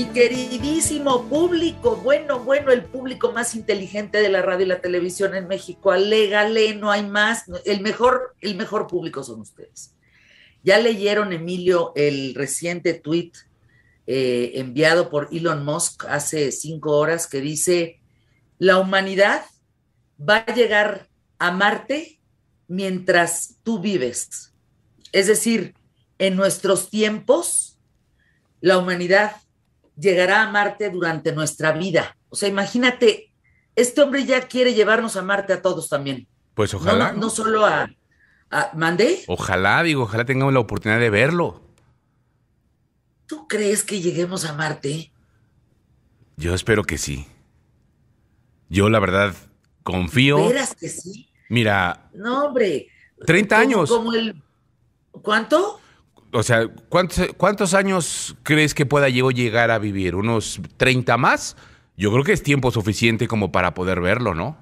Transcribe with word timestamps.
Mi 0.00 0.06
queridísimo 0.06 1.28
público, 1.28 1.96
bueno, 1.96 2.40
bueno, 2.40 2.72
el 2.72 2.86
público 2.86 3.32
más 3.32 3.54
inteligente 3.54 4.16
de 4.16 4.30
la 4.30 4.40
radio 4.40 4.64
y 4.64 4.68
la 4.70 4.80
televisión 4.80 5.34
en 5.34 5.46
México, 5.46 5.90
alégale, 5.92 6.74
no 6.74 6.90
hay 6.90 7.04
más, 7.04 7.44
el 7.66 7.82
mejor, 7.82 8.34
el 8.40 8.54
mejor 8.54 8.86
público 8.86 9.22
son 9.22 9.40
ustedes. 9.40 9.94
Ya 10.62 10.78
leyeron, 10.78 11.34
Emilio, 11.34 11.92
el 11.96 12.34
reciente 12.34 12.94
tweet 12.94 13.32
eh, 14.06 14.52
enviado 14.54 15.10
por 15.10 15.28
Elon 15.32 15.66
Musk 15.66 16.06
hace 16.06 16.50
cinco 16.50 16.96
horas 16.96 17.26
que 17.26 17.42
dice, 17.42 18.00
la 18.56 18.78
humanidad 18.78 19.44
va 20.18 20.38
a 20.38 20.54
llegar 20.54 21.10
a 21.38 21.50
Marte 21.50 22.18
mientras 22.68 23.56
tú 23.64 23.80
vives. 23.80 24.54
Es 25.12 25.26
decir, 25.26 25.74
en 26.18 26.36
nuestros 26.36 26.88
tiempos, 26.88 27.76
la 28.62 28.78
humanidad 28.78 29.36
llegará 30.00 30.42
a 30.42 30.50
Marte 30.50 30.90
durante 30.90 31.32
nuestra 31.32 31.72
vida. 31.72 32.16
O 32.28 32.36
sea, 32.36 32.48
imagínate, 32.48 33.32
este 33.76 34.00
hombre 34.00 34.24
ya 34.24 34.48
quiere 34.48 34.74
llevarnos 34.74 35.16
a 35.16 35.22
Marte 35.22 35.52
a 35.52 35.62
todos 35.62 35.88
también. 35.88 36.26
Pues 36.54 36.74
ojalá. 36.74 37.12
No, 37.12 37.30
solo 37.30 37.66
a, 37.66 37.90
a, 38.50 38.70
¿Mandé? 38.74 39.24
Ojalá, 39.26 39.82
digo, 39.82 40.02
ojalá 40.02 40.24
tengamos 40.24 40.54
la 40.54 40.60
oportunidad 40.60 41.00
de 41.00 41.10
verlo. 41.10 41.60
¿Tú 43.26 43.46
crees 43.46 43.84
que 43.84 44.00
lleguemos 44.00 44.44
a 44.44 44.54
Marte? 44.54 45.12
Yo 46.36 46.54
espero 46.54 46.84
que 46.84 46.98
sí. 46.98 47.26
Yo, 48.68 48.88
la 48.88 48.98
verdad, 48.98 49.34
confío. 49.82 50.38
¿Esperas 50.38 50.74
que 50.74 50.88
sí? 50.88 51.30
Mira. 51.48 52.10
No, 52.14 52.46
hombre. 52.46 52.88
30 53.26 53.58
años. 53.58 53.90
Como 53.90 54.14
el, 54.14 54.42
¿Cuánto? 55.12 55.80
O 56.32 56.42
sea, 56.42 56.68
¿cuántos, 56.88 57.28
¿cuántos 57.36 57.74
años 57.74 58.36
crees 58.42 58.74
que 58.74 58.86
pueda 58.86 59.08
yo 59.08 59.30
llegar 59.30 59.70
a 59.70 59.78
vivir? 59.78 60.14
¿Unos 60.14 60.60
30 60.76 61.16
más? 61.16 61.56
Yo 61.96 62.12
creo 62.12 62.24
que 62.24 62.32
es 62.32 62.42
tiempo 62.42 62.70
suficiente 62.70 63.28
como 63.28 63.52
para 63.52 63.74
poder 63.74 64.00
verlo, 64.00 64.34
¿no? 64.34 64.56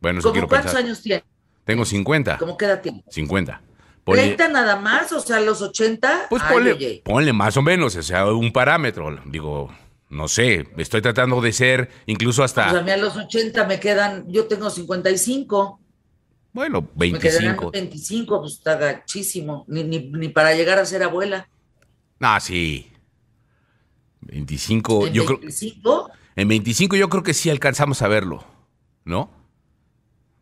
Bueno, 0.00 0.20
eso 0.20 0.32
quiero 0.32 0.48
¿Cuántos 0.48 0.74
años 0.74 1.02
tienes? 1.02 1.24
Tengo 1.64 1.84
50. 1.84 2.38
¿Cómo 2.38 2.56
queda 2.56 2.82
tiempo? 2.82 3.04
50. 3.10 3.62
Ponle, 4.04 4.36
¿30 4.36 4.50
nada 4.50 4.76
más? 4.76 5.12
O 5.12 5.20
sea, 5.20 5.40
los 5.40 5.62
80. 5.62 6.26
Pues 6.30 6.42
ponle, 6.42 7.02
ponle 7.04 7.32
más 7.32 7.56
o 7.56 7.62
menos, 7.62 7.96
o 7.96 8.02
sea, 8.02 8.26
un 8.26 8.52
parámetro. 8.52 9.20
Digo, 9.26 9.70
no 10.08 10.26
sé, 10.26 10.66
estoy 10.76 11.02
tratando 11.02 11.40
de 11.40 11.52
ser 11.52 11.90
incluso 12.06 12.42
hasta... 12.42 12.68
Pues 12.70 12.80
a 12.80 12.84
mí 12.84 12.90
a 12.90 12.96
los 12.96 13.16
80 13.16 13.64
me 13.66 13.78
quedan, 13.78 14.24
yo 14.28 14.46
tengo 14.46 14.70
55. 14.70 15.79
Bueno, 16.52 16.88
25. 16.94 17.70
Me 17.72 17.80
25, 17.80 18.40
pues 18.40 18.54
está 18.54 18.76
gachísimo. 18.76 19.64
Ni, 19.68 19.84
ni, 19.84 20.28
para 20.28 20.54
llegar 20.54 20.78
a 20.78 20.84
ser 20.84 21.02
abuela. 21.02 21.48
Ah, 22.18 22.40
sí. 22.40 22.90
25, 24.22 25.06
¿En 25.06 25.12
yo 25.12 25.26
25? 25.26 26.04
creo. 26.04 26.16
En 26.36 26.48
25 26.48 26.96
yo 26.96 27.08
creo 27.08 27.22
que 27.22 27.34
sí 27.34 27.50
alcanzamos 27.50 28.02
a 28.02 28.08
verlo, 28.08 28.44
¿no? 29.04 29.30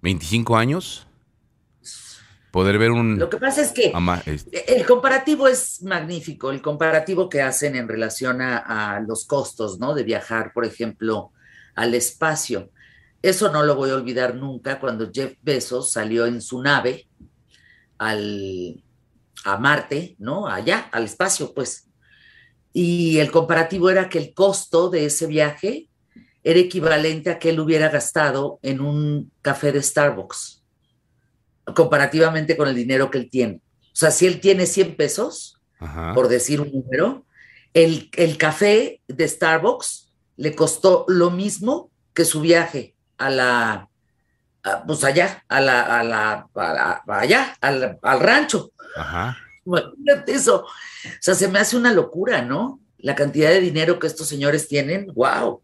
25 0.02 0.56
años. 0.56 1.06
Poder 2.50 2.78
ver 2.78 2.92
un... 2.92 3.18
Lo 3.18 3.28
que 3.28 3.36
pasa 3.36 3.60
es 3.60 3.72
que 3.72 3.92
el 4.66 4.86
comparativo 4.86 5.48
es 5.48 5.82
magnífico, 5.82 6.50
el 6.50 6.62
comparativo 6.62 7.28
que 7.28 7.42
hacen 7.42 7.76
en 7.76 7.88
relación 7.88 8.40
a, 8.40 8.96
a 8.96 9.00
los 9.00 9.26
costos, 9.26 9.78
¿no? 9.78 9.94
De 9.94 10.02
viajar, 10.02 10.52
por 10.54 10.64
ejemplo, 10.64 11.30
al 11.74 11.94
espacio. 11.94 12.70
Eso 13.20 13.50
no 13.50 13.64
lo 13.64 13.74
voy 13.74 13.90
a 13.90 13.96
olvidar 13.96 14.36
nunca 14.36 14.78
cuando 14.78 15.10
Jeff 15.12 15.34
Bezos 15.42 15.90
salió 15.90 16.26
en 16.26 16.40
su 16.40 16.62
nave 16.62 17.08
al, 17.98 18.82
a 19.44 19.56
Marte, 19.58 20.14
¿no? 20.18 20.46
Allá, 20.46 20.88
al 20.92 21.04
espacio, 21.04 21.52
pues. 21.52 21.88
Y 22.72 23.18
el 23.18 23.30
comparativo 23.30 23.90
era 23.90 24.08
que 24.08 24.18
el 24.18 24.34
costo 24.34 24.88
de 24.88 25.06
ese 25.06 25.26
viaje 25.26 25.88
era 26.44 26.60
equivalente 26.60 27.30
a 27.30 27.38
que 27.38 27.50
él 27.50 27.58
hubiera 27.58 27.88
gastado 27.88 28.60
en 28.62 28.80
un 28.80 29.32
café 29.42 29.72
de 29.72 29.82
Starbucks, 29.82 30.62
comparativamente 31.74 32.56
con 32.56 32.68
el 32.68 32.74
dinero 32.76 33.10
que 33.10 33.18
él 33.18 33.30
tiene. 33.30 33.60
O 33.82 33.96
sea, 33.98 34.12
si 34.12 34.26
él 34.26 34.40
tiene 34.40 34.66
100 34.66 34.96
pesos, 34.96 35.60
por 36.14 36.28
decir 36.28 36.60
un 36.60 36.70
número, 36.70 37.26
el, 37.74 38.10
el 38.16 38.36
café 38.36 39.02
de 39.08 39.26
Starbucks 39.26 40.12
le 40.36 40.54
costó 40.54 41.04
lo 41.08 41.30
mismo 41.30 41.90
que 42.14 42.24
su 42.24 42.40
viaje 42.40 42.94
a 43.18 43.30
la, 43.30 43.88
pues 44.86 45.04
allá, 45.04 45.44
a 45.48 45.60
la, 45.60 46.00
a 46.00 46.04
la, 46.04 47.02
allá, 47.06 47.56
al, 47.60 48.20
rancho. 48.20 48.72
Ajá. 48.96 49.36
eso. 50.26 50.62
O 50.62 50.66
sea, 51.20 51.34
se 51.34 51.48
me 51.48 51.58
hace 51.58 51.76
una 51.76 51.92
locura, 51.92 52.42
¿no? 52.42 52.80
La 52.98 53.14
cantidad 53.14 53.50
de 53.50 53.60
dinero 53.60 53.98
que 53.98 54.06
estos 54.06 54.28
señores 54.28 54.68
tienen, 54.68 55.12
wow. 55.14 55.60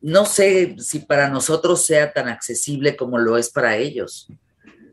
No 0.00 0.24
sé 0.26 0.76
si 0.78 1.00
para 1.00 1.28
nosotros 1.28 1.84
sea 1.84 2.12
tan 2.12 2.28
accesible 2.28 2.96
como 2.96 3.18
lo 3.18 3.36
es 3.36 3.50
para 3.50 3.76
ellos. 3.76 4.28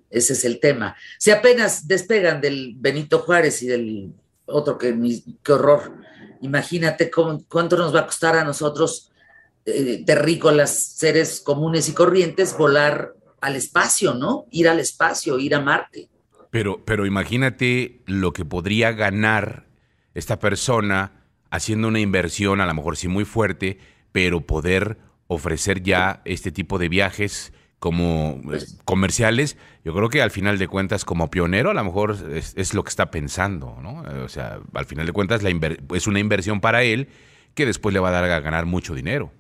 Ese 0.10 0.34
es 0.34 0.46
el 0.46 0.60
tema. 0.60 0.96
Si 1.20 1.32
apenas 1.32 1.88
despegan 1.88 2.42
del 2.42 2.74
Benito 2.78 3.20
Juárez 3.20 3.62
y 3.62 3.68
del 3.68 4.14
otro 4.46 4.78
que, 4.78 4.96
qué 5.44 5.52
horror. 5.52 5.94
Imagínate 6.42 7.12
cuánto 7.12 7.78
nos 7.78 7.94
va 7.94 8.02
a 8.02 8.06
costar 8.06 8.36
a 8.36 8.44
nosotros 8.44 9.12
eh, 9.66 10.04
terrícolas, 10.06 10.72
seres 10.72 11.42
comunes 11.42 11.90
y 11.90 11.94
corrientes, 11.94 12.56
volar 12.58 13.16
al 13.42 13.56
espacio, 13.56 14.14
¿no? 14.14 14.46
Ir 14.52 14.70
al 14.70 14.80
espacio, 14.80 15.40
ir 15.40 15.56
a 15.56 15.62
Marte. 15.62 16.10
Pero, 16.52 16.84
pero 16.86 17.06
imagínate 17.06 18.02
lo 18.06 18.32
que 18.32 18.46
podría 18.46 18.92
ganar 18.92 19.66
esta 20.14 20.40
persona 20.40 21.26
haciendo 21.50 21.88
una 21.88 22.00
inversión, 22.00 22.62
a 22.62 22.66
lo 22.66 22.74
mejor 22.74 22.98
sí 22.98 23.08
muy 23.08 23.26
fuerte, 23.26 23.78
pero 24.12 24.42
poder 24.42 24.98
ofrecer 25.28 25.82
ya 25.82 26.22
este 26.26 26.52
tipo 26.52 26.78
de 26.78 26.90
viajes 26.90 27.52
como 27.80 28.42
pues 28.44 28.80
comerciales, 28.86 29.58
yo 29.84 29.94
creo 29.94 30.10
que 30.10 30.22
al 30.22 30.32
final 30.32 30.58
de 30.58 30.68
cuentas 30.68 31.06
como 31.06 31.30
pionero 31.30 31.70
a 31.70 31.74
lo 31.74 31.84
mejor 31.84 32.18
es, 32.34 32.74
lo 32.74 32.84
que 32.84 32.90
está 32.90 33.12
pensando, 33.12 33.78
¿no? 33.82 34.04
O 34.24 34.30
sea, 34.30 34.60
al 34.74 34.86
final 34.86 35.06
de 35.06 35.12
cuentas 35.12 35.44
la 35.44 35.52
es 35.94 36.08
una 36.08 36.20
inversión 36.20 36.62
para 36.62 36.84
él 36.84 37.10
que 37.54 37.66
después 37.66 37.94
le 37.94 38.00
va 38.00 38.10
a 38.10 38.12
dar 38.12 38.24
a 38.24 38.40
ganar 38.40 38.66
mucho 38.66 38.96
dinero. 38.96 39.32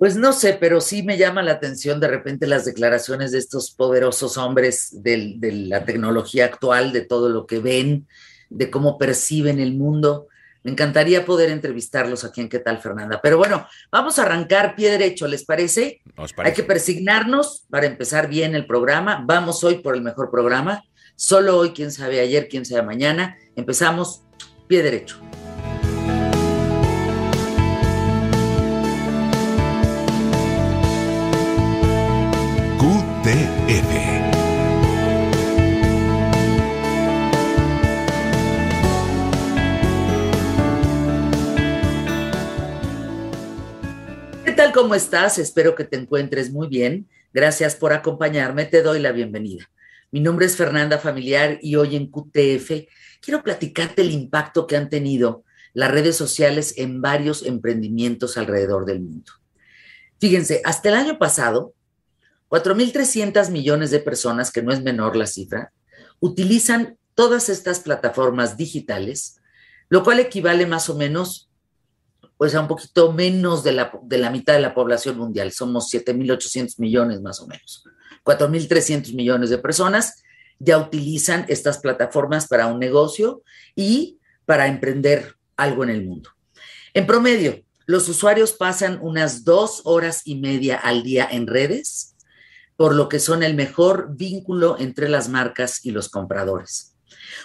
Pues 0.00 0.16
no 0.16 0.32
sé, 0.32 0.54
pero 0.54 0.80
sí 0.80 1.02
me 1.02 1.18
llama 1.18 1.42
la 1.42 1.52
atención 1.52 2.00
de 2.00 2.08
repente 2.08 2.46
las 2.46 2.64
declaraciones 2.64 3.32
de 3.32 3.38
estos 3.38 3.70
poderosos 3.70 4.38
hombres 4.38 5.02
de, 5.02 5.36
la 5.68 5.84
tecnología 5.84 6.46
actual, 6.46 6.94
de 6.94 7.02
todo 7.02 7.28
lo 7.28 7.46
que 7.46 7.58
ven, 7.58 8.08
de 8.48 8.70
cómo 8.70 8.96
perciben 8.96 9.60
el 9.60 9.74
mundo. 9.74 10.28
Me 10.62 10.70
encantaría 10.70 11.26
poder 11.26 11.50
entrevistarlos 11.50 12.24
aquí 12.24 12.40
en 12.40 12.48
¿Qué 12.48 12.60
tal, 12.60 12.78
Fernanda? 12.78 13.20
Pero 13.22 13.36
bueno, 13.36 13.66
vamos 13.92 14.18
a 14.18 14.22
arrancar 14.22 14.74
pie 14.74 14.90
derecho, 14.90 15.28
¿les 15.28 15.44
parece? 15.44 16.00
Hay 16.38 16.54
que 16.54 16.62
persignarnos 16.62 17.66
para 17.68 17.84
empezar 17.84 18.26
bien 18.26 18.54
el 18.54 18.66
programa. 18.66 19.22
Vamos 19.26 19.62
hoy 19.64 19.80
por 19.80 19.94
el 19.94 20.00
mejor 20.00 20.30
programa. 20.30 20.82
Solo 21.14 21.58
hoy, 21.58 21.72
quién 21.72 21.92
sabe 21.92 22.20
ayer, 22.20 22.48
quién 22.48 22.64
sabe 22.64 22.80
mañana. 22.80 23.36
Empezamos 23.54 24.22
pie 24.66 24.82
derecho. 24.82 25.20
¿Qué 33.30 33.36
tal? 44.56 44.72
¿Cómo 44.72 44.96
estás? 44.96 45.38
Espero 45.38 45.76
que 45.76 45.84
te 45.84 45.96
encuentres 45.96 46.50
muy 46.50 46.66
bien. 46.66 47.08
Gracias 47.32 47.76
por 47.76 47.92
acompañarme. 47.92 48.64
Te 48.64 48.82
doy 48.82 48.98
la 48.98 49.12
bienvenida. 49.12 49.70
Mi 50.10 50.18
nombre 50.18 50.46
es 50.46 50.56
Fernanda 50.56 50.98
Familiar 50.98 51.60
y 51.62 51.76
hoy 51.76 51.94
en 51.94 52.10
QTF 52.10 52.88
quiero 53.20 53.44
platicarte 53.44 54.02
el 54.02 54.10
impacto 54.10 54.66
que 54.66 54.76
han 54.76 54.88
tenido 54.88 55.44
las 55.72 55.92
redes 55.92 56.16
sociales 56.16 56.74
en 56.78 57.00
varios 57.00 57.46
emprendimientos 57.46 58.36
alrededor 58.36 58.86
del 58.86 59.02
mundo. 59.02 59.30
Fíjense, 60.18 60.62
hasta 60.64 60.88
el 60.88 60.96
año 60.96 61.16
pasado, 61.16 61.74
4.300 62.50 63.50
millones 63.50 63.90
de 63.92 64.00
personas, 64.00 64.50
que 64.50 64.62
no 64.62 64.72
es 64.72 64.82
menor 64.82 65.16
la 65.16 65.26
cifra, 65.26 65.72
utilizan 66.18 66.98
todas 67.14 67.48
estas 67.48 67.80
plataformas 67.80 68.56
digitales, 68.56 69.40
lo 69.88 70.02
cual 70.02 70.18
equivale 70.18 70.66
más 70.66 70.88
o 70.90 70.96
menos 70.96 71.48
pues 72.36 72.54
a 72.54 72.60
un 72.60 72.68
poquito 72.68 73.12
menos 73.12 73.62
de 73.62 73.72
la, 73.72 73.92
de 74.02 74.16
la 74.16 74.30
mitad 74.30 74.54
de 74.54 74.60
la 74.60 74.72
población 74.72 75.18
mundial. 75.18 75.52
Somos 75.52 75.92
7.800 75.92 76.78
millones 76.78 77.20
más 77.20 77.38
o 77.40 77.46
menos. 77.46 77.84
4.300 78.24 79.14
millones 79.14 79.50
de 79.50 79.58
personas 79.58 80.22
ya 80.58 80.78
utilizan 80.78 81.44
estas 81.48 81.78
plataformas 81.78 82.48
para 82.48 82.66
un 82.66 82.78
negocio 82.78 83.42
y 83.76 84.18
para 84.46 84.68
emprender 84.68 85.36
algo 85.56 85.84
en 85.84 85.90
el 85.90 86.06
mundo. 86.06 86.30
En 86.94 87.06
promedio, 87.06 87.62
los 87.84 88.08
usuarios 88.08 88.52
pasan 88.52 88.98
unas 89.02 89.44
dos 89.44 89.82
horas 89.84 90.22
y 90.24 90.36
media 90.36 90.76
al 90.76 91.02
día 91.02 91.28
en 91.30 91.46
redes 91.46 92.09
por 92.80 92.94
lo 92.94 93.10
que 93.10 93.18
son 93.18 93.42
el 93.42 93.52
mejor 93.52 94.16
vínculo 94.16 94.78
entre 94.78 95.10
las 95.10 95.28
marcas 95.28 95.84
y 95.84 95.90
los 95.90 96.08
compradores. 96.08 96.96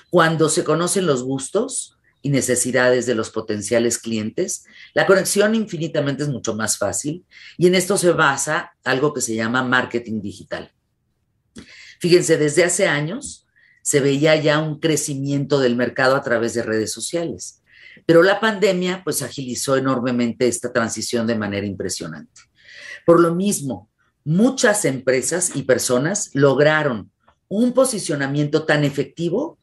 Cuando 0.10 0.48
se 0.48 0.64
conocen 0.64 1.06
los 1.06 1.24
gustos 1.24 1.98
y 2.22 2.30
necesidades 2.30 3.06
de 3.06 3.16
los 3.16 3.32
potenciales 3.32 3.98
clientes, 3.98 4.64
la 4.94 5.06
conexión 5.06 5.54
infinitamente 5.54 6.24
es 6.24 6.30
mucho 6.30 6.56
más 6.56 6.78
fácil 6.78 7.26
y 7.58 7.68
en 7.68 7.76
esto 7.76 7.98
se 7.98 8.12
basa 8.12 8.78
algo 8.86 9.14
que 9.14 9.20
se 9.20 9.36
llama 9.36 9.62
marketing 9.62 10.22
digital. 10.22 10.72
Fíjense, 12.00 12.38
desde 12.38 12.64
hace 12.64 12.88
años 12.88 13.46
se 13.82 14.00
veía 14.00 14.38
ya 14.38 14.60
un 14.60 14.80
crecimiento 14.80 15.60
del 15.60 15.76
mercado 15.76 16.16
a 16.16 16.24
través 16.24 16.54
de 16.54 16.64
redes 16.64 16.94
sociales, 16.94 17.62
pero 18.06 18.24
la 18.24 18.40
pandemia 18.40 19.04
pues 19.04 19.22
agilizó 19.22 19.76
enormemente 19.76 20.48
esta 20.48 20.72
transición 20.72 21.28
de 21.28 21.36
manera 21.36 21.68
impresionante. 21.68 22.40
Por 23.06 23.20
lo 23.20 23.36
mismo, 23.36 23.90
muchas 24.26 24.84
empresas 24.84 25.56
y 25.56 25.64
personas 25.64 26.32
lograron 26.34 27.12
un 27.48 27.74
posicionamiento 27.74 28.66
tan 28.66 28.84
efectivo 28.84 29.60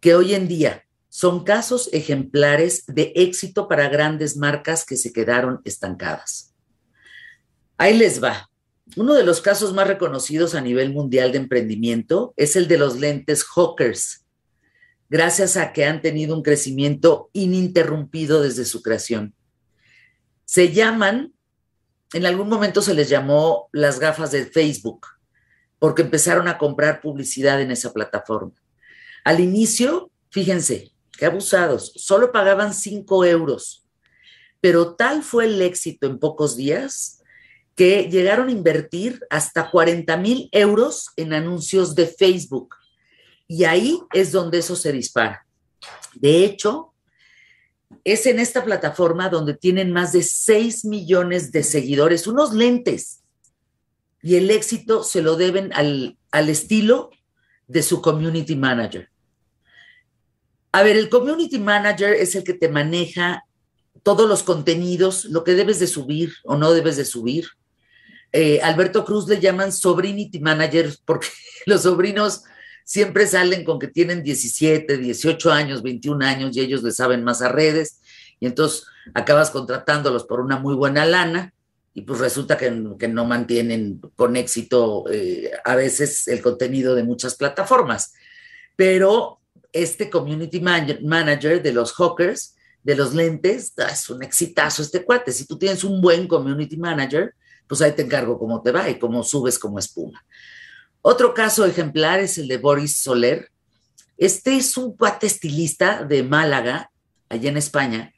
que 0.00 0.14
hoy 0.14 0.34
en 0.34 0.48
día 0.48 0.84
son 1.08 1.44
casos 1.44 1.90
ejemplares 1.92 2.84
de 2.86 3.12
éxito 3.16 3.68
para 3.68 3.88
grandes 3.88 4.36
marcas 4.36 4.84
que 4.84 4.96
se 4.96 5.12
quedaron 5.12 5.60
estancadas. 5.64 6.54
Ahí 7.76 7.96
les 7.96 8.22
va. 8.22 8.48
Uno 8.96 9.14
de 9.14 9.24
los 9.24 9.40
casos 9.40 9.72
más 9.72 9.88
reconocidos 9.88 10.54
a 10.54 10.60
nivel 10.60 10.92
mundial 10.92 11.32
de 11.32 11.38
emprendimiento 11.38 12.34
es 12.36 12.54
el 12.56 12.68
de 12.68 12.78
los 12.78 13.00
lentes 13.00 13.44
Hawkers, 13.44 14.26
gracias 15.08 15.56
a 15.56 15.72
que 15.72 15.84
han 15.84 16.00
tenido 16.00 16.36
un 16.36 16.42
crecimiento 16.42 17.30
ininterrumpido 17.32 18.42
desde 18.42 18.64
su 18.64 18.82
creación. 18.82 19.34
Se 20.44 20.72
llaman, 20.72 21.32
en 22.14 22.26
algún 22.26 22.48
momento 22.48 22.80
se 22.80 22.94
les 22.94 23.08
llamó 23.08 23.68
las 23.72 23.98
gafas 23.98 24.30
de 24.30 24.46
Facebook, 24.46 25.08
porque 25.80 26.02
empezaron 26.02 26.46
a 26.46 26.58
comprar 26.58 27.00
publicidad 27.00 27.60
en 27.60 27.72
esa 27.72 27.92
plataforma. 27.92 28.54
Al 29.24 29.40
inicio, 29.40 30.12
fíjense, 30.30 30.92
qué 31.18 31.26
abusados, 31.26 31.92
solo 31.96 32.30
pagaban 32.30 32.72
5 32.72 33.24
euros, 33.24 33.84
pero 34.60 34.94
tal 34.94 35.24
fue 35.24 35.46
el 35.46 35.60
éxito 35.60 36.06
en 36.06 36.20
pocos 36.20 36.56
días 36.56 37.20
que 37.74 38.08
llegaron 38.08 38.46
a 38.46 38.52
invertir 38.52 39.20
hasta 39.28 39.68
40 39.68 40.16
mil 40.16 40.48
euros 40.52 41.10
en 41.16 41.32
anuncios 41.32 41.96
de 41.96 42.06
Facebook. 42.06 42.76
Y 43.48 43.64
ahí 43.64 44.00
es 44.12 44.30
donde 44.30 44.58
eso 44.58 44.76
se 44.76 44.92
dispara. 44.92 45.44
De 46.14 46.44
hecho, 46.44 46.93
es 48.04 48.26
en 48.26 48.40
esta 48.40 48.64
plataforma 48.64 49.28
donde 49.28 49.54
tienen 49.54 49.92
más 49.92 50.12
de 50.12 50.22
6 50.22 50.84
millones 50.84 51.52
de 51.52 51.62
seguidores, 51.62 52.26
unos 52.26 52.52
lentes. 52.52 53.22
Y 54.22 54.36
el 54.36 54.50
éxito 54.50 55.02
se 55.02 55.22
lo 55.22 55.36
deben 55.36 55.72
al, 55.74 56.16
al 56.30 56.48
estilo 56.48 57.10
de 57.68 57.82
su 57.82 58.02
community 58.02 58.56
manager. 58.56 59.10
A 60.72 60.82
ver, 60.82 60.96
el 60.96 61.08
community 61.08 61.58
manager 61.58 62.14
es 62.14 62.34
el 62.34 62.44
que 62.44 62.54
te 62.54 62.68
maneja 62.68 63.44
todos 64.02 64.28
los 64.28 64.42
contenidos, 64.42 65.24
lo 65.26 65.44
que 65.44 65.54
debes 65.54 65.78
de 65.78 65.86
subir 65.86 66.34
o 66.44 66.56
no 66.56 66.72
debes 66.72 66.96
de 66.96 67.04
subir, 67.04 67.46
eh, 68.36 68.60
Alberto 68.62 69.04
Cruz 69.04 69.28
le 69.28 69.38
llaman 69.38 69.72
sobrinity 69.72 70.40
managers 70.40 70.96
porque 70.96 71.28
los 71.66 71.82
sobrinos 71.82 72.42
siempre 72.84 73.26
salen 73.26 73.64
con 73.64 73.78
que 73.78 73.88
tienen 73.88 74.22
17, 74.22 74.98
18 74.98 75.52
años, 75.52 75.82
21 75.82 76.24
años 76.24 76.56
y 76.56 76.60
ellos 76.60 76.82
le 76.82 76.92
saben 76.92 77.24
más 77.24 77.42
a 77.42 77.48
redes 77.48 78.00
y 78.38 78.46
entonces 78.46 78.86
acabas 79.14 79.50
contratándolos 79.50 80.24
por 80.24 80.40
una 80.40 80.58
muy 80.58 80.74
buena 80.74 81.04
lana 81.04 81.52
y 81.94 82.02
pues 82.02 82.18
resulta 82.18 82.56
que, 82.58 82.70
no 82.70 83.24
mantienen 83.24 84.00
con 84.16 84.36
éxito 84.36 85.04
eh, 85.10 85.52
a 85.64 85.76
veces 85.76 86.26
el 86.26 86.42
contenido 86.42 86.94
de 86.96 87.04
muchas 87.04 87.36
plataformas. 87.36 88.14
Pero 88.74 89.38
este 89.72 90.10
community 90.10 90.60
manager 90.60 91.62
de 91.62 91.72
los 91.72 91.92
hawkers, 91.92 92.56
de 92.82 92.96
los 92.96 93.14
lentes, 93.14 93.72
ah, 93.78 93.90
es 93.92 94.10
un 94.10 94.24
exitazo 94.24 94.82
este 94.82 95.04
cuate. 95.04 95.30
Si 95.30 95.46
tú 95.46 95.56
tienes 95.56 95.84
un 95.84 96.00
buen 96.00 96.26
community 96.26 96.76
manager, 96.76 97.32
pues 97.68 97.80
ahí 97.80 97.92
te 97.92 98.02
encargo 98.02 98.40
cómo 98.40 98.60
te 98.60 98.72
va 98.72 98.90
y 98.90 98.98
cómo 98.98 99.22
subes 99.22 99.56
como 99.56 99.78
espuma. 99.78 100.24
Otro 101.06 101.34
caso 101.34 101.66
ejemplar 101.66 102.20
es 102.20 102.38
el 102.38 102.48
de 102.48 102.56
Boris 102.56 102.96
Soler. 102.96 103.50
Este 104.16 104.56
es 104.56 104.74
un 104.78 104.96
cuate 104.96 105.26
estilista 105.26 106.02
de 106.02 106.22
Málaga, 106.22 106.90
allá 107.28 107.50
en 107.50 107.58
España, 107.58 108.14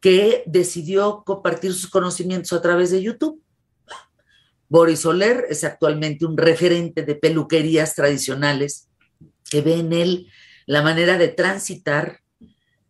que 0.00 0.42
decidió 0.44 1.22
compartir 1.24 1.72
sus 1.72 1.88
conocimientos 1.88 2.52
a 2.52 2.60
través 2.60 2.90
de 2.90 3.04
YouTube. 3.04 3.40
Boris 4.68 4.98
Soler 4.98 5.46
es 5.48 5.62
actualmente 5.62 6.26
un 6.26 6.36
referente 6.36 7.04
de 7.04 7.14
peluquerías 7.14 7.94
tradicionales 7.94 8.88
que 9.48 9.60
ve 9.60 9.74
en 9.74 9.92
él 9.92 10.26
la 10.66 10.82
manera 10.82 11.16
de 11.18 11.28
transitar 11.28 12.18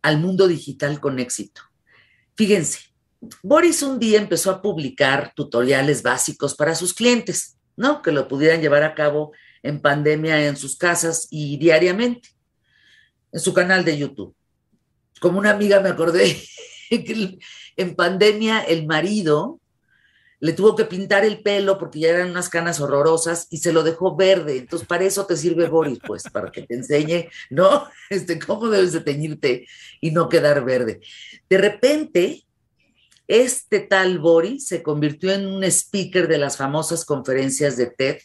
al 0.01 0.17
mundo 0.17 0.47
digital 0.47 0.99
con 0.99 1.19
éxito. 1.19 1.61
Fíjense, 2.33 2.79
Boris 3.43 3.83
un 3.83 3.99
día 3.99 4.19
empezó 4.19 4.49
a 4.49 4.63
publicar 4.63 5.33
tutoriales 5.35 6.01
básicos 6.01 6.55
para 6.55 6.73
sus 6.73 6.95
clientes, 6.95 7.54
¿no? 7.75 8.01
Que 8.01 8.11
lo 8.11 8.27
pudieran 8.27 8.61
llevar 8.61 8.83
a 8.83 8.95
cabo 8.95 9.33
en 9.63 9.81
pandemia 9.81 10.47
en 10.47 10.57
sus 10.57 10.77
casas 10.77 11.27
y 11.31 11.57
diariamente, 11.57 12.29
en 13.31 13.39
su 13.39 13.53
canal 13.53 13.83
de 13.83 13.97
YouTube. 13.97 14.35
Como 15.19 15.39
una 15.39 15.51
amiga 15.51 15.79
me 15.79 15.89
acordé 15.89 16.41
que 16.89 17.39
en 17.77 17.95
pandemia 17.95 18.61
el 18.61 18.85
marido 18.85 19.59
le 20.39 20.53
tuvo 20.53 20.75
que 20.75 20.85
pintar 20.85 21.25
el 21.25 21.41
pelo 21.41 21.79
porque 21.79 21.99
ya 21.99 22.09
eran 22.09 22.29
unas 22.29 22.49
canas 22.49 22.79
horrorosas 22.79 23.47
y 23.49 23.57
se 23.57 23.73
lo 23.73 23.83
dejó 23.83 24.15
verde. 24.15 24.57
Entonces, 24.57 24.87
para 24.87 25.05
eso 25.05 25.25
te 25.25 25.37
sirve 25.37 25.67
Boris, 25.67 25.99
pues, 26.05 26.23
para 26.23 26.51
que 26.51 26.63
te 26.63 26.75
enseñe, 26.75 27.29
¿no? 27.49 27.87
Este, 28.09 28.37
cómo 28.37 28.69
debes 28.69 28.93
de 28.93 29.01
teñirte 29.01 29.65
y 29.99 30.11
no 30.11 30.29
quedar 30.29 30.63
verde. 30.63 30.99
De 31.49 31.57
repente, 31.57 32.44
este 33.27 33.79
tal 33.79 34.19
Boris 34.19 34.67
se 34.67 34.83
convirtió 34.83 35.31
en 35.31 35.47
un 35.47 35.63
speaker 35.63 36.27
de 36.27 36.37
las 36.37 36.57
famosas 36.57 37.05
conferencias 37.05 37.77
de 37.77 37.87
TED, 37.87 38.17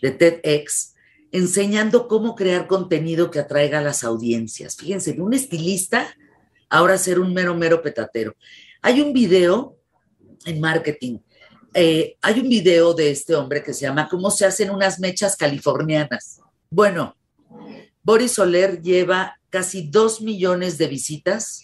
de 0.00 0.10
TEDx, 0.10 0.94
enseñando 1.32 2.08
cómo 2.08 2.34
crear 2.34 2.66
contenido 2.66 3.30
que 3.30 3.40
atraiga 3.40 3.78
a 3.78 3.82
las 3.82 4.04
audiencias. 4.04 4.76
Fíjense, 4.76 5.12
de 5.12 5.20
un 5.20 5.34
estilista 5.34 6.14
ahora 6.68 6.98
ser 6.98 7.18
un 7.18 7.32
mero, 7.32 7.54
mero 7.54 7.82
petatero. 7.82 8.34
Hay 8.82 9.00
un 9.00 9.12
video 9.12 9.76
en 10.44 10.60
marketing, 10.60 11.18
eh, 11.72 12.16
hay 12.20 12.40
un 12.40 12.48
video 12.48 12.94
de 12.94 13.10
este 13.10 13.34
hombre 13.34 13.62
que 13.62 13.72
se 13.72 13.82
llama 13.82 14.08
¿Cómo 14.08 14.30
se 14.30 14.46
hacen 14.46 14.70
unas 14.70 15.00
mechas 15.00 15.36
californianas? 15.36 16.40
Bueno, 16.70 17.16
Boris 18.02 18.32
Soler 18.32 18.80
lleva 18.80 19.40
casi 19.50 19.88
dos 19.88 20.20
millones 20.20 20.78
de 20.78 20.86
visitas 20.88 21.62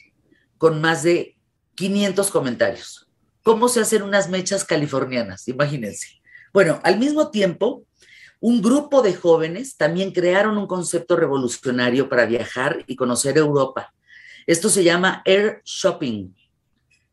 con 0.58 0.80
más 0.80 1.02
de 1.02 1.36
500 1.80 2.30
comentarios. 2.30 3.08
¿Cómo 3.42 3.66
se 3.70 3.80
hacen 3.80 4.02
unas 4.02 4.28
mechas 4.28 4.66
californianas? 4.66 5.48
Imagínense. 5.48 6.20
Bueno, 6.52 6.78
al 6.84 6.98
mismo 6.98 7.30
tiempo, 7.30 7.86
un 8.38 8.60
grupo 8.60 9.00
de 9.00 9.14
jóvenes 9.14 9.78
también 9.78 10.12
crearon 10.12 10.58
un 10.58 10.66
concepto 10.66 11.16
revolucionario 11.16 12.10
para 12.10 12.26
viajar 12.26 12.84
y 12.86 12.96
conocer 12.96 13.38
Europa. 13.38 13.94
Esto 14.46 14.68
se 14.68 14.84
llama 14.84 15.22
air 15.24 15.62
shopping 15.64 16.34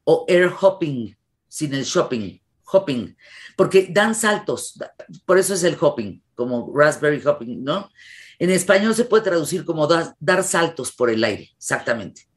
o 0.03 0.25
air 0.27 0.51
hopping, 0.59 1.15
sin 1.47 1.73
el 1.73 1.85
shopping, 1.85 2.37
hopping, 2.65 3.15
porque 3.55 3.87
dan 3.89 4.15
saltos, 4.15 4.77
por 5.25 5.37
eso 5.37 5.53
es 5.53 5.63
el 5.63 5.77
hopping, 5.79 6.21
como 6.35 6.73
raspberry 6.75 7.25
hopping, 7.25 7.63
¿no? 7.63 7.89
En 8.37 8.49
español 8.49 8.93
se 8.93 9.05
puede 9.05 9.23
traducir 9.23 9.63
como 9.63 9.87
dar 9.87 10.43
saltos 10.43 10.91
por 10.91 11.09
el 11.09 11.23
aire, 11.23 11.51
exactamente. 11.55 12.27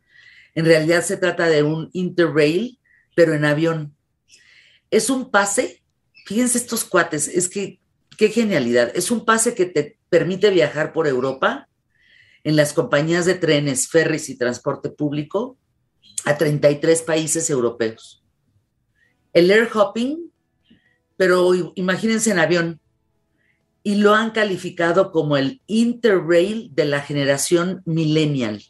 En 0.55 0.65
realidad 0.65 1.03
se 1.03 1.17
trata 1.17 1.47
de 1.47 1.63
un 1.63 1.91
interrail, 1.93 2.79
pero 3.15 3.35
en 3.35 3.45
avión. 3.45 3.95
Es 4.91 5.11
un 5.11 5.31
pase, 5.31 5.83
fíjense 6.27 6.59
estos 6.59 6.85
cuates, 6.85 7.29
es 7.29 7.49
que 7.49 7.81
qué 8.17 8.29
genialidad. 8.29 8.91
Es 8.95 9.11
un 9.11 9.25
pase 9.25 9.55
que 9.55 9.67
te 9.67 9.99
permite 10.09 10.51
viajar 10.51 10.93
por 10.93 11.07
Europa 11.07 11.69
en 12.45 12.57
las 12.57 12.73
compañías 12.73 13.27
de 13.27 13.35
trenes, 13.35 13.89
ferries 13.89 14.29
y 14.29 14.37
transporte 14.37 14.91
público 14.91 15.57
a 16.25 16.37
33 16.37 17.03
países 17.03 17.49
europeos. 17.51 18.23
El 19.33 19.51
air 19.51 19.69
hopping, 19.73 20.31
pero 21.17 21.53
imagínense 21.75 22.31
en 22.31 22.39
avión, 22.39 22.81
y 23.83 23.97
lo 23.97 24.15
han 24.15 24.31
calificado 24.31 25.11
como 25.11 25.37
el 25.37 25.63
interrail 25.67 26.75
de 26.75 26.85
la 26.85 27.01
generación 27.01 27.83
millennial. 27.87 28.63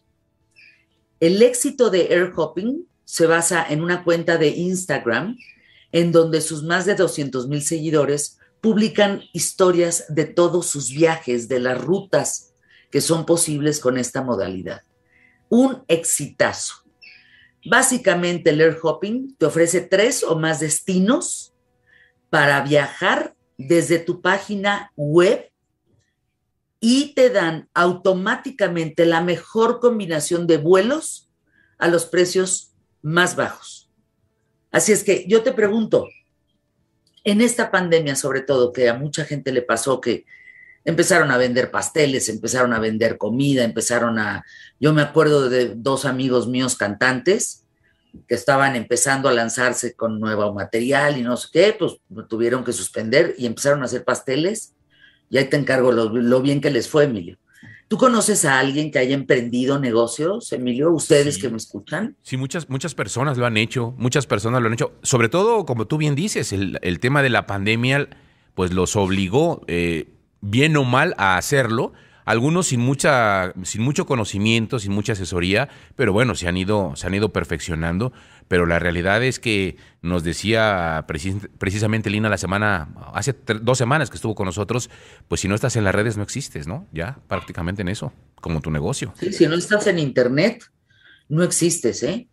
El 1.21 1.43
éxito 1.43 1.91
de 1.91 2.15
Air 2.15 2.33
Hopping 2.35 2.87
se 3.05 3.27
basa 3.27 3.67
en 3.69 3.83
una 3.83 4.05
cuenta 4.05 4.39
de 4.39 4.49
Instagram 4.49 5.37
en 5.93 6.13
donde 6.13 6.41
sus 6.41 6.63
más 6.63 6.87
de 6.87 6.95
200 6.95 7.47
mil 7.47 7.63
seguidores 7.63 8.39
publican 8.63 9.23
historias 9.35 10.07
de 10.09 10.25
todos 10.25 10.67
sus 10.67 10.91
viajes, 10.91 11.47
de 11.49 11.61
las 11.61 11.79
rutas 11.79 12.55
que 12.91 13.03
son 13.03 13.27
posibles 13.27 13.81
con 13.81 13.99
esta 13.99 14.23
modalidad. 14.23 14.83
Un 15.51 15.85
exitazo. 15.89 16.85
Básicamente 17.67 18.51
el 18.51 18.61
Air 18.63 18.79
Hopping 18.83 19.37
te 19.37 19.45
ofrece 19.45 19.83
tres 19.83 20.25
o 20.25 20.37
más 20.37 20.61
destinos 20.61 21.53
para 22.31 22.63
viajar 22.63 23.35
desde 23.59 23.99
tu 23.99 24.23
página 24.23 24.91
web 24.97 25.50
y 26.81 27.15
te 27.15 27.29
dan 27.31 27.69
automáticamente 27.75 29.05
la 29.05 29.21
mejor 29.21 29.81
combinación 29.81 30.47
de 30.47 30.57
vuelos 30.57 31.29
a 31.79 31.89
los 31.89 32.07
precios 32.07 32.73
más 33.03 33.37
bajos. 33.37 33.91
Así 34.73 34.93
es 34.93 35.05
que 35.05 35.27
yo 35.29 35.43
te 35.43 35.53
pregunto, 35.53 36.09
en 37.25 37.43
esta 37.43 37.71
pandemia 37.71 38.17
sobre 38.17 38.41
todo, 38.41 38.73
que 38.73 38.89
a 38.89 38.95
mucha 38.95 39.25
gente 39.25 39.53
le 39.53 39.63
pasó 39.63 40.01
que 40.01 40.25
empezaron 40.85 41.31
a 41.31 41.37
vender 41.37 41.71
pasteles, 41.71 42.29
empezaron 42.29 42.73
a 42.73 42.79
vender 42.79 43.19
comida, 43.19 43.65
empezaron 43.65 44.19
a... 44.19 44.45
Yo 44.79 44.95
me 44.95 45.03
acuerdo 45.03 45.51
de 45.51 45.75
dos 45.75 46.07
amigos 46.07 46.49
míos 46.49 46.77
cantantes 46.77 47.65
que 48.27 48.35
estaban 48.35 48.75
empezando 48.75 49.29
a 49.29 49.33
lanzarse 49.33 49.95
con 49.95 50.19
nuevo 50.19 50.53
material 50.53 51.19
y 51.19 51.23
no 51.23 51.37
sé 51.37 51.49
qué, 51.53 51.77
pues 51.79 52.01
tuvieron 52.29 52.65
que 52.65 52.73
suspender 52.73 53.35
y 53.39 53.47
empezaron 53.47 53.83
a 53.83 53.85
hacer 53.85 54.05
pasteles. 54.05 54.75
Y 55.31 55.39
ahí 55.39 55.49
te 55.49 55.57
encargo 55.57 55.93
lo, 55.93 56.43
bien 56.43 56.61
que 56.61 56.71
les 56.71 56.89
fue, 56.89 57.05
Emilio. 57.05 57.39
¿Tú 57.89 57.97
conoces 57.97 58.45
a 58.45 58.59
alguien 58.59 58.91
que 58.91 58.99
haya 58.99 59.15
emprendido 59.15 59.79
negocios, 59.79 60.53
Emilio? 60.53 60.93
¿Ustedes 60.93 61.39
que 61.39 61.49
me 61.49 61.57
escuchan? 61.57 62.17
Sí, 62.23 62.37
muchas, 62.37 62.69
muchas 62.69 62.95
personas 62.95 63.39
lo 63.39 63.47
han 63.47 63.57
hecho, 63.57 63.95
muchas 63.97 64.27
personas 64.27 64.61
lo 64.61 64.67
han 64.67 64.75
hecho. 64.75 64.93
Sobre 65.03 65.29
todo, 65.29 65.65
como 65.65 65.87
tú 65.87 65.97
bien 65.97 66.15
dices, 66.15 66.53
el, 66.53 66.79
el 66.83 67.01
tema 67.01 67.23
de 67.23 67.31
la 67.31 67.47
pandemia, 67.47 68.09
pues 68.55 68.73
los 68.73 68.95
obligó. 68.97 69.63
Eh, 69.67 70.09
bien 70.41 70.77
o 70.77 70.85
mal, 70.85 71.15
a 71.17 71.37
hacerlo. 71.37 71.93
Algunos 72.31 72.69
sin 72.69 72.79
mucha, 72.79 73.53
sin 73.65 73.83
mucho 73.83 74.07
conocimiento, 74.07 74.79
sin 74.79 74.93
mucha 74.93 75.15
asesoría, 75.15 75.69
pero 75.97 76.13
bueno, 76.13 76.37
se 76.37 76.47
han 76.47 76.57
ido, 76.57 76.95
se 76.95 77.09
han 77.09 77.15
ido 77.15 77.33
perfeccionando. 77.33 78.13
Pero 78.47 78.67
la 78.67 78.79
realidad 78.79 79.21
es 79.25 79.41
que 79.41 79.77
nos 80.01 80.23
decía 80.23 81.05
precisamente 81.59 82.09
Lina 82.09 82.29
la 82.29 82.39
semana, 82.39 82.95
hace 83.15 83.35
dos 83.61 83.79
semanas 83.79 84.11
que 84.11 84.15
estuvo 84.15 84.37
con 84.37 84.47
nosotros, 84.47 84.91
pues 85.27 85.41
si 85.41 85.49
no 85.49 85.57
estás 85.57 85.75
en 85.75 85.83
las 85.83 85.93
redes 85.93 86.17
no 86.17 86.23
existes, 86.23 86.69
¿no? 86.69 86.87
Ya 86.93 87.19
prácticamente 87.27 87.83
en 87.83 87.89
eso, 87.89 88.13
como 88.41 88.61
tu 88.61 88.71
negocio. 88.71 89.13
Sí, 89.19 89.33
si 89.33 89.49
no 89.49 89.57
estás 89.57 89.89
en 89.89 89.99
internet, 89.99 90.63
no 91.29 91.43
existes, 91.43 92.01
¿eh? 92.05 92.29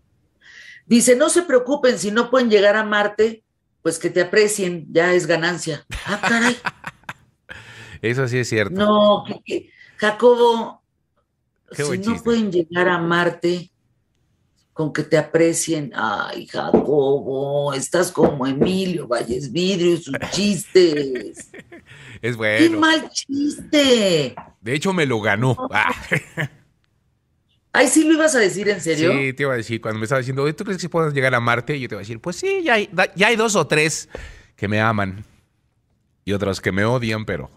Dice, 0.85 1.15
no 1.15 1.29
se 1.29 1.41
preocupen 1.41 1.97
si 1.97 2.11
no 2.11 2.29
pueden 2.29 2.51
llegar 2.51 2.75
a 2.75 2.83
Marte, 2.83 3.43
pues 3.81 3.97
que 3.97 4.11
te 4.11 4.21
aprecien, 4.21 4.85
ya 4.91 5.15
es 5.15 5.25
ganancia. 5.25 5.87
Ah, 6.05 6.21
caray. 6.21 6.55
Eso 8.03 8.27
sí 8.27 8.37
es 8.37 8.47
cierto. 8.47 8.75
No, 8.75 9.25
Jacobo, 9.97 10.81
si 11.71 11.97
no 11.97 12.23
pueden 12.23 12.51
llegar 12.51 12.87
a 12.87 12.97
Marte 12.99 13.71
con 14.73 14.93
que 14.93 15.03
te 15.03 15.17
aprecien, 15.17 15.91
ay, 15.95 16.45
Jacobo, 16.45 17.73
estás 17.73 18.11
como 18.11 18.45
Emilio 18.45 19.07
Valles 19.07 19.51
Vidrio 19.51 19.93
y 19.93 19.97
sus 19.97 20.15
chistes. 20.31 21.49
Es 22.19 22.35
bueno. 22.35 22.57
¡Qué 22.57 22.69
mal 22.75 23.09
chiste! 23.11 24.35
De 24.59 24.73
hecho, 24.73 24.91
me 24.91 25.05
lo 25.05 25.21
ganó. 25.21 25.55
Ah. 25.71 25.93
Ay, 27.73 27.87
sí 27.87 28.03
lo 28.05 28.13
ibas 28.13 28.33
a 28.33 28.39
decir 28.39 28.67
en 28.69 28.81
serio. 28.81 29.11
Sí, 29.11 29.33
te 29.33 29.43
iba 29.43 29.53
a 29.53 29.57
decir, 29.57 29.79
cuando 29.79 29.99
me 29.99 30.05
estaba 30.05 30.17
diciendo, 30.17 30.51
¿tú 30.55 30.63
crees 30.63 30.81
que 30.81 30.89
puedas 30.89 31.13
llegar 31.13 31.35
a 31.35 31.39
Marte? 31.39 31.79
Yo 31.79 31.87
te 31.87 31.93
iba 31.93 31.99
a 31.99 32.01
decir, 32.01 32.19
pues 32.19 32.37
sí, 32.37 32.63
ya 32.63 32.73
hay, 32.73 32.89
ya 33.15 33.27
hay 33.27 33.35
dos 33.35 33.55
o 33.55 33.67
tres 33.67 34.09
que 34.55 34.67
me 34.67 34.81
aman 34.81 35.23
y 36.25 36.33
otros 36.33 36.59
que 36.59 36.71
me 36.71 36.85
odian, 36.85 37.23
pero 37.23 37.51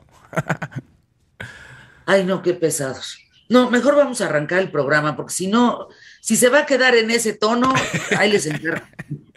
Ay, 2.10 2.24
no, 2.24 2.42
qué 2.42 2.54
pesados. 2.54 3.20
No, 3.48 3.70
mejor 3.70 3.94
vamos 3.94 4.20
a 4.20 4.26
arrancar 4.26 4.58
el 4.58 4.72
programa, 4.72 5.14
porque 5.14 5.32
si 5.32 5.46
no, 5.46 5.86
si 6.20 6.34
se 6.34 6.48
va 6.48 6.60
a 6.60 6.66
quedar 6.66 6.96
en 6.96 7.08
ese 7.12 7.34
tono, 7.34 7.72
ahí 8.18 8.32
les 8.32 8.46
encargo. 8.46 8.84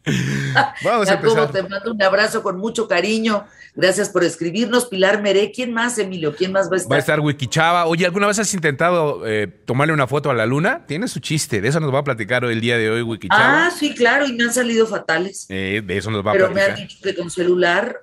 Vamos 0.84 1.08
a 1.08 1.14
empezar. 1.22 1.52
te 1.52 1.64
mando 1.64 1.92
un 1.92 2.02
abrazo 2.02 2.42
con 2.42 2.58
mucho 2.58 2.88
cariño. 2.88 3.46
Gracias 3.76 4.10
por 4.10 4.24
escribirnos. 4.24 4.88
Pilar 4.88 5.22
Meré, 5.22 5.52
¿quién 5.52 5.72
más, 5.72 5.98
Emilio? 5.98 6.36
¿Quién 6.36 6.52
más 6.52 6.70
va 6.70 6.74
a 6.74 6.78
estar? 6.78 6.92
Va 6.92 6.96
a 6.96 7.00
estar 7.00 7.20
Wikichava. 7.20 7.86
Oye, 7.86 8.06
¿alguna 8.06 8.28
vez 8.28 8.38
has 8.40 8.54
intentado 8.54 9.26
eh, 9.26 9.48
tomarle 9.48 9.94
una 9.94 10.08
foto 10.08 10.30
a 10.30 10.34
la 10.34 10.46
luna? 10.46 10.86
Tiene 10.88 11.08
su 11.08 11.20
chiste. 11.20 11.62
De 11.62 11.70
eso 11.70 11.80
nos 11.80 11.94
va 11.94 12.00
a 12.00 12.04
platicar 12.04 12.44
el 12.44 12.60
día 12.60 12.78
de 12.78 12.90
hoy 12.90 13.02
Wikichava. 13.04 13.68
Ah, 13.68 13.72
sí, 13.72 13.96
claro, 13.96 14.26
y 14.28 14.34
me 14.34 14.44
han 14.44 14.54
salido 14.54 14.88
fatales. 14.88 15.46
Eh, 15.48 15.82
de 15.86 15.98
eso 15.98 16.12
nos 16.12 16.26
va 16.26 16.32
a 16.32 16.34
platicar. 16.34 16.54
Pero 16.54 16.68
me 16.68 16.74
han 16.74 16.88
dicho 16.88 16.98
que 17.02 17.16
con 17.16 17.30
celular 17.30 18.02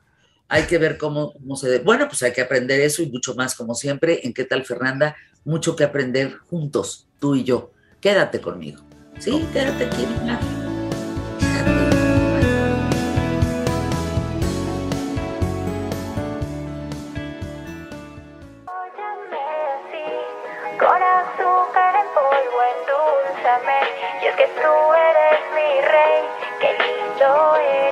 hay 0.50 0.64
que 0.64 0.78
ver 0.78 0.98
cómo, 0.98 1.32
cómo 1.32 1.56
se... 1.56 1.78
Bueno, 1.78 2.08
pues 2.08 2.22
hay 2.24 2.32
que 2.32 2.40
aprender 2.40 2.80
eso 2.80 3.02
y 3.02 3.10
mucho 3.10 3.34
más, 3.36 3.54
como 3.54 3.74
siempre. 3.74 4.20
¿En 4.24 4.34
qué 4.34 4.44
tal, 4.44 4.64
Fernanda? 4.66 5.16
Mucho 5.44 5.76
que 5.76 5.84
aprender 5.84 6.38
juntos, 6.38 7.08
tú 7.20 7.36
y 7.36 7.44
yo. 7.44 7.72
Quédate 8.00 8.40
conmigo. 8.40 8.82
Sí, 9.20 9.46
quédate 9.52 9.84
aquí, 9.84 10.04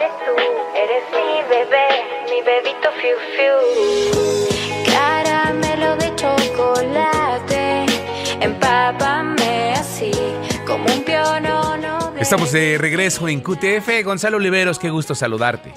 eres 0.08 0.24
tú, 0.24 0.34
eres 0.76 1.04
mi 1.12 1.48
bebé 1.48 1.88
mi 2.30 2.42
bebito 2.42 2.88
fiu 3.00 3.16
fiu. 3.34 3.56
Caramelo 4.86 5.96
de 5.96 6.14
chocolate, 6.16 7.86
empápame 8.40 9.72
así, 9.72 10.10
como 10.66 10.84
un. 10.84 11.04
Estamos 12.20 12.52
de 12.52 12.76
regreso 12.78 13.28
en 13.28 13.40
QTF. 13.40 14.04
Gonzalo 14.04 14.36
Oliveros, 14.36 14.78
qué 14.78 14.90
gusto 14.90 15.14
saludarte. 15.14 15.72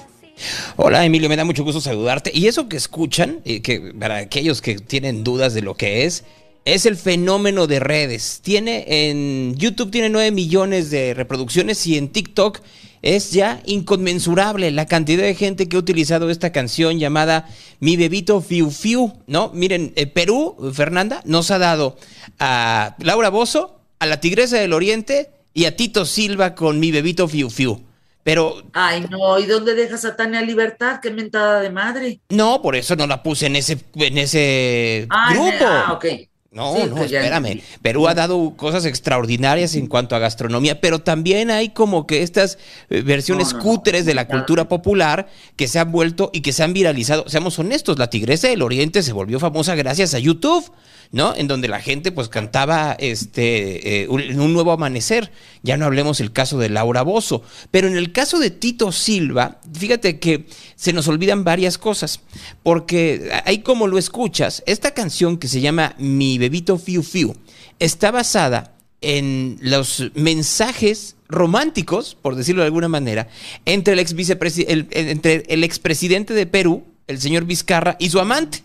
Hola 0.76 1.04
Emilio, 1.04 1.28
me 1.28 1.36
da 1.36 1.44
mucho 1.44 1.64
gusto 1.64 1.80
saludarte. 1.80 2.30
Y 2.34 2.46
eso 2.46 2.68
que 2.68 2.76
escuchan, 2.76 3.40
que 3.42 3.94
para 3.98 4.16
aquellos 4.16 4.60
que 4.60 4.74
tienen 4.76 5.24
dudas 5.24 5.54
de 5.54 5.62
lo 5.62 5.74
que 5.74 6.04
es, 6.04 6.24
es 6.64 6.84
el 6.84 6.96
fenómeno 6.96 7.66
de 7.66 7.80
redes. 7.80 8.40
Tiene 8.42 8.84
en 8.86 9.54
YouTube 9.56 9.90
tiene 9.90 10.10
9 10.10 10.30
millones 10.32 10.90
de 10.90 11.14
reproducciones 11.14 11.86
y 11.86 11.96
en 11.96 12.08
TikTok 12.08 12.60
es 13.02 13.32
ya 13.32 13.60
inconmensurable 13.66 14.70
la 14.70 14.86
cantidad 14.86 15.24
de 15.24 15.34
gente 15.34 15.68
que 15.68 15.76
ha 15.76 15.80
utilizado 15.80 16.30
esta 16.30 16.52
canción 16.52 16.98
llamada 16.98 17.48
Mi 17.80 17.96
bebito 17.96 18.40
Fiu 18.40 18.70
Fiu, 18.70 19.12
¿no? 19.26 19.50
Miren, 19.52 19.92
eh, 19.96 20.06
Perú, 20.06 20.56
Fernanda, 20.72 21.20
nos 21.24 21.50
ha 21.50 21.58
dado 21.58 21.96
a 22.38 22.94
Laura 22.98 23.28
Bozo, 23.28 23.80
a 23.98 24.06
la 24.06 24.20
Tigresa 24.20 24.58
del 24.58 24.72
Oriente 24.72 25.30
y 25.52 25.64
a 25.64 25.76
Tito 25.76 26.04
Silva 26.04 26.54
con 26.54 26.78
Mi 26.80 26.92
bebito 26.92 27.28
Fiu 27.28 27.50
Fiu. 27.50 27.82
Pero. 28.24 28.62
Ay, 28.72 29.04
no, 29.10 29.38
¿y 29.40 29.46
dónde 29.46 29.74
dejas 29.74 30.04
a 30.04 30.14
Tania 30.14 30.40
Libertad? 30.42 31.00
Qué 31.02 31.10
mentada 31.10 31.60
de 31.60 31.70
madre. 31.70 32.20
No, 32.28 32.62
por 32.62 32.76
eso 32.76 32.94
no 32.94 33.06
la 33.08 33.20
puse 33.20 33.46
en 33.46 33.56
ese, 33.56 33.78
en 33.96 34.16
ese 34.16 35.08
grupo. 35.30 35.64
Ah, 35.64 35.92
ok. 35.92 36.06
No, 36.52 36.86
no, 36.86 37.02
espérame. 37.02 37.62
Perú 37.80 38.08
ha 38.08 38.14
dado 38.14 38.54
cosas 38.56 38.84
extraordinarias 38.84 39.74
en 39.74 39.86
cuanto 39.86 40.14
a 40.14 40.18
gastronomía, 40.18 40.82
pero 40.82 40.98
también 40.98 41.50
hay 41.50 41.70
como 41.70 42.06
que 42.06 42.22
estas 42.22 42.58
eh, 42.90 43.00
versiones 43.00 43.54
cúteres 43.54 44.04
de 44.04 44.12
la 44.12 44.28
cultura 44.28 44.68
popular 44.68 45.28
que 45.56 45.66
se 45.66 45.78
han 45.78 45.90
vuelto 45.90 46.30
y 46.30 46.42
que 46.42 46.52
se 46.52 46.62
han 46.62 46.74
viralizado. 46.74 47.26
Seamos 47.26 47.58
honestos, 47.58 47.98
la 47.98 48.10
Tigresa 48.10 48.48
del 48.48 48.60
Oriente 48.60 49.02
se 49.02 49.14
volvió 49.14 49.40
famosa 49.40 49.74
gracias 49.76 50.12
a 50.12 50.18
YouTube. 50.18 50.70
¿No? 51.12 51.34
En 51.36 51.46
donde 51.46 51.68
la 51.68 51.80
gente 51.80 52.10
pues 52.10 52.28
cantaba 52.28 52.96
este, 52.98 54.02
eh, 54.02 54.08
un, 54.08 54.52
nuevo 54.52 54.72
amanecer. 54.72 55.30
Ya 55.62 55.76
no 55.76 55.84
hablemos 55.84 56.20
el 56.20 56.32
caso 56.32 56.58
de 56.58 56.70
Laura 56.70 57.02
Bozo. 57.02 57.42
Pero 57.70 57.86
en 57.86 57.96
el 57.96 58.12
caso 58.12 58.38
de 58.38 58.50
Tito 58.50 58.90
Silva, 58.90 59.60
fíjate 59.72 60.18
que 60.18 60.46
se 60.74 60.92
nos 60.92 61.06
olvidan 61.08 61.44
varias 61.44 61.76
cosas. 61.76 62.20
Porque 62.62 63.30
ahí 63.44 63.58
como 63.58 63.86
lo 63.86 63.98
escuchas, 63.98 64.62
esta 64.66 64.92
canción 64.92 65.36
que 65.36 65.48
se 65.48 65.60
llama 65.60 65.94
Mi 65.98 66.38
bebito 66.38 66.78
Fiu 66.78 67.02
Fiu 67.02 67.36
está 67.78 68.10
basada 68.10 68.74
en 69.02 69.58
los 69.60 70.10
mensajes 70.14 71.16
románticos, 71.28 72.16
por 72.20 72.36
decirlo 72.36 72.62
de 72.62 72.66
alguna 72.66 72.88
manera, 72.88 73.28
entre 73.66 73.94
el, 73.94 73.98
ex 73.98 74.14
entre 74.18 75.44
el 75.48 75.64
expresidente 75.64 76.32
de 76.34 76.46
Perú, 76.46 76.84
el 77.06 77.20
señor 77.20 77.44
Vizcarra, 77.44 77.96
y 77.98 78.10
su 78.10 78.20
amante. 78.20 78.62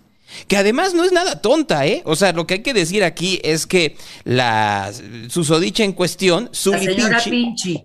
Que 0.48 0.57
además 0.57 0.93
no 0.93 1.03
es 1.03 1.12
nada 1.12 1.41
tonta, 1.41 1.86
¿eh? 1.86 2.01
O 2.05 2.15
sea, 2.15 2.34
lo 2.34 2.46
que 2.48 2.55
hay 2.55 2.62
que 2.62 2.74
decir 2.74 3.03
aquí 3.03 3.39
es 3.43 3.65
que 3.65 3.98
la 4.24 4.91
susodicha 5.29 5.84
en 5.84 5.93
cuestión, 5.93 6.50
Zuli 6.53 6.86
la 6.86 6.93
señora 6.93 7.24
Pinchi. 7.24 7.84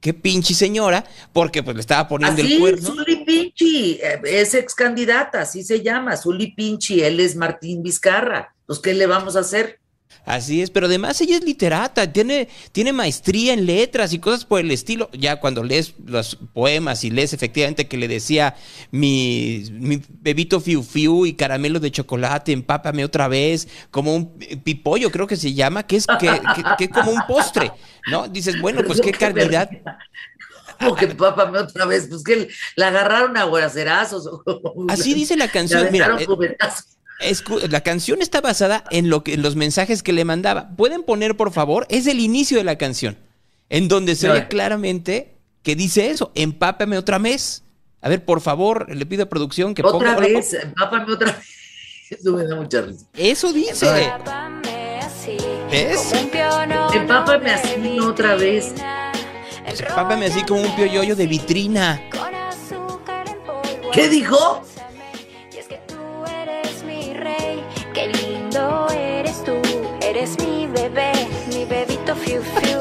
Qué 0.00 0.12
pinche 0.12 0.52
señora, 0.52 1.04
porque 1.32 1.62
pues 1.62 1.76
le 1.76 1.80
estaba 1.80 2.08
poniendo 2.08 2.42
el 2.42 2.58
cuerno. 2.58 2.88
Zuli 2.88 3.24
Pinchi, 3.24 4.00
eh, 4.02 4.20
es 4.24 4.52
ex 4.54 4.74
candidata, 4.74 5.42
así 5.42 5.62
se 5.62 5.80
llama, 5.80 6.16
Zuli 6.16 6.52
Pinchi, 6.54 7.02
él 7.02 7.20
es 7.20 7.36
Martín 7.36 7.82
Vizcarra. 7.82 8.52
Pues, 8.66 8.80
¿qué 8.80 8.94
le 8.94 9.06
vamos 9.06 9.36
a 9.36 9.40
hacer? 9.40 9.78
Así 10.24 10.62
es, 10.62 10.70
pero 10.70 10.86
además 10.86 11.20
ella 11.20 11.36
es 11.36 11.44
literata, 11.44 12.12
tiene, 12.12 12.48
tiene 12.70 12.92
maestría 12.92 13.54
en 13.54 13.66
letras 13.66 14.12
y 14.12 14.20
cosas 14.20 14.44
por 14.44 14.60
el 14.60 14.70
estilo. 14.70 15.10
Ya 15.12 15.40
cuando 15.40 15.64
lees 15.64 15.94
los 16.06 16.36
poemas 16.52 17.02
y 17.02 17.10
lees 17.10 17.32
efectivamente 17.32 17.88
que 17.88 17.96
le 17.96 18.06
decía 18.06 18.54
mi, 18.92 19.64
mi 19.72 20.00
bebito 20.08 20.60
fiu 20.60 20.84
fiu 20.84 21.26
y 21.26 21.32
caramelo 21.32 21.80
de 21.80 21.90
chocolate, 21.90 22.52
empápame 22.52 23.04
otra 23.04 23.26
vez, 23.26 23.66
como 23.90 24.14
un 24.14 24.38
pipollo 24.38 25.10
creo 25.10 25.26
que 25.26 25.36
se 25.36 25.54
llama, 25.54 25.82
que 25.84 25.96
es 25.96 26.06
que, 26.78 26.88
como 26.88 27.10
un 27.10 27.22
postre, 27.26 27.72
¿no? 28.08 28.28
Dices, 28.28 28.60
bueno, 28.60 28.82
pues 28.86 29.00
qué 29.00 29.10
calidad. 29.10 29.68
Como 30.78 30.94
que 30.94 31.06
empápame 31.06 31.58
otra 31.58 31.84
vez, 31.84 32.06
pues 32.08 32.22
que 32.22 32.48
la 32.76 32.88
agarraron 32.88 33.36
a 33.36 33.44
guaracerazos. 33.44 34.28
Así 34.88 35.14
dice 35.14 35.36
la 35.36 35.48
canción, 35.48 35.88
mira 35.90 36.16
la 37.70 37.80
canción 37.82 38.22
está 38.22 38.40
basada 38.40 38.84
en, 38.90 39.08
lo 39.10 39.22
que, 39.24 39.34
en 39.34 39.42
los 39.42 39.56
mensajes 39.56 40.02
que 40.02 40.12
le 40.12 40.24
mandaba. 40.24 40.70
¿Pueden 40.76 41.02
poner, 41.02 41.36
por 41.36 41.52
favor? 41.52 41.86
Es 41.88 42.06
el 42.06 42.20
inicio 42.20 42.58
de 42.58 42.64
la 42.64 42.76
canción. 42.76 43.16
en 43.68 43.88
donde 43.88 44.16
se 44.16 44.28
ve 44.28 44.48
claramente 44.48 45.34
que 45.62 45.74
dice 45.76 46.10
eso, 46.10 46.30
empápame 46.34 46.98
otra 46.98 47.18
vez. 47.18 47.62
A 48.00 48.08
ver, 48.08 48.24
por 48.24 48.40
favor, 48.40 48.94
le 48.94 49.06
pido 49.06 49.22
a 49.22 49.26
producción 49.26 49.74
que 49.74 49.82
Otra 49.82 50.16
ponga... 50.16 50.16
vez, 50.16 50.52
empápame 50.54 51.12
otra 51.12 51.32
vez. 51.32 51.46
Eso 52.10 52.32
me 52.32 52.44
da 52.44 52.56
mucha 52.56 52.82
risa. 52.82 53.06
Eso 53.16 53.52
dice. 53.52 53.86
Empápame 54.04 54.98
así, 54.98 55.36
¿Ves? 55.70 56.12
Empápame 56.92 57.50
así, 57.50 57.76
no 57.78 58.08
otra 58.08 58.34
vez. 58.34 58.74
Empápame 59.64 60.26
así 60.26 60.42
como 60.42 60.60
un 60.62 60.76
pioyoyo 60.76 61.16
de 61.16 61.26
vitrina. 61.26 62.02
Con 62.10 62.34
azúcar 62.34 63.26
en 63.28 63.38
polvo. 63.46 63.90
¿Qué 63.92 64.08
dijo? 64.10 64.62
Eres 70.22 70.38
mi 70.38 70.66
bebé, 70.68 71.12
mi 71.48 71.64
bebito 71.64 72.14
fiu 72.14 72.42
fiu. 72.42 72.78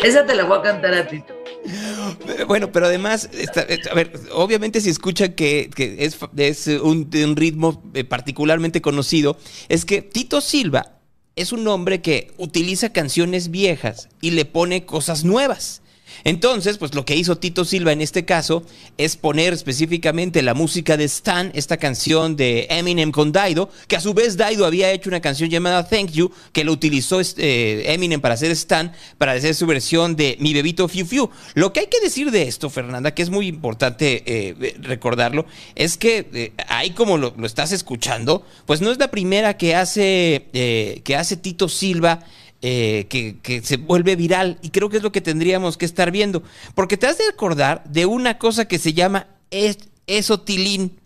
Esa 0.04 0.26
te 0.26 0.34
la 0.34 0.44
voy 0.44 0.58
a 0.58 0.62
cantar 0.62 0.92
a 0.94 1.08
ti. 1.08 1.16
Eh, 1.16 2.44
Bueno, 2.46 2.70
pero 2.70 2.86
además, 2.86 3.30
está- 3.32 3.62
eh, 3.62 3.80
a 3.90 3.94
ver, 3.94 4.12
obviamente 4.32 4.80
si 4.82 4.90
escuchan 4.90 5.32
que, 5.32 5.70
que 5.74 5.96
es, 6.04 6.66
un, 6.82 7.10
un 7.14 7.36
ritmo 7.36 7.82
eh, 7.94 8.04
particularmente 8.04 8.82
conocido, 8.82 9.38
es 9.70 9.86
que 9.86 10.02
Tito 10.02 10.42
Silva 10.42 10.98
es 11.36 11.52
un 11.52 11.66
hombre 11.68 12.02
que 12.02 12.32
utiliza 12.36 12.92
canciones 12.92 13.50
viejas 13.50 14.08
y 14.20 14.32
le 14.32 14.44
pone 14.44 14.84
cosas 14.84 15.24
nuevas. 15.24 15.80
Entonces, 16.22 16.78
pues 16.78 16.94
lo 16.94 17.04
que 17.04 17.16
hizo 17.16 17.36
Tito 17.38 17.64
Silva 17.64 17.92
en 17.92 18.00
este 18.00 18.24
caso 18.24 18.64
es 18.98 19.16
poner 19.16 19.52
específicamente 19.52 20.42
la 20.42 20.54
música 20.54 20.96
de 20.96 21.04
Stan, 21.04 21.50
esta 21.54 21.76
canción 21.76 22.36
de 22.36 22.66
Eminem 22.70 23.10
con 23.10 23.32
Daido, 23.32 23.70
que 23.88 23.96
a 23.96 24.00
su 24.00 24.14
vez 24.14 24.36
Daido 24.36 24.66
había 24.66 24.92
hecho 24.92 25.10
una 25.10 25.20
canción 25.20 25.50
llamada 25.50 25.88
Thank 25.88 26.12
You, 26.12 26.30
que 26.52 26.64
lo 26.64 26.72
utilizó 26.72 27.20
este, 27.20 27.92
Eminem 27.92 28.20
para 28.20 28.34
hacer 28.34 28.50
Stan, 28.52 28.92
para 29.18 29.32
hacer 29.32 29.54
su 29.54 29.66
versión 29.66 30.16
de 30.16 30.36
Mi 30.40 30.54
Bebito 30.54 30.88
Fiu 30.88 31.06
Fiu. 31.06 31.30
Lo 31.54 31.72
que 31.72 31.80
hay 31.80 31.86
que 31.86 32.00
decir 32.00 32.30
de 32.30 32.42
esto, 32.42 32.70
Fernanda, 32.70 33.14
que 33.14 33.22
es 33.22 33.30
muy 33.30 33.48
importante 33.48 34.22
eh, 34.26 34.76
recordarlo, 34.80 35.46
es 35.74 35.96
que 35.96 36.28
eh, 36.32 36.52
ahí 36.68 36.90
como 36.90 37.18
lo, 37.18 37.34
lo 37.36 37.46
estás 37.46 37.72
escuchando, 37.72 38.44
pues 38.66 38.80
no 38.80 38.90
es 38.90 38.98
la 38.98 39.10
primera 39.10 39.56
que 39.56 39.74
hace, 39.74 40.46
eh, 40.52 41.00
que 41.04 41.16
hace 41.16 41.36
Tito 41.36 41.68
Silva 41.68 42.24
eh, 42.66 43.04
que, 43.10 43.36
que 43.42 43.60
se 43.60 43.76
vuelve 43.76 44.16
viral 44.16 44.58
y 44.62 44.70
creo 44.70 44.88
que 44.88 44.96
es 44.96 45.02
lo 45.02 45.12
que 45.12 45.20
tendríamos 45.20 45.76
que 45.76 45.84
estar 45.84 46.10
viendo. 46.10 46.42
Porque 46.74 46.96
te 46.96 47.06
has 47.06 47.18
de 47.18 47.28
acordar 47.28 47.84
de 47.84 48.06
una 48.06 48.38
cosa 48.38 48.66
que 48.66 48.78
se 48.78 48.94
llama 48.94 49.26
es- 49.50 49.90
esotilín. 50.06 50.98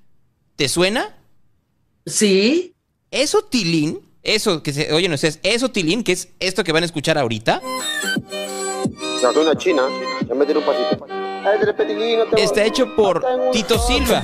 ¿Te 0.55 0.69
suena? 0.69 1.17
Sí, 2.07 2.75
Esotilín, 3.11 4.01
eso 4.23 4.63
que 4.63 4.73
se 4.73 4.93
oye, 4.93 5.09
no 5.09 5.17
sé, 5.17 5.29
es 5.29 5.41
esotilín, 5.43 6.05
que 6.05 6.13
es 6.13 6.29
esto 6.39 6.63
que 6.63 6.71
van 6.73 6.85
a 6.85 6.87
escuchar 6.87 7.19
ahorita. 7.19 7.61
La 9.23 9.33
zona 9.33 9.57
china, 9.57 9.83
ya 10.29 10.35
me 10.35 10.45
un 10.45 10.65
pasito. 10.65 11.18
Está 12.37 12.65
hecho 12.65 12.95
por 12.95 13.25
Tito 13.53 13.79
Silva. 13.79 14.23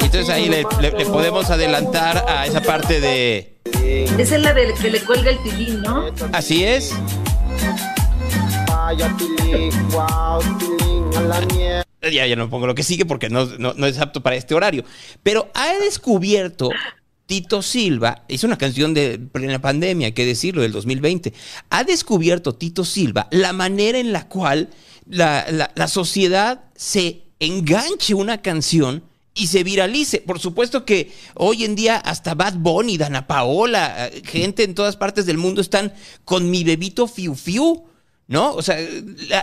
Entonces 0.00 0.28
ahí 0.28 0.48
le, 0.48 0.64
le- 0.80 0.90
le 0.92 1.06
podemos 1.06 1.50
adelantar 1.50 2.24
a 2.28 2.46
esa 2.46 2.60
parte 2.62 3.00
de... 3.00 3.56
esa 4.18 4.36
es 4.36 4.42
la 4.42 4.52
del 4.54 4.74
que 4.74 4.90
le 4.90 5.00
cuelga 5.00 5.30
el 5.30 5.42
tilín, 5.42 5.82
¿no? 5.82 6.04
Así 6.32 6.64
es. 6.64 6.92
Ya, 12.12 12.26
ya 12.26 12.36
no 12.36 12.50
pongo 12.50 12.66
lo 12.66 12.74
que 12.74 12.82
sigue 12.82 13.06
porque 13.06 13.28
no, 13.30 13.46
no- 13.58 13.74
no 13.76 13.86
es 13.86 13.98
apto 14.00 14.20
para 14.22 14.36
este 14.36 14.54
horario. 14.54 14.84
Pero 15.22 15.48
ha 15.54 15.72
descubierto 15.74 16.68
Tito 17.32 17.62
Silva, 17.62 18.24
hizo 18.28 18.46
una 18.46 18.58
canción 18.58 18.92
de 18.92 19.18
plena 19.18 19.58
pandemia, 19.58 20.08
hay 20.08 20.12
que 20.12 20.26
decirlo, 20.26 20.60
del 20.60 20.72
2020. 20.72 21.32
Ha 21.70 21.82
descubierto 21.84 22.54
Tito 22.54 22.84
Silva 22.84 23.26
la 23.30 23.54
manera 23.54 23.98
en 23.98 24.12
la 24.12 24.28
cual 24.28 24.68
la, 25.08 25.46
la- 25.50 25.72
la 25.74 25.88
sociedad 25.88 26.64
se 26.76 27.22
enganche 27.40 28.12
una 28.12 28.42
canción 28.42 29.02
y 29.34 29.46
se 29.46 29.64
viralice. 29.64 30.20
Por 30.20 30.40
supuesto 30.40 30.84
que 30.84 31.10
hoy 31.34 31.64
en 31.64 31.74
día 31.74 31.96
hasta 31.96 32.34
Bad 32.34 32.56
Bunny, 32.58 32.98
Dana 32.98 33.26
Paola, 33.26 34.08
eh, 34.08 34.22
gente 34.26 34.62
en 34.64 34.74
todas 34.74 34.96
partes 34.98 35.24
del 35.24 35.38
mundo 35.38 35.62
están 35.62 35.94
con 36.26 36.50
mi 36.50 36.64
bebito 36.64 37.08
Fiu 37.08 37.34
Fiu. 37.34 37.84
¿No? 38.28 38.54
O 38.54 38.62
sea, 38.62 38.78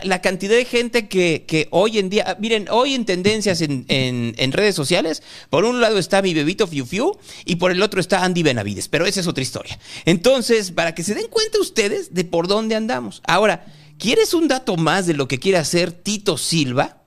la, 0.03 0.21
cantidad 0.21 0.55
de 0.55 0.65
gente 0.65 1.07
que, 1.07 1.45
que 1.47 1.67
hoy 1.69 1.99
en 1.99 2.09
día, 2.09 2.37
miren, 2.39 2.67
hoy 2.71 2.95
en 2.95 3.05
tendencias 3.05 3.61
en, 3.61 3.85
en- 3.87 4.33
en 4.37 4.51
redes 4.51 4.73
sociales, 4.73 5.21
por 5.49 5.65
un 5.65 5.79
lado 5.79 5.99
está 5.99 6.21
mi 6.23 6.33
bebito 6.33 6.65
Fiu 6.65 6.85
Fiu 6.85 7.17
y 7.45 7.57
por 7.57 7.71
el 7.71 7.83
otro 7.83 7.99
está 7.99 8.23
Andy 8.23 8.41
Benavides, 8.41 8.87
pero 8.87 9.05
esa 9.05 9.19
es 9.19 9.27
otra 9.27 9.43
historia. 9.43 9.77
Entonces, 10.05 10.71
para 10.71 10.95
que 10.95 11.03
se 11.03 11.13
den 11.13 11.27
cuenta 11.29 11.59
ustedes 11.59 12.13
de 12.15 12.23
por 12.23 12.47
dónde 12.47 12.75
andamos. 12.75 13.21
Ahora, 13.27 13.65
¿quieres 13.99 14.33
un 14.33 14.47
dato 14.47 14.75
más 14.75 15.05
de 15.05 15.13
lo 15.13 15.27
que 15.27 15.39
quiere 15.39 15.57
hacer 15.59 15.91
Tito 15.91 16.37
Silva? 16.37 16.98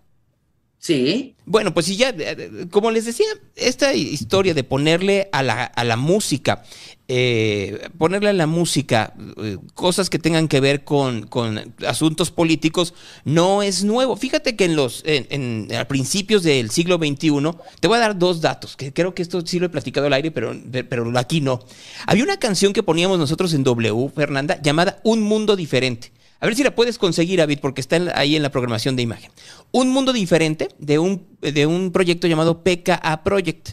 Sí. 0.84 1.36
Bueno, 1.46 1.72
pues 1.72 1.86
si 1.86 1.96
ya, 1.96 2.08
eh, 2.18 2.66
como 2.72 2.90
les 2.90 3.04
decía, 3.04 3.26
esta 3.54 3.94
historia 3.94 4.52
de 4.52 4.64
ponerle 4.64 5.28
a 5.30 5.44
la, 5.44 5.62
a 5.62 5.84
la 5.84 5.96
música, 5.96 6.64
eh, 7.06 7.88
ponerle 7.98 8.30
a 8.30 8.32
la 8.32 8.48
música 8.48 9.14
eh, 9.36 9.58
cosas 9.74 10.10
que 10.10 10.18
tengan 10.18 10.48
que 10.48 10.58
ver 10.58 10.82
con, 10.82 11.28
con 11.28 11.72
asuntos 11.86 12.32
políticos, 12.32 12.94
no 13.24 13.62
es 13.62 13.84
nuevo. 13.84 14.16
Fíjate 14.16 14.56
que 14.56 14.64
en 14.64 14.74
los, 14.74 15.04
en, 15.06 15.28
en- 15.70 15.72
a 15.76 15.86
principios 15.86 16.42
del 16.42 16.70
siglo 16.70 16.96
XXI, 16.96 17.30
te 17.78 17.86
voy 17.86 17.98
a 17.98 18.00
dar 18.00 18.18
dos 18.18 18.40
datos, 18.40 18.74
que 18.76 18.92
creo 18.92 19.14
que 19.14 19.22
esto 19.22 19.40
sí 19.46 19.60
lo 19.60 19.66
he 19.66 19.68
platicado 19.68 20.08
al 20.08 20.14
aire, 20.14 20.32
pero, 20.32 20.52
pero 20.88 21.16
aquí 21.16 21.40
no. 21.40 21.60
Había 22.08 22.24
una 22.24 22.38
canción 22.40 22.72
que 22.72 22.82
poníamos 22.82 23.20
nosotros 23.20 23.54
en 23.54 23.62
W, 23.62 24.10
Fernanda, 24.12 24.60
llamada 24.60 24.98
Un 25.04 25.20
Mundo 25.22 25.54
Diferente. 25.54 26.10
A 26.42 26.46
ver 26.46 26.54
si 26.56 26.62
la 26.64 26.74
puedes 26.74 26.98
conseguir, 26.98 27.38
David, 27.38 27.60
porque 27.62 27.80
está 27.80 27.96
en 27.96 28.06
la- 28.06 28.18
ahí 28.18 28.36
en 28.36 28.42
la 28.42 28.50
programación 28.50 28.96
de 28.96 29.02
imagen. 29.02 29.30
Un 29.70 29.88
mundo 29.90 30.12
diferente 30.12 30.68
de 30.78 30.98
un, 30.98 31.26
de 31.40 31.66
un 31.66 31.92
proyecto 31.92 32.26
llamado 32.26 32.62
PKA 32.62 33.22
Project. 33.24 33.70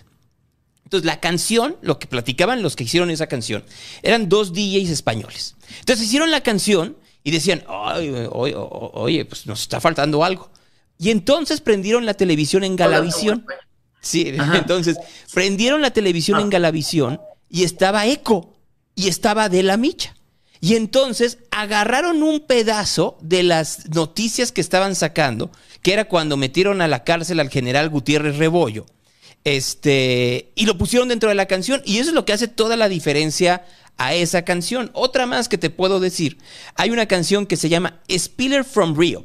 Entonces, 0.86 1.05
la 1.05 1.19
canción, 1.19 1.75
lo 1.82 1.99
que 1.99 2.08
platicaban 2.08 2.62
los 2.62 2.75
que 2.75 2.84
hicieron 2.86 3.10
esa 3.12 3.27
canción, 3.27 3.63
eran 4.03 4.29
dos 4.29 4.53
DJs 4.53 4.89
españoles. 4.89 5.55
Entonces, 5.79 6.05
hicieron 6.05 6.32
la 6.32 6.41
canción 6.41 6.95
y 7.23 7.32
decían, 7.32 7.63
oye, 7.67 8.27
oye, 8.32 9.25
pues 9.25 9.45
nos 9.45 9.62
está 9.62 9.82
faltando 9.82 10.23
algo. 10.23 10.49
Y 10.97 11.10
entonces 11.12 11.62
prendieron 11.62 12.05
la 12.05 12.13
televisión 12.13 12.63
en 12.63 12.75
Galavisión. 12.75 13.45
Sí, 14.01 14.34
Ajá. 14.39 14.58
entonces 14.60 14.97
prendieron 15.34 15.82
la 15.82 15.91
televisión 15.91 16.38
Ah. 16.38 16.41
en 16.41 16.49
Galavisión 16.49 17.19
y 17.49 17.63
estaba 17.63 18.05
Eco 18.08 18.53
y 18.95 19.08
estaba 19.08 19.45
Adela 19.45 19.75
Micha. 19.77 20.15
Y 20.62 20.76
entonces 20.76 21.39
agarraron 21.52 22.22
un 22.22 22.41
pedazo 22.41 23.17
de 23.22 23.43
las 23.43 23.89
noticias 23.89 24.52
que 24.52 24.62
estaban 24.62 24.95
sacando, 24.95 25.52
que 25.82 25.93
era 25.93 26.06
cuando 26.06 26.38
metieron 26.38 26.82
a 26.82 26.88
la 26.88 27.04
cárcel 27.04 27.39
al 27.39 27.50
general 27.50 27.89
Gutiérrez 27.89 28.38
Rebollo, 28.38 28.86
este, 29.45 30.52
y 30.56 30.65
lo 30.65 30.78
pusieron 30.78 31.08
dentro 31.08 31.30
de 31.30 31.36
la 31.36 31.45
canción. 31.45 31.82
Y 31.86 32.00
eso 32.00 32.10
es 32.10 32.15
lo 32.15 32.26
que 32.26 32.34
hace 32.34 32.48
toda 32.48 32.76
la 32.76 32.89
diferencia 32.89 33.63
a 33.98 34.13
esa 34.13 34.43
canción. 34.43 34.91
Otra 34.93 35.26
más 35.26 35.48
que 35.48 35.58
te 35.58 35.69
puedo 35.69 36.00
decir, 36.00 36.38
hay 36.76 36.89
una 36.89 37.06
canción 37.06 37.45
que 37.45 37.58
se 37.58 37.69
llama 37.69 38.02
Spiller 38.10 38.63
from 38.63 38.98
Rio 38.98 39.24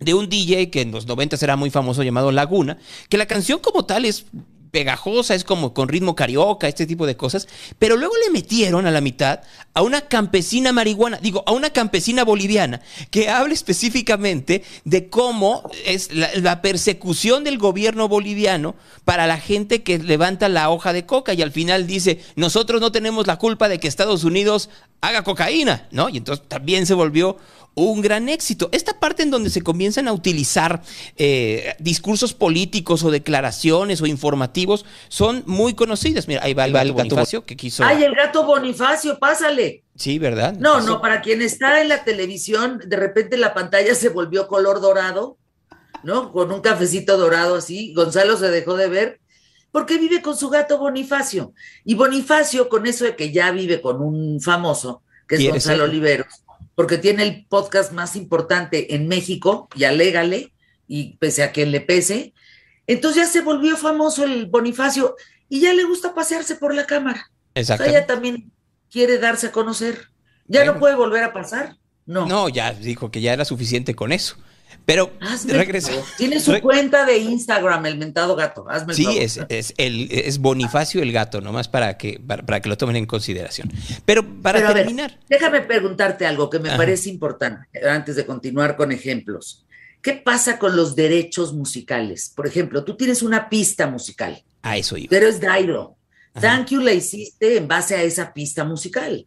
de 0.00 0.14
un 0.14 0.28
DJ 0.28 0.70
que 0.70 0.82
en 0.82 0.92
los 0.92 1.06
90 1.06 1.36
era 1.40 1.56
muy 1.56 1.70
famoso 1.70 2.02
llamado 2.02 2.32
Laguna, 2.32 2.78
que 3.08 3.18
la 3.18 3.26
canción 3.26 3.58
como 3.58 3.84
tal 3.84 4.04
es 4.04 4.26
pegajosa, 4.70 5.34
es 5.34 5.44
como 5.44 5.74
con 5.74 5.88
ritmo 5.88 6.14
carioca, 6.14 6.68
este 6.68 6.86
tipo 6.86 7.06
de 7.06 7.16
cosas, 7.16 7.48
pero 7.78 7.96
luego 7.96 8.14
le 8.24 8.30
metieron 8.30 8.86
a 8.86 8.90
la 8.90 9.00
mitad 9.00 9.40
a 9.74 9.82
una 9.82 10.02
campesina 10.02 10.72
marihuana, 10.72 11.18
digo, 11.22 11.42
a 11.46 11.52
una 11.52 11.70
campesina 11.70 12.24
boliviana, 12.24 12.80
que 13.10 13.28
habla 13.28 13.54
específicamente 13.54 14.62
de 14.84 15.08
cómo 15.08 15.68
es 15.84 16.12
la, 16.12 16.30
la 16.34 16.62
persecución 16.62 17.44
del 17.44 17.58
gobierno 17.58 18.08
boliviano 18.08 18.74
para 19.04 19.26
la 19.26 19.38
gente 19.38 19.82
que 19.82 19.98
levanta 19.98 20.48
la 20.48 20.70
hoja 20.70 20.92
de 20.92 21.06
coca 21.06 21.34
y 21.34 21.42
al 21.42 21.52
final 21.52 21.86
dice, 21.86 22.20
nosotros 22.36 22.80
no 22.80 22.92
tenemos 22.92 23.26
la 23.26 23.36
culpa 23.36 23.68
de 23.68 23.78
que 23.78 23.88
Estados 23.88 24.24
Unidos 24.24 24.68
haga 25.00 25.22
cocaína, 25.22 25.86
¿no? 25.90 26.08
Y 26.08 26.16
entonces 26.16 26.46
también 26.48 26.86
se 26.86 26.94
volvió 26.94 27.36
un 27.84 28.00
gran 28.00 28.28
éxito. 28.28 28.68
Esta 28.72 28.98
parte 28.98 29.22
en 29.22 29.30
donde 29.30 29.50
se 29.50 29.62
comienzan 29.62 30.08
a 30.08 30.12
utilizar 30.12 30.82
eh, 31.16 31.74
discursos 31.78 32.34
políticos 32.34 33.02
o 33.04 33.10
declaraciones 33.10 34.00
o 34.02 34.06
informativos 34.06 34.84
son 35.08 35.42
muy 35.46 35.74
conocidas. 35.74 36.28
Mira, 36.28 36.42
ahí 36.42 36.54
va 36.54 36.64
el, 36.64 36.72
gato 36.72 36.94
Bonifacio 36.94 37.44
que 37.44 37.56
quiso. 37.56 37.84
Ay, 37.84 38.04
el 38.04 38.14
gato 38.14 38.44
Bonifacio, 38.44 39.18
pásale. 39.18 39.84
Sí, 39.96 40.18
¿verdad? 40.18 40.54
No, 40.58 40.74
Pasó. 40.74 40.86
no, 40.86 41.00
para 41.00 41.20
quien 41.22 41.42
está 41.42 41.80
en 41.80 41.88
la 41.88 42.04
televisión, 42.04 42.80
de 42.86 42.96
repente 42.96 43.36
la 43.36 43.54
pantalla 43.54 43.94
se 43.94 44.08
volvió 44.10 44.46
color 44.46 44.80
dorado, 44.80 45.38
¿no? 46.02 46.32
Con 46.32 46.52
un 46.52 46.60
cafecito 46.60 47.16
dorado 47.16 47.56
así. 47.56 47.92
Gonzalo 47.94 48.36
se 48.36 48.50
dejó 48.50 48.76
de 48.76 48.88
ver 48.88 49.20
porque 49.70 49.98
vive 49.98 50.22
con 50.22 50.36
su 50.36 50.48
gato 50.48 50.78
Bonifacio. 50.78 51.52
Y 51.84 51.94
Bonifacio, 51.94 52.68
con 52.68 52.86
eso 52.86 53.04
de 53.04 53.16
que 53.16 53.32
ya 53.32 53.50
vive 53.50 53.80
con 53.80 54.00
un 54.00 54.40
famoso, 54.40 55.02
que 55.26 55.36
es 55.36 55.48
Gonzalo 55.48 55.84
ser. 55.84 55.88
Oliveros, 55.90 56.44
porque 56.78 56.96
tiene 56.96 57.24
el 57.24 57.44
podcast 57.46 57.90
más 57.92 58.14
importante 58.14 58.94
en 58.94 59.08
México, 59.08 59.68
y 59.74 59.82
alégale, 59.82 60.52
y 60.86 61.16
pese 61.16 61.42
a 61.42 61.50
quien 61.50 61.72
le 61.72 61.80
pese, 61.80 62.34
entonces 62.86 63.24
ya 63.24 63.28
se 63.28 63.40
volvió 63.40 63.76
famoso 63.76 64.22
el 64.22 64.46
Bonifacio 64.46 65.16
y 65.48 65.58
ya 65.58 65.74
le 65.74 65.82
gusta 65.82 66.14
pasearse 66.14 66.54
por 66.54 66.72
la 66.72 66.86
cámara. 66.86 67.32
O 67.32 67.58
Exacto. 67.58 67.82
sea, 67.82 67.92
ella 67.92 68.06
también 68.06 68.52
quiere 68.92 69.18
darse 69.18 69.48
a 69.48 69.50
conocer. 69.50 70.10
¿Ya 70.46 70.60
Bueno. 70.60 70.74
no 70.74 70.78
puede 70.78 70.94
volver 70.94 71.24
a 71.24 71.32
pasar? 71.32 71.74
No. 72.06 72.26
No, 72.26 72.48
ya 72.48 72.72
dijo 72.72 73.10
que 73.10 73.22
ya 73.22 73.32
era 73.32 73.44
suficiente 73.44 73.96
con 73.96 74.12
eso. 74.12 74.36
Pero 74.88 75.10
Hazme 75.20 75.52
el 75.52 75.58
regresa. 75.58 75.90
favor. 75.90 76.04
Tiene 76.16 76.40
su 76.40 76.50
Re- 76.50 76.62
cuenta 76.62 77.04
de 77.04 77.18
Instagram, 77.18 77.84
el 77.84 77.98
mentado 77.98 78.34
gato. 78.34 78.64
Hazme 78.70 78.92
el 78.92 78.96
Sí, 78.96 79.04
favor. 79.04 79.20
es, 79.22 79.40
es, 79.50 79.74
el, 79.76 80.08
es 80.10 80.38
Bonifacio 80.38 81.02
el 81.02 81.12
gato, 81.12 81.42
nomás 81.42 81.68
para 81.68 81.98
que, 81.98 82.18
para, 82.26 82.42
para 82.46 82.62
que 82.62 82.70
lo 82.70 82.78
tomen 82.78 82.96
en 82.96 83.04
consideración. 83.04 83.70
Pero 84.06 84.24
para 84.40 84.60
Pero 84.60 84.70
a 84.70 84.72
ver, 84.72 84.84
terminar. 84.84 85.18
déjame 85.28 85.60
preguntarte 85.60 86.24
algo 86.24 86.48
que 86.48 86.58
me 86.58 86.70
Ajá. 86.70 86.78
parece 86.78 87.10
importante 87.10 87.66
antes 87.86 88.16
de 88.16 88.24
continuar 88.24 88.76
con 88.76 88.90
ejemplos. 88.90 89.66
¿Qué 90.00 90.14
pasa 90.14 90.58
con 90.58 90.74
los 90.74 90.96
derechos 90.96 91.52
musicales? 91.52 92.32
Por 92.34 92.46
ejemplo, 92.46 92.82
tú 92.82 92.96
tienes 92.96 93.20
una 93.22 93.50
pista 93.50 93.88
musical, 93.88 94.42
A 94.62 94.78
eso 94.78 94.96
iba. 94.96 95.10
pero 95.10 95.28
es 95.28 95.38
Dairo. 95.38 95.96
Thank 96.40 96.68
You 96.70 96.80
la 96.80 96.94
hiciste 96.94 97.58
en 97.58 97.68
base 97.68 97.94
a 97.94 98.02
esa 98.02 98.32
pista 98.32 98.64
musical. 98.64 99.26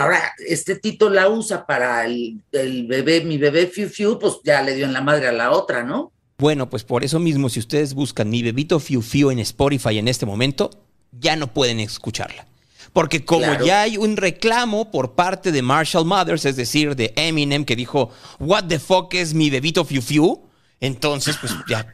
Ahora, 0.00 0.32
este 0.46 0.76
Tito 0.76 1.10
la 1.10 1.28
usa 1.28 1.66
para 1.66 2.04
el, 2.06 2.40
el 2.52 2.86
bebé, 2.86 3.22
mi 3.24 3.38
bebé 3.38 3.66
Fiu 3.66 3.88
Fiu, 3.88 4.18
pues 4.18 4.34
ya 4.44 4.62
le 4.62 4.74
dio 4.74 4.84
en 4.86 4.92
la 4.92 5.00
madre 5.00 5.28
a 5.28 5.32
la 5.32 5.50
otra, 5.50 5.82
¿no? 5.82 6.12
Bueno, 6.38 6.68
pues 6.70 6.82
por 6.84 7.04
eso 7.04 7.18
mismo, 7.18 7.48
si 7.48 7.60
ustedes 7.60 7.94
buscan 7.94 8.28
mi 8.30 8.42
bebito 8.42 8.80
Fiu 8.80 9.02
Fiu 9.02 9.30
en 9.30 9.38
Spotify 9.40 9.98
en 9.98 10.08
este 10.08 10.26
momento, 10.26 10.70
ya 11.12 11.36
no 11.36 11.52
pueden 11.52 11.78
escucharla. 11.80 12.46
Porque 12.92 13.24
como 13.24 13.44
Claro. 13.46 13.64
ya 13.64 13.82
hay 13.82 13.96
un 13.96 14.16
reclamo 14.16 14.90
por 14.90 15.12
parte 15.14 15.52
de 15.52 15.62
Marshall 15.62 16.04
Mothers, 16.04 16.44
es 16.44 16.56
decir, 16.56 16.96
de 16.96 17.12
Eminem, 17.16 17.64
que 17.64 17.76
dijo, 17.76 18.10
What 18.38 18.64
the 18.64 18.78
fuck 18.78 19.14
es 19.14 19.34
mi 19.34 19.50
bebito 19.50 19.84
Fiu 19.84 20.02
Fiu? 20.02 20.42
Entonces, 20.80 21.36
pues 21.40 21.54
ya, 21.68 21.86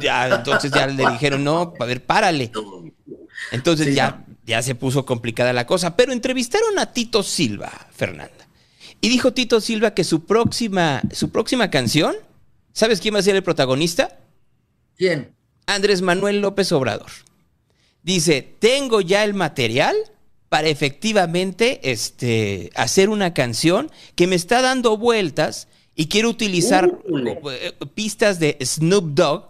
ya, 0.00 0.36
entonces 0.36 0.70
ya 0.72 0.86
le 0.86 1.06
dijeron, 1.10 1.44
no, 1.44 1.74
a 1.78 1.84
ver, 1.84 2.02
párale. 2.04 2.50
Entonces 3.52 3.88
Sí, 3.88 3.94
ya, 3.94 4.24
ya 4.46 4.62
se 4.62 4.74
puso 4.74 5.04
complicada 5.06 5.52
la 5.52 5.66
cosa. 5.66 5.96
Pero 5.96 6.12
entrevistaron 6.12 6.78
a 6.78 6.92
Tito 6.92 7.22
Silva, 7.22 7.70
Fernanda. 7.94 8.48
Y 9.00 9.08
dijo 9.08 9.32
Tito 9.32 9.60
Silva 9.60 9.94
que 9.94 10.04
su 10.04 10.24
próxima, 10.24 11.02
su 11.12 11.30
próxima 11.30 11.70
canción, 11.70 12.16
¿sabes 12.72 13.00
quién 13.00 13.14
va 13.14 13.18
a 13.18 13.22
ser 13.22 13.36
el 13.36 13.42
protagonista? 13.42 14.18
¿Quién? 14.96 15.34
Andrés 15.66 16.02
Manuel 16.02 16.40
López 16.40 16.72
Obrador. 16.72 17.10
Dice, 18.02 18.42
tengo 18.58 19.00
ya 19.00 19.24
el 19.24 19.34
material 19.34 19.96
para 20.48 20.68
efectivamente 20.68 21.80
este, 21.90 22.70
hacer 22.74 23.08
una 23.08 23.34
canción 23.34 23.90
que 24.14 24.26
me 24.26 24.36
está 24.36 24.62
dando 24.62 24.96
vueltas 24.96 25.68
y 25.96 26.06
quiero 26.06 26.28
utilizar 26.28 26.90
eh, 27.50 27.72
pistas 27.94 28.38
de 28.38 28.58
Snoop 28.62 29.14
Dogg. 29.14 29.48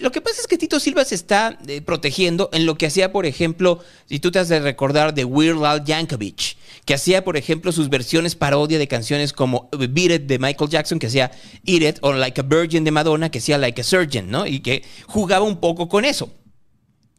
Lo 0.00 0.12
que 0.12 0.20
pasa 0.20 0.40
es 0.40 0.46
que 0.46 0.58
Tito 0.58 0.80
Silva 0.80 1.04
se 1.04 1.14
está 1.14 1.58
eh, 1.66 1.80
protegiendo 1.80 2.50
en 2.52 2.66
lo 2.66 2.76
que 2.76 2.86
hacía, 2.86 3.12
por 3.12 3.26
ejemplo, 3.26 3.80
si 4.08 4.18
tú 4.20 4.30
te 4.30 4.38
has 4.38 4.48
de 4.48 4.60
recordar 4.60 5.14
de 5.14 5.24
Weird 5.24 5.64
Al 5.64 5.84
Yankovic, 5.84 6.56
que 6.84 6.94
hacía, 6.94 7.24
por 7.24 7.36
ejemplo, 7.36 7.72
sus 7.72 7.88
versiones 7.88 8.34
parodia 8.34 8.78
de 8.78 8.88
canciones 8.88 9.32
como 9.32 9.68
Beat 9.72 10.10
It 10.10 10.22
de 10.22 10.38
Michael 10.38 10.70
Jackson, 10.70 10.98
que 10.98 11.06
hacía 11.06 11.30
Eat 11.66 11.82
It, 11.82 11.98
o 12.02 12.12
Like 12.12 12.40
a 12.40 12.44
Virgin 12.44 12.84
de 12.84 12.90
Madonna, 12.90 13.30
que 13.30 13.38
hacía 13.38 13.58
Like 13.58 13.80
a 13.80 13.84
Surgeon, 13.84 14.30
¿no? 14.30 14.46
Y 14.46 14.60
que 14.60 14.84
jugaba 15.06 15.44
un 15.44 15.60
poco 15.60 15.88
con 15.88 16.04
eso. 16.04 16.30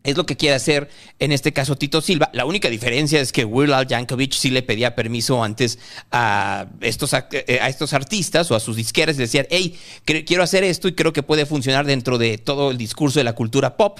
Es 0.06 0.15
lo 0.15 0.26
que 0.28 0.38
quiere 0.38 0.56
hacer 0.56 0.88
en 1.18 1.32
este 1.32 1.52
caso 1.52 1.76
Tito 1.76 2.00
Silva. 2.00 2.30
La 2.32 2.46
única 2.46 2.70
diferencia 2.70 3.20
es 3.20 3.32
que 3.32 3.44
Weird 3.44 3.74
Al 3.74 3.88
Yankovic 3.88 4.34
sí 4.34 4.52
le 4.52 4.62
pedía 4.62 4.96
permiso 4.96 5.44
antes 5.44 5.80
a 6.12 6.68
estos, 6.80 7.13
eh, 7.13 7.60
a 7.60 7.70
estos 7.70 7.91
artistas 7.94 8.52
o 8.52 8.56
a 8.56 8.60
sus 8.60 8.76
disqueras 8.76 9.15
y 9.15 9.20
decían, 9.20 9.48
hey, 9.50 9.78
quiero 10.06 10.44
hacer 10.44 10.63
esto 10.63 10.88
y 10.88 10.94
creo 10.94 11.12
que 11.12 11.24
puede 11.24 11.48
funcionar 11.48 11.88
dentro 11.88 12.20
de 12.20 12.38
todo 12.38 12.70
el 12.70 12.78
discurso 12.78 13.20
de 13.20 13.24
la 13.24 13.34
cultura 13.34 13.78
pop. 13.78 14.00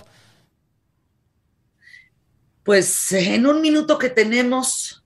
Pues 2.64 3.12
en 3.12 3.48
un 3.48 3.62
minuto 3.62 3.98
que 3.98 4.10
tenemos, 4.10 5.04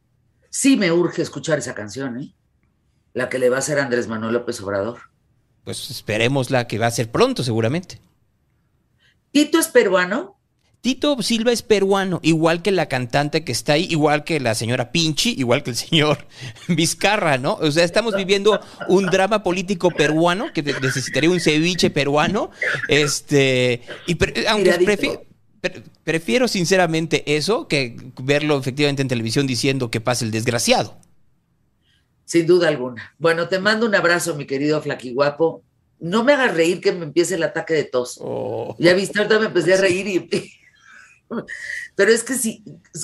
sí 0.49 0.75
me 0.75 0.91
urge 0.91 1.21
escuchar 1.21 1.59
esa 1.59 1.75
canción, 1.75 2.19
¿eh? 2.19 2.35
La 3.13 3.29
que 3.29 3.39
le 3.39 3.49
va 3.49 3.55
a 3.55 3.59
hacer 3.59 3.79
Andrés 3.79 4.07
Manuel 4.07 4.33
López 4.33 4.59
Obrador. 4.61 4.99
Pues 5.63 5.89
esperemos 5.89 6.51
la 6.51 6.67
que 6.67 6.77
va 6.77 6.87
a 6.87 6.91
ser 6.91 7.09
pronto 7.09 7.43
seguramente. 7.43 8.01
Tito 9.31 9.59
es 9.59 9.67
peruano. 9.67 10.38
Tito 10.81 11.21
Silva 11.21 11.51
es 11.51 11.61
peruano, 11.61 12.21
igual 12.23 12.61
que 12.61 12.71
la 12.71 12.87
cantante 12.87 13.43
que 13.43 13.51
está 13.51 13.73
ahí, 13.73 13.85
igual 13.89 14.23
que 14.23 14.39
la 14.39 14.55
señora 14.55 14.93
Pinchi, 14.93 15.35
igual 15.37 15.61
que 15.61 15.71
el 15.71 15.75
señor 15.75 16.25
Vizcarra, 16.69 17.37
¿no? 17.37 17.55
O 17.55 17.69
sea, 17.69 17.83
estamos 17.83 18.15
viviendo 18.15 18.61
un 18.87 19.07
drama 19.07 19.43
político 19.43 19.91
peruano 19.91 20.53
que 20.53 20.63
necesitaría 20.63 21.29
un 21.29 21.41
ceviche 21.41 21.89
peruano. 21.89 22.49
Este, 22.87 23.81
y 24.07 24.15
pre- 24.15 24.47
aunque 24.47 24.71
pre- 25.61 25.83
prefiero 26.05 26.47
sinceramente 26.47 27.35
eso 27.35 27.67
que 27.67 27.97
verlo 28.21 28.57
efectivamente 28.57 29.01
en 29.01 29.09
televisión 29.09 29.47
diciendo 29.47 29.91
que 29.91 29.99
pasa 29.99 30.23
el 30.23 30.31
desgraciado. 30.31 30.97
Sin 32.23 32.47
duda 32.47 32.69
alguna. 32.69 33.15
Bueno, 33.17 33.49
te 33.49 33.59
mando 33.59 33.85
un 33.85 33.95
abrazo, 33.95 34.35
mi 34.35 34.45
querido 34.45 34.81
Flaquiguapo. 34.81 35.61
No 35.99 36.23
me 36.23 36.31
hagas 36.31 36.53
reír 36.55 36.79
que 36.79 36.93
me 36.93 37.03
empiece 37.03 37.35
el 37.35 37.43
ataque 37.43 37.73
de 37.73 37.83
tos. 37.83 38.17
Oh. 38.21 38.77
Ya 38.79 38.93
viste, 38.93 39.19
ahorita 39.19 39.39
me 39.39 39.47
empecé 39.47 39.73
a 39.73 39.77
reír 39.81 40.07
y... 40.07 40.53
Pero 41.95 42.11
es 42.11 42.23
que 42.23 42.33
si 42.35 42.63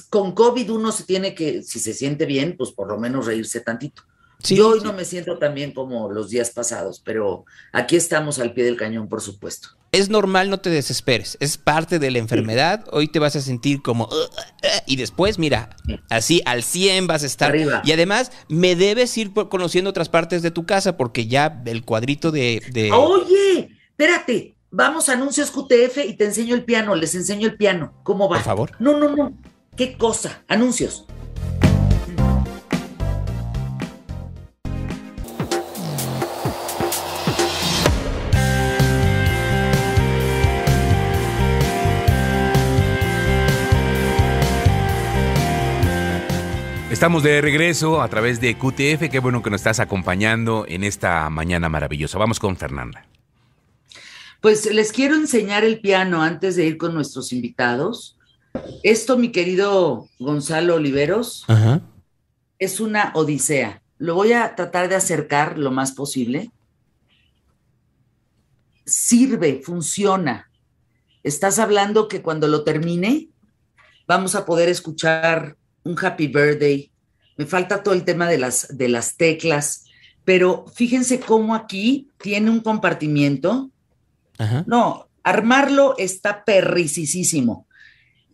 con 0.09 0.33
COVID 0.33 0.71
uno 0.71 0.91
se 0.91 1.03
tiene 1.03 1.35
que, 1.35 1.63
si 1.63 1.79
se 1.79 1.93
siente 1.93 2.25
bien, 2.25 2.55
pues 2.57 2.71
por 2.71 2.87
lo 2.87 2.97
menos 2.97 3.25
reírse 3.25 3.59
tantito. 3.61 4.03
Sí, 4.43 4.55
Yo 4.57 4.69
hoy 4.69 4.79
sí. 4.79 4.85
no 4.85 4.93
me 4.93 5.05
siento 5.05 5.37
tan 5.39 5.55
bien 5.55 5.71
como 5.71 6.11
los 6.11 6.29
días 6.29 6.51
pasados, 6.51 7.01
pero 7.03 7.45
aquí 7.71 7.95
estamos 7.95 8.37
al 8.37 8.53
pie 8.53 8.65
del 8.65 8.75
cañón, 8.77 9.07
por 9.07 9.21
supuesto. 9.21 9.69
Es 9.91 10.09
normal, 10.09 10.49
no 10.49 10.59
te 10.59 10.69
desesperes. 10.69 11.37
Es 11.39 11.57
parte 11.57 11.99
de 11.99 12.11
la 12.11 12.19
enfermedad. 12.19 12.83
Hoy 12.91 13.07
te 13.07 13.17
vas 13.19 13.37
a 13.37 13.41
sentir 13.41 13.81
como... 13.81 14.09
Y 14.85 14.97
después, 14.97 15.39
mira, 15.39 15.77
así 16.09 16.41
al 16.45 16.63
100 16.63 17.07
vas 17.07 17.23
a 17.23 17.27
estar. 17.27 17.49
Arriba. 17.49 17.81
Y 17.85 17.93
además, 17.93 18.31
me 18.49 18.75
debes 18.75 19.17
ir 19.17 19.31
conociendo 19.33 19.89
otras 19.89 20.09
partes 20.09 20.41
de 20.41 20.51
tu 20.51 20.65
casa 20.65 20.97
porque 20.97 21.27
ya 21.27 21.61
el 21.65 21.85
cuadrito 21.85 22.31
de... 22.31 22.61
de- 22.73 22.91
Oye, 22.91 23.69
espérate, 23.91 24.54
vamos 24.75 25.07
a 25.07 25.13
anuncios 25.13 25.51
QTF 25.51 25.99
y 26.05 26.13
te 26.13 26.25
enseño 26.25 26.53
el 26.53 26.65
piano, 26.65 26.95
les 26.95 27.15
enseño 27.15 27.47
el 27.47 27.55
piano. 27.55 27.93
¿Cómo 28.03 28.27
va? 28.27 28.37
Por 28.37 28.45
favor. 28.45 28.71
No, 28.79 28.97
no, 28.99 29.15
no. 29.15 29.33
¿Qué 29.77 29.97
cosa? 29.97 30.43
Anuncios. 30.47 31.05
Estamos 46.91 47.23
de 47.23 47.41
regreso 47.41 48.01
a 48.01 48.07
través 48.07 48.39
de 48.39 48.57
QTF. 48.57 49.09
Qué 49.09 49.19
bueno 49.19 49.41
que 49.41 49.49
nos 49.49 49.59
estás 49.59 49.79
acompañando 49.79 50.65
en 50.67 50.83
esta 50.83 51.29
mañana 51.29 51.67
maravillosa. 51.67 52.17
Vamos 52.17 52.39
con 52.39 52.55
Fernanda. 52.55 53.05
Pues 54.45 54.71
les 54.71 54.91
quiero 54.91 55.15
enseñar 55.15 55.63
el 55.63 55.79
piano 55.79 56.21
antes 56.21 56.55
de 56.55 56.67
ir 56.67 56.77
con 56.77 56.93
nuestros 56.93 57.33
invitados. 57.33 58.15
Esto, 58.83 59.17
mi 59.17 59.31
querido 59.31 60.07
Gonzalo 60.19 60.75
Oliveros, 60.75 61.45
Ajá. 61.47 61.81
es 62.59 62.79
una 62.79 63.11
odisea. 63.15 63.81
Lo 63.97 64.13
voy 64.13 64.33
a 64.33 64.53
tratar 64.53 64.87
de 64.87 64.93
acercar 64.93 65.57
lo 65.57 65.71
más 65.71 65.93
posible. 65.93 66.51
Sirve, 68.85 69.63
funciona. 69.63 70.51
Estás 71.23 71.57
hablando 71.57 72.07
que 72.07 72.21
cuando 72.21 72.47
lo 72.47 72.63
termine 72.63 73.29
vamos 74.07 74.35
a 74.35 74.45
poder 74.45 74.69
escuchar 74.69 75.57
un 75.83 75.97
happy 75.99 76.27
birthday. 76.27 76.91
Me 77.35 77.47
falta 77.47 77.81
todo 77.81 77.95
el 77.95 78.05
tema 78.05 78.29
de 78.29 78.37
las, 78.37 78.77
de 78.77 78.89
las 78.89 79.17
teclas, 79.17 79.85
pero 80.23 80.65
fíjense 80.75 81.19
cómo 81.19 81.55
aquí 81.55 82.11
tiene 82.19 82.51
un 82.51 82.59
compartimiento. 82.59 83.71
Ajá. 84.37 84.63
No, 84.67 85.07
armarlo 85.23 85.95
está 85.97 86.43
perricisísimo. 86.45 87.67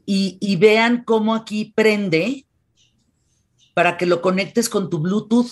Y, 0.05 0.37
y 0.41 0.55
vean 0.55 1.03
cómo 1.05 1.35
aquí 1.35 1.71
prende 1.75 2.45
para 3.73 3.97
que 3.97 4.05
lo 4.05 4.21
conectes 4.21 4.67
con 4.67 4.89
tu 4.89 4.99
Bluetooth. 4.99 5.51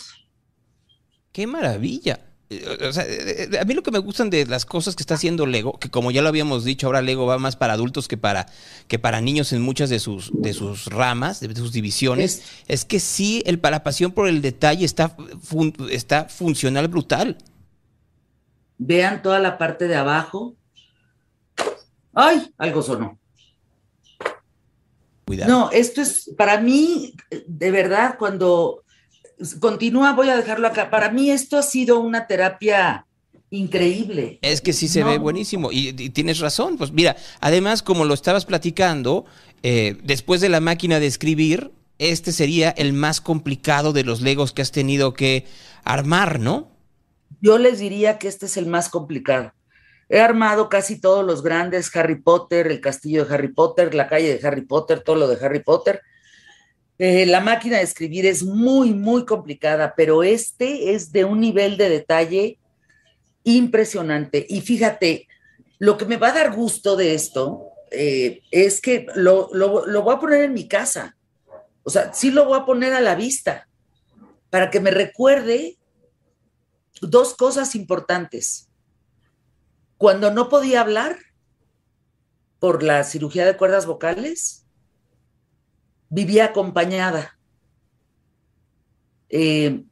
¡Qué 1.32 1.48
maravilla! 1.48 2.26
Eh, 2.50 2.66
O 2.90 2.92
sea, 2.92 3.06
eh, 3.06 3.48
eh, 3.54 3.60
a 3.60 3.64
mí 3.64 3.76
lo 3.76 3.84
que 3.84 3.92
me 3.92 4.00
gustan 4.00 4.32
de 4.32 4.46
las 4.48 4.66
cosas 4.66 4.96
que 4.96 5.04
está 5.04 5.14
haciendo 5.14 5.46
Lego, 5.46 5.78
que 5.80 5.90
como 5.90 6.10
ya 6.10 6.24
lo 6.24 6.30
habíamos 6.30 6.66
dicho, 6.66 6.88
ahora 6.88 7.04
Lego 7.04 7.28
va 7.28 7.38
más 7.38 7.56
para 7.56 7.74
adultos 7.74 8.08
que 8.08 8.18
para, 8.18 8.48
que 8.88 8.98
para 8.98 9.22
niños 9.22 9.54
en 9.54 9.62
muchas 9.62 9.92
de 9.92 10.00
sus, 10.00 10.32
de 10.34 10.54
sus 10.54 10.88
ramas, 10.88 11.40
de 11.40 11.56
sus 11.56 11.72
divisiones, 11.72 12.42
es, 12.68 12.86
que 12.86 13.00
sí, 13.00 13.44
el, 13.46 13.60
la 13.62 13.84
pasión 13.84 14.12
por 14.12 14.28
el 14.28 14.42
detalle 14.42 14.84
está, 14.84 15.16
fun- 15.42 15.76
está 15.92 16.26
funcional 16.26 16.88
brutal. 16.88 17.38
Vean 18.80 19.22
toda 19.22 19.40
la 19.40 19.58
parte 19.58 19.88
de 19.88 19.96
abajo. 19.96 20.56
¡Ay! 22.14 22.52
Algo 22.58 22.82
sonó. 22.82 23.20
Cuidado. 25.26 25.52
No, 25.52 25.72
esto 25.72 26.02
es 26.02 26.32
para 26.38 26.60
mí, 26.60 27.14
de 27.46 27.72
verdad, 27.72 28.16
cuando 28.18 28.84
continúa, 29.60 30.14
voy 30.14 30.30
a 30.30 30.36
dejarlo 30.38 30.68
acá. 30.68 30.90
Para 30.90 31.12
mí 31.12 31.30
esto 31.30 31.58
ha 31.58 31.62
sido 31.62 32.00
una 32.00 32.26
terapia 32.26 33.06
increíble. 33.52 34.40
Es 34.42 34.62
que 34.62 34.74
sí 34.74 34.88
se 34.88 35.02
No. 35.02 35.08
ve 35.08 35.18
buenísimo 35.18 35.72
y, 35.72 35.90
y 35.90 36.10
tienes 36.10 36.40
razón. 36.40 36.78
Pues 36.78 36.92
mira, 36.92 37.16
además 37.42 37.84
como 37.84 38.06
lo 38.06 38.14
estabas 38.14 38.46
platicando, 38.46 39.26
eh, 39.62 39.98
después 40.04 40.42
de 40.42 40.50
la 40.50 40.62
máquina 40.62 41.00
de 41.00 41.08
escribir, 41.08 41.72
este 42.00 42.32
sería 42.32 42.70
el 42.72 42.94
más 42.94 43.22
complicado 43.22 43.94
de 43.94 44.04
los 44.04 44.22
Legos 44.22 44.52
que 44.54 44.62
has 44.62 44.72
tenido 44.72 45.14
que 45.14 45.46
armar, 45.84 46.40
¿no? 46.40 46.72
Yo 47.42 47.58
les 47.58 47.80
diría 47.80 48.18
que 48.18 48.28
este 48.28 48.46
es 48.46 48.58
el 48.58 48.66
más 48.68 48.90
complicado. 48.90 49.54
He 50.10 50.20
armado 50.20 50.70
casi 50.70 51.00
todos 51.00 51.24
los 51.24 51.44
grandes, 51.44 51.96
Harry 51.96 52.20
Potter, 52.20 52.68
el 52.68 52.82
castillo 52.82 53.26
de 53.26 53.34
Harry 53.34 53.54
Potter, 53.54 53.94
la 53.94 54.08
calle 54.08 54.38
de 54.38 54.48
Harry 54.48 54.62
Potter, 54.62 55.02
todo 55.02 55.16
lo 55.16 55.28
de 55.28 55.44
Harry 55.46 55.64
Potter. 55.64 56.02
Eh, 56.98 57.26
la 57.26 57.40
máquina 57.40 57.78
de 57.78 57.84
escribir 57.84 58.26
es 58.26 58.44
muy, 58.44 58.94
muy 58.94 59.26
complicada, 59.26 59.94
pero 59.96 60.24
este 60.24 60.94
es 60.94 61.12
de 61.12 61.26
un 61.26 61.40
nivel 61.40 61.78
de 61.78 61.90
detalle 61.90 62.60
impresionante. 63.44 64.46
Y 64.50 64.62
fíjate, 64.62 65.28
lo 65.78 65.98
que 65.98 66.06
me 66.06 66.18
va 66.18 66.30
a 66.30 66.34
dar 66.34 66.56
gusto 66.56 66.96
de 66.96 67.14
esto 67.14 67.68
eh, 67.92 68.42
es 68.52 68.82
que 68.82 69.06
lo, 69.16 69.50
lo, 69.54 69.86
lo 69.86 70.02
voy 70.02 70.16
a 70.16 70.20
poner 70.20 70.44
en 70.44 70.54
mi 70.54 70.68
casa. 70.68 71.16
O 71.84 71.90
sea, 71.90 72.14
sí 72.14 72.32
lo 72.32 72.46
voy 72.46 72.60
a 72.60 72.66
poner 72.66 72.94
a 72.94 73.02
la 73.02 73.16
vista 73.16 73.68
para 74.50 74.70
que 74.70 74.80
me 74.80 74.92
recuerde 74.92 75.79
dos 77.02 77.36
cosas 77.36 77.76
importantes. 77.76 78.70
Cuando 79.98 80.32
no 80.32 80.50
podía 80.50 80.82
hablar 80.82 81.18
por 82.60 82.84
la 82.84 83.04
cirugía 83.04 83.46
de 83.46 83.58
cuerdas 83.58 83.86
vocales, 83.86 84.66
vivía 86.10 86.46
acompañada. 86.46 87.38
Eh, 89.30 89.86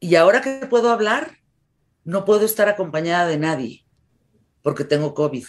y 0.00 0.14
ahora 0.14 0.40
que 0.40 0.66
puedo 0.66 0.90
hablar, 0.90 1.38
no 2.04 2.24
puedo 2.24 2.44
estar 2.44 2.68
acompañada 2.68 3.26
de 3.26 3.38
nadie 3.38 3.84
porque 4.62 4.84
tengo 4.84 5.14
COVID. 5.14 5.44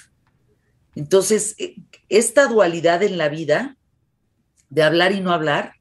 Entonces, 0.95 1.55
eh, 1.57 1.75
esta 2.09 2.47
dualidad 2.47 3.03
en 3.03 3.17
la 3.17 3.29
vida 3.29 3.77
de 4.69 4.83
hablar 4.83 5.13
y 5.13 5.21
no 5.21 5.31
hablar, 5.31 5.73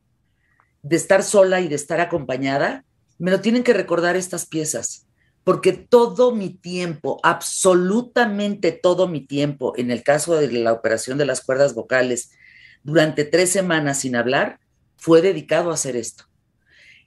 de 0.82 0.96
estar 0.96 1.22
sola 1.22 1.60
y 1.60 1.68
de 1.68 1.74
estar 1.74 2.00
acompañada, 2.00 2.84
me 3.18 3.30
lo 3.30 3.40
tienen 3.40 3.64
que 3.64 3.72
recordar 3.72 4.16
estas 4.16 4.46
piezas, 4.46 5.07
porque 5.48 5.72
todo 5.72 6.34
mi 6.34 6.50
tiempo, 6.50 7.18
absolutamente 7.22 8.70
todo 8.70 9.08
mi 9.08 9.22
tiempo, 9.22 9.72
en 9.78 9.90
el 9.90 10.02
caso 10.02 10.34
de 10.34 10.52
la 10.52 10.74
operación 10.74 11.16
de 11.16 11.24
las 11.24 11.40
cuerdas 11.40 11.72
vocales, 11.72 12.32
durante 12.82 13.24
tres 13.24 13.48
semanas 13.48 14.00
sin 14.00 14.14
hablar, 14.14 14.60
fue 14.98 15.22
dedicado 15.22 15.70
a 15.70 15.72
hacer 15.72 15.96
esto. 15.96 16.24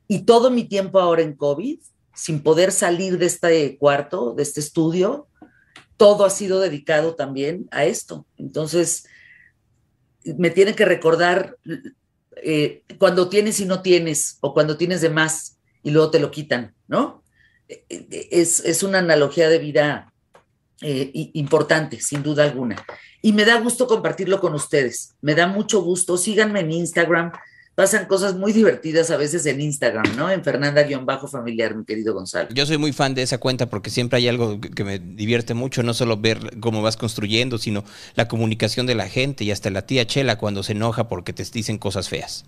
Y 0.08 0.24
todo 0.24 0.50
mi 0.50 0.64
tiempo 0.64 1.00
ahora 1.00 1.22
en 1.22 1.36
COVID, 1.36 1.82
sin 2.16 2.42
poder 2.42 2.72
salir 2.72 3.20
de 3.20 3.28
este 3.28 3.78
cuarto, 3.78 4.34
de 4.34 4.42
este 4.42 4.60
estudio, 4.60 5.28
todo 5.96 6.26
ha 6.26 6.32
sido 6.32 6.60
dedicado 6.62 7.14
también 7.14 7.68
a 7.70 7.86
esto. 7.86 8.26
Entonces, 8.38 9.06
me 10.24 10.50
tienen 10.50 10.74
que 10.74 10.86
recordar 10.86 11.58
eh, 12.38 12.82
cuando 12.98 13.30
tienes 13.30 13.60
y 13.60 13.66
no 13.66 13.84
tienes, 13.84 14.40
o 14.42 14.52
cuando 14.52 14.78
tienes 14.78 15.02
de 15.02 15.12
más 15.12 15.60
y 15.84 15.92
luego 15.92 16.10
te 16.10 16.20
lo 16.20 16.32
quitan, 16.32 16.74
¿no? 16.88 17.21
Es, 17.90 18.60
es 18.62 18.84
una 18.84 19.00
analogía 19.00 19.50
de 19.50 19.60
vida 19.60 20.12
eh, 20.84 21.12
importante, 21.34 22.00
sin 22.00 22.24
duda 22.24 22.44
alguna. 22.44 22.76
Y 23.22 23.34
me 23.34 23.46
da 23.46 23.60
gusto 23.60 23.86
compartirlo 23.86 24.40
con 24.40 24.56
ustedes. 24.56 25.14
Me 25.22 25.36
da 25.36 25.46
mucho 25.46 25.82
gusto. 25.84 26.18
Síganme 26.18 26.62
en 26.62 26.72
Instagram. 26.72 27.32
Pasan 27.76 28.06
cosas 28.06 28.36
muy 28.36 28.52
divertidas 28.52 29.12
a 29.12 29.18
veces 29.18 29.46
en 29.46 29.62
Instagram, 29.62 30.16
¿no? 30.18 30.30
En 30.30 30.44
Fernanda-familiar, 30.44 31.76
mi 31.76 31.86
querido 31.86 32.14
Gonzalo. 32.14 32.50
Yo 32.52 32.66
soy 32.66 32.78
muy 32.78 32.94
fan 32.94 33.14
de 33.14 33.22
esa 33.22 33.38
cuenta 33.38 33.70
porque 33.70 33.92
siempre 33.92 34.18
hay 34.18 34.28
algo 34.28 34.60
que 34.60 34.84
me 34.84 35.00
divierte 35.00 35.54
mucho, 35.54 35.84
no 35.84 35.94
solo 35.94 36.18
ver 36.18 36.60
cómo 36.60 36.82
vas 36.82 36.98
construyendo, 36.98 37.60
sino 37.60 37.86
la 38.16 38.28
comunicación 38.28 38.88
de 38.88 38.96
la 38.96 39.08
gente 39.08 39.44
y 39.44 39.52
hasta 39.52 39.70
la 39.70 39.86
tía 39.86 40.06
Chela 40.06 40.38
cuando 40.38 40.64
se 40.64 40.74
enoja 40.74 41.08
porque 41.08 41.32
te 41.32 41.44
dicen 41.44 41.78
cosas 41.78 42.10
feas. 42.10 42.46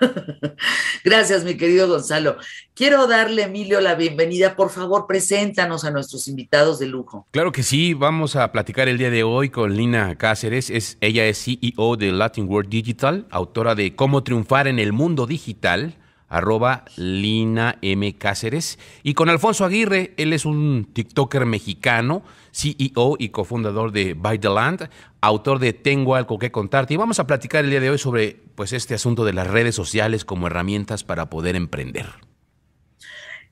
Gracias, 1.04 1.44
mi 1.44 1.56
querido 1.56 1.88
Gonzalo. 1.88 2.36
Quiero 2.74 3.06
darle, 3.06 3.44
Emilio, 3.44 3.80
la 3.80 3.94
bienvenida. 3.94 4.56
Por 4.56 4.70
favor, 4.70 5.06
preséntanos 5.06 5.84
a 5.84 5.90
nuestros 5.90 6.28
invitados 6.28 6.78
de 6.78 6.86
lujo. 6.86 7.26
Claro 7.30 7.52
que 7.52 7.62
sí, 7.62 7.94
vamos 7.94 8.36
a 8.36 8.50
platicar 8.52 8.88
el 8.88 8.98
día 8.98 9.10
de 9.10 9.22
hoy 9.22 9.50
con 9.50 9.76
Lina 9.76 10.16
Cáceres. 10.16 10.70
Es, 10.70 10.98
ella 11.00 11.26
es 11.26 11.42
CEO 11.44 11.96
de 11.96 12.12
Latin 12.12 12.48
World 12.48 12.70
Digital, 12.70 13.26
autora 13.30 13.74
de 13.74 13.96
Cómo 13.96 14.22
triunfar 14.22 14.68
en 14.68 14.78
el 14.78 14.92
mundo 14.92 15.26
digital 15.26 15.96
arroba 16.28 16.84
Lina 16.96 17.78
M. 17.82 18.16
Cáceres. 18.16 18.78
Y 19.02 19.14
con 19.14 19.28
Alfonso 19.28 19.64
Aguirre, 19.64 20.14
él 20.16 20.32
es 20.32 20.44
un 20.44 20.88
TikToker 20.92 21.46
mexicano, 21.46 22.22
CEO 22.52 23.16
y 23.18 23.30
cofundador 23.30 23.92
de 23.92 24.14
By 24.14 24.38
the 24.38 24.48
Land, 24.48 24.90
autor 25.20 25.58
de 25.58 25.72
Tengo 25.72 26.14
algo 26.14 26.38
que 26.38 26.50
contarte. 26.50 26.94
Y 26.94 26.96
vamos 26.96 27.18
a 27.18 27.26
platicar 27.26 27.64
el 27.64 27.70
día 27.70 27.80
de 27.80 27.90
hoy 27.90 27.98
sobre 27.98 28.40
pues, 28.54 28.72
este 28.72 28.94
asunto 28.94 29.24
de 29.24 29.32
las 29.32 29.46
redes 29.46 29.74
sociales 29.74 30.24
como 30.24 30.46
herramientas 30.46 31.04
para 31.04 31.30
poder 31.30 31.56
emprender. 31.56 32.06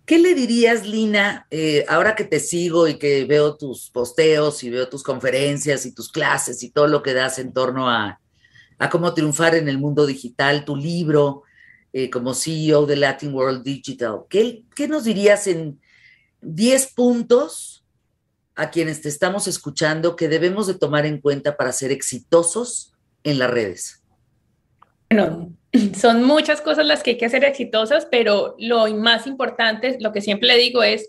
¿Qué 0.05 0.21
le 0.21 0.35
dirías, 0.35 0.87
Lina, 0.87 1.49
eh, 1.51 1.85
ahora 1.89 2.15
que 2.15 2.23
te 2.23 2.39
sigo 2.39 2.87
y 2.87 2.97
que 2.97 3.25
veo 3.25 3.57
tus 3.57 3.91
posteos 3.91 4.63
y 4.63 4.71
veo 4.71 4.89
tus 4.89 5.03
conferencias 5.03 5.85
y 5.85 5.93
tus 5.93 6.13
clases 6.13 6.63
y 6.63 6.71
todo 6.71 6.87
lo 6.87 7.03
que 7.03 7.13
das 7.13 7.41
en 7.41 7.53
torno 7.53 7.91
a, 7.91 8.21
a 8.79 8.89
cómo 8.89 9.15
triunfar 9.15 9.57
en 9.57 9.69
el 9.69 9.79
mundo 9.79 10.07
digital, 10.07 10.65
tu 10.65 10.77
libro, 10.77 11.43
eh, 11.99 12.11
como 12.11 12.35
CEO 12.35 12.85
de 12.85 12.95
Latin 12.95 13.33
World 13.33 13.63
Digital. 13.63 14.25
¿Qué, 14.29 14.65
¿Qué, 14.75 14.87
nos 14.87 15.05
dirías 15.05 15.47
en 15.47 15.81
10 16.43 16.93
puntos 16.93 17.87
a 18.55 18.69
quienes 18.69 19.01
te 19.01 19.09
estamos 19.09 19.49
escuchando 19.49 20.15
que 20.15 20.29
debemos 20.29 20.67
de 20.67 20.75
tomar 20.75 21.07
en 21.07 21.23
cuenta 21.23 21.57
para 21.57 21.73
ser 21.73 21.93
exitosos 21.93 22.93
en 23.25 23.39
las 23.39 23.51
redes? 23.51 24.03
Bueno, 25.09 25.57
son 25.99 26.23
muchas 26.23 26.61
cosas 26.61 26.85
las 26.85 27.03
que 27.03 27.13
hay 27.13 27.17
que 27.17 27.25
hacer 27.25 27.45
exitosas, 27.45 28.07
pero 28.11 28.57
lo 28.59 28.95
más 28.95 29.27
importante, 29.27 29.97
lo 29.99 30.13
que 30.13 30.21
siempre 30.21 30.55
digo 30.59 30.83
es, 30.83 31.09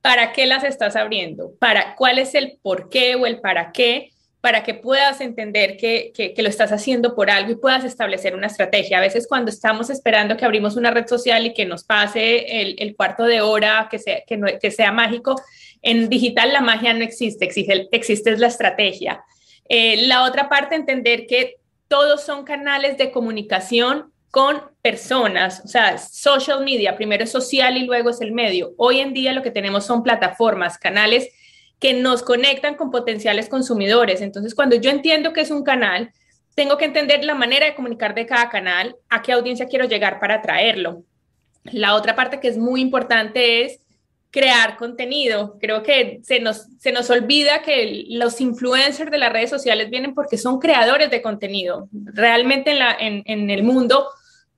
¿para 0.00 0.32
qué 0.32 0.46
las 0.46 0.64
estás 0.64 0.96
abriendo? 0.96 1.54
¿Para 1.60 1.94
cuál 1.94 2.18
es 2.18 2.34
el 2.34 2.58
por 2.60 2.88
qué 2.88 3.14
o 3.14 3.26
el 3.26 3.40
para 3.40 3.70
qué? 3.70 4.10
Para 4.44 4.62
que 4.62 4.74
puedas 4.74 5.22
entender 5.22 5.78
que, 5.78 6.12
que, 6.14 6.42
lo 6.42 6.50
estás 6.50 6.70
haciendo 6.70 7.14
por 7.14 7.30
algo 7.30 7.50
y 7.50 7.56
puedas 7.56 7.82
establecer 7.82 8.34
una 8.34 8.48
estrategia. 8.48 8.98
A 8.98 9.00
veces 9.00 9.26
cuando 9.26 9.50
estamos 9.50 9.88
esperando 9.88 10.36
que 10.36 10.44
abrimos 10.44 10.76
una 10.76 10.90
red 10.90 11.06
social 11.06 11.46
y 11.46 11.54
que 11.54 11.64
nos 11.64 11.84
pase 11.84 12.60
el, 12.60 12.94
cuarto 12.94 13.24
de 13.24 13.40
hora, 13.40 13.88
que 13.90 13.98
sea, 13.98 14.18
que, 14.26 14.36
no, 14.36 14.46
que 14.60 14.70
sea 14.70 14.92
mágico, 14.92 15.34
en 15.80 16.10
digital 16.10 16.52
la 16.52 16.60
magia 16.60 16.92
no 16.92 17.02
existe, 17.02 17.46
existe, 17.46 17.88
existe 17.90 18.36
la 18.36 18.48
estrategia. 18.48 19.24
Eh, 19.66 20.06
la 20.08 20.24
otra 20.24 20.50
parte, 20.50 20.74
entender 20.74 21.26
que 21.26 21.54
todos 21.88 22.22
son 22.22 22.44
canales 22.44 22.98
de 22.98 23.10
comunicación 23.12 24.12
con 24.30 24.60
personas, 24.82 25.62
o 25.64 25.68
sea, 25.68 25.96
social 25.96 26.62
media, 26.62 26.96
primero 26.96 27.24
es 27.24 27.32
social 27.32 27.78
y 27.78 27.86
luego 27.86 28.10
es 28.10 28.20
el 28.20 28.32
medio. 28.32 28.74
Hoy 28.76 29.00
en 29.00 29.14
día 29.14 29.32
lo 29.32 29.42
que 29.42 29.50
tenemos 29.50 29.86
son 29.86 30.02
plataformas, 30.02 30.76
canales 30.76 31.30
que 31.84 31.92
nos 31.92 32.22
conectan 32.22 32.76
con 32.76 32.90
potenciales 32.90 33.50
consumidores. 33.50 34.22
Entonces, 34.22 34.54
cuando 34.54 34.74
yo 34.74 34.88
entiendo 34.88 35.34
que 35.34 35.42
es 35.42 35.50
un 35.50 35.62
canal, 35.62 36.10
tengo 36.54 36.78
que 36.78 36.86
entender 36.86 37.22
la 37.26 37.34
manera 37.34 37.66
de 37.66 37.74
comunicar 37.74 38.14
de 38.14 38.24
cada 38.24 38.48
canal, 38.48 38.96
a 39.10 39.20
qué 39.20 39.32
audiencia 39.32 39.66
quiero 39.66 39.84
llegar 39.84 40.18
para 40.18 40.36
atraerlo. 40.36 41.02
La 41.64 41.94
otra 41.94 42.16
parte 42.16 42.40
que 42.40 42.48
es 42.48 42.56
muy 42.56 42.80
importante 42.80 43.66
es 43.66 43.80
crear 44.30 44.78
contenido. 44.78 45.58
Creo 45.60 45.82
que 45.82 46.20
se 46.22 46.40
nos, 46.40 46.68
se 46.78 46.90
nos 46.90 47.10
olvida 47.10 47.60
que 47.60 48.06
los 48.08 48.40
influencers 48.40 49.10
de 49.10 49.18
las 49.18 49.30
redes 49.30 49.50
sociales 49.50 49.90
vienen 49.90 50.14
porque 50.14 50.38
son 50.38 50.60
creadores 50.60 51.10
de 51.10 51.20
contenido. 51.20 51.90
Realmente 51.92 52.70
en, 52.70 52.78
la, 52.78 52.96
en, 52.98 53.22
en 53.26 53.50
el 53.50 53.62
mundo 53.62 54.06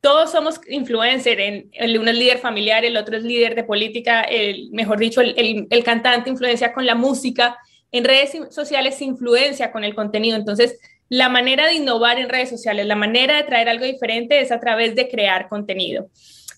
todos 0.01 0.31
somos 0.31 0.61
influencers, 0.69 1.65
el 1.73 1.99
uno 1.99 2.11
es 2.11 2.17
líder 2.17 2.39
familiar, 2.39 2.85
el 2.85 2.97
otro 2.97 3.17
es 3.17 3.25
líder 3.25 3.55
de 3.55 3.65
política, 3.65 4.23
el, 4.23 4.71
mejor 4.71 4.99
dicho, 4.99 5.21
el, 5.21 5.85
cantante 5.85 6.31
influencia 6.31 6.73
con 6.73 6.87
la 6.87 6.95
música, 6.95 7.57
en 7.93 8.05
redes 8.05 8.33
sociales 8.51 9.01
influencia 9.01 9.73
con 9.73 9.85
el 9.85 9.95
contenido, 9.95 10.37
entonces 10.37 10.79
la 11.09 11.29
manera 11.29 11.67
de 11.67 11.75
innovar 11.75 12.19
en 12.19 12.29
redes 12.29 12.51
sociales, 12.51 12.87
la 12.87 12.97
manera 12.97 13.37
de 13.37 13.45
traer 13.45 13.69
algo 13.69 13.85
diferente 13.85 14.41
es 14.41 14.51
a 14.53 14.61
través 14.61 14.95
de 14.95 15.09
crear 15.09 15.49
contenido. 15.49 16.09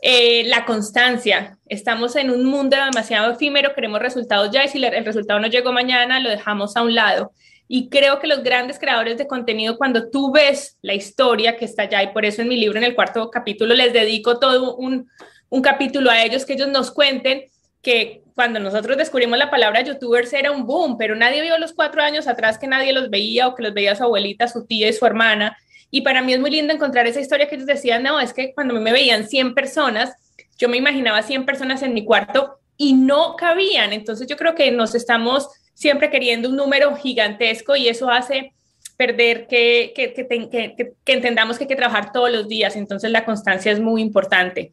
Eh, 0.01 0.45
la 0.45 0.65
constancia, 0.65 1.59
estamos 1.67 2.17
en 2.17 2.31
un 2.31 2.45
mundo 2.45 2.77
demasiado 2.77 3.33
efímero, 3.33 3.75
queremos 3.75 4.01
resultados 4.01 4.51
ya 4.51 4.65
y 4.65 4.69
si 4.69 4.83
el 4.83 5.05
resultado 5.05 5.41
no 5.41 5.49
llegó 5.49 5.73
mañana, 5.73 6.21
lo 6.21 6.31
dejamos 6.31 6.77
a 6.77 6.83
un 6.83 6.95
lado. 6.95 7.33
Y 7.69 7.91
creo 7.91 8.19
que 8.19 8.27
los 8.27 8.43
grandes 8.43 8.79
creadores 8.79 9.19
de 9.19 9.27
contenido, 9.27 9.77
cuando 9.77 10.09
tú 10.09 10.33
ves 10.33 10.79
la 10.81 10.95
historia 10.95 11.57
que 11.57 11.67
está 11.67 11.83
allá, 11.83 12.03
y 12.03 12.13
por 12.15 12.25
eso 12.25 12.41
en 12.41 12.49
mi 12.49 12.57
libro, 12.57 12.79
en 12.79 12.85
el 12.85 12.95
cuarto 12.95 13.31
capítulo, 13.31 13.75
les 13.75 13.93
dedico 13.93 14.39
todo 14.39 14.77
un, 14.77 15.09
un 15.51 15.63
capítulo 15.63 16.11
a 16.11 16.23
ellos, 16.23 16.47
que 16.47 16.55
ellos 16.55 16.69
nos 16.69 16.91
cuenten 16.91 17.45
que 17.83 18.23
cuando 18.35 18.59
nosotros 18.61 18.97
descubrimos 18.97 19.39
la 19.39 19.51
palabra 19.51 19.83
youtubers 19.83 20.33
era 20.33 20.51
un 20.51 20.65
boom, 20.65 20.97
pero 20.97 21.15
nadie 21.15 21.43
vio 21.43 21.59
los 21.59 21.73
cuatro 21.73 22.03
años 22.03 22.27
atrás 22.27 22.57
que 22.57 22.67
nadie 22.67 22.93
los 22.93 23.11
veía 23.11 23.49
o 23.49 23.55
que 23.55 23.63
los 23.63 23.75
veía 23.75 23.97
su 23.97 24.05
abuelita, 24.05 24.49
su 24.49 24.65
tía 24.67 24.89
y 24.89 24.93
su 24.93 25.05
hermana. 25.05 25.57
Y 25.91 26.03
para 26.03 26.23
mí 26.23 26.33
es 26.33 26.41
muy 26.41 26.51
lindo 26.51 26.73
encontrar 26.73 27.07
esa 27.07 27.21
historia 27.21 27.49
que 27.49 27.57
ellos 27.57 27.67
decían, 27.67 28.03
no, 28.03 28.21
es 28.21 28.33
que 28.33 28.53
cuando 28.55 28.75
me 28.75 28.93
veían 28.93 29.27
100 29.27 29.55
personas, 29.55 30.15
yo 30.57 30.69
me 30.69 30.77
imaginaba 30.77 31.23
100 31.23 31.47
personas 31.47 31.83
en 31.83 31.95
mi 31.95 32.05
cuarto 32.05 32.59
y 32.77 32.93
no 32.93 33.37
cabían. 33.37 33.93
Entonces 33.93 34.27
yo 34.27 34.37
creo 34.37 34.55
que 34.55 34.71
nos 34.71 34.95
estamos 34.95 35.49
siempre 35.79 36.11
queriendo 36.11 36.49
un 36.49 36.57
número 36.57 36.97
gigantesco 36.97 37.77
y 37.77 37.87
eso 37.87 38.11
hace 38.11 38.53
perder 38.97 39.47
que, 39.47 39.93
que, 39.95 41.13
entendamos 41.13 41.57
que 41.57 41.65
hay 41.65 41.69
que 41.69 41.77
trabajar 41.77 42.11
todos 42.11 42.33
los 42.33 42.49
días, 42.49 42.75
entonces 42.75 43.13
la 43.13 43.25
constancia 43.25 43.71
es 43.71 43.79
muy 43.79 44.03
importante. 44.03 44.73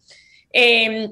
Eh, 0.51 1.11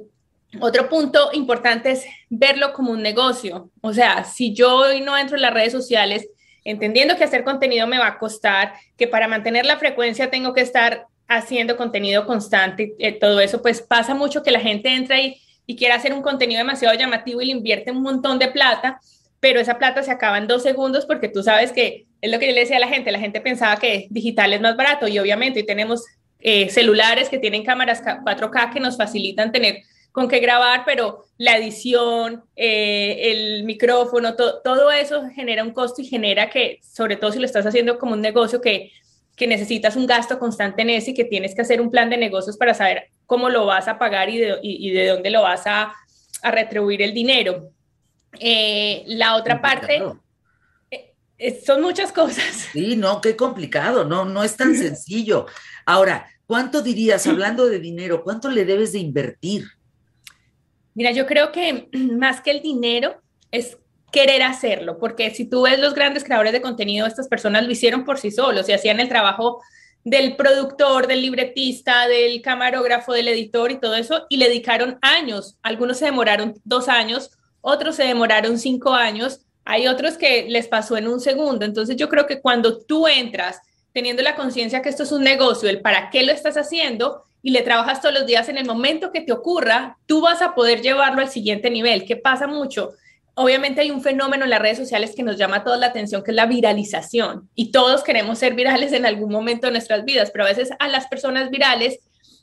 otro 0.59 0.89
punto 0.89 1.29
importante 1.33 1.91
es 1.91 2.05
verlo 2.27 2.73
como 2.73 2.91
un 2.91 3.03
negocio. 3.03 3.69
O 3.81 3.93
sea, 3.93 4.23
si 4.23 4.51
yo 4.55 4.77
hoy 4.77 5.01
no 5.01 5.15
entro 5.15 5.35
en 5.35 5.43
las 5.43 5.53
redes 5.53 5.71
sociales, 5.71 6.27
entendiendo 6.63 7.15
que 7.15 7.25
hacer 7.25 7.43
contenido 7.43 7.85
me 7.85 7.99
va 7.99 8.07
a 8.07 8.17
costar, 8.17 8.73
que 8.97 9.07
para 9.07 9.27
mantener 9.27 9.63
la 9.67 9.77
frecuencia 9.77 10.31
tengo 10.31 10.55
que 10.55 10.61
estar 10.61 11.05
haciendo 11.27 11.77
contenido 11.77 12.25
constante, 12.25 12.95
eh, 12.97 13.11
todo 13.11 13.39
eso, 13.39 13.61
pues 13.61 13.79
pasa 13.79 14.15
mucho 14.15 14.41
que 14.41 14.49
la 14.49 14.59
gente 14.59 14.89
entra 14.89 15.21
y, 15.21 15.39
y 15.67 15.75
quiere 15.75 15.93
hacer 15.93 16.13
un 16.13 16.23
contenido 16.23 16.57
demasiado 16.57 16.97
llamativo 16.97 17.41
y 17.41 17.45
le 17.45 17.51
invierte 17.51 17.91
un 17.91 18.01
montón 18.01 18.39
de 18.39 18.47
plata, 18.47 18.99
pero 19.43 19.59
esa 19.59 19.77
plata 19.77 20.01
se 20.03 20.09
acaba 20.09 20.37
en 20.37 20.47
dos 20.47 20.63
segundos 20.63 21.05
porque 21.05 21.27
tú 21.27 21.43
sabes 21.43 21.73
que 21.73 22.05
es 22.21 22.31
lo 22.31 22.39
que 22.39 22.47
yo 22.47 22.53
le 22.53 22.61
decía 22.61 22.77
a 22.77 22.79
la 22.79 22.87
gente, 22.87 23.11
la 23.11 23.19
gente 23.19 23.41
pensaba 23.41 23.75
que 23.75 24.07
digital 24.09 24.53
es 24.53 24.61
más 24.61 24.77
barato 24.77 25.05
y 25.05 25.19
obviamente 25.19 25.59
hoy 25.59 25.65
tenemos 25.65 26.05
eh, 26.39 26.69
celulares 26.69 27.27
que 27.27 27.39
tienen 27.39 27.65
cámaras 27.65 28.01
4K 28.01 28.71
que 28.71 28.79
nos 28.79 28.95
facilitan 28.95 29.51
tener 29.51 29.81
con 30.13 30.29
qué 30.29 30.39
grabar, 30.39 30.83
pero 30.85 31.25
la 31.37 31.57
edición, 31.57 32.45
eh, 32.55 33.31
el 33.33 33.65
micrófono, 33.65 34.33
todo 34.37 34.91
eso 34.91 35.23
genera 35.35 35.61
un 35.61 35.73
costo 35.73 36.01
y 36.01 36.05
genera 36.05 36.49
que, 36.49 36.79
sobre 36.81 37.17
todo 37.17 37.33
si 37.33 37.39
lo 37.39 37.45
estás 37.45 37.65
haciendo 37.65 37.99
como 37.99 38.13
un 38.13 38.21
negocio, 38.21 38.61
que, 38.61 38.91
que 39.35 39.45
necesitas 39.45 39.97
un 39.97 40.07
gasto 40.07 40.39
constante 40.39 40.83
en 40.83 40.91
ese 40.91 41.11
y 41.11 41.15
que 41.15 41.25
tienes 41.25 41.53
que 41.53 41.63
hacer 41.63 41.81
un 41.81 41.91
plan 41.91 42.09
de 42.09 42.15
negocios 42.15 42.55
para 42.55 42.73
saber 42.73 43.09
cómo 43.25 43.49
lo 43.49 43.65
vas 43.65 43.89
a 43.89 43.99
pagar 43.99 44.29
y 44.29 44.37
de, 44.37 44.57
y, 44.61 44.91
de 44.91 45.07
dónde 45.07 45.31
lo 45.31 45.41
vas 45.41 45.67
a, 45.67 45.93
a 46.43 46.51
retribuir 46.51 47.01
el 47.01 47.13
dinero. 47.13 47.73
Eh, 48.39 49.03
la 49.07 49.35
otra 49.35 49.61
parte... 49.61 50.01
Eh, 51.39 51.61
son 51.65 51.81
muchas 51.81 52.13
cosas. 52.13 52.69
Sí, 52.71 52.95
no, 52.95 53.19
qué 53.19 53.35
complicado, 53.35 54.05
no, 54.05 54.23
no 54.23 54.43
es 54.43 54.55
tan 54.55 54.75
sencillo. 54.77 55.45
Ahora, 55.85 56.27
¿cuánto 56.45 56.81
dirías, 56.81 57.27
hablando 57.27 57.67
de 57.67 57.79
dinero, 57.79 58.23
cuánto 58.23 58.49
le 58.49 58.63
debes 58.63 58.93
de 58.93 58.99
invertir? 58.99 59.65
Mira, 60.93 61.11
yo 61.11 61.25
creo 61.25 61.51
que 61.51 61.89
más 62.17 62.41
que 62.41 62.51
el 62.51 62.61
dinero 62.61 63.21
es 63.51 63.77
querer 64.11 64.43
hacerlo, 64.43 64.99
porque 64.99 65.31
si 65.31 65.45
tú 65.45 65.63
ves 65.63 65.79
los 65.79 65.95
grandes 65.95 66.23
creadores 66.23 66.53
de 66.53 66.61
contenido, 66.61 67.07
estas 67.07 67.27
personas 67.27 67.63
lo 67.65 67.71
hicieron 67.71 68.05
por 68.05 68.19
sí 68.19 68.29
solos 68.29 68.69
y 68.69 68.73
hacían 68.73 68.99
el 68.99 69.09
trabajo 69.09 69.61
del 70.03 70.35
productor, 70.35 71.07
del 71.07 71.21
libretista, 71.21 72.07
del 72.07 72.41
camarógrafo, 72.41 73.13
del 73.13 73.27
editor 73.29 73.71
y 73.71 73.79
todo 73.79 73.95
eso, 73.95 74.25
y 74.29 74.37
le 74.37 74.49
dedicaron 74.49 74.99
años. 75.01 75.57
Algunos 75.63 75.97
se 75.97 76.05
demoraron 76.05 76.53
dos 76.63 76.89
años, 76.89 77.31
otros 77.63 77.95
se 77.95 78.03
demoraron 78.03 78.59
cinco 78.59 78.93
años, 78.93 79.39
hay 79.65 79.87
otros 79.87 80.17
que 80.17 80.45
les 80.49 80.67
pasó 80.67 80.97
en 80.97 81.07
un 81.07 81.21
segundo. 81.21 81.65
Entonces 81.65 81.95
yo 81.95 82.09
creo 82.09 82.27
que 82.27 82.41
cuando 82.41 82.79
tú 82.79 83.07
entras 83.07 83.61
teniendo 83.93 84.21
la 84.21 84.35
conciencia 84.35 84.81
que 84.81 84.89
esto 84.89 85.03
es 85.03 85.11
un 85.11 85.23
negocio, 85.23 85.69
el 85.69 85.81
para 85.81 86.09
qué 86.09 86.23
lo 86.23 86.33
estás 86.33 86.57
haciendo, 86.57 87.23
y 87.41 87.51
le 87.51 87.61
trabajas 87.61 88.01
todos 88.01 88.15
los 88.15 88.25
días 88.25 88.49
en 88.49 88.57
el 88.57 88.65
momento 88.65 89.11
que 89.11 89.21
te 89.21 89.33
ocurra, 89.33 89.97
tú 90.05 90.21
vas 90.21 90.41
a 90.41 90.55
poder 90.55 90.81
llevarlo 90.81 91.21
al 91.21 91.29
siguiente 91.29 91.69
nivel. 91.69 92.05
¿Qué 92.05 92.15
pasa 92.15 92.47
mucho? 92.47 92.93
Obviamente 93.35 93.81
hay 93.81 93.91
un 93.91 94.01
fenómeno 94.01 94.45
en 94.45 94.49
las 94.49 94.61
redes 94.61 94.77
sociales 94.77 95.13
que 95.15 95.23
nos 95.23 95.37
llama 95.37 95.63
toda 95.63 95.77
la 95.77 95.87
atención, 95.87 96.23
que 96.23 96.31
es 96.31 96.35
la 96.35 96.45
viralización. 96.45 97.49
Y 97.53 97.71
todos 97.71 98.03
queremos 98.03 98.39
ser 98.39 98.55
virales 98.55 98.93
en 98.93 99.05
algún 99.05 99.29
momento 99.29 99.67
de 99.67 99.73
nuestras 99.73 100.05
vidas, 100.05 100.31
pero 100.31 100.45
a 100.45 100.47
veces 100.47 100.69
a 100.79 100.87
las 100.87 101.07
personas 101.07 101.49
virales 101.49 101.99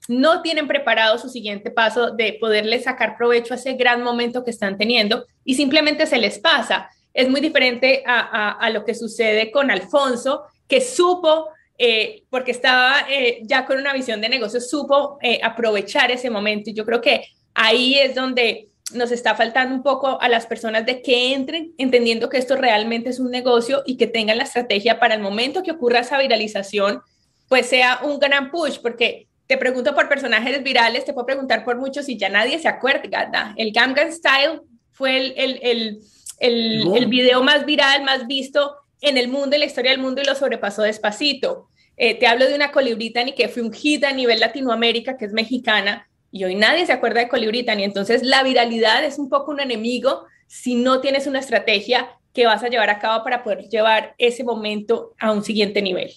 no 0.09 0.43
tienen 0.43 0.67
preparado 0.67 1.19
su 1.19 1.29
siguiente 1.29 1.71
paso 1.71 2.11
de 2.11 2.37
poderle 2.41 2.81
sacar 2.81 3.17
provecho 3.17 3.55
a 3.55 3.57
ese 3.57 3.75
gran 3.75 4.03
momento 4.03 4.45
que 4.45 4.51
están 4.51 4.77
teniendo 4.79 5.27
y 5.45 5.55
simplemente 5.55 6.07
se 6.07 6.19
les 6.19 6.39
pasa. 6.39 6.91
Es 7.13 7.29
muy 7.29 7.41
diferente 7.41 8.03
a, 8.07 8.53
a 8.53 8.71
lo 8.71 8.85
que 8.85 8.95
sucede 8.95 9.51
con 9.51 9.71
Alfonso, 9.71 10.45
que 10.67 10.81
supo 10.81 11.49
eh, 11.83 12.25
porque 12.29 12.51
estaba 12.51 13.07
eh, 13.09 13.41
ya 13.43 13.65
con 13.65 13.79
una 13.79 13.95
visión 13.95 14.21
de 14.21 14.29
negocio, 14.29 14.61
supo 14.61 15.17
eh, 15.23 15.41
aprovechar 15.43 16.11
ese 16.11 16.29
momento. 16.29 16.69
Y 16.69 16.75
yo 16.75 16.85
creo 16.85 17.01
que 17.01 17.25
ahí 17.55 17.95
es 17.95 18.15
donde 18.15 18.69
nos 18.93 19.11
está 19.13 19.35
faltando 19.35 19.75
un 19.75 19.83
poco 19.83 20.21
a 20.21 20.29
las 20.29 20.45
personas 20.45 20.85
de 20.85 21.01
que 21.01 21.33
entren 21.33 21.73
entendiendo 21.79 22.29
que 22.29 22.37
esto 22.37 22.57
realmente 22.57 23.09
es 23.09 23.19
un 23.19 23.31
negocio 23.31 23.83
y 23.87 23.97
que 23.97 24.07
tengan 24.07 24.37
la 24.37 24.45
estrategia 24.45 25.01
para 25.01 25.15
el 25.15 25.23
momento 25.23 25.63
que 25.63 25.71
ocurra 25.71 26.01
esa 26.01 26.19
viralización, 26.19 27.01
pues 27.49 27.65
sea 27.65 28.01
un 28.03 28.19
gran 28.19 28.51
push, 28.51 28.79
porque 28.83 29.29
te 29.51 29.59
pregunto 29.59 29.97
por 29.97 30.09
personajes 30.09 30.63
virales, 30.63 31.05
te 31.05 31.13
puedo 31.13 31.27
preguntar 31.27 31.65
por 31.65 31.77
muchos 31.77 32.09
y 32.09 32.17
ya 32.17 32.29
nadie 32.29 32.61
se 32.61 32.69
acuerda. 32.69 33.53
El 33.57 33.73
Gangnam 33.73 34.13
Style 34.13 34.61
fue 34.93 35.17
el, 35.17 35.35
el, 35.37 35.59
el, 36.39 36.95
el, 36.95 37.07
video 37.07 37.43
más 37.43 37.67
viral, 37.67 38.05
más 38.05 38.29
visto 38.29 38.77
en 39.01 39.19
el 39.19 39.27
mundo, 39.27 39.57
en 39.57 39.61
la 39.61 39.67
historia 39.67 39.91
del 39.91 40.01
mundo 40.01 40.23
y 40.23 40.25
lo 40.25 40.37
sobrepasó 40.37 40.83
despacito. 40.83 41.69
Eh, 41.97 42.15
te 42.15 42.29
hablo 42.29 42.47
de 42.47 42.55
una 42.55 42.71
Colibritani 42.71 43.35
que 43.35 43.49
fue 43.49 43.65
un 43.65 43.73
hit 43.73 44.05
a 44.05 44.13
nivel 44.13 44.39
Latinoamérica, 44.39 45.17
que 45.17 45.25
es 45.25 45.33
mexicana, 45.33 46.09
y 46.31 46.45
hoy 46.45 46.55
nadie 46.55 46.87
se 46.87 46.93
acuerda 46.93 47.19
de 47.19 47.29
Colibritani. 47.29 47.83
Entonces, 47.83 48.23
la 48.23 48.45
viralidad 48.45 49.05
es 49.05 49.19
un 49.19 49.29
poco 49.29 49.51
un 49.51 49.59
enemigo 49.59 50.27
si 50.47 50.77
no 50.77 51.01
tienes 51.01 51.27
una 51.27 51.41
estrategia 51.41 52.09
que 52.33 52.47
vas 52.47 52.63
a 52.63 52.69
llevar 52.69 52.91
a 52.91 53.01
cabo 53.01 53.25
para 53.25 53.43
poder 53.43 53.69
llevar 53.69 54.15
ese 54.17 54.45
momento 54.45 55.13
a 55.19 55.33
un 55.33 55.43
siguiente 55.43 55.83
nivel. 55.83 56.13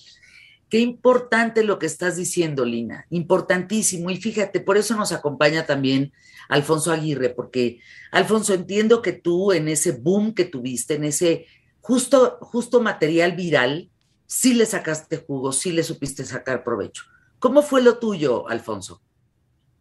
Qué 0.73 0.79
importante 0.79 1.63
lo 1.63 1.77
que 1.77 1.85
estás 1.85 2.17
diciendo, 2.17 2.65
Lina, 2.65 3.05
importantísimo. 3.11 4.09
Y 4.09 4.17
fíjate, 4.17 4.59
por 4.59 4.75
eso 4.75 4.95
nos 4.95 5.11
acompaña 5.11 5.67
también 5.67 6.11
Alfonso 6.49 6.91
Aguirre, 6.91 7.29
porque 7.29 7.77
Alfonso, 8.11 8.55
entiendo 8.55 9.03
que 9.03 9.11
tú 9.11 9.51
en 9.51 9.67
ese 9.67 9.91
boom 9.91 10.33
que 10.33 10.45
tuviste, 10.45 10.95
en 10.95 11.03
ese 11.03 11.45
justo, 11.79 12.39
justo 12.41 12.81
material 12.81 13.33
viral, 13.33 13.91
sí 14.25 14.55
le 14.55 14.65
sacaste 14.65 15.17
jugo, 15.17 15.51
sí 15.51 15.71
le 15.71 15.83
supiste 15.83 16.25
sacar 16.25 16.63
provecho. 16.63 17.03
¿Cómo 17.37 17.61
fue 17.61 17.83
lo 17.83 17.99
tuyo, 17.99 18.49
Alfonso? 18.49 18.99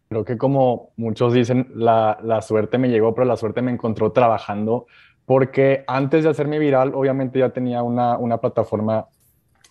Creo 0.09 0.23
que 0.23 0.37
como 0.37 0.91
muchos 0.95 1.33
dicen, 1.33 1.71
la, 1.73 2.19
la, 2.21 2.43
suerte 2.43 2.77
me 2.77 2.89
llegó, 2.89 3.15
pero 3.15 3.25
la 3.25 3.35
suerte 3.35 3.63
me 3.63 3.71
encontró 3.71 4.11
trabajando, 4.11 4.85
porque 5.25 5.85
antes 5.87 6.23
de 6.23 6.29
hacerme 6.29 6.59
viral, 6.59 6.93
obviamente 6.93 7.39
ya 7.39 7.49
tenía 7.49 7.81
una, 7.81 8.15
una 8.19 8.37
plataforma 8.37 9.07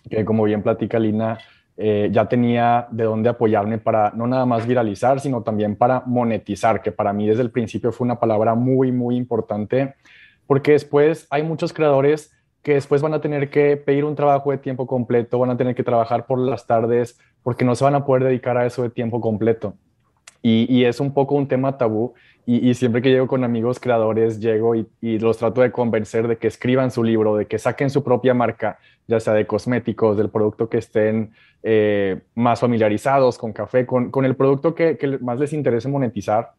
que, 0.09 0.25
como 0.25 0.43
bien 0.43 0.63
platica 0.63 0.99
Lina, 0.99 1.39
eh, 1.75 2.09
ya 2.11 2.29
tenía 2.29 2.87
de 2.91 3.03
dónde 3.05 3.29
apoyarme 3.29 3.79
para 3.79 4.11
no 4.11 4.27
nada 4.27 4.45
más 4.45 4.67
viralizar, 4.67 5.19
sino 5.19 5.41
también 5.41 5.75
para 5.75 6.03
monetizar, 6.05 6.81
que 6.81 6.91
para 6.91 7.13
mí 7.13 7.27
desde 7.27 7.41
el 7.41 7.51
principio 7.51 7.91
fue 7.91 8.05
una 8.05 8.19
palabra 8.19 8.53
muy, 8.53 8.91
muy 8.91 9.15
importante, 9.15 9.95
porque 10.45 10.73
después 10.73 11.25
hay 11.29 11.43
muchos 11.43 11.73
creadores 11.73 12.31
que 12.61 12.75
después 12.75 13.01
van 13.01 13.13
a 13.13 13.21
tener 13.21 13.49
que 13.49 13.75
pedir 13.75 14.05
un 14.05 14.15
trabajo 14.15 14.51
de 14.51 14.57
tiempo 14.57 14.87
completo, 14.87 15.39
van 15.39 15.49
a 15.49 15.57
tener 15.57 15.75
que 15.75 15.83
trabajar 15.83 16.25
por 16.25 16.39
las 16.39 16.65
tardes, 16.65 17.19
porque 17.43 17.65
no 17.65 17.75
se 17.75 17.83
van 17.83 17.95
a 17.95 18.05
poder 18.05 18.23
dedicar 18.23 18.57
a 18.57 18.65
eso 18.65 18.83
de 18.83 18.89
tiempo 18.89 19.19
completo. 19.19 19.75
Y, 20.45 20.83
es 20.83 20.99
un 20.99 21.13
poco 21.13 21.35
un 21.35 21.47
tema 21.47 21.77
tabú. 21.77 22.13
Y, 22.45 22.73
siempre 22.73 23.01
que 23.01 23.09
llego 23.09 23.27
con 23.27 23.45
amigos 23.45 23.79
creadores, 23.79 24.41
llego 24.41 24.75
y, 24.75 24.85
los 25.19 25.37
trato 25.37 25.61
de 25.61 25.71
convencer 25.71 26.27
de 26.27 26.37
que 26.37 26.47
escriban 26.47 26.91
su 26.91 27.03
libro, 27.03 27.37
de 27.37 27.45
que 27.47 27.57
saquen 27.57 27.89
su 27.89 28.03
propia 28.03 28.33
marca, 28.33 28.77
ya 29.07 29.19
sea 29.19 29.33
de 29.33 29.45
cosméticos, 29.45 30.17
del 30.17 30.29
producto 30.29 30.69
que 30.69 30.77
estén 30.77 31.31
eh, 31.61 32.21
más 32.35 32.59
familiarizados 32.59 33.37
con 33.37 33.53
café, 33.53 33.85
con, 33.85 34.25
el 34.25 34.35
producto 34.35 34.75
que, 34.75 34.97
más 35.21 35.39
les 35.39 35.53
interese 35.53 35.87
monetizar, 35.89 36.53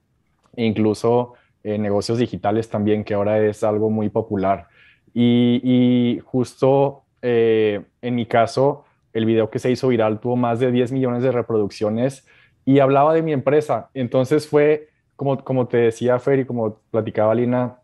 e 0.56 0.64
incluso 0.64 1.34
eh, 1.62 1.78
negocios 1.78 2.18
digitales 2.18 2.68
también, 2.68 3.04
que 3.04 3.14
ahora 3.14 3.38
es 3.38 3.64
algo 3.64 3.90
muy 3.90 4.08
popular. 4.08 4.68
Y, 5.14 6.20
justo 6.24 7.02
eh, 7.22 7.82
en 8.02 8.14
mi 8.14 8.26
caso, 8.26 8.84
el 9.12 9.24
video 9.26 9.48
que 9.48 9.58
se 9.58 9.70
hizo 9.70 9.88
viral 9.88 10.20
tuvo 10.20 10.36
más 10.36 10.58
de 10.58 10.72
10 10.72 10.92
millones 10.92 11.22
de 11.22 11.30
reproducciones 11.30 12.26
y 12.64 12.80
hablaba 12.80 13.14
de 13.14 13.22
mi 13.22 13.32
empresa. 13.32 13.90
Entonces 13.94 14.48
fue, 14.48 14.88
como, 15.16 15.42
como 15.44 15.68
te 15.68 15.76
decía 15.76 16.18
Fer 16.18 16.40
y 16.40 16.44
como 16.44 16.78
platicaba 16.90 17.34
Lina, 17.34 17.78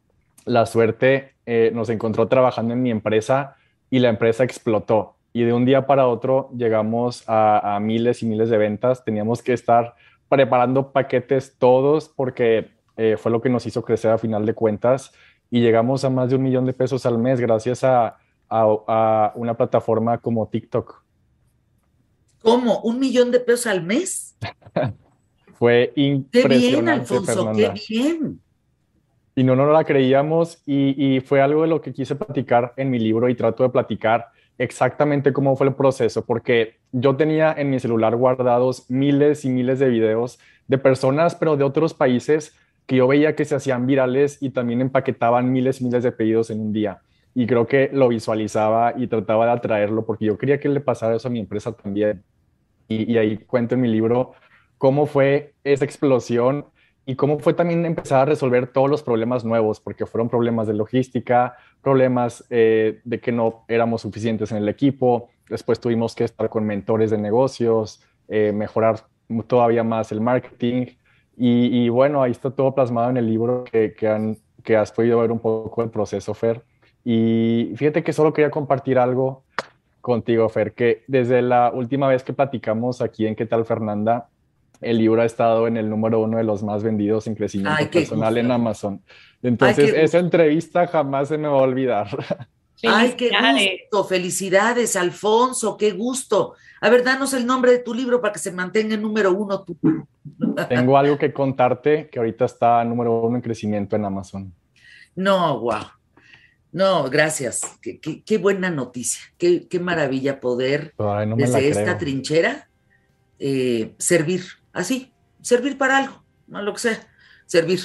la 0.45 0.67
suerte 0.67 1.35
eh, 1.47 1.71
nos 1.75 1.89
encontró 1.91 2.29
trabajando 2.29 2.75
en 2.75 2.83
mi 2.83 2.91
empresa 2.91 3.57
y 3.91 3.99
la 3.99 4.09
empresa 4.09 4.45
explotó. 4.45 5.17
Y 5.33 5.43
de 5.43 5.53
un 5.53 5.65
día 5.65 5.87
para 5.87 6.07
otro 6.07 6.51
llegamos 6.57 7.25
a, 7.27 7.79
miles 7.81 8.23
y 8.23 8.27
miles 8.27 8.51
de 8.51 8.59
ventas. 8.59 9.05
Teníamos 9.05 9.43
que 9.43 9.53
estar 9.53 9.95
preparando 10.29 10.93
paquetes 10.93 11.57
todos 11.59 12.09
porque 12.09 12.71
eh, 12.97 13.17
fue 13.19 13.31
lo 13.31 13.41
que 13.41 13.49
nos 13.49 13.67
hizo 13.67 13.83
crecer 13.83 14.11
a 14.11 14.19
final 14.19 14.47
de 14.47 14.55
cuentas 14.55 15.13
y 15.51 15.61
llegamos 15.61 16.05
a 16.05 16.11
más 16.11 16.31
de 16.31 16.37
un 16.37 16.43
millón 16.43 16.67
de 16.67 16.73
pesos 16.73 17.07
al 17.07 17.19
mes 17.19 17.41
gracias 17.41 17.85
a, 17.85 18.19
a, 18.49 19.33
una 19.35 19.57
plataforma 19.57 20.19
como 20.19 20.49
TikTok. 20.49 21.03
¿Cómo? 22.43 22.81
¿Un 22.81 22.99
millón 22.99 23.31
de 23.31 23.41
pesos 23.41 23.67
al 23.67 23.83
mes? 23.83 24.37
Fue 25.55 25.93
impresionante. 25.95 26.49
Qué 26.49 26.71
bien, 26.71 26.89
Alfonso, 26.89 27.53
qué 27.53 27.73
bien. 27.89 28.41
Y 29.41 29.43
no, 29.43 29.57
no 29.57 29.73
la 29.73 29.85
creíamos 29.85 30.63
y, 30.67 31.21
fue 31.25 31.41
algo 31.41 31.63
de 31.63 31.69
lo 31.69 31.81
que 31.81 31.95
quise 31.95 32.15
platicar 32.15 32.75
en 32.77 32.91
mi 32.91 32.99
libro 32.99 33.27
y 33.27 33.35
trato 33.35 33.63
de 33.63 33.71
platicar 33.71 34.27
exactamente 34.59 35.33
cómo 35.33 35.57
fue 35.57 35.69
el 35.69 35.75
proceso, 35.75 36.27
porque 36.27 36.77
yo 36.93 37.17
tenía 37.17 37.51
en 37.57 37.71
mi 37.71 37.81
celular 37.81 38.17
guardados 38.17 38.85
miles 38.91 39.47
y 39.47 39.49
miles 39.49 39.79
de 39.79 39.89
videos 39.89 40.39
de 40.69 40.77
personas, 40.77 41.37
pero 41.37 41.57
de 41.57 41.65
otros 41.65 41.95
países 41.95 42.55
que 42.85 42.97
yo 42.97 43.09
veía 43.09 43.35
que 43.35 43.47
se 43.47 43.55
hacían 43.55 43.87
virales 43.87 44.37
y 44.43 44.51
también 44.51 44.83
empaquetaban 44.83 45.51
miles 45.51 45.81
y 45.81 45.85
miles 45.85 46.03
de 46.03 46.13
pedidos 46.13 46.51
en 46.51 46.61
un 46.61 46.75
día. 46.75 47.01
y 47.35 47.47
creo 47.47 47.67
que 47.67 47.89
lo 47.95 48.09
visualizaba 48.09 48.93
y 48.95 49.07
trataba 49.07 49.47
de 49.47 49.53
atraerlo 49.53 50.05
porque 50.05 50.27
yo 50.27 50.37
quería 50.37 50.61
que 50.61 50.69
le 50.69 50.81
pasara 50.81 51.17
eso 51.17 51.29
a 51.29 51.31
mi 51.31 51.39
empresa 51.39 51.73
también. 51.73 52.23
Y 52.89 53.17
ahí 53.17 53.39
cuento 53.39 53.75
en 53.75 53.81
mi 53.81 53.89
libro 53.89 54.33
cómo 54.77 55.07
fue 55.07 55.55
esa 55.65 55.87
explosión 55.87 56.67
y 57.11 57.17
cómo 57.17 57.41
fue 57.41 57.55
también 57.55 57.85
empezar 57.85 58.21
a 58.21 58.25
resolver 58.25 58.69
todos 58.69 58.89
los 58.89 59.03
problemas 59.03 59.45
nuevos, 59.45 59.81
porque 59.81 60.07
fueron 60.07 60.29
problemas 60.29 60.69
de 60.69 60.75
logística, 60.75 61.57
problemas 61.83 62.45
eh, 62.51 63.01
de 63.03 63.19
que 63.19 63.33
no 63.33 63.65
éramos 63.67 64.03
suficientes 64.03 64.53
en 64.53 64.59
el 64.59 64.69
equipo, 64.69 65.29
después 65.49 65.81
tuvimos 65.81 66.15
que 66.15 66.23
estar 66.23 66.49
con 66.49 66.65
mentores 66.65 67.11
de 67.11 67.19
negocios, 67.19 68.01
eh, 68.29 68.53
mejorar 68.53 69.01
todavía 69.49 69.83
más 69.83 70.13
el 70.13 70.21
marketing, 70.21 70.87
y, 71.37 71.85
y, 71.85 71.89
bueno, 71.89 72.23
ahí 72.23 72.31
está 72.31 72.53
todo 72.53 72.77
plasmado 72.77 73.11
en 73.11 73.17
el 73.17 73.27
libro 73.27 73.65
que, 73.65 73.93
que, 73.93 74.07
han, 74.07 74.37
que 74.63 74.77
has 74.77 74.93
podido 74.93 75.19
ver 75.19 75.33
un 75.33 75.41
poco 75.41 75.83
el 75.83 75.91
proceso, 75.91 76.33
Fer. 76.33 76.63
Y 77.05 77.73
fíjate 77.75 78.05
que 78.05 78.13
solo 78.13 78.33
quería 78.33 78.53
compartir 78.53 79.01
algo 79.01 79.43
contigo, 80.01 80.49
Fer, 80.49 80.75
que 80.75 81.03
desde 81.09 81.43
la 81.43 81.73
última 81.75 82.07
vez 82.07 82.23
que 82.23 82.33
platicamos 82.33 83.03
aquí 83.03 83.27
en 83.27 83.35
¿Qué 83.35 83.47
tal, 83.47 83.65
Fernanda? 83.65 84.29
El 84.81 84.99
libro 84.99 85.23
ha 85.23 85.25
estado 85.25 85.67
en 85.67 85.77
el 85.77 85.89
número 85.89 86.21
uno 86.21 86.39
de 86.39 86.45
los 86.45 86.63
más 86.63 86.83
vendidos 86.83 87.27
en 87.27 87.35
crecimiento 87.35 87.91
personal 87.91 88.39
en 88.39 88.51
Amazon. 88.51 89.03
Entonces, 89.43 89.93
esa 89.95 90.19
entrevista 90.19 90.87
jamás 90.87 91.29
se 91.29 91.39
me 91.39 91.49
va 91.49 91.59
a 91.59 91.63
olvidar. 91.63 92.09
Ay, 92.83 93.13
qué 93.13 93.31
gusto, 93.91 94.09
felicidades, 94.09 94.97
Alfonso, 94.97 95.77
qué 95.77 95.93
gusto. 95.93 96.55
A 96.81 96.89
ver, 96.89 97.05
danos 97.05 97.35
el 97.35 97.47
nombre 97.47 97.73
de 97.73 97.81
tu 97.81 97.93
libro 97.93 98.23
para 98.23 98.33
que 98.33 98.39
se 98.39 98.53
mantenga 98.53 98.95
en 98.95 99.03
número 99.03 99.33
uno. 99.33 99.67
Tengo 100.69 100.97
algo 100.97 101.19
que 101.19 101.33
contarte 101.33 102.09
que 102.09 102.19
ahorita 102.19 102.47
está 102.47 102.83
número 102.85 103.21
uno 103.21 103.37
en 103.37 103.43
crecimiento 103.43 103.97
en 103.97 104.05
Amazon. 104.07 104.55
No, 105.15 105.61
wow. 105.61 105.83
No, 106.73 107.11
gracias. 107.11 107.61
Qué, 107.83 108.39
buena 108.39 108.71
noticia. 108.71 109.21
Qué, 109.37 109.69
maravilla 109.81 110.41
poder 110.41 110.95
desde 111.37 111.69
esta 111.69 111.99
trinchera 111.99 112.69
eh, 113.39 113.95
servir 113.99 114.45
así, 114.73 115.13
servir 115.43 115.79
para 115.79 115.99
algo, 115.99 116.23
no 116.47 116.63
lo 116.63 116.73
que 116.73 116.81
sea, 116.81 117.09
servir. 117.47 117.81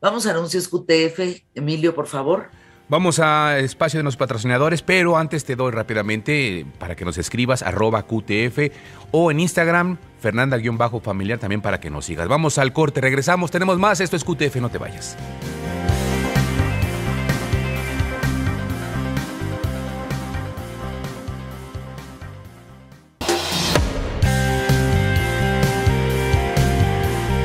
Vamos 0.00 0.26
a 0.26 0.30
anuncios 0.30 0.68
QTF, 0.68 1.44
Emilio, 1.54 1.94
por 1.94 2.06
favor. 2.06 2.50
Vamos 2.88 3.20
a 3.20 3.56
espacio 3.58 4.00
de 4.00 4.04
los 4.04 4.16
patrocinadores, 4.16 4.82
pero 4.82 5.16
antes 5.16 5.44
te 5.44 5.54
doy 5.54 5.70
rápidamente 5.70 6.66
para 6.80 6.96
que 6.96 7.04
nos 7.04 7.18
escribas 7.18 7.62
arroba 7.62 8.02
QTF 8.02 8.72
o 9.12 9.30
en 9.30 9.38
Instagram, 9.38 9.96
Fernanda-familiar 10.18 11.38
también 11.38 11.60
para 11.60 11.78
que 11.78 11.88
nos 11.88 12.06
sigas. 12.06 12.26
Vamos 12.26 12.58
al 12.58 12.72
corte, 12.72 13.00
regresamos, 13.00 13.52
tenemos 13.52 13.78
más, 13.78 14.00
esto 14.00 14.16
es 14.16 14.24
QTF, 14.24 14.56
no 14.56 14.70
te 14.70 14.78
vayas. 14.78 15.16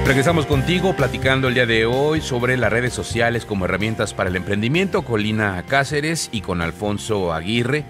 Regresamos 0.05 0.45
contigo 0.45 0.95
platicando 0.95 1.47
el 1.47 1.55
día 1.55 1.65
de 1.65 1.87
hoy 1.87 2.21
sobre 2.21 2.57
las 2.57 2.71
redes 2.71 2.93
sociales 2.93 3.43
como 3.43 3.65
herramientas 3.65 4.13
para 4.13 4.29
el 4.29 4.35
emprendimiento 4.35 5.01
con 5.01 5.23
Lina 5.23 5.65
Cáceres 5.67 6.29
y 6.31 6.41
con 6.41 6.61
Alfonso 6.61 7.33
Aguirre, 7.33 7.85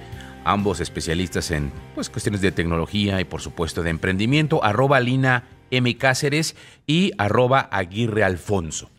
ambos 0.45 0.79
especialistas 0.79 1.51
en 1.51 1.73
pues, 1.93 2.09
cuestiones 2.09 2.39
de 2.39 2.53
tecnología 2.53 3.19
y 3.19 3.25
por 3.25 3.41
supuesto 3.41 3.83
de 3.83 3.89
emprendimiento, 3.89 4.63
arroba 4.63 5.01
Lina 5.01 5.43
M. 5.71 5.97
Cáceres 5.97 6.55
y 6.87 7.11
arroba 7.17 7.59
Aguirre 7.59 8.23
Alfonso. 8.23 8.89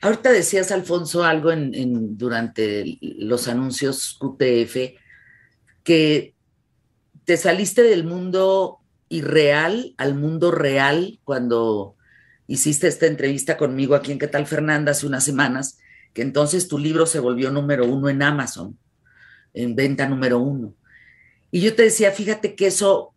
Ahorita 0.00 0.32
decías, 0.32 0.72
Alfonso, 0.72 1.22
algo 1.22 1.52
en, 1.52 2.18
durante 2.18 2.98
los 3.00 3.46
anuncios 3.46 4.18
QTF, 4.18 4.98
que 5.84 6.34
te 7.24 7.36
saliste 7.36 7.84
del 7.84 8.02
mundo 8.02 8.77
irreal 9.08 9.94
al 9.96 10.14
mundo 10.14 10.50
real 10.50 11.20
cuando 11.24 11.96
hiciste 12.46 12.88
esta 12.88 13.06
entrevista 13.06 13.56
conmigo 13.56 13.94
aquí 13.94 14.12
en 14.12 14.18
¿Qué 14.18 14.26
tal 14.26 14.46
Fernanda? 14.46 14.92
hace 14.92 15.06
unas 15.06 15.24
semanas, 15.24 15.78
que 16.12 16.22
entonces 16.22 16.68
tu 16.68 16.78
libro 16.78 17.06
se 17.06 17.20
volvió 17.20 17.50
número 17.50 17.86
uno 17.86 18.08
en 18.08 18.22
Amazon, 18.22 18.78
en 19.54 19.76
venta 19.76 20.08
número 20.08 20.38
uno. 20.38 20.74
Y 21.50 21.60
yo 21.60 21.74
te 21.74 21.84
decía, 21.84 22.10
fíjate 22.10 22.54
que 22.54 22.66
eso 22.66 23.14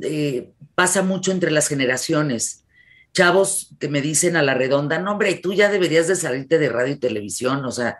eh, 0.00 0.52
pasa 0.74 1.02
mucho 1.02 1.32
entre 1.32 1.50
las 1.50 1.68
generaciones. 1.68 2.64
Chavos 3.12 3.74
que 3.78 3.88
me 3.88 4.00
dicen 4.00 4.36
a 4.36 4.42
la 4.42 4.54
redonda, 4.54 4.98
no 4.98 5.12
hombre, 5.12 5.34
tú 5.34 5.52
ya 5.52 5.70
deberías 5.70 6.08
de 6.08 6.16
salirte 6.16 6.58
de 6.58 6.70
radio 6.70 6.94
y 6.94 6.98
televisión, 6.98 7.64
o 7.64 7.70
sea, 7.70 7.98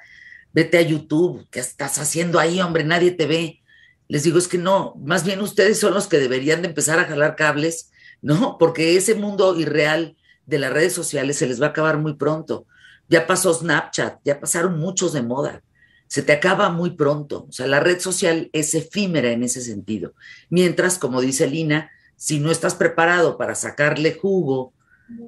vete 0.53 0.79
a 0.79 0.83
YouTube, 0.83 1.47
¿qué 1.51 1.61
estás 1.61 1.99
haciendo 1.99 2.39
ahí, 2.39 2.61
hombre? 2.61 2.85
Nadie 2.85 3.11
te 3.11 3.27
ve 3.27 3.62
les 4.09 4.23
digo, 4.23 4.39
es 4.39 4.49
que 4.49 4.59
no, 4.59 4.95
más 5.05 5.25
bien 5.25 5.41
ustedes 5.41 5.81
son 5.81 5.95
los 5.95 6.07
que 6.07 6.19
deberían 6.19 6.63
de 6.63 6.69
empezar 6.69 6.99
a 6.99 7.05
jalar 7.05 7.37
cables, 7.37 7.91
¿no? 8.21 8.59
Porque 8.59 8.97
ese 8.97 9.15
mundo 9.15 9.59
irreal 9.59 10.17
de 10.47 10.59
las 10.59 10.73
redes 10.73 10.93
sociales 10.93 11.37
se 11.39 11.47
les 11.47 11.61
va 11.61 11.67
a 11.67 11.71
acabar 11.71 11.99
muy 11.99 12.15
pronto. 12.15 12.67
Ya 13.09 13.27
pasó 13.27 13.53
Snapchat, 13.53 14.21
ya 14.25 14.41
pasaron 14.41 14.79
muchos 14.79 15.13
de 15.13 15.23
moda. 15.23 15.63
Se 16.09 16.23
te 16.23 16.33
acaba 16.33 16.69
muy 16.69 16.91
pronto. 16.91 17.47
O 17.49 17.53
sea, 17.53 17.67
la 17.67 17.81
red 17.81 18.01
social 18.01 18.51
es 18.53 18.75
efímera 18.75 19.31
en 19.31 19.43
ese 19.43 19.61
sentido. 19.61 20.15
Mientras, 20.51 20.99
como 20.99 21.21
dice 21.21 21.47
Lina, 21.47 21.91
si 22.17 22.39
no 22.39 22.51
estás 22.51 22.75
preparado 22.75 23.39
para 23.39 23.55
sacarle 23.55 24.15
jugo 24.15 24.73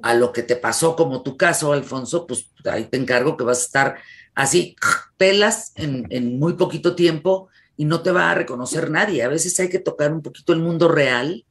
a 0.01 0.13
lo 0.13 0.31
que 0.31 0.43
te 0.43 0.55
pasó, 0.55 0.95
como 0.95 1.23
tu 1.23 1.37
caso, 1.37 1.73
Alfonso, 1.73 2.27
pues 2.27 2.49
ahí 2.65 2.85
te 2.85 2.97
encargo 2.97 3.35
que 3.35 3.43
vas 3.43 3.59
a 3.59 3.65
estar 3.65 3.95
así, 4.35 4.75
pelas 5.17 5.73
en, 5.75 6.05
en 6.09 6.39
muy 6.39 6.53
poquito 6.53 6.95
tiempo 6.95 7.49
y 7.77 7.85
no 7.85 8.01
te 8.01 8.11
va 8.11 8.31
a 8.31 8.35
reconocer 8.35 8.89
nadie. 8.89 9.23
A 9.23 9.27
veces 9.27 9.59
hay 9.59 9.69
que 9.69 9.79
tocar 9.79 10.13
un 10.13 10.21
poquito 10.21 10.53
el 10.53 10.59
mundo 10.59 10.87
real 10.87 11.45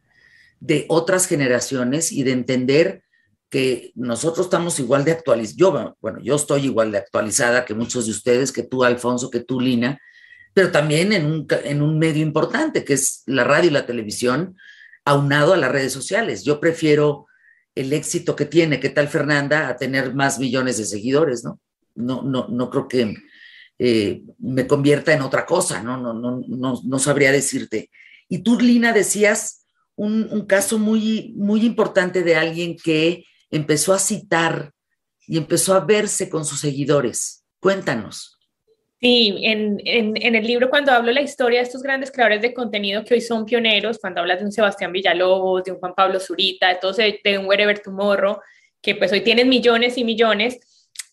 de 0.60 0.86
otras 0.88 1.26
generaciones 1.26 2.12
y 2.12 2.22
de 2.22 2.32
entender 2.32 3.02
que 3.50 3.92
nosotros 3.94 4.46
estamos 4.46 4.80
igual 4.80 5.04
de 5.04 5.12
actualizados. 5.12 5.56
Yo, 5.56 5.96
bueno, 6.00 6.18
yo 6.22 6.36
estoy 6.36 6.64
igual 6.64 6.90
de 6.90 6.98
actualizada 6.98 7.64
que 7.64 7.74
muchos 7.74 8.06
de 8.06 8.12
ustedes, 8.12 8.50
que 8.50 8.62
tú, 8.62 8.82
Alfonso, 8.84 9.30
que 9.30 9.40
tú, 9.40 9.60
Lina, 9.60 10.00
pero 10.54 10.70
también 10.70 11.12
en 11.12 11.26
un, 11.26 11.46
en 11.64 11.82
un 11.82 11.98
medio 11.98 12.22
importante 12.22 12.84
que 12.84 12.94
es 12.94 13.22
la 13.26 13.44
radio 13.44 13.70
y 13.70 13.72
la 13.72 13.86
televisión, 13.86 14.56
aunado 15.04 15.52
a 15.52 15.56
las 15.56 15.70
redes 15.70 15.92
sociales. 15.92 16.44
Yo 16.44 16.60
prefiero 16.60 17.26
el 17.74 17.92
éxito 17.92 18.34
que 18.36 18.46
tiene, 18.46 18.80
¿qué 18.80 18.88
tal 18.88 19.08
Fernanda?, 19.08 19.68
a 19.68 19.76
tener 19.76 20.14
más 20.14 20.38
millones 20.38 20.78
de 20.78 20.84
seguidores, 20.84 21.44
¿no? 21.44 21.60
No, 21.96 22.22
no, 22.22 22.48
no 22.48 22.70
creo 22.70 22.88
que 22.88 23.14
eh, 23.78 24.22
me 24.38 24.66
convierta 24.66 25.12
en 25.12 25.22
otra 25.22 25.44
cosa, 25.44 25.82
¿no? 25.82 25.96
No, 25.96 26.14
no, 26.14 26.42
no, 26.46 26.80
no 26.84 26.98
sabría 26.98 27.32
decirte. 27.32 27.90
Y 28.28 28.38
tú, 28.38 28.58
Lina, 28.58 28.92
decías 28.92 29.64
un, 29.96 30.46
caso 30.46 30.78
muy, 30.78 31.32
muy 31.36 31.64
importante 31.64 32.22
de 32.22 32.36
alguien 32.36 32.76
que 32.76 33.24
empezó 33.50 33.92
a 33.92 33.98
citar 33.98 34.72
y 35.26 35.38
empezó 35.38 35.74
a 35.74 35.80
verse 35.80 36.28
con 36.28 36.44
sus 36.44 36.60
seguidores. 36.60 37.44
Cuéntanos. 37.60 38.38
Sí, 39.00 39.36
en, 39.42 39.80
en, 39.84 40.34
el 40.34 40.46
libro 40.46 40.70
cuando 40.70 40.92
hablo 40.92 41.12
la 41.12 41.20
historia 41.20 41.58
de 41.58 41.66
estos 41.66 41.82
grandes 41.82 42.10
creadores 42.10 42.40
de 42.40 42.54
contenido 42.54 43.04
que 43.04 43.14
hoy 43.14 43.20
son 43.20 43.44
pioneros, 43.44 43.98
cuando 43.98 44.20
hablas 44.20 44.38
de 44.38 44.46
un 44.46 44.52
Sebastián 44.52 44.92
Villalobos, 44.92 45.64
de 45.64 45.72
un 45.72 45.78
Juan 45.78 45.94
Pablo 45.94 46.18
Zurita, 46.18 46.68
de, 46.68 47.20
de 47.22 47.38
un 47.38 47.46
Wherever 47.46 47.78
Tomorrow, 47.78 48.38
que 48.80 48.94
pues 48.94 49.12
hoy 49.12 49.20
tienen 49.20 49.48
millones 49.48 49.98
y 49.98 50.04
millones, 50.04 50.58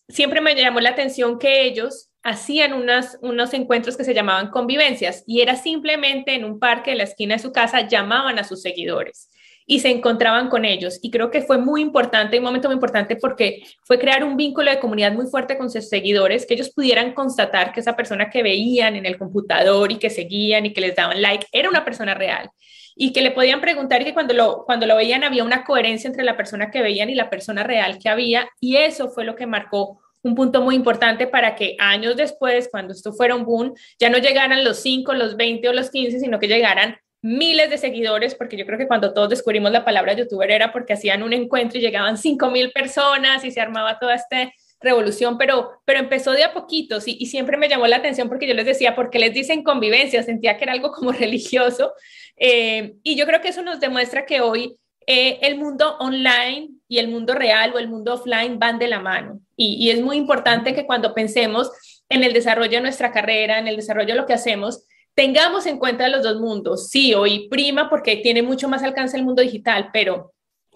siempre 0.08 0.40
me 0.40 0.56
llamó 0.56 0.80
la 0.80 0.92
atención 0.92 1.38
que 1.38 1.66
ellos 1.66 2.11
hacían 2.24 2.74
unos 2.74 3.54
encuentros 3.54 3.98
que 3.98 4.04
se 4.04 4.14
llamaban 4.14 4.50
convivencias 4.50 5.24
y 5.26 5.42
era 5.42 5.56
simplemente 5.56 6.36
en 6.36 6.46
un 6.46 6.60
parque 6.60 6.92
de 6.92 6.98
la 6.98 7.04
esquina 7.04 7.36
de 7.36 7.42
su 7.42 7.52
casa, 7.52 7.88
llamaban 7.88 8.38
a 8.38 8.44
sus 8.44 8.62
seguidores 8.62 9.30
y 9.66 9.80
se 9.80 9.90
encontraban 9.90 10.50
con 10.50 10.66
ellos. 10.66 11.00
Y 11.02 11.12
creo 11.12 11.32
que 11.32 11.42
fue 11.42 11.58
muy 11.58 11.82
importante, 11.82 12.38
un 12.38 12.44
momento 12.44 12.68
muy 12.68 12.76
importante 12.76 13.16
porque 13.16 13.64
fue 13.84 14.00
crear 14.00 14.24
un 14.24 14.36
vínculo 14.36 14.70
de 14.70 14.80
comunidad 14.80 15.14
muy 15.14 15.28
fuerte 15.28 15.58
con 15.58 15.70
sus 15.70 15.88
seguidores, 15.88 16.46
que 16.46 16.56
ellos 16.56 16.72
pudieran 16.72 17.14
constatar 17.14 17.72
que 17.72 17.80
esa 17.80 17.96
persona 17.96 18.30
que 18.30 18.44
veían 18.44 18.96
en 18.96 19.06
el 19.06 19.18
computador 19.18 19.92
y 19.92 19.98
que 19.98 20.10
seguían 20.10 20.66
y 20.66 20.74
que 20.74 20.82
les 20.82 20.96
daban 20.96 21.22
like 21.22 21.48
era 21.52 21.70
una 21.70 21.86
persona 21.86 22.14
real 22.14 22.50
y 22.96 23.14
que 23.14 23.22
le 23.22 23.32
podían 23.32 23.62
preguntar 23.62 24.02
y 24.02 24.06
que 24.06 24.14
cuando 24.14 24.34
lo, 24.34 24.66
cuando 24.66 24.86
lo 24.86 24.96
veían 24.96 25.24
había 25.24 25.44
una 25.44 25.64
coherencia 25.64 26.08
entre 26.08 26.24
la 26.24 26.36
persona 26.36 26.70
que 26.70 26.82
veían 26.82 27.10
y 27.10 27.16
la 27.16 27.30
persona 27.30 27.64
real 27.64 27.98
que 27.98 28.10
había 28.10 28.50
y 28.60 28.76
eso 28.76 29.10
fue 29.10 29.24
lo 29.24 29.36
que 29.36 29.48
marcó 29.48 30.02
un 30.24 30.36
punto 30.36 30.62
muy 30.62 30.76
importante 30.76 31.28
para 31.28 31.56
que 31.56 31.76
años 31.80 32.16
después, 32.16 32.70
cuando 32.70 32.94
esto 32.94 33.14
fuera 33.14 33.36
un 33.36 33.46
boom, 33.46 33.74
ya 34.00 34.10
no 34.10 34.18
llegaran 34.18 34.64
los 34.64 34.80
5, 34.80 35.14
los 35.14 35.36
20 35.36 35.70
o 35.70 35.74
los 35.74 35.90
15, 35.90 36.20
sino 36.20 36.40
que 36.40 36.48
llegaran 36.48 36.98
miles 37.22 37.70
de 37.70 37.78
seguidores, 37.78 38.36
porque 38.36 38.58
yo 38.58 38.66
creo 38.66 38.78
que 38.78 38.88
cuando 38.88 39.14
todos 39.14 39.30
descubrimos 39.30 39.72
la 39.72 39.86
palabra 39.86 40.14
youtuber 40.14 40.50
era 40.50 40.72
porque 40.72 40.94
hacían 40.94 41.22
un 41.22 41.34
encuentro 41.34 41.78
y 41.78 41.82
llegaban 41.82 42.18
5 42.18 42.50
mil 42.50 42.72
personas 42.72 43.44
y 43.46 43.52
se 43.52 43.62
armaba 43.62 44.00
toda 44.00 44.16
esta 44.16 44.52
revolución, 44.80 45.38
pero, 45.38 45.70
pero 45.86 46.00
empezó 46.00 46.32
de 46.32 46.44
a 46.44 46.54
poquitos 46.54 47.08
y, 47.08 47.26
siempre 47.28 47.58
me 47.58 47.70
llamó 47.70 47.86
la 47.86 47.98
atención 47.98 48.28
porque 48.28 48.48
yo 48.48 48.56
les 48.56 48.66
decía, 48.66 48.96
porque 48.96 49.20
les 49.20 49.34
dicen 49.34 49.64
convivencia? 49.64 50.24
Sentía 50.24 50.58
que 50.58 50.64
era 50.64 50.74
algo 50.74 50.92
como 50.92 51.12
religioso 51.12 51.94
eh, 52.36 52.96
y 53.04 53.16
yo 53.16 53.26
creo 53.28 53.42
que 53.42 53.50
eso 53.50 53.62
nos 53.62 53.80
demuestra 53.80 54.26
que 54.26 54.42
hoy 54.42 54.76
eh, 55.06 55.40
el 55.42 55.58
mundo 55.58 55.98
online 56.00 56.70
y 56.88 56.98
el 56.98 57.08
mundo 57.08 57.34
real 57.34 57.74
o 57.74 57.80
el 57.80 57.90
mundo 57.90 58.16
offline 58.16 58.60
van 58.60 58.80
de 58.80 58.88
la 58.88 59.00
mano. 59.00 59.40
Y, 59.64 59.92
es 59.92 60.02
muy 60.02 60.18
importante 60.18 60.74
que 60.74 60.88
cuando 60.88 61.14
pensemos 61.14 61.72
en 62.10 62.24
el 62.24 62.34
desarrollo 62.34 62.72
de 62.72 62.82
nuestra 62.82 63.12
carrera, 63.12 63.60
en 63.60 63.68
el 63.68 63.76
desarrollo 63.76 64.14
de 64.14 64.20
lo 64.20 64.26
que 64.26 64.34
hacemos, 64.34 64.86
tengamos 65.14 65.68
en 65.68 65.78
cuenta 65.78 66.08
los 66.08 66.24
dos 66.24 66.40
mundos. 66.40 66.90
Sí, 66.90 67.14
hoy 67.14 67.48
prima 67.48 67.90
porque 67.90 68.18
tiene 68.18 68.42
mucho 68.42 68.68
más 68.68 68.82
alcance 68.82 69.18
el 69.18 69.24
mundo 69.24 69.42
digital, 69.42 69.90
pero 69.94 70.34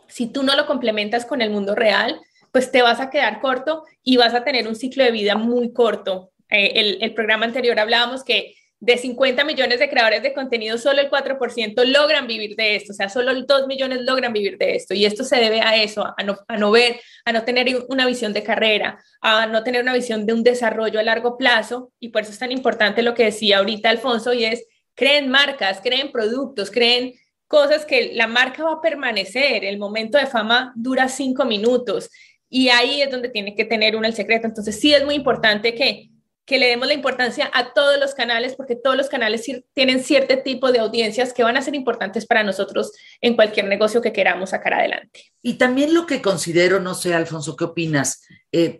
si 0.07 0.27
tú 0.27 0.43
no 0.43 0.55
lo 0.55 0.67
complementas 0.67 1.25
con 1.25 1.41
el 1.41 1.49
mundo 1.49 1.73
real, 1.73 2.19
pues 2.51 2.71
te 2.71 2.83
vas 2.83 2.99
a 2.99 3.09
quedar 3.09 3.41
corto 3.41 3.83
y 4.03 4.17
vas 4.17 4.35
a 4.35 4.43
tener 4.43 4.67
un 4.67 4.75
ciclo 4.75 5.03
de 5.03 5.11
vida 5.11 5.35
muy 5.35 5.73
corto. 5.73 6.31
Eh, 6.49 6.73
el, 6.75 6.97
el 7.01 7.13
programa 7.15 7.45
anterior 7.45 7.79
hablábamos 7.79 8.23
que 8.23 8.53
de 8.79 8.97
50 8.97 9.43
millones 9.45 9.79
de 9.79 9.89
creadores 9.89 10.21
de 10.21 10.33
contenido, 10.33 10.77
solo 10.77 11.01
el 11.01 11.09
4% 11.09 11.85
logran 11.85 12.27
vivir 12.27 12.55
de 12.55 12.75
esto, 12.75 12.91
o 12.91 12.95
sea, 12.95 13.09
solo 13.09 13.33
2 13.33 13.67
millones 13.67 14.01
logran 14.01 14.33
vivir 14.33 14.57
de 14.57 14.75
esto. 14.75 14.93
Y 14.93 15.05
esto 15.05 15.23
se 15.23 15.37
debe 15.37 15.61
a 15.61 15.81
eso, 15.81 16.05
a 16.17 16.23
no, 16.23 16.37
a 16.47 16.57
no 16.57 16.71
ver, 16.71 16.99
a 17.23 17.31
no 17.31 17.43
tener 17.43 17.67
una 17.89 18.05
visión 18.05 18.33
de 18.33 18.43
carrera, 18.43 18.99
a 19.21 19.47
no 19.47 19.63
tener 19.63 19.81
una 19.81 19.93
visión 19.93 20.25
de 20.25 20.33
un 20.33 20.43
desarrollo 20.43 20.99
a 20.99 21.03
largo 21.03 21.37
plazo. 21.37 21.91
Y 21.99 22.09
por 22.09 22.23
eso 22.23 22.31
es 22.31 22.39
tan 22.39 22.51
importante 22.51 23.01
lo 23.01 23.13
que 23.15 23.25
decía 23.25 23.59
ahorita 23.59 23.89
Alfonso, 23.89 24.33
y 24.33 24.45
es, 24.45 24.67
creen 24.93 25.29
marcas, 25.29 25.81
creen 25.81 26.11
productos, 26.11 26.69
creen 26.69 27.13
cosas 27.47 27.85
que 27.85 28.13
la 28.13 28.27
marca 28.27 28.63
va 28.63 28.73
a 28.73 28.81
permanecer. 28.81 29.63
El 29.63 29.77
momento 29.77 30.17
de 30.17 30.27
fama 30.27 30.73
dura 30.75 31.07
cinco 31.07 31.45
minutos 31.45 32.09
y 32.49 32.69
ahí 32.69 33.01
es 33.01 33.11
donde 33.11 33.29
tiene 33.29 33.55
que 33.55 33.65
tener 33.65 33.95
uno 33.95 34.07
el 34.07 34.13
secreto. 34.13 34.47
Entonces 34.47 34.79
sí 34.79 34.93
es 34.93 35.03
muy 35.03 35.15
importante 35.15 35.75
que 35.75 36.09
que 36.45 36.59
le 36.59 36.67
demos 36.67 36.87
la 36.87 36.93
importancia 36.93 37.49
a 37.53 37.73
todos 37.73 37.99
los 37.99 38.13
canales, 38.13 38.55
porque 38.55 38.75
todos 38.75 38.95
los 38.95 39.09
canales 39.09 39.43
tienen 39.73 40.03
cierto 40.03 40.37
tipo 40.43 40.71
de 40.71 40.79
audiencias 40.79 41.33
que 41.33 41.43
van 41.43 41.57
a 41.57 41.61
ser 41.61 41.73
importantes 41.73 42.25
para 42.27 42.43
nosotros 42.43 42.91
en 43.19 43.35
cualquier 43.35 43.67
negocio 43.67 44.01
que 44.01 44.13
queramos 44.13 44.51
sacar 44.51 44.75
adelante. 44.75 45.31
Y 45.41 45.55
también 45.55 45.93
lo 45.93 46.05
que 46.05 46.21
considero, 46.21 46.79
no 46.79 46.93
sé, 46.93 47.15
Alfonso, 47.15 47.55
¿qué 47.55 47.63
opinas? 47.63 48.21
Eh, 48.51 48.79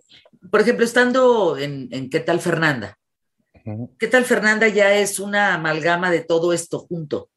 por 0.51 0.61
ejemplo, 0.61 0.85
estando 0.85 1.57
en, 1.57 2.09
¿Qué 2.09 2.19
tal 2.19 2.39
Fernanda? 2.39 2.99
¿Qué 3.97 4.07
tal 4.07 4.25
Fernanda? 4.25 4.67
Ya 4.67 4.93
es 4.93 5.19
una 5.19 5.55
amalgama 5.55 6.11
de 6.11 6.21
todo 6.21 6.53
esto 6.53 6.79
junto. 6.79 7.31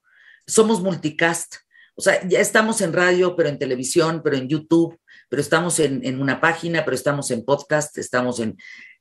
Somos 0.46 0.82
multicast. 0.82 1.56
O 1.94 2.02
sea, 2.02 2.20
ya 2.28 2.40
estamos 2.40 2.82
en 2.82 2.92
radio, 2.92 3.34
pero 3.34 3.48
en 3.48 3.58
televisión, 3.58 4.20
pero 4.22 4.36
en 4.36 4.46
YouTube, 4.46 5.00
pero 5.30 5.40
estamos 5.40 5.80
en, 5.80 6.04
en 6.04 6.20
una 6.20 6.38
página, 6.38 6.84
pero 6.84 6.94
estamos 6.94 7.30
en 7.30 7.44
podcast, 7.44 7.96
estamos 7.96 8.40
en 8.40 8.56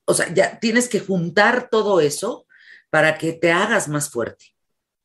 o 0.08 0.14
sea, 0.14 0.34
ya 0.34 0.58
tienes 0.60 0.88
que 0.88 1.02
juntar 1.02 1.70
todo 1.70 2.00
eso 2.00 2.48
para 2.90 3.18
que 3.18 3.34
te 3.34 3.52
hagas 3.52 3.90
más 3.90 4.10
fuerte. 4.10 4.56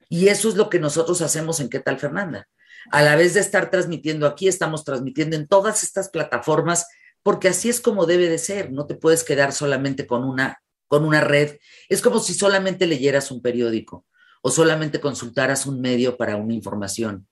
Y 0.09 0.29
eso 0.29 0.49
es 0.49 0.55
lo 0.55 0.71
que 0.71 0.79
nosotros 0.79 1.21
hacemos 1.23 1.59
en 1.59 1.69
¿Qué 1.69 1.81
tal 1.81 1.99
Fernanda? 1.99 2.49
A 2.93 3.03
la 3.03 3.17
vez 3.17 3.35
de 3.35 3.41
estar 3.41 3.69
transmitiendo 3.69 4.27
aquí, 4.27 4.47
estamos 4.47 4.85
transmitiendo 4.85 5.35
en 5.35 5.49
todas 5.49 5.83
estas 5.83 6.09
plataformas, 6.09 6.87
porque 7.25 7.49
así 7.49 7.69
es 7.69 7.81
como 7.81 8.07
debe 8.07 8.29
de 8.29 8.39
ser. 8.39 8.71
No 8.71 8.87
te 8.87 8.95
puedes 8.95 9.25
quedar 9.25 9.53
solamente 9.53 10.07
con 10.07 10.23
una, 10.23 10.63
con 10.87 11.05
una 11.05 11.21
red. 11.21 11.59
Es 11.89 12.01
como 12.01 12.21
si 12.21 12.33
solamente 12.33 12.87
leyeras 12.87 13.33
un 13.33 13.43
periódico 13.43 14.07
o 14.41 14.53
solamente 14.53 15.01
consultaras 15.01 15.67
un 15.67 15.81
medio 15.81 16.17
para 16.17 16.37
una 16.37 16.55
información. 16.55 17.27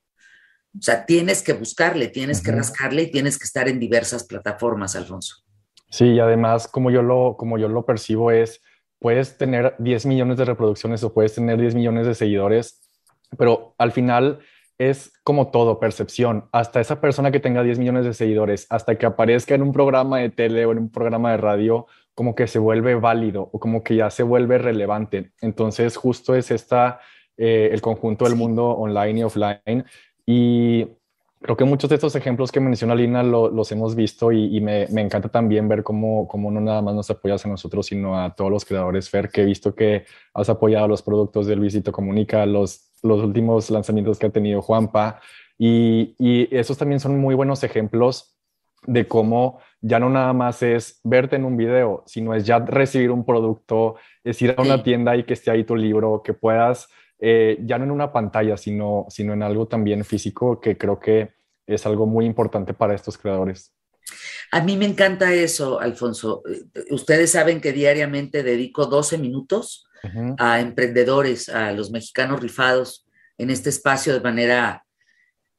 O 0.76 0.82
sea, 0.82 1.06
tienes 1.06 1.42
que 1.42 1.52
buscarle, 1.52 2.08
tienes 2.08 2.40
que 2.40 2.50
rascarle 2.50 3.02
y 3.02 3.10
tienes 3.12 3.38
que 3.38 3.44
estar 3.44 3.68
en 3.68 3.78
diversas 3.78 4.24
plataformas, 4.24 4.96
Alfonso. 4.96 5.44
Sí, 5.90 6.06
y 6.06 6.20
además, 6.20 6.68
como 6.68 6.90
yo 6.90 7.02
lo, 7.02 7.36
como 7.36 7.58
yo 7.58 7.68
lo 7.68 7.84
percibo, 7.84 8.30
es, 8.30 8.62
puedes 8.98 9.36
tener 9.36 9.74
10 9.78 10.06
millones 10.06 10.38
de 10.38 10.44
reproducciones 10.44 11.02
o 11.02 11.12
puedes 11.12 11.34
tener 11.34 11.60
10 11.60 11.74
millones 11.74 12.06
de 12.06 12.14
seguidores, 12.14 12.88
pero 13.36 13.74
al 13.78 13.92
final 13.92 14.38
es 14.78 15.12
como 15.24 15.50
todo, 15.50 15.78
percepción. 15.78 16.48
Hasta 16.52 16.80
esa 16.80 17.00
persona 17.00 17.30
que 17.30 17.40
tenga 17.40 17.62
10 17.62 17.78
millones 17.78 18.06
de 18.06 18.14
seguidores, 18.14 18.66
hasta 18.70 18.96
que 18.96 19.04
aparezca 19.04 19.54
en 19.54 19.62
un 19.62 19.72
programa 19.72 20.18
de 20.18 20.30
tele 20.30 20.64
o 20.64 20.72
en 20.72 20.78
un 20.78 20.90
programa 20.90 21.32
de 21.32 21.36
radio, 21.36 21.86
como 22.14 22.34
que 22.34 22.46
se 22.46 22.58
vuelve 22.58 22.94
válido 22.94 23.50
o 23.52 23.60
como 23.60 23.82
que 23.82 23.96
ya 23.96 24.10
se 24.10 24.22
vuelve 24.22 24.58
relevante. 24.58 25.32
Entonces, 25.42 25.96
justo 25.96 26.34
es 26.34 26.50
esta, 26.50 27.00
eh, 27.36 27.68
el 27.72 27.80
conjunto 27.80 28.24
del 28.24 28.36
mundo 28.36 28.70
online 28.70 29.20
y 29.20 29.22
offline. 29.22 29.84
Y 30.24 30.88
creo 31.40 31.56
que 31.56 31.64
muchos 31.64 31.88
de 31.88 31.96
estos 31.96 32.14
ejemplos 32.16 32.52
que 32.52 32.60
menciona 32.60 32.94
Lina 32.94 33.22
los 33.22 33.72
hemos 33.72 33.94
visto 33.94 34.30
y, 34.30 34.60
me, 34.60 34.84
encanta 34.84 35.28
también 35.28 35.68
ver 35.68 35.82
cómo, 35.82 36.28
cómo, 36.28 36.50
no 36.50 36.60
nada 36.60 36.82
más 36.82 36.94
nos 36.94 37.10
apoyas 37.10 37.44
a 37.46 37.48
nosotros, 37.48 37.86
sino 37.86 38.20
a 38.20 38.34
todos 38.34 38.50
los 38.50 38.64
creadores, 38.64 39.08
Fer, 39.08 39.30
que 39.30 39.42
he 39.42 39.44
visto 39.46 39.74
que 39.74 40.04
has 40.34 40.48
apoyado 40.50 40.86
los 40.88 41.02
productos 41.02 41.46
de 41.46 41.56
Luisito 41.56 41.92
Comunica, 41.92 42.44
los, 42.44 42.90
los 43.02 43.22
últimos 43.22 43.70
lanzamientos 43.70 44.18
que 44.18 44.26
ha 44.26 44.30
tenido 44.30 44.60
Juanpa, 44.60 45.20
y, 45.58 46.14
y 46.18 46.54
esos 46.54 46.76
también 46.76 47.00
son 47.00 47.18
muy 47.18 47.34
buenos 47.34 47.64
ejemplos 47.64 48.36
de 48.86 49.06
cómo 49.06 49.60
ya 49.82 49.98
no 49.98 50.10
nada 50.10 50.32
más 50.32 50.62
es 50.62 51.00
verte 51.04 51.36
en 51.36 51.44
un 51.44 51.56
video, 51.56 52.02
sino 52.06 52.34
es 52.34 52.44
ya 52.44 52.58
recibir 52.58 53.10
un 53.10 53.24
producto, 53.24 53.96
es 54.24 54.40
ir 54.42 54.54
a 54.56 54.62
una 54.62 54.82
tienda 54.82 55.16
y 55.16 55.24
que 55.24 55.34
esté 55.34 55.50
ahí 55.50 55.64
tu 55.64 55.74
libro, 55.74 56.22
que 56.22 56.34
puedas 56.34 56.88
eh, 57.22 57.58
ya 57.64 57.76
no 57.76 57.84
en 57.84 57.90
una 57.90 58.12
pantalla, 58.12 58.56
sino, 58.56 59.06
sino 59.10 59.34
en 59.34 59.42
algo 59.42 59.68
también 59.68 60.04
físico, 60.04 60.58
que 60.58 60.78
creo 60.78 60.98
que 60.98 61.34
es 61.66 61.84
algo 61.84 62.06
muy 62.06 62.24
importante 62.24 62.72
para 62.72 62.94
estos 62.94 63.18
creadores. 63.18 63.74
A 64.50 64.62
mí 64.62 64.76
me 64.78 64.86
encanta 64.86 65.32
eso, 65.34 65.80
Alfonso. 65.80 66.42
Eh, 66.48 66.64
ustedes 66.90 67.32
saben 67.32 67.60
que 67.60 67.72
diariamente 67.72 68.42
dedico 68.42 68.86
12 68.86 69.18
minutos 69.18 69.86
a 70.38 70.60
emprendedores, 70.60 71.50
a 71.50 71.72
los 71.72 71.90
mexicanos 71.90 72.40
rifados 72.40 73.06
en 73.36 73.50
este 73.50 73.68
espacio 73.68 74.14
de 74.14 74.20
manera 74.20 74.86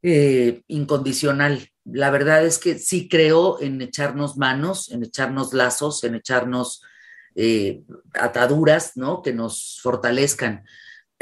eh, 0.02 0.64
incondicional. 0.68 1.70
La 1.86 2.10
verdad 2.10 2.44
es 2.44 2.58
que 2.58 2.80
sí 2.80 3.08
creo 3.08 3.62
en 3.62 3.80
echarnos 3.84 4.38
manos, 4.38 4.92
en 4.92 5.04
echarnos 5.04 5.54
lazos, 5.54 6.04
en 6.04 6.16
echarnos 6.16 6.82
ataduras, 8.16 8.98
¿no? 8.98 9.22
Que 9.22 9.32
nos 9.32 9.80
fortalezcan. 9.84 10.66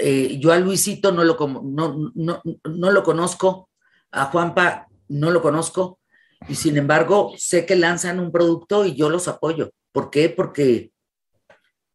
Eh, 0.02 0.38
yo 0.40 0.54
a 0.54 0.60
Luisito 0.60 1.12
no 1.12 1.26
lo, 1.26 1.36
no, 1.64 2.12
no, 2.16 2.92
lo 2.92 3.04
conozco, 3.04 3.70
a 4.12 4.26
Juanpa 4.26 4.88
no 5.10 5.30
lo 5.30 5.42
conozco, 5.42 6.00
y 6.48 6.56
sin 6.56 6.78
embargo 6.78 7.34
sé 7.38 7.66
que 7.66 7.76
lanzan 7.76 8.20
un 8.22 8.32
producto 8.32 8.86
y 8.86 8.96
yo 8.96 9.10
los 9.10 9.28
apoyo. 9.28 9.72
¿Por 9.92 10.10
qué? 10.10 10.30
Porque 10.30 10.92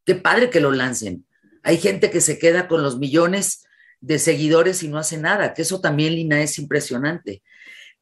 qué 0.04 0.14
padre 0.16 0.50
que 0.50 0.60
lo 0.60 0.70
lancen. 0.70 1.26
Hay 1.62 1.78
gente 1.78 2.10
que 2.10 2.20
se 2.20 2.38
queda 2.38 2.68
con 2.68 2.82
los 2.82 2.98
millones 2.98 3.64
de 4.00 4.18
seguidores 4.18 4.82
y 4.82 4.88
no 4.88 4.98
hace 4.98 5.16
nada, 5.16 5.54
que 5.54 5.62
eso 5.62 5.80
también, 5.80 6.14
Lina, 6.14 6.42
es 6.42 6.58
impresionante. 6.58 7.42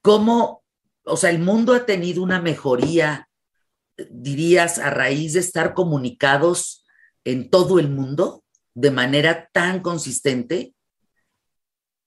¿Cómo, 0.01 0.65
o 1.05 1.17
sea, 1.17 1.31
el 1.31 1.39
mundo 1.39 1.75
ha 1.75 1.87
tenido 1.87 2.25
una 2.25 2.43
mejoría, 2.43 3.29
dirías, 4.11 4.81
a 4.81 4.91
raíz 4.91 5.35
de 5.35 5.41
estar 5.41 5.75
comunicados 5.75 6.85
en 7.23 7.51
todo 7.51 7.79
el 7.79 7.89
mundo? 7.89 8.42
De 8.75 8.91
manera 8.91 9.49
tan 9.53 9.81
consistente? 9.81 10.73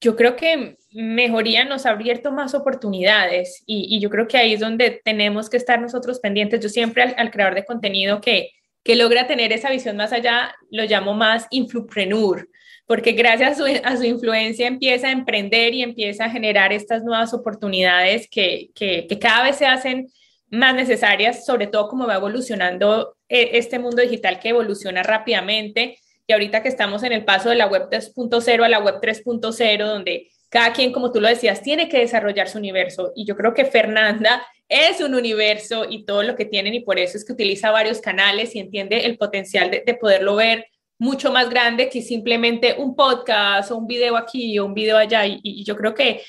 Yo 0.01 0.15
creo 0.15 0.35
que 0.35 0.77
mejoría 0.91 1.65
nos 1.65 1.85
ha 1.85 1.91
abierto 1.91 2.31
más 2.31 2.53
oportunidades 2.53 3.63
y, 3.65 3.99
yo 3.99 4.09
creo 4.09 4.27
que 4.27 4.37
ahí 4.37 4.53
es 4.53 4.59
donde 4.59 5.01
tenemos 5.03 5.49
que 5.49 5.57
estar 5.57 5.79
nosotros 5.81 6.19
pendientes. 6.19 6.59
Yo 6.59 6.69
siempre 6.69 7.03
al, 7.03 7.31
creador 7.31 7.55
de 7.55 7.65
contenido 7.65 8.21
que, 8.21 8.51
que 8.83 8.95
logra 8.95 9.27
tener 9.27 9.51
esa 9.51 9.71
visión 9.71 9.97
más 9.97 10.13
allá, 10.13 10.53
lo 10.69 10.83
llamo 10.83 11.13
más 11.13 11.47
influpreneur, 11.49 12.47
porque 12.85 13.13
gracias 13.13 13.53
a 13.53 13.55
su, 13.55 13.81
a 13.83 13.97
su, 13.97 14.03
influencia 14.03 14.67
empieza 14.67 15.07
a 15.07 15.11
emprender 15.11 15.73
y 15.73 15.81
empieza 15.81 16.25
a 16.25 16.29
generar 16.29 16.71
estas 16.71 17.03
nuevas 17.03 17.33
oportunidades 17.33 18.27
que, 18.29 18.69
que, 18.75 19.07
que, 19.07 19.17
cada 19.19 19.43
vez 19.43 19.55
se 19.55 19.65
hacen 19.65 20.07
más 20.49 20.75
necesarias, 20.75 21.45
sobre 21.45 21.67
todo 21.67 21.87
como 21.87 22.05
va 22.05 22.15
evolucionando 22.15 23.17
eh, 23.27 23.51
este 23.53 23.79
mundo 23.79 24.01
digital 24.01 24.39
que 24.39 24.49
evoluciona 24.49 25.01
rápidamente 25.01 25.97
y 26.27 26.33
ahorita 26.33 26.61
que 26.61 26.69
estamos 26.69 27.03
en 27.03 27.11
el 27.11 27.23
paso 27.23 27.49
de 27.49 27.55
la 27.55 27.67
web 27.67 27.89
2.0 27.89 28.63
a 28.63 28.69
la 28.69 28.79
web 28.79 28.95
3.0, 29.01 29.85
donde 29.85 30.29
cada 30.49 30.73
quien, 30.73 30.91
como 30.91 31.11
tú 31.11 31.21
lo 31.21 31.27
decías, 31.27 31.61
tiene 31.61 31.89
que 31.89 31.99
desarrollar 31.99 32.47
su 32.47 32.57
universo. 32.57 33.11
Y 33.15 33.25
yo 33.25 33.35
creo 33.35 33.53
que 33.53 33.65
Fernanda 33.65 34.45
es 34.67 35.01
un 35.01 35.13
universo 35.13 35.85
y 35.89 36.05
todo 36.05 36.23
lo 36.23 36.35
que 36.35 36.45
tienen 36.45 36.73
y 36.73 36.79
por 36.79 36.97
eso 36.97 37.17
es 37.17 37.25
que 37.25 37.33
utiliza 37.33 37.71
varios 37.71 37.99
canales 37.99 38.55
y 38.55 38.59
entiende 38.59 39.05
el 39.05 39.17
potencial 39.17 39.69
de, 39.69 39.93
poderlo 39.99 40.35
ver 40.35 40.65
mucho 40.97 41.31
más 41.31 41.49
grande 41.49 41.89
que 41.89 42.01
simplemente 42.01 42.73
un 42.77 42.95
podcast 42.95 43.69
o 43.69 43.77
un 43.77 43.85
video 43.85 44.17
aquí 44.17 44.57
o 44.57 44.65
un 44.65 44.73
video 44.73 44.97
allá. 44.97 45.27
Y, 45.27 45.39
y 45.43 45.63
yo 45.63 45.75
creo 45.75 45.93
que, 45.93 46.21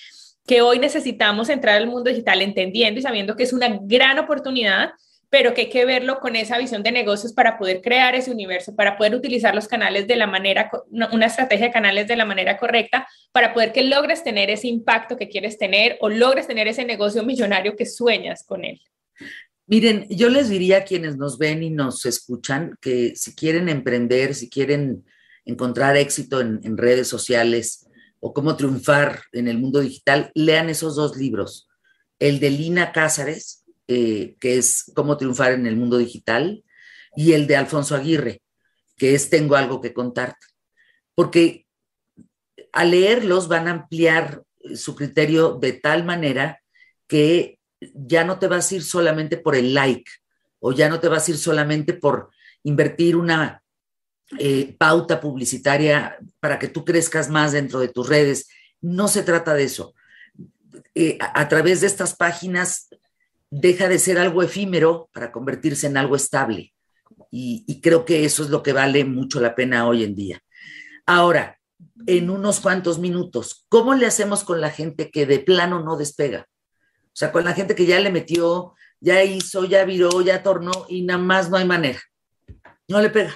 que 0.46 0.60
hoy 0.60 0.78
necesitamos 0.78 1.48
entrar 1.48 1.76
al 1.76 1.86
mundo 1.86 2.10
digital 2.10 2.42
entendiendo 2.42 3.00
y 3.00 3.02
sabiendo 3.02 3.36
que 3.36 3.44
es 3.44 3.52
una 3.52 3.78
gran 3.82 4.18
oportunidad 4.18 4.90
pero 5.38 5.52
que 5.52 5.60
hay 5.60 5.68
que 5.68 5.84
verlo 5.84 6.18
con 6.18 6.34
esa 6.34 6.56
visión 6.56 6.82
de 6.82 6.90
negocios 6.90 7.34
para 7.34 7.58
poder 7.58 7.82
crear 7.82 8.14
ese 8.14 8.30
universo, 8.30 8.74
para 8.74 8.96
poder 8.96 9.14
utilizar 9.14 9.54
los 9.54 9.68
canales 9.68 10.06
de 10.06 10.16
la 10.16 10.26
manera, 10.26 10.70
una 11.12 11.26
estrategia 11.26 11.66
de 11.66 11.72
canales 11.74 12.08
de 12.08 12.16
la 12.16 12.24
manera 12.24 12.56
correcta, 12.56 13.06
para 13.32 13.52
poder 13.52 13.70
que 13.70 13.82
logres 13.82 14.24
tener 14.24 14.48
ese 14.48 14.68
impacto 14.68 15.18
que 15.18 15.28
quieres 15.28 15.58
tener 15.58 15.98
o 16.00 16.08
logres 16.08 16.46
tener 16.46 16.68
ese 16.68 16.86
negocio 16.86 17.22
millonario 17.22 17.76
que 17.76 17.84
sueñas 17.84 18.44
con 18.46 18.64
él. 18.64 18.80
Miren, 19.66 20.06
yo 20.08 20.30
les 20.30 20.48
diría 20.48 20.78
a 20.78 20.84
quienes 20.84 21.18
nos 21.18 21.36
ven 21.36 21.62
y 21.62 21.68
nos 21.68 22.06
escuchan 22.06 22.74
que 22.80 23.14
si 23.14 23.34
quieren 23.34 23.68
emprender, 23.68 24.34
si 24.34 24.48
quieren 24.48 25.04
encontrar 25.44 25.98
éxito 25.98 26.40
en, 26.40 26.60
en 26.62 26.78
redes 26.78 27.08
sociales 27.08 27.86
o 28.20 28.32
cómo 28.32 28.56
triunfar 28.56 29.20
en 29.32 29.48
el 29.48 29.58
mundo 29.58 29.80
digital, 29.80 30.30
lean 30.34 30.70
esos 30.70 30.96
dos 30.96 31.14
libros. 31.14 31.68
El 32.18 32.40
de 32.40 32.48
Lina 32.48 32.90
Cázares, 32.92 33.55
eh, 33.88 34.36
que 34.40 34.58
es 34.58 34.92
Cómo 34.94 35.16
triunfar 35.16 35.52
en 35.52 35.66
el 35.66 35.76
mundo 35.76 35.98
digital, 35.98 36.64
y 37.16 37.32
el 37.32 37.46
de 37.46 37.56
Alfonso 37.56 37.96
Aguirre, 37.96 38.42
que 38.96 39.14
es 39.14 39.30
Tengo 39.30 39.56
algo 39.56 39.80
que 39.80 39.92
contarte. 39.92 40.46
Porque 41.14 41.66
al 42.72 42.90
leerlos 42.90 43.48
van 43.48 43.68
a 43.68 43.72
ampliar 43.72 44.42
su 44.74 44.94
criterio 44.94 45.54
de 45.54 45.72
tal 45.72 46.04
manera 46.04 46.60
que 47.06 47.58
ya 47.94 48.24
no 48.24 48.38
te 48.38 48.48
vas 48.48 48.70
a 48.70 48.74
ir 48.74 48.82
solamente 48.82 49.36
por 49.36 49.54
el 49.54 49.74
like 49.74 50.10
o 50.58 50.72
ya 50.72 50.88
no 50.88 51.00
te 51.00 51.08
vas 51.08 51.26
a 51.26 51.30
ir 51.30 51.38
solamente 51.38 51.94
por 51.94 52.30
invertir 52.64 53.16
una 53.16 53.62
eh, 54.38 54.74
pauta 54.78 55.20
publicitaria 55.20 56.18
para 56.40 56.58
que 56.58 56.68
tú 56.68 56.84
crezcas 56.84 57.30
más 57.30 57.52
dentro 57.52 57.80
de 57.80 57.88
tus 57.88 58.08
redes. 58.08 58.48
No 58.80 59.08
se 59.08 59.22
trata 59.22 59.54
de 59.54 59.64
eso. 59.64 59.94
Eh, 60.94 61.16
a, 61.20 61.40
a 61.40 61.48
través 61.48 61.80
de 61.80 61.86
estas 61.86 62.16
páginas 62.16 62.88
deja 63.50 63.88
de 63.88 63.98
ser 63.98 64.18
algo 64.18 64.42
efímero 64.42 65.08
para 65.12 65.32
convertirse 65.32 65.86
en 65.86 65.96
algo 65.96 66.16
estable. 66.16 66.72
Y, 67.30 67.64
y, 67.66 67.80
creo 67.80 68.04
que 68.04 68.24
eso 68.24 68.42
es 68.42 68.50
lo 68.50 68.62
que 68.62 68.72
vale 68.72 69.04
mucho 69.04 69.40
la 69.40 69.54
pena 69.54 69.86
hoy 69.86 70.04
en 70.04 70.14
día. 70.14 70.40
Ahora, 71.06 71.58
en 72.06 72.30
unos 72.30 72.60
cuantos 72.60 72.98
minutos, 72.98 73.66
¿cómo 73.68 73.94
le 73.94 74.06
hacemos 74.06 74.44
con 74.44 74.60
la 74.60 74.70
gente 74.70 75.10
que 75.10 75.26
de 75.26 75.40
plano 75.40 75.80
no 75.80 75.96
despega? 75.96 76.46
O 77.06 77.18
sea, 77.18 77.32
con 77.32 77.44
la 77.44 77.52
gente 77.52 77.74
que 77.74 77.86
ya 77.86 77.98
le 78.00 78.12
metió, 78.12 78.74
ya 79.00 79.22
hizo, 79.22 79.64
ya 79.64 79.84
viró, 79.84 80.20
ya 80.20 80.42
tornó 80.42 80.72
y 80.88 81.02
nada 81.02 81.18
más 81.18 81.50
no 81.50 81.56
hay 81.56 81.64
manera. 81.64 82.00
No 82.88 83.00
le 83.00 83.10
pega. 83.10 83.34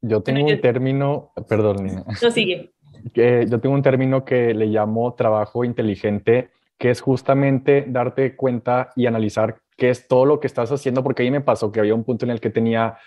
Yo 0.00 0.22
tengo 0.22 0.46
un 0.46 0.60
término, 0.60 1.32
perdón, 1.48 1.84
Nina. 1.84 2.04
No 2.22 2.30
sigue. 2.30 2.72
Que 3.14 3.46
yo 3.48 3.60
tengo 3.60 3.76
un 3.76 3.82
término 3.82 4.24
que 4.24 4.52
le 4.54 4.66
llamo 4.66 5.14
trabajo 5.14 5.64
inteligente, 5.64 6.50
que 6.78 6.90
es 6.90 7.00
justamente 7.00 7.84
darte 7.88 8.36
cuenta 8.36 8.92
y 8.96 9.06
analizar 9.06 9.60
qué 9.76 9.90
es 9.90 10.08
todo 10.08 10.24
lo 10.24 10.40
que 10.40 10.46
estás 10.46 10.70
haciendo, 10.72 11.02
porque 11.02 11.22
ahí 11.22 11.30
me 11.30 11.40
pasó 11.40 11.70
que 11.72 11.80
había 11.80 11.94
un 11.94 12.04
punto 12.04 12.24
en 12.24 12.30
el 12.30 12.40
que 12.40 12.50
tenía 12.50 12.98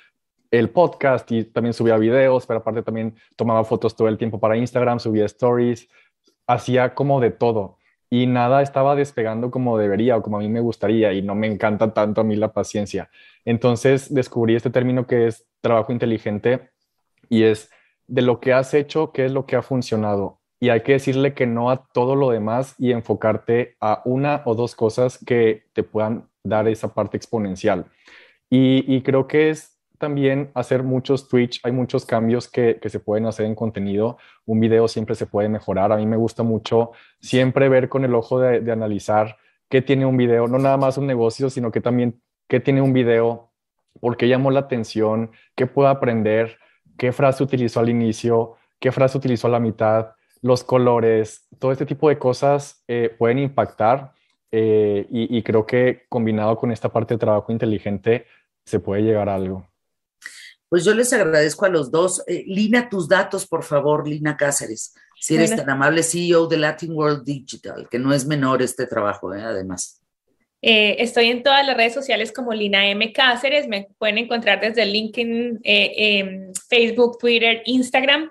el 0.52 0.70
podcast 0.70 1.32
y 1.32 1.46
también 1.46 1.74
subía 1.74 1.98
videos, 1.98 2.46
pero 2.46 2.60
aparte 2.60 2.84
también 2.84 3.16
tomaba 3.38 3.64
fotos 3.64 3.96
todo 3.96 4.10
el 4.10 4.18
tiempo 4.18 4.40
para 4.40 4.58
Instagram, 4.58 5.00
subía 5.00 5.26
stories, 5.26 5.88
hacía 6.46 6.94
como 6.94 7.22
de 7.22 7.32
todo 7.32 7.78
y 8.14 8.28
nada 8.28 8.62
estaba 8.62 8.94
despegando 8.96 9.50
como 9.50 9.78
debería 9.78 10.18
o 10.18 10.22
como 10.22 10.36
a 10.36 10.42
mí 10.42 10.50
me 10.50 10.60
gustaría 10.60 11.14
y 11.14 11.22
no 11.22 11.34
me 11.34 11.48
encanta 11.48 11.94
tanto 11.94 12.20
a 12.20 12.24
mí 12.26 12.36
la 12.36 12.52
paciencia. 12.52 13.10
Entonces 13.46 14.14
descubrí 14.14 14.56
este 14.56 14.70
término 14.70 15.08
que 15.08 15.28
es 15.28 15.48
trabajo 15.62 15.94
inteligente 15.94 16.70
y 17.30 17.44
es 17.44 17.72
de 18.08 18.22
lo 18.22 18.42
que 18.42 18.52
has 18.52 18.74
hecho, 18.74 19.14
qué 19.14 19.26
es 19.26 19.32
lo 19.32 19.46
que 19.46 19.56
ha 19.56 19.62
funcionado. 19.62 20.41
Y 20.62 20.70
hay 20.70 20.82
que 20.82 20.94
decirle 20.94 21.34
que 21.34 21.48
no 21.48 21.72
a 21.72 21.88
todo 21.92 22.16
lo 22.16 22.30
demás 22.30 22.76
y 22.78 22.92
enfocarte 22.92 23.76
a 23.82 24.04
una 24.06 24.44
o 24.46 24.54
dos 24.54 24.76
cosas 24.76 25.18
que 25.26 25.64
te 25.74 25.82
puedan 25.82 26.30
dar 26.44 26.68
esa 26.68 26.94
parte 26.94 27.18
exponencial. 27.18 27.88
Y, 28.48 29.02
creo 29.02 29.28
que 29.28 29.50
es 29.50 29.80
también 29.98 30.52
hacer 30.54 30.84
muchos 30.84 31.28
Twitch, 31.30 31.62
hay 31.64 31.72
muchos 31.72 32.06
cambios 32.06 32.48
que, 32.48 32.80
que, 32.82 32.90
se 32.90 33.00
pueden 33.00 33.26
hacer 33.26 33.46
en 33.46 33.56
contenido, 33.56 34.18
un 34.46 34.60
video 34.60 34.88
siempre 34.88 35.16
se 35.16 35.26
puede 35.26 35.48
mejorar, 35.48 35.92
a 35.92 35.98
mí 35.98 36.06
me 36.06 36.18
gusta 36.18 36.44
mucho 36.44 36.92
siempre 37.22 37.70
ver 37.70 37.88
con 37.88 38.04
el 38.04 38.14
ojo 38.14 38.40
de, 38.40 38.60
de 38.60 38.72
analizar 38.72 39.38
qué 39.70 39.82
tiene 39.82 40.06
un 40.06 40.18
video, 40.18 40.48
no 40.48 40.60
nada 40.60 40.78
más 40.78 40.98
un 40.98 41.08
negocio, 41.08 41.50
sino 41.50 41.72
que 41.72 41.82
también 41.82 42.22
qué 42.50 42.60
tiene 42.60 42.82
un 42.82 42.94
video, 42.94 43.52
por 44.00 44.18
qué 44.18 44.28
llamó 44.28 44.52
la 44.52 44.62
atención, 44.62 45.32
qué 45.56 45.66
puedo 45.66 45.88
aprender, 45.88 46.58
qué 46.98 47.14
frase 47.14 47.44
utilizó 47.44 47.80
al 47.80 47.90
inicio, 47.90 48.58
qué 48.80 48.92
frase 48.92 49.18
utilizó 49.18 49.48
a 49.48 49.52
la 49.52 49.60
mitad, 49.60 50.12
los 50.42 50.64
colores, 50.64 51.48
todo 51.60 51.72
este 51.72 51.86
tipo 51.86 52.10
de 52.10 52.18
cosas 52.18 52.84
eh, 52.88 53.16
pueden 53.18 53.40
impactar 53.40 54.14
eh, 54.52 55.06
y, 55.10 55.38
y 55.38 55.44
creo 55.44 55.66
que 55.66 56.06
combinado 56.10 56.58
con 56.58 56.72
esta 56.72 56.90
parte 56.90 57.14
de 57.14 57.20
trabajo 57.20 57.52
inteligente 57.52 58.26
se 58.66 58.80
puede 58.80 59.04
llegar 59.04 59.30
a 59.30 59.36
algo. 59.36 59.72
Pues 60.72 60.86
yo 60.86 60.94
les 60.94 61.12
agradezco 61.12 61.66
a 61.66 61.70
los 61.70 61.92
dos. 61.92 62.24
Eh, 62.28 62.46
Lina, 62.48 62.88
tus 62.88 63.10
datos, 63.10 63.46
por 63.46 63.64
favor, 63.64 64.08
Lina 64.08 64.38
Cáceres. 64.38 64.96
Si 65.20 65.36
eres 65.36 65.54
tan 65.54 65.70
amable, 65.70 66.02
CEO 66.02 66.48
de 66.48 66.56
Latin 66.58 66.94
World 66.94 67.26
Digital, 67.26 67.90
que 67.92 68.00
no 68.00 68.14
es 68.14 68.26
menor 68.26 68.62
este 68.62 68.88
trabajo, 68.88 69.36
¿eh? 69.36 69.42
además. 69.42 70.02
Eh, 70.62 70.96
estoy 71.00 71.26
en 71.26 71.44
todas 71.44 71.68
las 71.68 71.76
redes 71.76 71.94
sociales 71.94 72.32
como 72.32 72.54
Lina 72.54 72.90
M. 72.90 73.12
Cáceres. 73.12 73.68
Me 73.68 73.90
pueden 73.98 74.18
encontrar 74.18 74.62
desde 74.62 74.86
LinkedIn, 74.86 75.60
eh, 75.66 76.48
Facebook, 76.70 77.18
Twitter, 77.20 77.62
Instagram. 77.66 78.30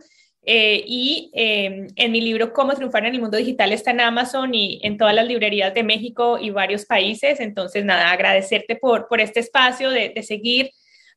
Y 0.52 1.30
en 1.34 2.12
mi 2.12 2.20
libro 2.20 2.52
Cómo 2.52 2.74
triunfar 2.74 3.06
en 3.06 3.14
el 3.14 3.20
mundo 3.20 3.36
digital 3.36 3.72
está 3.72 3.90
en 3.90 4.00
Amazon 4.00 4.54
y 4.54 4.80
en 4.82 4.98
todas 4.98 5.14
las 5.14 5.26
librerías 5.26 5.72
de 5.74 5.82
México 5.82 6.38
y 6.38 6.50
varios 6.50 6.86
países. 6.86 7.40
Entonces, 7.40 7.84
nada, 7.84 8.10
agradecerte 8.10 8.76
por, 8.76 9.06
por 9.08 9.20
este 9.20 9.40
espacio 9.40 9.90
de, 9.90 10.12
de 10.14 10.22
seguir 10.22 10.70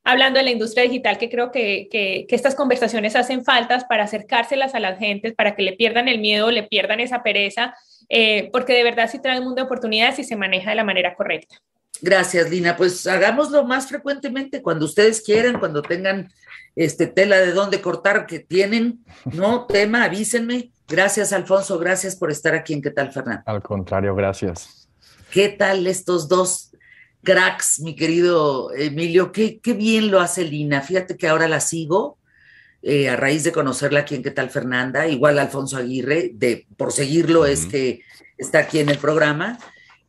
hablando 0.03 0.37
de 0.37 0.43
la 0.43 0.51
industria 0.51 0.83
digital, 0.83 1.17
que 1.17 1.29
creo 1.29 1.51
que, 1.51 1.87
que, 1.89 2.25
que, 2.27 2.35
estas 2.35 2.55
conversaciones 2.55 3.15
hacen 3.15 3.43
faltas 3.43 3.85
para 3.85 4.03
acercárselas 4.03 4.75
a 4.75 4.79
las 4.79 4.99
gentes, 4.99 5.33
para 5.33 5.55
que 5.55 5.63
le 5.63 5.73
pierdan 5.73 6.07
el 6.07 6.19
miedo, 6.19 6.51
le 6.51 6.63
pierdan 6.63 6.99
esa 6.99 7.23
pereza, 7.23 7.73
eh, 8.09 8.49
porque 8.51 8.73
de 8.73 8.83
verdad 8.83 9.09
sí 9.09 9.21
trae 9.21 9.39
un 9.39 9.45
mundo 9.45 9.61
de 9.61 9.65
oportunidades 9.65 10.19
y 10.19 10.23
se 10.23 10.35
maneja 10.35 10.71
de 10.71 10.75
la 10.75 10.83
manera 10.83 11.15
correcta. 11.15 11.55
Gracias, 12.01 12.49
Lina. 12.49 12.75
Pues 12.75 13.07
hagámoslo 13.07 13.63
más 13.63 13.87
frecuentemente, 13.87 14.61
cuando 14.61 14.85
ustedes 14.85 15.21
quieran, 15.21 15.57
cuando 15.57 15.81
tengan 15.81 16.29
este, 16.75 17.07
tela 17.07 17.37
de 17.37 17.51
dónde 17.51 17.81
cortar 17.81 18.25
que 18.25 18.39
tienen, 18.39 19.03
¿no? 19.25 19.65
Tema, 19.67 20.03
avísenme. 20.03 20.71
Gracias, 20.87 21.33
Alfonso. 21.33 21.79
Gracias 21.79 22.15
por 22.15 22.31
estar 22.31 22.53
aquí 22.55 22.73
en 22.73 22.81
¿Qué 22.81 22.91
tal, 22.91 23.11
Fernando? 23.11 23.43
Al 23.45 23.61
contrario, 23.61 24.15
gracias. 24.15 24.87
¿Qué 25.31 25.49
tal 25.49 25.87
estos 25.87 26.27
dos 26.27 26.73
cracks, 27.23 27.79
mi 27.79 27.95
querido 27.95 28.73
Emilio, 28.73 29.31
qué, 29.31 29.59
qué, 29.59 29.73
bien 29.73 30.11
lo 30.11 30.19
hace 30.19 30.43
Lina. 30.43 30.81
Fíjate 30.81 31.17
que 31.17 31.27
ahora 31.27 31.47
la 31.47 31.61
sigo 31.61 32.17
eh, 32.81 33.09
a 33.09 33.15
raíz 33.15 33.43
de 33.43 33.53
conocerla 33.53 34.01
aquí 34.01 34.15
en 34.15 34.23
¿Qué 34.23 34.31
tal 34.31 34.49
Fernanda? 34.49 35.07
Igual 35.07 35.39
Alfonso 35.39 35.77
Aguirre, 35.77 36.31
de, 36.33 36.67
por 36.77 36.91
seguirlo 36.91 37.41
uh 37.41 37.45
-huh. 37.45 37.49
es 37.49 37.65
que 37.65 38.01
está 38.37 38.59
aquí 38.59 38.79
en 38.79 38.89
el 38.89 38.97
programa. 38.97 39.57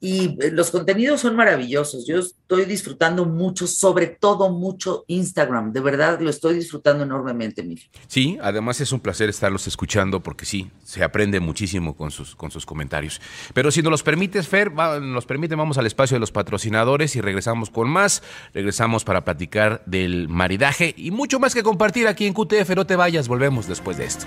Y 0.05 0.37
eh, 0.45 0.51
los 0.51 0.71
contenidos 0.71 1.23
son 1.23 1.35
maravillosos. 1.35 2.07
Yo 2.07 2.19
estoy 2.19 2.67
disfrutando 2.67 3.25
mucho, 3.25 3.67
sobre 3.67 4.07
todo 4.09 4.51
mucho 4.51 5.07
Instagram. 5.07 5.73
De 5.73 5.81
verdad, 5.81 6.21
lo 6.21 6.29
estoy 6.29 6.57
disfrutando 6.57 7.05
enormemente, 7.05 7.63
Emilio. 7.63 7.87
Sí, 8.07 8.37
además 8.43 8.83
es 8.83 8.93
un 8.93 9.01
placer 9.01 9.31
estarlos 9.31 9.67
escuchando 9.67 10.23
porque 10.23 10.45
sí, 10.45 10.71
se 10.83 11.03
aprende 11.03 11.41
muchísimo 11.41 11.97
con 11.97 12.11
sus, 12.11 12.37
con 12.37 12.51
sus 12.51 12.67
comentarios. 12.67 13.19
Pero 13.55 13.71
si 13.71 13.81
nos 13.81 13.91
los 13.91 14.03
permites, 14.03 14.47
Fer, 14.47 14.73
nos 14.73 15.25
permite, 15.25 15.55
vamos 15.55 15.79
al 15.79 15.87
espacio 15.87 16.17
de 16.17 16.21
los 16.21 16.33
patrocinadores 16.33 17.17
y 17.17 17.23
regresamos 17.23 17.71
con 17.71 17.89
más. 17.89 18.23
Regresamos 18.53 19.05
para 19.05 19.25
platicar 19.25 19.83
del 19.87 20.29
maridaje 20.29 20.93
y 20.99 21.13
mucho 21.13 21.41
más 21.41 21.55
que 21.55 21.63
compartir 21.63 22.09
aquí 22.09 22.27
en 22.27 22.35
QTF. 22.35 22.77
No 22.77 22.87
te 22.87 22.97
vayas, 22.97 23.27
volvemos 23.27 23.67
después 23.67 23.97
de 23.97 24.05
esto. 24.05 24.27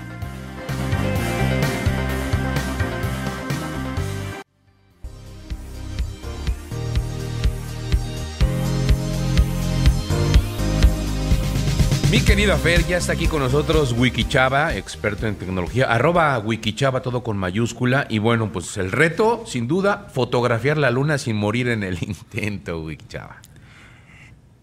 Mi 12.09 12.21
querida 12.21 12.55
Fer, 12.55 12.85
ya 12.87 12.95
está 12.95 13.11
aquí 13.11 13.27
con 13.27 13.41
nosotros 13.41 13.91
Wikichava, 13.91 14.73
experto 14.75 15.27
en 15.27 15.35
tecnología, 15.35 15.91
arroba 15.91 16.39
Wikichava 16.39 17.01
todo 17.01 17.21
con 17.21 17.35
mayúscula. 17.35 18.07
Y 18.09 18.19
bueno, 18.19 18.49
pues 18.53 18.77
el 18.77 18.93
reto, 18.93 19.43
sin 19.45 19.67
duda, 19.67 20.07
fotografiar 20.13 20.77
la 20.77 20.89
luna 20.89 21.17
sin 21.17 21.35
morir 21.35 21.67
en 21.67 21.83
el 21.83 21.97
intento, 22.01 22.79
Wikichava. 22.81 23.41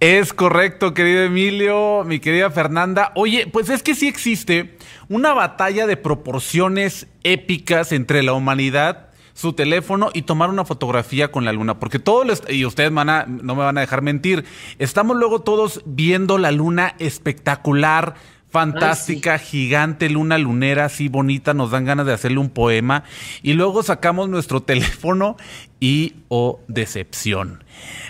Es 0.01 0.33
correcto, 0.33 0.95
querido 0.95 1.23
Emilio, 1.23 2.03
mi 2.05 2.19
querida 2.19 2.51
Fernanda. 2.51 3.13
Oye, 3.15 3.47
pues 3.47 3.69
es 3.69 3.83
que 3.83 3.95
sí 3.95 4.09
existe 4.09 4.79
una 5.11 5.35
batalla 5.35 5.87
de 5.87 5.99
proporciones 5.99 7.09
épicas 7.25 7.93
entre 7.93 8.23
la 8.23 8.33
humanidad 8.33 9.09
su 9.35 9.53
teléfono 9.53 10.11
y 10.15 10.23
tomar 10.23 10.49
una 10.49 10.65
fotografía 10.65 11.31
con 11.31 11.45
la 11.45 11.53
luna, 11.53 11.79
porque 11.79 11.99
todos, 11.99 12.27
los, 12.27 12.43
y 12.49 12.65
ustedes 12.65 12.93
van 12.93 13.11
a, 13.11 13.27
no 13.27 13.55
me 13.55 13.63
van 13.63 13.77
a 13.77 13.83
dejar 13.83 14.01
mentir, 14.01 14.45
estamos 14.79 15.17
luego 15.17 15.41
todos 15.43 15.83
viendo 15.85 16.39
la 16.39 16.53
luna 16.53 16.95
espectacular, 16.99 18.15
fantástica, 18.49 19.35
Ay, 19.35 19.39
sí. 19.41 19.47
gigante, 19.47 20.09
luna 20.09 20.39
lunera, 20.39 20.85
así 20.85 21.09
bonita, 21.09 21.53
nos 21.53 21.73
dan 21.73 21.85
ganas 21.85 22.07
de 22.07 22.13
hacerle 22.13 22.39
un 22.39 22.51
poema, 22.51 23.03
y 23.43 23.55
luego 23.55 23.83
sacamos 23.83 24.29
nuestro 24.29 24.61
teléfono 24.63 25.37
y, 25.81 26.15
oh, 26.29 26.61
decepción. 26.69 27.65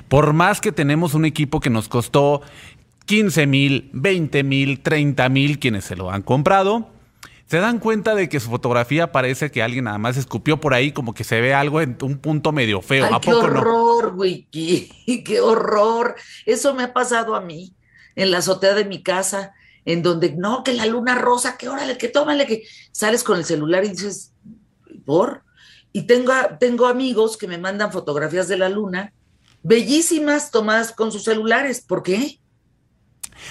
Por 0.09 0.35
más 0.35 0.61
que 0.61 0.73
tenemos 0.73 1.15
un 1.15 1.25
equipo 1.25 1.61
que 1.61 1.71
nos 1.71 1.89
costó 1.89 2.43
15 3.07 3.47
mil, 3.47 3.89
20 3.95 4.45
mil, 4.45 4.81
30 4.81 5.29
mil, 5.31 5.59
quienes 5.59 5.85
se 5.85 5.97
lo 5.97 6.11
han 6.11 6.21
comprado, 6.21 6.91
se 7.55 7.61
dan 7.61 7.79
cuenta 7.79 8.17
de 8.17 8.29
que 8.29 8.41
su 8.41 8.51
fotografía 8.51 9.13
parece 9.13 9.53
que 9.53 9.63
alguien 9.63 9.85
nada 9.85 9.97
más 9.97 10.17
escupió 10.17 10.59
por 10.59 10.75
ahí, 10.75 10.91
como 10.91 11.15
que 11.15 11.23
se 11.23 11.41
ve 11.41 11.55
algo 11.55 11.81
en 11.81 11.97
un 12.03 12.19
punto 12.19 12.51
medio 12.51 12.83
feo. 12.83 13.05
Ay, 13.05 13.13
¿A 13.15 13.21
qué 13.21 13.31
poco 13.31 13.45
horror, 13.45 14.13
no? 14.13 14.19
Wiki, 14.19 15.23
qué 15.25 15.41
horror. 15.41 16.17
Eso 16.47 16.75
me 16.75 16.83
ha 16.83 16.93
pasado 16.93 17.37
a 17.37 17.41
mí 17.41 17.73
en 18.17 18.33
la 18.33 18.39
azotea 18.39 18.75
de 18.75 18.85
mi 18.85 19.05
casa, 19.05 19.55
en 19.85 20.03
donde 20.03 20.35
no, 20.35 20.65
que 20.65 20.73
la 20.73 20.85
luna 20.87 21.15
rosa, 21.15 21.57
que 21.57 21.69
órale, 21.69 21.97
que 21.97 22.09
tómale, 22.09 22.45
que 22.45 22.65
sales 22.91 23.23
con 23.23 23.39
el 23.39 23.45
celular 23.45 23.85
y 23.85 23.91
dices, 23.91 24.33
¿por? 25.07 25.45
Y 25.93 26.09
tengo, 26.09 26.33
tengo 26.59 26.89
amigos 26.89 27.37
que 27.37 27.47
me 27.47 27.59
mandan 27.59 27.93
fotografías 27.93 28.49
de 28.49 28.57
la 28.57 28.69
luna, 28.69 29.13
bellísimas 29.63 30.51
tomadas 30.51 30.91
con 30.91 31.13
sus 31.13 31.23
celulares. 31.23 31.83
¿Por 31.83 32.03
qué? 32.03 32.41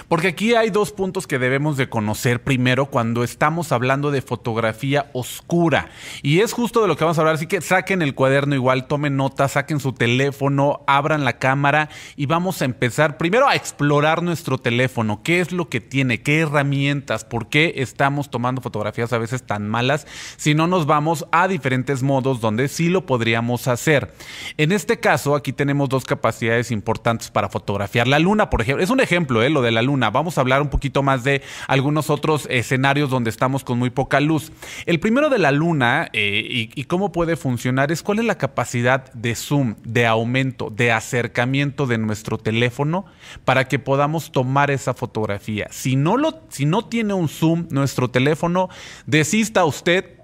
Porque 0.08 0.30
aquí 0.30 0.56
hay 0.56 0.70
dos 0.70 0.92
puntos 0.92 1.28
que 1.28 1.40
debemos 1.40 1.78
de 1.78 1.90
conocer 1.90 2.44
primero 2.44 2.88
cuando 2.88 3.24
estamos 3.24 3.72
hablando 3.72 4.12
de 4.12 4.22
fotografía 4.22 5.10
oscura. 5.14 5.90
Y 6.22 6.40
es 6.40 6.54
justo 6.54 6.82
de 6.82 6.88
lo 6.88 6.96
que 6.96 7.04
vamos 7.04 7.18
a 7.18 7.22
hablar. 7.22 7.36
Así 7.36 7.48
que 7.48 7.62
saquen 7.62 8.02
el 8.02 8.16
cuaderno 8.16 8.56
igual, 8.56 8.88
tomen 8.88 9.18
nota, 9.18 9.48
saquen 9.48 9.80
su 9.80 9.94
teléfono, 9.94 10.82
abran 10.88 11.26
la 11.26 11.40
cámara 11.40 11.90
y 12.16 12.26
vamos 12.26 12.62
a 12.62 12.66
empezar 12.66 13.18
primero 13.18 13.48
a 13.48 13.56
explorar 13.56 14.24
nuestro 14.24 14.58
teléfono. 14.58 15.22
¿Qué 15.24 15.40
es 15.40 15.52
lo 15.52 15.70
que 15.70 15.82
tiene? 15.82 16.22
¿Qué 16.22 16.40
herramientas? 16.40 17.26
¿Por 17.26 17.50
qué 17.50 17.74
estamos 17.78 18.30
tomando 18.30 18.62
fotografías 18.62 19.14
a 19.14 19.18
veces 19.18 19.44
tan 19.44 19.70
malas 19.70 20.08
si 20.38 20.54
no 20.54 20.68
nos 20.68 20.86
vamos 20.86 21.26
a 21.32 21.48
diferentes 21.48 22.04
modos 22.04 22.42
donde 22.42 22.68
sí 22.68 22.90
lo 22.90 23.06
podríamos 23.06 23.68
hacer? 23.68 24.14
En 24.58 24.72
este 24.72 25.00
caso, 25.00 25.36
aquí 25.36 25.54
tenemos 25.54 25.90
dos 25.90 26.06
capacidades 26.06 26.72
importantes 26.72 27.30
para 27.30 27.50
fotografiar. 27.50 28.08
La 28.08 28.20
luna, 28.20 28.50
por 28.50 28.62
ejemplo, 28.62 28.84
es 28.84 28.90
un 28.90 29.00
ejemplo, 29.00 29.44
¿eh? 29.44 29.50
lo 29.50 29.62
de 29.62 29.72
la 29.74 29.82
luna. 29.82 30.10
Vamos 30.10 30.38
a 30.38 30.42
hablar 30.42 30.62
un 30.62 30.70
poquito 30.70 31.04
más 31.04 31.24
de 31.24 31.42
algunos 31.68 32.10
otros 32.10 32.48
escenarios 32.50 33.10
donde 33.10 33.30
estamos 33.30 33.64
con 33.64 33.78
muy 33.78 33.90
poca 33.90 34.20
luz. 34.20 34.52
El 34.86 35.00
primero 35.00 35.30
de 35.30 35.40
la 35.40 35.52
luna 35.52 36.10
eh, 36.14 36.46
y, 36.50 36.72
y, 36.74 36.84
cómo 36.86 37.12
puede 37.12 37.36
funcionar 37.36 37.92
es 37.92 38.04
cuál 38.04 38.20
es 38.20 38.26
la 38.26 38.38
capacidad 38.38 39.12
de 39.14 39.36
zoom, 39.36 39.76
de 39.84 40.06
aumento, 40.06 40.70
de 40.70 40.92
acercamiento 40.92 41.88
de 41.88 41.98
nuestro 41.98 42.38
teléfono 42.38 43.06
para 43.46 43.68
que 43.68 43.80
podamos 43.80 44.32
tomar 44.32 44.72
esa 44.72 44.94
fotografía. 44.94 45.68
Si 45.72 45.96
no, 45.96 46.18
lo, 46.18 46.42
si 46.50 46.66
no 46.66 46.86
tiene 46.86 47.14
un 47.14 47.30
zoom 47.30 47.68
nuestro 47.70 48.10
teléfono, 48.10 48.70
desista 49.06 49.66
usted 49.66 50.23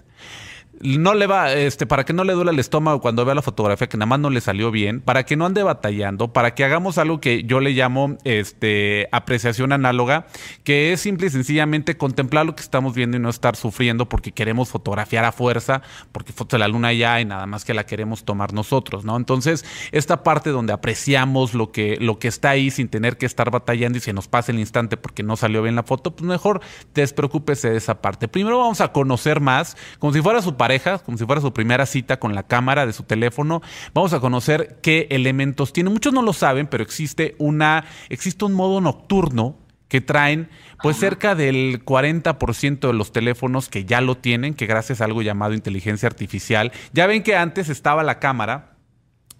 no 0.81 1.13
le 1.13 1.27
va, 1.27 1.53
este, 1.53 1.85
para 1.85 2.05
que 2.05 2.13
no 2.13 2.23
le 2.23 2.33
duele 2.33 2.51
el 2.51 2.59
estómago 2.59 3.01
cuando 3.01 3.25
vea 3.25 3.35
la 3.35 3.41
fotografía 3.41 3.87
que 3.87 3.97
nada 3.97 4.07
más 4.07 4.19
no 4.19 4.29
le 4.29 4.41
salió 4.41 4.71
bien, 4.71 5.01
para 5.01 5.25
que 5.25 5.35
no 5.35 5.45
ande 5.45 5.63
batallando, 5.63 6.33
para 6.33 6.55
que 6.55 6.63
hagamos 6.63 6.97
algo 6.97 7.19
que 7.19 7.43
yo 7.43 7.59
le 7.59 7.71
llamo 7.71 8.17
este, 8.23 9.07
apreciación 9.11 9.73
análoga, 9.73 10.27
que 10.63 10.93
es 10.93 11.01
simple 11.01 11.27
y 11.27 11.29
sencillamente 11.29 11.97
contemplar 11.97 12.45
lo 12.45 12.55
que 12.55 12.61
estamos 12.61 12.93
viendo 12.93 13.17
y 13.17 13.19
no 13.19 13.29
estar 13.29 13.55
sufriendo 13.55 14.07
porque 14.07 14.31
queremos 14.31 14.69
fotografiar 14.69 15.25
a 15.25 15.31
fuerza, 15.31 15.81
porque 16.11 16.33
foto 16.33 16.55
de 16.55 16.59
la 16.59 16.67
luna 16.67 16.93
ya 16.93 17.15
hay, 17.15 17.25
nada 17.25 17.45
más 17.45 17.65
que 17.65 17.73
la 17.73 17.85
queremos 17.85 18.23
tomar 18.23 18.53
nosotros, 18.53 19.03
¿no? 19.03 19.17
Entonces, 19.17 19.65
esta 19.91 20.23
parte 20.23 20.49
donde 20.49 20.73
apreciamos 20.73 21.53
lo 21.53 21.71
que, 21.71 21.97
lo 21.99 22.19
que 22.19 22.27
está 22.27 22.51
ahí 22.51 22.71
sin 22.71 22.87
tener 22.87 23.17
que 23.17 23.25
estar 23.25 23.51
batallando 23.51 23.97
y 23.97 24.01
se 24.01 24.13
nos 24.13 24.27
pasa 24.27 24.51
el 24.51 24.59
instante 24.59 24.97
porque 24.97 25.23
no 25.23 25.35
salió 25.35 25.61
bien 25.61 25.75
la 25.75 25.83
foto, 25.83 26.15
pues 26.15 26.27
mejor 26.27 26.61
despreocúpese 26.93 27.69
de 27.69 27.77
esa 27.77 28.01
parte. 28.01 28.27
Primero 28.27 28.59
vamos 28.59 28.81
a 28.81 28.91
conocer 28.91 29.39
más, 29.41 29.75
como 29.99 30.13
si 30.13 30.21
fuera 30.21 30.41
su 30.41 30.55
pareja, 30.55 30.68
como 31.03 31.17
si 31.17 31.25
fuera 31.25 31.41
su 31.41 31.51
primera 31.51 31.85
cita 31.85 32.19
con 32.19 32.35
la 32.35 32.43
cámara 32.43 32.85
de 32.85 32.93
su 32.93 33.03
teléfono. 33.03 33.61
Vamos 33.93 34.13
a 34.13 34.19
conocer 34.19 34.77
qué 34.81 35.07
elementos 35.09 35.73
tiene. 35.73 35.89
Muchos 35.89 36.13
no 36.13 36.21
lo 36.21 36.33
saben, 36.33 36.67
pero 36.67 36.83
existe 36.83 37.35
una, 37.39 37.85
existe 38.09 38.45
un 38.45 38.53
modo 38.53 38.79
nocturno 38.79 39.57
que 39.87 40.01
traen 40.01 40.49
pues 40.83 40.97
cerca 40.97 41.33
del 41.33 41.83
40% 41.83 42.79
de 42.79 42.93
los 42.93 43.11
teléfonos 43.11 43.67
que 43.67 43.85
ya 43.85 43.99
lo 43.99 44.15
tienen, 44.15 44.53
que 44.53 44.67
gracias 44.67 45.01
a 45.01 45.05
algo 45.05 45.23
llamado 45.23 45.55
inteligencia 45.55 46.07
artificial. 46.07 46.71
Ya 46.93 47.07
ven 47.07 47.23
que 47.23 47.35
antes 47.35 47.69
estaba 47.69 48.03
la 48.03 48.19
cámara 48.19 48.68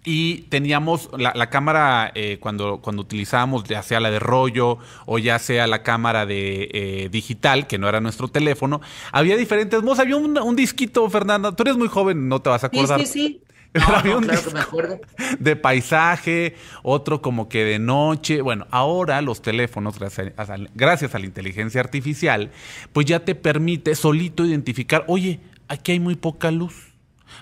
y 0.04 0.42
teníamos 0.48 1.10
la, 1.18 1.32
la 1.34 1.50
cámara 1.50 2.10
eh, 2.14 2.38
cuando, 2.40 2.78
cuando 2.80 3.02
utilizábamos 3.02 3.64
ya 3.64 3.82
sea 3.82 4.00
la 4.00 4.10
de 4.10 4.18
rollo 4.18 4.78
o 5.04 5.18
ya 5.18 5.38
sea 5.38 5.66
la 5.66 5.82
cámara 5.82 6.24
de 6.24 6.70
eh, 6.72 7.08
digital, 7.10 7.66
que 7.66 7.78
no 7.78 7.88
era 7.88 8.00
nuestro 8.00 8.28
teléfono, 8.28 8.80
había 9.12 9.36
diferentes 9.36 9.82
modos. 9.82 9.98
Había 9.98 10.16
un, 10.16 10.38
un, 10.38 10.56
disquito, 10.56 11.08
Fernanda, 11.10 11.52
tú 11.54 11.62
eres 11.64 11.76
muy 11.76 11.88
joven, 11.88 12.28
no 12.28 12.40
te 12.40 12.48
vas 12.50 12.64
a 12.64 12.68
acordar. 12.68 13.00
Sí, 13.00 13.06
sí, 13.06 13.12
sí. 13.12 13.40
Pero 13.72 13.86
No, 13.88 13.96
había 13.96 14.12
no, 14.12 14.18
un 14.18 14.24
claro 14.24 14.38
disco 14.40 14.50
que 14.50 14.54
me 14.54 14.60
acuerdo. 14.62 15.00
de 15.38 15.54
paisaje, 15.56 16.56
otro 16.82 17.22
como 17.22 17.48
que 17.48 17.64
de 17.64 17.78
noche. 17.78 18.40
Bueno, 18.40 18.66
ahora 18.70 19.20
los 19.22 19.42
teléfonos, 19.42 19.98
gracias 19.98 20.32
a, 20.36 20.56
gracias 20.74 21.14
a 21.14 21.18
la 21.20 21.26
inteligencia 21.26 21.80
artificial, 21.80 22.50
pues 22.92 23.06
ya 23.06 23.20
te 23.20 23.36
permite 23.36 23.94
solito 23.94 24.44
identificar, 24.44 25.04
oye, 25.06 25.38
aquí 25.68 25.92
hay 25.92 26.00
muy 26.00 26.16
poca 26.16 26.50
luz. 26.50 26.89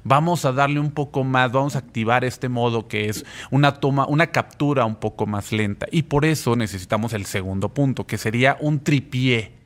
Vamos 0.05 0.45
a 0.45 0.53
darle 0.53 0.81
un 0.81 0.91
poco 0.91 1.25
más, 1.25 1.53
vamos 1.53 1.77
a 1.77 1.81
activar 1.81 2.25
este 2.25 2.49
modo 2.49 2.89
que 2.89 3.09
es 3.09 3.25
una 3.51 3.75
toma, 3.75 4.07
una 4.07 4.29
captura 4.29 4.85
un 4.85 4.97
poco 4.97 5.27
más 5.27 5.53
lenta. 5.53 5.87
Y 5.91 6.03
por 6.03 6.25
eso 6.25 6.57
necesitamos 6.57 7.13
el 7.13 7.27
segundo 7.27 7.69
punto, 7.71 8.07
que 8.07 8.19
sería 8.19 8.57
un 8.61 8.81
tripié. 8.81 9.59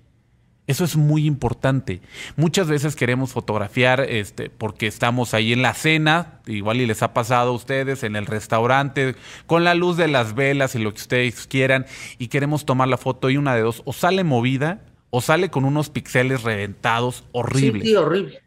Eso 0.68 0.84
es 0.84 0.96
muy 0.96 1.26
importante. 1.26 2.02
Muchas 2.36 2.68
veces 2.68 2.94
queremos 2.94 3.32
fotografiar 3.32 4.00
este, 4.00 4.48
porque 4.48 4.86
estamos 4.86 5.34
ahí 5.34 5.52
en 5.52 5.60
la 5.60 5.74
cena, 5.74 6.40
igual 6.46 6.80
y 6.80 6.86
les 6.86 7.02
ha 7.02 7.12
pasado 7.12 7.50
a 7.50 7.54
ustedes, 7.54 8.04
en 8.04 8.14
el 8.14 8.26
restaurante, 8.26 9.16
con 9.46 9.64
la 9.64 9.74
luz 9.74 9.96
de 9.96 10.06
las 10.06 10.34
velas 10.36 10.76
y 10.76 10.78
lo 10.78 10.94
que 10.94 11.00
ustedes 11.00 11.48
quieran, 11.48 11.84
y 12.16 12.28
queremos 12.28 12.64
tomar 12.64 12.86
la 12.86 12.96
foto 12.96 13.28
y 13.28 13.36
una 13.36 13.56
de 13.56 13.62
dos, 13.62 13.82
o 13.86 13.92
sale 13.92 14.22
movida 14.22 14.84
o 15.10 15.20
sale 15.20 15.50
con 15.50 15.64
unos 15.64 15.90
píxeles 15.90 16.42
reventados 16.42 17.24
horribles. 17.32 17.82
Sí, 17.82 17.90
sí, 17.90 17.96
horrible. 17.96 18.40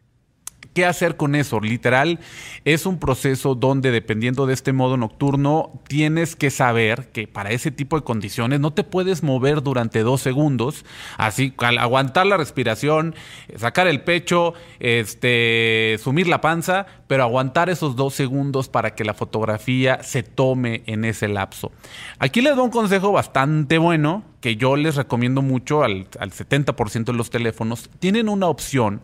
¿Qué 0.76 0.84
hacer 0.84 1.16
con 1.16 1.34
eso? 1.34 1.58
Literal, 1.58 2.20
es 2.66 2.84
un 2.84 2.98
proceso 2.98 3.54
donde 3.54 3.90
dependiendo 3.90 4.44
de 4.44 4.52
este 4.52 4.74
modo 4.74 4.98
nocturno, 4.98 5.80
tienes 5.88 6.36
que 6.36 6.50
saber 6.50 7.08
que 7.12 7.26
para 7.26 7.50
ese 7.52 7.70
tipo 7.70 7.96
de 7.96 8.04
condiciones 8.04 8.60
no 8.60 8.74
te 8.74 8.84
puedes 8.84 9.22
mover 9.22 9.62
durante 9.62 10.00
dos 10.00 10.20
segundos, 10.20 10.84
así 11.16 11.54
al 11.56 11.78
aguantar 11.78 12.26
la 12.26 12.36
respiración, 12.36 13.14
sacar 13.56 13.86
el 13.86 14.02
pecho, 14.02 14.52
este, 14.78 15.98
sumir 15.98 16.28
la 16.28 16.42
panza, 16.42 16.84
pero 17.06 17.22
aguantar 17.22 17.70
esos 17.70 17.96
dos 17.96 18.12
segundos 18.12 18.68
para 18.68 18.94
que 18.94 19.04
la 19.04 19.14
fotografía 19.14 20.02
se 20.02 20.22
tome 20.24 20.82
en 20.84 21.06
ese 21.06 21.26
lapso. 21.26 21.72
Aquí 22.18 22.42
les 22.42 22.54
doy 22.54 22.66
un 22.66 22.70
consejo 22.70 23.12
bastante 23.12 23.78
bueno 23.78 24.24
que 24.42 24.56
yo 24.56 24.76
les 24.76 24.96
recomiendo 24.96 25.40
mucho 25.40 25.84
al, 25.84 26.06
al 26.20 26.32
70% 26.32 27.04
de 27.04 27.12
los 27.14 27.30
teléfonos. 27.30 27.88
Tienen 27.98 28.28
una 28.28 28.48
opción 28.48 29.00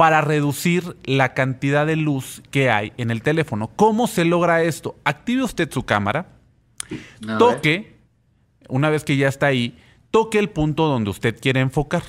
para 0.00 0.22
reducir 0.22 0.96
la 1.04 1.34
cantidad 1.34 1.86
de 1.86 1.94
luz 1.94 2.40
que 2.50 2.70
hay 2.70 2.94
en 2.96 3.10
el 3.10 3.20
teléfono. 3.20 3.68
¿Cómo 3.76 4.06
se 4.06 4.24
logra 4.24 4.62
esto? 4.62 4.96
Active 5.04 5.42
usted 5.42 5.70
su 5.70 5.82
cámara, 5.82 6.26
toque, 7.38 7.98
una 8.70 8.88
vez 8.88 9.04
que 9.04 9.18
ya 9.18 9.28
está 9.28 9.48
ahí, 9.48 9.76
toque 10.10 10.38
el 10.38 10.48
punto 10.48 10.86
donde 10.86 11.10
usted 11.10 11.38
quiere 11.38 11.60
enfocar. 11.60 12.02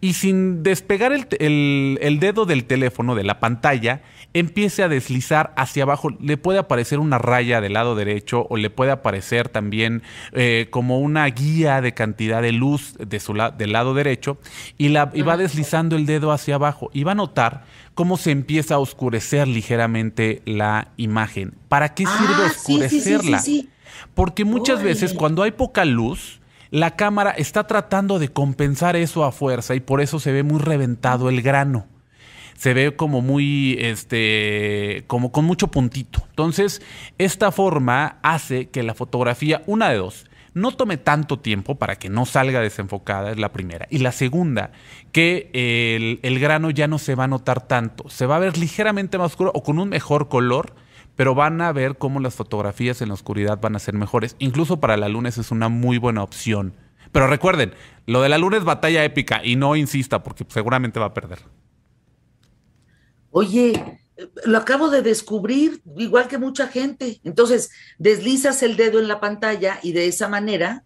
Y 0.00 0.14
sin 0.14 0.62
despegar 0.62 1.12
el, 1.12 1.26
el- 1.38 1.98
el 2.02 2.18
dedo 2.20 2.44
del 2.44 2.64
teléfono, 2.64 3.14
de 3.14 3.24
la 3.24 3.38
pantalla, 3.40 4.02
empiece 4.34 4.82
a 4.82 4.88
deslizar 4.88 5.52
hacia 5.56 5.82
abajo. 5.82 6.10
Le 6.20 6.36
puede 6.36 6.58
aparecer 6.58 6.98
una 6.98 7.18
raya 7.18 7.60
del 7.60 7.74
lado 7.74 7.94
derecho 7.94 8.46
o 8.48 8.56
le 8.56 8.70
puede 8.70 8.90
aparecer 8.90 9.48
también 9.48 10.02
eh, 10.32 10.68
como 10.70 11.00
una 11.00 11.26
guía 11.26 11.80
de 11.80 11.92
cantidad 11.94 12.40
de 12.42 12.52
luz 12.52 12.94
de 12.98 13.20
su 13.20 13.34
la- 13.34 13.50
del 13.50 13.72
lado 13.72 13.94
derecho 13.94 14.38
y, 14.78 14.88
la, 14.88 15.10
y 15.14 15.22
va 15.22 15.36
deslizando 15.36 15.96
el 15.96 16.06
dedo 16.06 16.32
hacia 16.32 16.54
abajo 16.54 16.90
y 16.92 17.04
va 17.04 17.12
a 17.12 17.14
notar 17.16 17.64
cómo 17.94 18.16
se 18.16 18.30
empieza 18.30 18.76
a 18.76 18.78
oscurecer 18.78 19.46
ligeramente 19.48 20.40
la 20.46 20.88
imagen. 20.96 21.54
¿Para 21.68 21.94
qué 21.94 22.04
sirve 22.06 22.44
Ah, 22.46 22.48
sí, 22.48 22.56
sí, 22.56 22.88
sí, 22.88 22.96
oscurecerla? 23.14 23.38
sí. 23.38 23.68
Porque 24.14 24.44
muchas 24.44 24.82
veces 24.82 25.12
cuando 25.14 25.42
hay 25.42 25.50
poca 25.52 25.84
luz, 25.84 26.40
la 26.72 26.96
cámara 26.96 27.32
está 27.32 27.66
tratando 27.66 28.18
de 28.18 28.30
compensar 28.30 28.96
eso 28.96 29.24
a 29.24 29.30
fuerza 29.30 29.74
y 29.74 29.80
por 29.80 30.00
eso 30.00 30.18
se 30.18 30.32
ve 30.32 30.42
muy 30.42 30.58
reventado 30.58 31.28
el 31.28 31.42
grano. 31.42 31.86
Se 32.56 32.72
ve 32.72 32.96
como 32.96 33.20
muy, 33.20 33.76
este, 33.78 35.04
como 35.06 35.32
con 35.32 35.44
mucho 35.44 35.68
puntito. 35.68 36.24
Entonces, 36.30 36.80
esta 37.18 37.52
forma 37.52 38.16
hace 38.22 38.70
que 38.70 38.82
la 38.82 38.94
fotografía, 38.94 39.62
una 39.66 39.90
de 39.90 39.98
dos, 39.98 40.24
no 40.54 40.72
tome 40.72 40.96
tanto 40.96 41.38
tiempo 41.38 41.74
para 41.74 41.96
que 41.96 42.08
no 42.08 42.24
salga 42.24 42.60
desenfocada, 42.60 43.32
es 43.32 43.38
la 43.38 43.52
primera. 43.52 43.86
Y 43.90 43.98
la 43.98 44.12
segunda, 44.12 44.72
que 45.12 45.50
el, 46.22 46.38
grano 46.40 46.70
ya 46.70 46.88
no 46.88 46.98
se 46.98 47.14
va 47.14 47.24
a 47.24 47.28
notar 47.28 47.66
tanto. 47.66 48.08
Se 48.08 48.24
va 48.24 48.36
a 48.36 48.40
ver 48.40 48.56
ligeramente 48.56 49.18
más 49.18 49.32
oscuro 49.32 49.50
o 49.54 49.62
con 49.62 49.78
un 49.78 49.90
mejor 49.90 50.30
color, 50.30 50.74
pero 51.16 51.34
van 51.34 51.60
a 51.60 51.72
ver 51.72 51.96
cómo 51.98 52.20
las 52.20 52.34
fotografías 52.34 53.02
en 53.02 53.08
la 53.08 53.14
oscuridad 53.14 53.60
van 53.60 53.76
a 53.76 53.78
ser 53.78 53.94
mejores. 53.94 54.36
Incluso 54.38 54.80
para 54.80 54.96
la 54.96 55.08
luna 55.08 55.28
esa 55.28 55.40
es 55.40 55.50
una 55.50 55.68
muy 55.68 55.98
buena 55.98 56.22
opción. 56.22 56.74
Pero 57.12 57.26
recuerden, 57.26 57.74
lo 58.06 58.22
de 58.22 58.28
la 58.28 58.38
luna 58.38 58.56
es 58.56 58.64
batalla 58.64 59.04
épica 59.04 59.44
y 59.44 59.56
no 59.56 59.76
insista 59.76 60.22
porque 60.22 60.46
seguramente 60.48 60.98
va 60.98 61.06
a 61.06 61.14
perder. 61.14 61.40
Oye, 63.30 64.00
eh, 64.16 64.28
lo 64.44 64.58
acabo 64.58 64.90
de 64.90 65.02
descubrir, 65.02 65.82
igual 65.96 66.28
que 66.28 66.38
mucha 66.38 66.68
gente. 66.68 67.20
Entonces, 67.24 67.70
deslizas 67.98 68.62
el 68.62 68.76
dedo 68.76 68.98
en 68.98 69.08
la 69.08 69.20
pantalla 69.20 69.78
y 69.82 69.92
de 69.92 70.06
esa 70.06 70.28
manera 70.28 70.84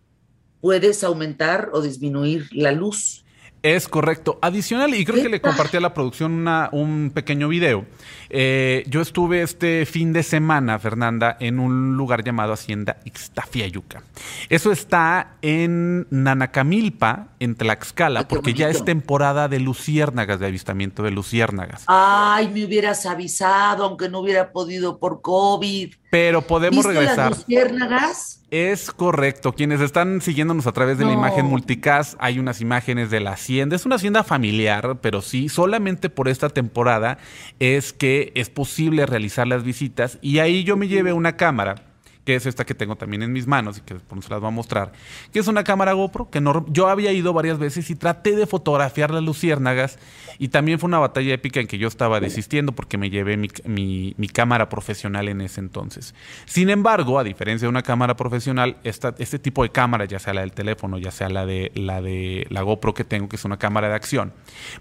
puedes 0.61 1.05
aumentar 1.05 1.71
o 1.73 1.83
disminuir 1.83 2.49
la 2.53 2.73
luz. 2.73 3.25
Es 3.67 3.89
correcto. 3.89 4.39
Adicional, 4.43 4.95
y 4.95 5.05
creo 5.05 5.21
que 5.21 5.29
le 5.29 5.41
compartí 5.41 5.77
a 5.77 5.81
la 5.81 5.93
producción 5.93 6.31
una- 6.31 6.69
un 6.71 7.11
pequeño 7.13 7.49
video. 7.49 7.85
Eh, 8.31 8.85
yo 8.87 9.01
estuve 9.01 9.43
este 9.43 9.85
fin 9.87 10.13
de 10.13 10.23
semana, 10.23 10.79
Fernanda, 10.79 11.37
en 11.41 11.59
un 11.59 11.97
lugar 11.97 12.23
llamado 12.23 12.53
Hacienda 12.53 12.99
Ixtafiayuca. 13.05 14.05
Eso 14.51 14.71
está 14.71 15.35
en 15.43 16.07
Nanacamilpa, 16.11 17.29
en 17.41 17.57
Tlaxcala, 17.57 18.29
porque 18.29 18.55
ya 18.55 18.69
es 18.69 18.85
temporada 18.85 19.49
de 19.49 19.59
luciérnagas, 19.59 20.39
de 20.39 20.47
avistamiento 20.47 21.03
de 21.03 21.11
luciérnagas. 21.11 21.83
Ay, 21.89 22.49
me 22.55 22.65
hubieras 22.65 23.05
avisado, 23.05 23.85
aunque 23.85 24.09
no 24.09 24.21
hubiera 24.21 24.53
podido 24.53 24.99
por 25.01 25.23
COVID. 25.23 25.93
Pero 26.11 26.43
podemos 26.43 26.85
¿Viste 26.87 27.01
regresar. 27.01 27.31
las 27.31 27.39
luciérnagas? 27.41 28.43
Es 28.51 28.93
correcto. 28.93 29.55
Quienes 29.55 29.81
están 29.81 30.21
siguiéndonos 30.21 30.69
a 30.69 30.73
través 30.73 30.99
de 30.99 31.05
la 31.05 31.13
imagen 31.13 31.47
multicast, 31.47 32.15
hay 32.21 32.39
unas 32.39 32.61
imágenes 32.61 33.11
de 33.11 33.19
la 33.19 33.33
hacienda. 33.33 33.75
Es 33.75 33.87
una 33.87 33.97
hacienda 33.97 34.23
familiar, 34.23 34.99
pero 35.01 35.21
sí, 35.21 35.49
solamente 35.49 36.11
por 36.11 36.29
esta 36.29 36.49
temporada 36.49 37.19
es 37.59 37.93
que 37.93 38.31
es 38.37 38.49
posible 38.49 39.05
realizar 39.05 39.49
las 39.49 39.65
visitas. 39.65 40.19
Y 40.23 40.39
ahí 40.39 40.63
yo 40.63 40.77
me 40.77 40.87
llevé 40.87 41.13
una 41.13 41.37
cámara, 41.37 41.83
que 42.27 42.35
es 42.35 42.45
esta 42.45 42.67
que 42.67 42.75
tengo 42.75 42.97
también 42.97 43.23
en 43.23 43.33
mis 43.33 43.47
manos 43.47 43.79
y 43.79 43.83
que 43.83 43.95
después 43.95 44.25
se 44.25 44.31
las 44.31 44.41
voy 44.41 44.49
a 44.49 44.51
mostrar, 44.51 44.93
que 45.33 45.39
es 45.39 45.47
una 45.47 45.63
cámara 45.63 45.93
GoPro, 45.93 46.29
que 46.29 46.43
yo 46.69 46.89
había 46.89 47.13
ido 47.13 47.33
varias 47.33 47.59
veces 47.59 47.89
y 47.89 47.95
traté 47.95 48.35
de 48.35 48.47
fotografiar 48.47 49.13
las 49.13 49.23
luciérnagas. 49.23 49.99
Y 50.39 50.49
también 50.49 50.81
fue 50.81 50.89
una 50.89 50.99
batalla 50.99 51.33
épica 51.33 51.61
en 51.61 51.69
que 51.69 51.79
yo 51.79 51.87
estaba 51.87 52.19
desistiendo 52.19 52.73
porque 52.73 52.99
me 52.99 53.11
llevé 53.11 53.37
mi, 53.37 54.29
cámara 54.35 54.69
profesional 54.69 55.29
en 55.29 55.41
ese 55.41 55.61
entonces. 55.61 56.15
Sin 56.47 56.69
embargo, 56.69 57.19
a 57.19 57.25
diferencia 57.25 57.67
de 57.67 57.71
una 57.71 57.83
cámara 57.83 58.17
profesional, 58.17 58.77
este 58.83 59.39
tipo 59.39 59.63
de 59.63 59.71
cámara, 59.71 60.05
ya 60.05 60.19
sea 60.19 60.35
la 60.35 60.41
del 60.41 60.53
teléfono, 60.53 60.99
ya 60.99 61.13
sea 61.13 61.29
la 61.29 61.47
de, 61.47 61.71
la 61.75 62.03
de 62.03 62.47
la 62.51 62.63
GoPro 62.63 62.93
que 62.93 63.05
tengo, 63.05 63.29
que 63.29 63.37
es 63.37 63.45
una 63.45 63.57
cámara 63.57 63.89
de 63.89 63.95
acción, 63.95 64.33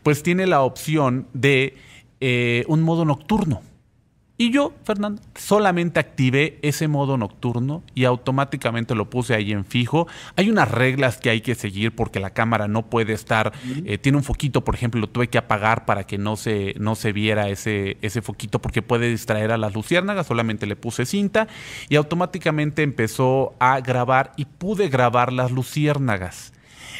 pues 0.01 0.23
tiene 0.23 0.47
la 0.47 0.61
opción 0.61 1.27
de 1.33 1.77
eh, 2.19 2.65
un 2.67 2.81
modo 2.81 3.05
nocturno. 3.05 3.61
Y 4.37 4.51
yo, 4.51 4.73
Fernando, 4.83 5.21
solamente 5.35 5.97
activé 5.99 6.59
ese 6.61 6.89
modo 6.89 7.15
nocturno 7.15 7.83
y 7.93 8.03
automáticamente 8.03 8.93
lo 8.93 9.09
puse 9.09 9.33
ahí 9.33 9.53
en 9.53 9.63
fijo. 9.63 10.07
Hay 10.35 10.49
unas 10.49 10.69
reglas 10.69 11.17
que 11.17 11.29
hay 11.29 11.39
que 11.39 11.55
seguir 11.55 11.95
porque 11.95 12.19
la 12.19 12.31
cámara 12.31 12.67
no 12.67 12.89
puede 12.89 13.13
estar, 13.13 13.53
eh, 13.85 13.97
tiene 13.97 14.17
un 14.17 14.25
foquito, 14.25 14.65
por 14.65 14.75
ejemplo, 14.75 14.99
lo 14.99 15.07
tuve 15.07 15.29
que 15.29 15.37
apagar 15.37 15.85
para 15.85 16.03
que 16.05 16.17
no 16.17 16.35
se, 16.35 16.73
no 16.77 16.95
se 16.95 17.13
viera 17.13 17.47
ese, 17.47 17.97
ese 18.01 18.21
foquito 18.21 18.59
porque 18.59 18.81
puede 18.81 19.09
distraer 19.09 19.53
a 19.53 19.57
las 19.57 19.73
luciérnagas. 19.73 20.27
Solamente 20.27 20.65
le 20.65 20.75
puse 20.75 21.05
cinta 21.05 21.47
y 21.87 21.95
automáticamente 21.95 22.83
empezó 22.83 23.55
a 23.59 23.79
grabar 23.79 24.33
y 24.35 24.43
pude 24.43 24.89
grabar 24.89 25.31
las 25.31 25.51
luciérnagas. 25.51 26.51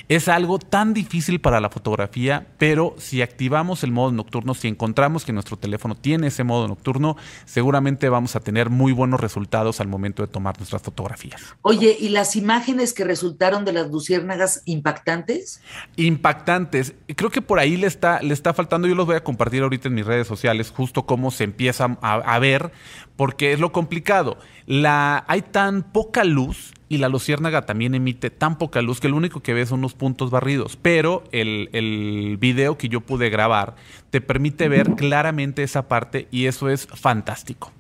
Es 0.08 0.28
algo 0.28 0.60
tan 0.60 0.94
difícil 0.94 1.42
para 1.42 1.60
la 1.60 1.70
fotografía, 1.70 2.48
pero 2.58 2.96
si 2.98 3.22
activamos 3.22 3.84
el 3.84 3.92
modo 3.92 4.12
nocturno, 4.12 4.54
si 4.54 4.68
encontramos 4.68 5.26
que 5.26 5.34
nuestro 5.34 5.58
teléfono 5.58 5.96
tiene 5.96 6.28
ese 6.28 6.44
modo 6.44 6.68
nocturno, 6.68 7.18
seguramente 7.46 8.10
vamos 8.10 8.36
a 8.36 8.40
tener 8.40 8.70
muy 8.70 8.92
buenos 8.92 9.20
resultados 9.20 9.80
al 9.82 9.88
momento 9.88 10.22
de 10.24 10.28
tomar 10.28 10.58
nuestras 10.58 10.82
fotografías. 10.82 11.42
Oye, 11.62 11.96
¿y 12.00 12.10
las 12.10 12.36
imágenes 12.36 12.94
que 12.94 13.04
resultaron 13.04 13.66
de 13.66 13.74
las 13.74 13.90
luciérnagas 13.90 14.62
impactantes? 14.66 15.62
Impactantes. 15.96 16.94
Creo 17.16 17.30
que 17.30 17.42
por 17.42 17.60
ahí 17.60 17.78
le 17.78 17.88
está, 17.88 18.22
le 18.22 18.34
está 18.34 18.54
faltando, 18.54 18.88
yo 18.88 18.96
los 18.96 19.06
voy 19.06 19.16
a 19.16 19.24
compartir 19.24 19.64
ahorita 19.64 19.88
en 19.88 19.96
mis 19.96 20.06
redes 20.06 20.28
sociales, 20.28 20.72
justo 20.76 21.06
cómo 21.06 21.32
se 21.32 21.44
empieza 21.44 21.98
a, 22.02 22.14
a 22.16 22.40
ver, 22.40 22.72
porque 23.16 23.54
es 23.54 23.60
lo 23.60 23.72
complicado. 23.72 24.38
La, 24.66 25.24
hay 25.28 25.42
tan 25.42 25.84
poca 25.84 26.24
luz 26.24 26.74
y 26.90 26.98
la 26.98 27.10
luciérnaga 27.10 27.66
también 27.66 27.96
emite 27.96 28.30
tan 28.30 28.58
poca 28.58 28.82
luz 28.82 29.00
que 29.00 29.10
lo 29.10 29.18
único 29.18 29.42
que 29.42 29.54
ves 29.54 29.70
son 29.70 29.80
unos 29.80 29.94
puntos 29.94 30.32
barridos. 30.32 30.78
Pero 30.82 31.24
el, 31.32 31.70
el 31.74 32.38
video 32.40 32.78
que 32.78 32.90
yo 32.90 33.02
pude 33.02 33.30
grabar 33.30 33.76
te 34.10 34.22
permite 34.22 34.68
ver 34.70 34.92
claramente 34.96 35.64
esa 35.64 35.88
parte 35.88 36.28
y 36.32 36.46
eso 36.46 36.70
es 36.70 36.88
fantástico. 36.88 37.72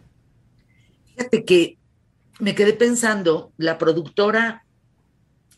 Fíjate 1.15 1.45
que 1.45 1.77
me 2.39 2.55
quedé 2.55 2.73
pensando, 2.73 3.51
la 3.57 3.77
productora 3.77 4.65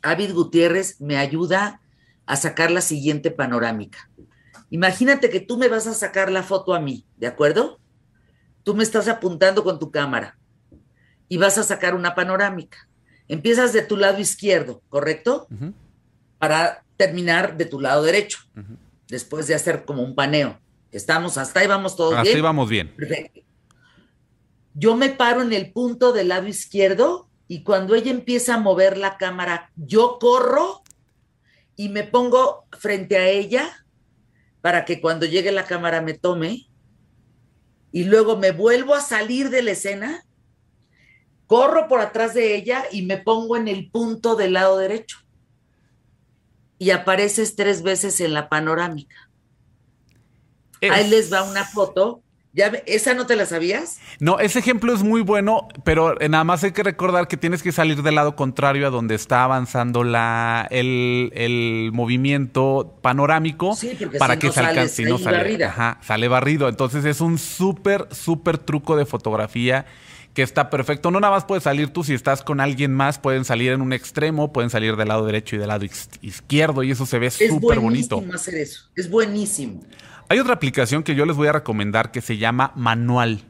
Avid 0.01 0.33
Gutiérrez 0.33 1.01
me 1.01 1.17
ayuda 1.17 1.81
a 2.25 2.35
sacar 2.35 2.71
la 2.71 2.81
siguiente 2.81 3.31
panorámica. 3.31 4.09
Imagínate 4.69 5.29
que 5.29 5.39
tú 5.39 5.57
me 5.57 5.69
vas 5.69 5.87
a 5.87 5.93
sacar 5.93 6.29
la 6.29 6.43
foto 6.43 6.75
a 6.75 6.79
mí, 6.79 7.05
¿de 7.17 7.27
acuerdo? 7.27 7.79
Tú 8.67 8.75
me 8.75 8.83
estás 8.83 9.07
apuntando 9.07 9.63
con 9.63 9.79
tu 9.79 9.91
cámara 9.91 10.37
y 11.29 11.37
vas 11.37 11.57
a 11.57 11.63
sacar 11.63 11.95
una 11.95 12.15
panorámica. 12.15 12.89
Empiezas 13.29 13.71
de 13.71 13.81
tu 13.81 13.95
lado 13.95 14.19
izquierdo, 14.19 14.81
¿correcto? 14.89 15.47
Para 16.37 16.83
terminar 16.97 17.55
de 17.55 17.63
tu 17.63 17.79
lado 17.79 18.03
derecho, 18.03 18.39
después 19.07 19.47
de 19.47 19.55
hacer 19.55 19.85
como 19.85 20.03
un 20.03 20.15
paneo. 20.15 20.59
¿Estamos 20.91 21.37
hasta 21.37 21.61
ahí? 21.61 21.67
¿Vamos 21.67 21.95
todos 21.95 22.21
bien? 22.21 22.41
vamos 22.41 22.67
bien. 22.67 22.93
Perfecto. 22.93 23.39
Yo 24.73 24.97
me 24.97 25.11
paro 25.11 25.43
en 25.43 25.53
el 25.53 25.71
punto 25.71 26.11
del 26.11 26.27
lado 26.27 26.47
izquierdo 26.49 27.29
y 27.47 27.63
cuando 27.63 27.95
ella 27.95 28.11
empieza 28.11 28.55
a 28.55 28.59
mover 28.59 28.97
la 28.97 29.15
cámara, 29.15 29.71
yo 29.77 30.17
corro 30.19 30.83
y 31.77 31.87
me 31.87 32.03
pongo 32.03 32.65
frente 32.77 33.15
a 33.15 33.29
ella 33.29 33.85
para 34.59 34.83
que 34.83 34.99
cuando 34.99 35.25
llegue 35.25 35.53
la 35.53 35.63
cámara 35.63 36.01
me 36.01 36.15
tome 36.15 36.66
y 37.91 38.03
luego 38.05 38.37
me 38.37 38.51
vuelvo 38.51 38.93
a 38.93 39.01
salir 39.01 39.49
de 39.49 39.61
la 39.63 39.71
escena, 39.71 40.25
corro 41.47 41.87
por 41.87 42.01
atrás 42.01 42.33
de 42.33 42.55
ella 42.55 42.85
y 42.91 43.03
me 43.03 43.17
pongo 43.17 43.55
en 43.55 43.67
el 43.67 43.89
punto 43.89 44.35
del 44.35 44.53
lado 44.53 44.77
derecho. 44.77 45.17
Y 46.79 46.91
apareces 46.91 47.55
tres 47.55 47.81
veces 47.81 48.19
en 48.21 48.33
la 48.33 48.49
panorámica. 48.49 49.15
Ahí 50.81 51.05
Es- 51.05 51.09
les 51.09 51.33
va 51.33 51.43
una 51.43 51.65
foto. 51.65 52.21
¿Ya 52.57 52.69
ve- 52.71 52.83
¿Esa 52.87 53.13
no 53.13 53.27
te 53.27 53.35
la 53.35 53.45
sabías? 53.45 53.99
No, 54.19 54.39
ese 54.39 54.57
ejemplo 54.59 54.91
es 54.93 55.03
muy 55.03 55.21
bueno, 55.21 55.67
pero 55.83 56.19
eh, 56.19 56.27
nada 56.27 56.43
más 56.43 56.63
hay 56.63 56.71
que 56.71 56.81
recordar 56.81 57.27
que 57.27 57.37
tienes 57.37 57.61
que 57.61 57.71
salir 57.71 58.01
del 58.01 58.15
lado 58.15 58.35
contrario 58.35 58.87
a 58.87 58.89
donde 58.89 59.13
está 59.13 59.43
avanzando 59.43 60.03
la, 60.03 60.67
el, 60.71 61.31
el 61.35 61.91
movimiento 61.93 62.97
panorámico 63.03 63.75
Sí, 63.75 63.91
para 64.17 64.33
si 64.33 64.39
que 64.39 64.47
no 64.47 64.53
se 64.53 64.59
alcance. 64.61 64.95
Si 64.95 65.03
no 65.05 65.19
sale, 65.19 65.37
barrida. 65.37 65.67
ajá, 65.69 65.99
sale 66.01 66.27
barrido. 66.27 66.67
Entonces 66.67 67.05
es 67.05 67.21
un 67.21 67.37
súper, 67.37 68.07
súper 68.11 68.57
truco 68.57 68.95
de 68.97 69.05
fotografía 69.05 69.85
que 70.33 70.41
está 70.41 70.69
perfecto. 70.71 71.11
No 71.11 71.19
nada 71.19 71.33
más 71.35 71.45
puedes 71.45 71.63
salir 71.63 71.89
tú, 71.89 72.03
si 72.03 72.13
estás 72.15 72.41
con 72.41 72.59
alguien 72.59 72.91
más, 72.93 73.19
pueden 73.19 73.45
salir 73.45 73.71
en 73.71 73.81
un 73.81 73.93
extremo, 73.93 74.51
pueden 74.51 74.69
salir 74.71 74.95
del 74.95 75.07
lado 75.09 75.25
derecho 75.27 75.55
y 75.55 75.59
del 75.59 75.67
lado 75.67 75.85
iz- 75.85 76.09
izquierdo, 76.21 76.81
y 76.83 76.91
eso 76.91 77.05
se 77.05 77.19
ve 77.19 77.27
Es 77.27 77.35
súper 77.37 77.79
buenísimo 77.79 78.17
bonito. 78.17 78.35
hacer 78.35 78.55
eso. 78.55 78.81
Es 78.95 79.09
buenísimo. 79.09 79.81
Hay 80.29 80.39
otra 80.39 80.53
aplicación 80.53 81.03
que 81.03 81.15
yo 81.15 81.25
les 81.25 81.37
voy 81.37 81.47
a 81.47 81.53
recomendar 81.53 82.11
que 82.11 82.21
se 82.21 82.37
llama 82.37 82.73
Manual. 82.75 83.41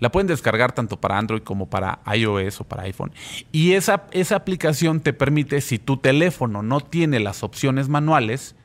La 0.00 0.10
pueden 0.10 0.26
descargar 0.26 0.72
tanto 0.72 1.00
para 1.00 1.16
Android 1.16 1.42
como 1.42 1.70
para 1.70 2.00
iOS 2.12 2.60
o 2.60 2.64
para 2.64 2.82
iPhone. 2.84 3.12
Y 3.52 3.72
esa, 3.72 4.06
esa 4.10 4.36
aplicación 4.36 5.00
te 5.00 5.12
permite, 5.12 5.60
si 5.60 5.78
tu 5.78 5.96
teléfono 5.96 6.62
no 6.62 6.80
tiene 6.80 7.20
las 7.20 7.42
opciones 7.42 7.88
manuales, 7.88 8.56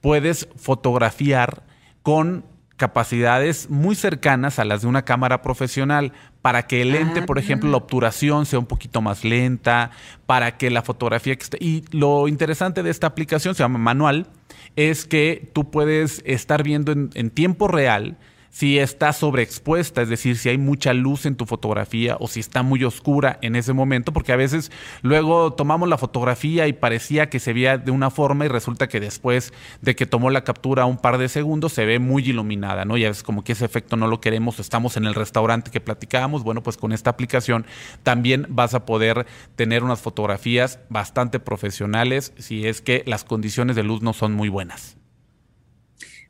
puedes 0.00 0.48
fotografiar 0.56 1.64
con 2.02 2.44
capacidades 2.76 3.70
muy 3.70 3.94
cercanas 3.94 4.58
a 4.58 4.64
las 4.64 4.82
de 4.82 4.88
una 4.88 5.04
cámara 5.04 5.42
profesional 5.42 6.12
para 6.42 6.66
que 6.66 6.82
el 6.82 6.92
lente, 6.92 7.22
por 7.22 7.38
ejemplo, 7.38 7.70
la 7.70 7.78
obturación 7.78 8.46
sea 8.46 8.58
un 8.58 8.66
poquito 8.66 9.00
más 9.00 9.24
lenta, 9.24 9.90
para 10.26 10.56
que 10.58 10.70
la 10.70 10.82
fotografía 10.82 11.34
que 11.34 11.42
esté... 11.42 11.58
Y 11.60 11.84
lo 11.90 12.28
interesante 12.28 12.82
de 12.82 12.90
esta 12.90 13.06
aplicación, 13.06 13.54
se 13.54 13.62
llama 13.62 13.78
Manual, 13.78 14.28
es 14.76 15.06
que 15.06 15.50
tú 15.54 15.70
puedes 15.70 16.22
estar 16.26 16.62
viendo 16.62 16.92
en, 16.92 17.10
en 17.14 17.30
tiempo 17.30 17.66
real 17.66 18.16
si 18.56 18.78
está 18.78 19.12
sobreexpuesta, 19.12 20.00
es 20.00 20.08
decir, 20.08 20.38
si 20.38 20.48
hay 20.48 20.56
mucha 20.56 20.94
luz 20.94 21.26
en 21.26 21.36
tu 21.36 21.44
fotografía 21.44 22.16
o 22.20 22.26
si 22.26 22.40
está 22.40 22.62
muy 22.62 22.84
oscura 22.84 23.38
en 23.42 23.54
ese 23.54 23.74
momento, 23.74 24.14
porque 24.14 24.32
a 24.32 24.36
veces 24.36 24.72
luego 25.02 25.52
tomamos 25.52 25.90
la 25.90 25.98
fotografía 25.98 26.66
y 26.66 26.72
parecía 26.72 27.28
que 27.28 27.38
se 27.38 27.52
veía 27.52 27.76
de 27.76 27.90
una 27.90 28.08
forma 28.08 28.46
y 28.46 28.48
resulta 28.48 28.88
que 28.88 28.98
después 28.98 29.52
de 29.82 29.94
que 29.94 30.06
tomó 30.06 30.30
la 30.30 30.42
captura 30.42 30.86
un 30.86 30.96
par 30.96 31.18
de 31.18 31.28
segundos 31.28 31.74
se 31.74 31.84
ve 31.84 31.98
muy 31.98 32.22
iluminada, 32.22 32.86
¿no? 32.86 32.96
Y 32.96 33.04
a 33.04 33.08
veces 33.08 33.22
como 33.22 33.44
que 33.44 33.52
ese 33.52 33.66
efecto 33.66 33.96
no 33.96 34.06
lo 34.06 34.22
queremos, 34.22 34.58
estamos 34.58 34.96
en 34.96 35.04
el 35.04 35.14
restaurante 35.14 35.70
que 35.70 35.82
platicábamos, 35.82 36.42
bueno, 36.42 36.62
pues 36.62 36.78
con 36.78 36.92
esta 36.92 37.10
aplicación 37.10 37.66
también 38.04 38.46
vas 38.48 38.72
a 38.72 38.86
poder 38.86 39.26
tener 39.56 39.84
unas 39.84 40.00
fotografías 40.00 40.78
bastante 40.88 41.40
profesionales 41.40 42.32
si 42.38 42.66
es 42.66 42.80
que 42.80 43.02
las 43.04 43.22
condiciones 43.22 43.76
de 43.76 43.82
luz 43.82 44.00
no 44.00 44.14
son 44.14 44.32
muy 44.32 44.48
buenas. 44.48 44.96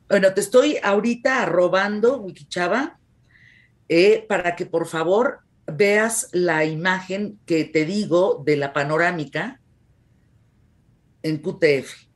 Bueno, 0.09 0.33
te 0.33 0.41
estoy 0.41 0.77
ahorita 0.81 1.41
arrobando, 1.41 2.17
Wikichava, 2.19 2.97
eh, 3.89 4.25
para 4.27 4.55
que 4.55 4.65
por 4.65 4.87
favor 4.87 5.41
veas 5.65 6.29
la 6.31 6.63
imagen 6.63 7.39
que 7.45 7.65
te 7.65 7.85
digo 7.85 8.41
de 8.45 8.55
la 8.55 8.71
panorámica 8.71 9.59
en 11.23 11.39
QTF. 11.39 12.07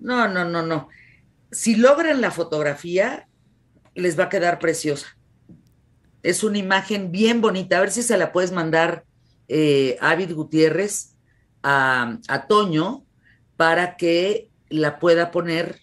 No, 0.00 0.26
no, 0.26 0.44
no, 0.44 0.62
no. 0.62 0.88
Si 1.52 1.76
logran 1.76 2.20
la 2.20 2.32
fotografía, 2.32 3.28
les 3.94 4.18
va 4.18 4.24
a 4.24 4.28
quedar 4.28 4.58
preciosa. 4.58 5.16
Es 6.24 6.42
una 6.42 6.58
imagen 6.58 7.12
bien 7.12 7.40
bonita. 7.40 7.76
A 7.76 7.80
ver 7.80 7.92
si 7.92 8.02
se 8.02 8.16
la 8.16 8.32
puedes 8.32 8.50
mandar 8.50 9.04
eh, 9.46 9.96
Avid 10.00 10.34
Gutiérrez 10.34 11.14
a, 11.62 12.18
a 12.26 12.46
Toño 12.48 13.04
para 13.56 13.96
que 13.96 14.50
la 14.68 14.98
pueda 14.98 15.30
poner. 15.30 15.81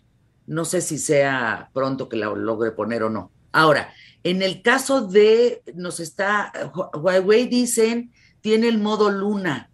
No 0.49 0.65
sé 0.65 0.81
si 0.81 0.97
sea 0.97 1.69
pronto 1.73 2.09
que 2.09 2.17
la 2.17 2.25
logre 2.33 2.71
poner 2.71 3.03
o 3.03 3.09
no. 3.11 3.31
Ahora, 3.51 3.93
en 4.23 4.41
el 4.41 4.63
caso 4.63 5.05
de, 5.05 5.61
nos 5.75 5.99
está, 5.99 6.51
Huawei 6.93 7.47
dicen, 7.47 8.11
tiene 8.41 8.67
el 8.67 8.79
modo 8.79 9.11
Luna 9.11 9.69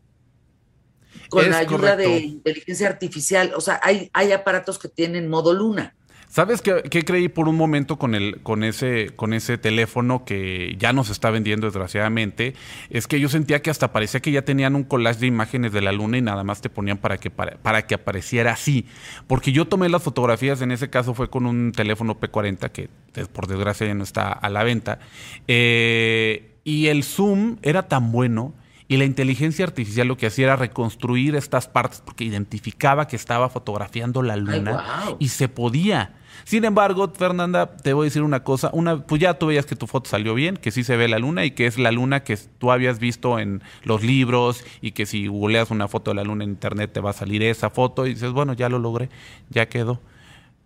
con 1.29 1.45
Es 1.45 1.49
la 1.49 1.59
ayuda 1.59 1.95
de 1.95 2.17
inteligencia 2.17 2.89
artificial. 2.89 3.53
O 3.55 3.61
sea, 3.61 3.79
hay, 3.81 4.09
hay 4.11 4.33
aparatos 4.33 4.77
que 4.77 4.89
tienen 4.89 5.29
modo 5.29 5.53
Luna. 5.53 5.95
¿Sabes 6.35 6.61
qué, 6.61 6.83
qué 6.91 7.05
creí 7.05 7.29
por 7.29 7.47
un 7.47 7.55
momento 7.55 7.97
con, 7.97 8.13
el, 8.13 8.41
con, 8.43 8.65
ese, 8.65 9.11
con 9.15 9.33
ese 9.33 9.57
teléfono 9.57 10.25
que 10.25 10.75
ya 10.77 10.91
nos 10.91 11.09
está 11.09 11.29
vendiendo 11.29 11.65
desgraciadamente? 11.65 12.55
Es 12.89 13.07
que 13.07 13.21
yo 13.21 13.29
sentía 13.29 13.61
que 13.61 13.69
hasta 13.69 13.93
parecía 13.93 14.19
que 14.19 14.33
ya 14.33 14.41
tenían 14.41 14.75
un 14.75 14.83
collage 14.83 15.21
de 15.21 15.27
imágenes 15.27 15.71
de 15.71 15.79
la 15.79 15.93
luna 15.93 16.17
y 16.17 16.21
nada 16.21 16.43
más 16.43 16.59
te 16.59 16.69
ponían 16.69 16.97
para 16.97 17.17
que, 17.19 17.29
para, 17.29 17.55
para 17.59 17.87
que 17.87 17.95
apareciera 17.95 18.51
así. 18.51 18.85
Porque 19.27 19.53
yo 19.53 19.69
tomé 19.69 19.87
las 19.87 20.03
fotografías, 20.03 20.61
en 20.61 20.73
ese 20.73 20.89
caso 20.89 21.13
fue 21.13 21.29
con 21.29 21.45
un 21.45 21.71
teléfono 21.71 22.19
P40 22.19 22.69
que 22.69 22.89
por 23.31 23.47
desgracia 23.47 23.87
ya 23.87 23.93
no 23.93 24.03
está 24.03 24.33
a 24.33 24.49
la 24.49 24.65
venta. 24.65 24.99
Eh, 25.47 26.57
y 26.65 26.87
el 26.87 27.05
zoom 27.05 27.59
era 27.61 27.87
tan 27.87 28.11
bueno 28.11 28.53
y 28.89 28.97
la 28.97 29.05
inteligencia 29.05 29.65
artificial 29.65 30.07
lo 30.07 30.17
que 30.17 30.27
hacía 30.27 30.45
era 30.45 30.55
reconstruir 30.57 31.35
estas 31.35 31.67
partes 31.69 32.01
porque 32.05 32.23
identificaba 32.23 33.07
que 33.07 33.15
estaba 33.15 33.49
fotografiando 33.49 34.21
la 34.21 34.35
luna 34.35 34.83
y 35.17 35.29
se 35.29 35.47
podía. 35.47 36.13
Sin 36.45 36.63
embargo, 36.63 37.11
Fernanda, 37.11 37.75
te 37.75 37.93
voy 37.93 38.05
a 38.05 38.07
decir 38.07 38.21
una 38.21 38.43
cosa, 38.43 38.69
una, 38.71 39.03
pues 39.03 39.19
ya 39.19 39.33
tú 39.33 39.47
veías 39.47 39.65
que 39.65 39.75
tu 39.75 39.87
foto 39.87 40.11
salió 40.11 40.35
bien, 40.35 40.57
que 40.57 40.69
sí 40.69 40.83
se 40.83 40.95
ve 40.95 41.07
la 41.07 41.17
luna 41.17 41.43
y 41.43 41.51
que 41.51 41.65
es 41.65 41.79
la 41.79 41.91
luna 41.91 42.23
que 42.23 42.37
tú 42.37 42.71
habías 42.71 42.99
visto 42.99 43.39
en 43.39 43.63
los 43.83 44.03
libros 44.03 44.63
y 44.79 44.91
que 44.91 45.07
si 45.07 45.25
googleas 45.25 45.71
una 45.71 45.87
foto 45.87 46.11
de 46.11 46.15
la 46.15 46.23
luna 46.23 46.43
en 46.43 46.51
internet 46.51 46.93
te 46.93 46.99
va 46.99 47.09
a 47.09 47.13
salir 47.13 47.41
esa 47.41 47.71
foto 47.71 48.05
y 48.05 48.13
dices, 48.13 48.31
bueno, 48.31 48.53
ya 48.53 48.69
lo 48.69 48.77
logré, 48.77 49.09
ya 49.49 49.67
quedó. 49.67 49.99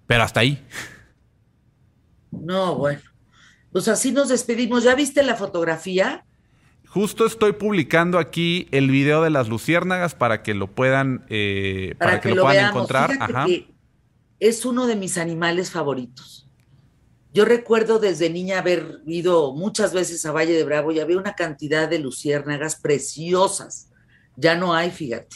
Pero 0.06 0.24
hasta 0.24 0.42
ahí. 0.42 0.62
No, 2.32 2.76
bueno. 2.76 3.00
Pues 3.72 3.88
así 3.88 4.12
nos 4.12 4.28
despedimos. 4.28 4.84
¿Ya 4.84 4.96
viste 4.96 5.24
la 5.24 5.36
fotografía? 5.36 6.26
Justo 6.90 7.26
estoy 7.26 7.54
publicando 7.54 8.20
aquí 8.20 8.68
el 8.72 8.92
video 8.92 9.24
de 9.24 9.30
las 9.30 9.48
luciérnagas 9.48 10.14
para 10.14 10.44
que 10.44 10.54
lo 10.56 10.68
puedan, 10.68 11.24
eh, 11.30 11.96
para, 12.00 12.20
que, 12.20 12.36
lo, 12.36 12.42
puedan 12.42 12.58
veamos. 12.58 12.76
encontrar. 12.76 13.12
Fíjate 13.12 13.34
Ajá. 13.34 13.46
que 13.46 13.79
es 14.40 14.66
uno 14.66 14.88
de 14.88 14.96
mis 14.96 15.18
animales 15.18 15.72
favoritos. 15.72 16.48
Yo 17.34 17.46
recuerdo 17.46 18.00
desde 18.00 18.30
niña 18.30 18.60
haber 18.60 19.02
ido 19.06 19.54
muchas 19.54 19.94
veces 19.94 20.26
a 20.26 20.32
Valle 20.32 20.54
de 20.54 20.64
Bravo 20.64 20.92
y 20.92 21.00
había 21.00 21.18
una 21.18 21.36
cantidad 21.36 21.88
de 21.88 22.00
luciérnagas 22.00 22.76
preciosas. 22.76 23.90
Ya 24.36 24.56
no 24.56 24.74
hay, 24.74 24.90
fíjate. 24.90 25.36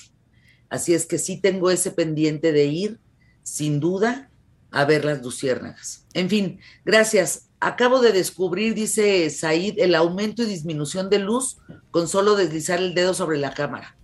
Así 0.69 0.93
es 0.95 1.05
que 1.05 1.19
sí 1.19 1.39
tengo 1.39 1.69
ese 1.69 1.91
pendiente 1.91 2.51
de 2.51 2.65
ir, 2.65 2.99
sin 3.43 3.79
duda, 3.79 4.31
a 4.71 4.85
ver 4.85 5.05
las 5.05 5.21
luciérnagas. 5.21 6.07
En 6.13 6.29
fin, 6.29 6.59
gracias. 6.83 7.49
Acabo 7.59 8.01
de 8.01 8.11
descubrir, 8.11 8.73
dice 8.73 9.29
Said, 9.29 9.75
el 9.77 9.93
aumento 9.93 10.41
y 10.41 10.47
disminución 10.47 11.09
de 11.09 11.19
luz 11.19 11.57
con 11.91 12.07
solo 12.07 12.35
deslizar 12.35 12.79
el 12.79 12.95
dedo 12.95 13.13
sobre 13.13 13.37
la 13.37 13.53
cámara. 13.53 13.95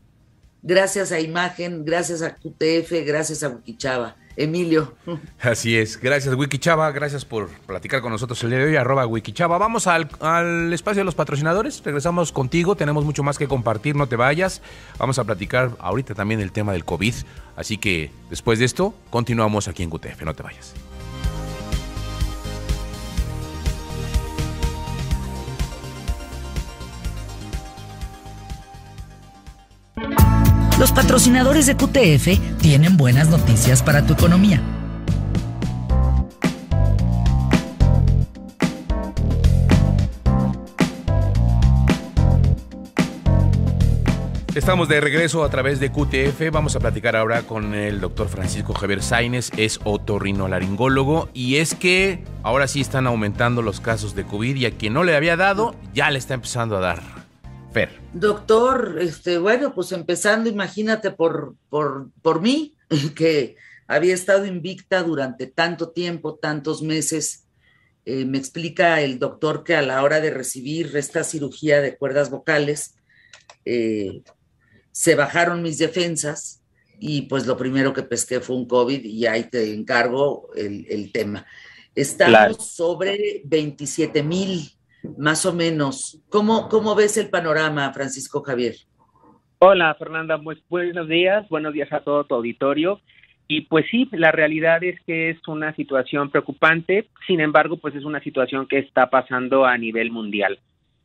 Gracias 0.61 1.11
a 1.11 1.19
Imagen, 1.19 1.85
gracias 1.85 2.21
a 2.21 2.35
QTF, 2.35 2.91
gracias 3.05 3.43
a 3.43 3.49
Wikichava. 3.49 4.15
Emilio. 4.39 4.95
Así 5.41 5.77
es. 5.77 5.99
Gracias, 5.99 6.33
Wikichava. 6.33 6.89
Gracias 6.91 7.25
por 7.25 7.49
platicar 7.49 8.01
con 8.01 8.13
nosotros 8.13 8.41
el 8.43 8.51
día 8.51 8.59
de 8.59 8.65
hoy. 8.65 8.75
Arroba 8.77 9.05
Wikichava. 9.05 9.57
Vamos 9.57 9.85
al, 9.85 10.09
al 10.21 10.71
espacio 10.71 11.01
de 11.01 11.03
los 11.03 11.13
patrocinadores. 11.13 11.83
Regresamos 11.83 12.31
contigo. 12.31 12.75
Tenemos 12.75 13.03
mucho 13.03 13.21
más 13.21 13.37
que 13.37 13.49
compartir. 13.49 13.97
No 13.97 14.07
te 14.07 14.15
vayas. 14.15 14.61
Vamos 14.97 15.19
a 15.19 15.25
platicar 15.25 15.71
ahorita 15.79 16.15
también 16.15 16.39
el 16.39 16.53
tema 16.53 16.71
del 16.71 16.85
COVID. 16.85 17.15
Así 17.57 17.77
que 17.77 18.11
después 18.29 18.59
de 18.59 18.65
esto, 18.65 18.93
continuamos 19.09 19.67
aquí 19.67 19.83
en 19.83 19.89
QTF. 19.89 20.21
No 20.23 20.33
te 20.33 20.43
vayas. 20.43 20.73
Los 30.89 31.05
patrocinadores 31.05 31.67
de 31.67 31.75
QTF 31.75 32.57
tienen 32.59 32.97
buenas 32.97 33.29
noticias 33.29 33.83
para 33.83 34.07
tu 34.07 34.13
economía. 34.13 34.59
Estamos 44.55 44.89
de 44.89 44.99
regreso 44.99 45.43
a 45.43 45.49
través 45.51 45.79
de 45.79 45.91
QTF. 45.91 46.51
Vamos 46.51 46.75
a 46.75 46.79
platicar 46.79 47.15
ahora 47.15 47.43
con 47.43 47.75
el 47.75 48.01
doctor 48.01 48.27
Francisco 48.27 48.73
Javier 48.73 49.03
Sainz, 49.03 49.51
es 49.57 49.79
otorrinolaringólogo. 49.83 51.29
Y 51.35 51.57
es 51.57 51.75
que 51.75 52.23
ahora 52.41 52.67
sí 52.67 52.81
están 52.81 53.05
aumentando 53.05 53.61
los 53.61 53.79
casos 53.79 54.15
de 54.15 54.23
COVID 54.23 54.55
y 54.55 54.65
a 54.65 54.71
quien 54.71 54.93
no 54.93 55.03
le 55.03 55.15
había 55.15 55.37
dado, 55.37 55.75
ya 55.93 56.09
le 56.09 56.17
está 56.17 56.33
empezando 56.33 56.77
a 56.77 56.79
dar. 56.79 57.28
Fer. 57.71 57.89
Doctor, 58.13 58.97
este, 58.99 59.37
bueno, 59.37 59.73
pues 59.75 59.91
empezando, 59.91 60.49
imagínate 60.49 61.11
por, 61.11 61.55
por, 61.69 62.09
por 62.21 62.41
mí, 62.41 62.75
que 63.15 63.55
había 63.87 64.13
estado 64.13 64.45
invicta 64.45 65.03
durante 65.03 65.47
tanto 65.47 65.89
tiempo, 65.89 66.35
tantos 66.35 66.81
meses. 66.81 67.45
Eh, 68.05 68.25
me 68.25 68.37
explica 68.37 69.01
el 69.01 69.19
doctor 69.19 69.63
que 69.63 69.75
a 69.75 69.81
la 69.81 70.03
hora 70.03 70.19
de 70.19 70.31
recibir 70.31 70.95
esta 70.95 71.23
cirugía 71.23 71.81
de 71.81 71.97
cuerdas 71.97 72.29
vocales, 72.29 72.95
eh, 73.65 74.21
se 74.91 75.15
bajaron 75.15 75.61
mis 75.61 75.77
defensas 75.77 76.61
y 76.99 77.23
pues 77.23 77.45
lo 77.45 77.55
primero 77.55 77.93
que 77.93 78.03
pesqué 78.03 78.39
fue 78.41 78.55
un 78.55 78.67
COVID 78.67 79.03
y 79.03 79.25
ahí 79.25 79.43
te 79.43 79.73
encargo 79.73 80.49
el, 80.55 80.85
el 80.89 81.11
tema. 81.11 81.45
Estamos 81.95 82.31
Claro. 82.31 82.53
sobre 82.55 83.41
27 83.45 84.23
mil, 84.23 84.71
más 85.17 85.45
o 85.45 85.53
menos. 85.53 86.19
¿Cómo, 86.29 86.69
¿Cómo 86.69 86.95
ves 86.95 87.17
el 87.17 87.29
panorama, 87.29 87.91
Francisco 87.93 88.41
Javier? 88.41 88.75
Hola 89.59 89.93
Fernanda, 89.95 90.39
buenos 90.69 91.09
días, 91.09 91.47
buenos 91.49 91.73
días 91.73 91.91
a 91.91 91.99
todo 91.99 92.23
tu 92.23 92.35
auditorio. 92.35 93.01
Y 93.51 93.61
pues 93.61 93.85
sí, 93.89 94.07
la 94.11 94.31
realidad 94.31 94.83
es 94.83 95.01
que 95.07 95.31
es 95.31 95.47
una 95.47 95.75
situación 95.75 96.29
preocupante, 96.29 97.07
sin 97.25 97.41
embargo, 97.41 97.77
pues 97.77 97.95
es 97.95 98.05
una 98.05 98.21
situación 98.21 98.67
que 98.67 98.77
está 98.77 99.09
pasando 99.09 99.65
a 99.65 99.77
nivel 99.77 100.11
mundial. 100.11 100.59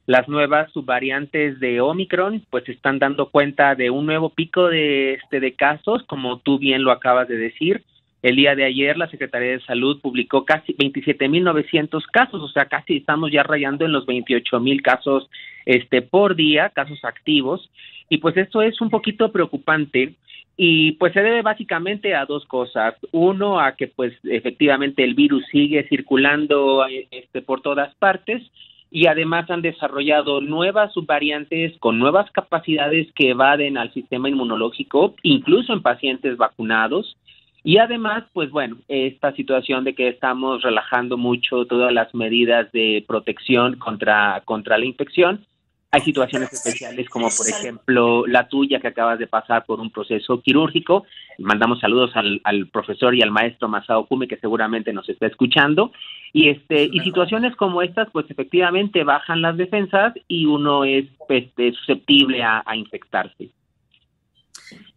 Las 0.06 0.28
nuevas 0.28 0.70
subvariantes 0.72 1.58
de 1.58 1.80
Omicron 1.80 2.44
pues 2.50 2.68
están 2.68 2.98
dando 2.98 3.30
cuenta 3.30 3.74
de 3.74 3.88
un 3.88 4.04
nuevo 4.04 4.28
pico 4.28 4.68
de 4.68 5.14
este 5.14 5.40
de 5.40 5.54
casos, 5.54 6.02
como 6.06 6.38
tú 6.40 6.58
bien 6.58 6.84
lo 6.84 6.92
acabas 6.92 7.26
de 7.28 7.38
decir. 7.38 7.82
El 8.24 8.36
día 8.36 8.54
de 8.54 8.64
ayer 8.64 8.96
la 8.96 9.10
Secretaría 9.10 9.50
de 9.50 9.60
Salud 9.60 10.00
publicó 10.00 10.46
casi 10.46 10.72
27.900 10.72 12.02
casos, 12.10 12.40
o 12.40 12.48
sea, 12.48 12.64
casi 12.64 12.96
estamos 12.96 13.30
ya 13.30 13.42
rayando 13.42 13.84
en 13.84 13.92
los 13.92 14.06
28.000 14.06 14.80
casos 14.80 15.28
este 15.66 16.00
por 16.00 16.34
día, 16.34 16.70
casos 16.70 17.04
activos, 17.04 17.68
y 18.08 18.16
pues 18.16 18.34
esto 18.38 18.62
es 18.62 18.80
un 18.80 18.88
poquito 18.88 19.30
preocupante 19.30 20.14
y 20.56 20.92
pues 20.92 21.12
se 21.12 21.20
debe 21.20 21.42
básicamente 21.42 22.14
a 22.14 22.24
dos 22.24 22.46
cosas. 22.46 22.94
Uno, 23.12 23.60
a 23.60 23.72
que 23.72 23.88
pues 23.88 24.14
efectivamente 24.22 25.04
el 25.04 25.12
virus 25.12 25.44
sigue 25.52 25.86
circulando 25.90 26.86
este, 27.10 27.42
por 27.42 27.60
todas 27.60 27.94
partes 27.96 28.42
y 28.90 29.06
además 29.06 29.50
han 29.50 29.60
desarrollado 29.60 30.40
nuevas 30.40 30.94
subvariantes 30.94 31.76
con 31.78 31.98
nuevas 31.98 32.30
capacidades 32.30 33.06
que 33.12 33.32
evaden 33.32 33.76
al 33.76 33.92
sistema 33.92 34.30
inmunológico, 34.30 35.14
incluso 35.22 35.74
en 35.74 35.82
pacientes 35.82 36.38
vacunados. 36.38 37.18
Y 37.66 37.78
además, 37.78 38.24
pues 38.34 38.50
bueno, 38.50 38.76
esta 38.88 39.32
situación 39.32 39.84
de 39.84 39.94
que 39.94 40.08
estamos 40.08 40.62
relajando 40.62 41.16
mucho 41.16 41.64
todas 41.64 41.90
las 41.94 42.14
medidas 42.14 42.70
de 42.72 43.02
protección 43.08 43.76
contra, 43.76 44.42
contra 44.44 44.76
la 44.76 44.84
infección, 44.84 45.46
hay 45.90 46.02
situaciones 46.02 46.52
especiales 46.52 47.08
como 47.08 47.28
por 47.28 47.48
ejemplo 47.48 48.26
la 48.26 48.48
tuya 48.48 48.80
que 48.80 48.88
acabas 48.88 49.18
de 49.18 49.28
pasar 49.28 49.64
por 49.64 49.80
un 49.80 49.90
proceso 49.90 50.42
quirúrgico. 50.42 51.06
Mandamos 51.38 51.80
saludos 51.80 52.10
al, 52.16 52.40
al 52.44 52.66
profesor 52.66 53.14
y 53.14 53.22
al 53.22 53.30
maestro 53.30 53.68
Masao 53.68 54.04
Kume 54.06 54.28
que 54.28 54.36
seguramente 54.36 54.92
nos 54.92 55.08
está 55.08 55.26
escuchando. 55.26 55.92
Y 56.32 56.48
este 56.48 56.90
y 56.92 57.00
situaciones 57.00 57.54
como 57.56 57.80
estas 57.80 58.10
pues 58.10 58.28
efectivamente 58.28 59.04
bajan 59.04 59.40
las 59.40 59.56
defensas 59.56 60.12
y 60.26 60.46
uno 60.46 60.84
es 60.84 61.06
este, 61.28 61.72
susceptible 61.72 62.42
a, 62.42 62.62
a 62.66 62.76
infectarse. 62.76 63.50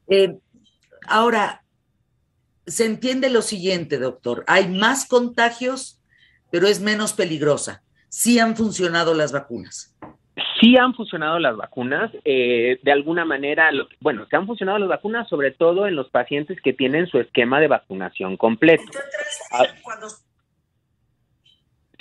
Eh, 0.08 0.36
ahora, 1.08 1.62
se 2.68 2.86
entiende 2.86 3.30
lo 3.30 3.42
siguiente, 3.42 3.98
doctor. 3.98 4.44
Hay 4.48 4.68
más 4.68 5.08
contagios, 5.08 6.02
pero 6.52 6.68
es 6.68 6.82
menos 6.82 7.14
peligrosa. 7.14 7.82
Sí 8.10 8.40
han 8.40 8.56
funcionado 8.56 9.14
las 9.14 9.32
vacunas. 9.32 9.96
Sí 10.60 10.76
han 10.78 10.94
funcionado 10.94 11.40
las 11.40 11.56
vacunas, 11.56 12.12
eh, 12.26 12.80
de 12.84 12.92
alguna 12.92 13.26
manera, 13.26 13.72
lo, 13.72 13.88
bueno, 14.02 14.28
se 14.30 14.36
han 14.36 14.46
funcionado 14.46 14.78
las 14.78 14.90
vacunas 14.90 15.28
sobre 15.30 15.52
todo 15.52 15.88
en 15.88 15.96
los 15.96 16.10
pacientes 16.10 16.60
que 16.62 16.74
tienen 16.74 17.08
su 17.08 17.20
esquema 17.20 17.60
de 17.60 17.68
vacunación 17.68 18.38
completo. 18.38 18.84
Ah, 19.52 19.66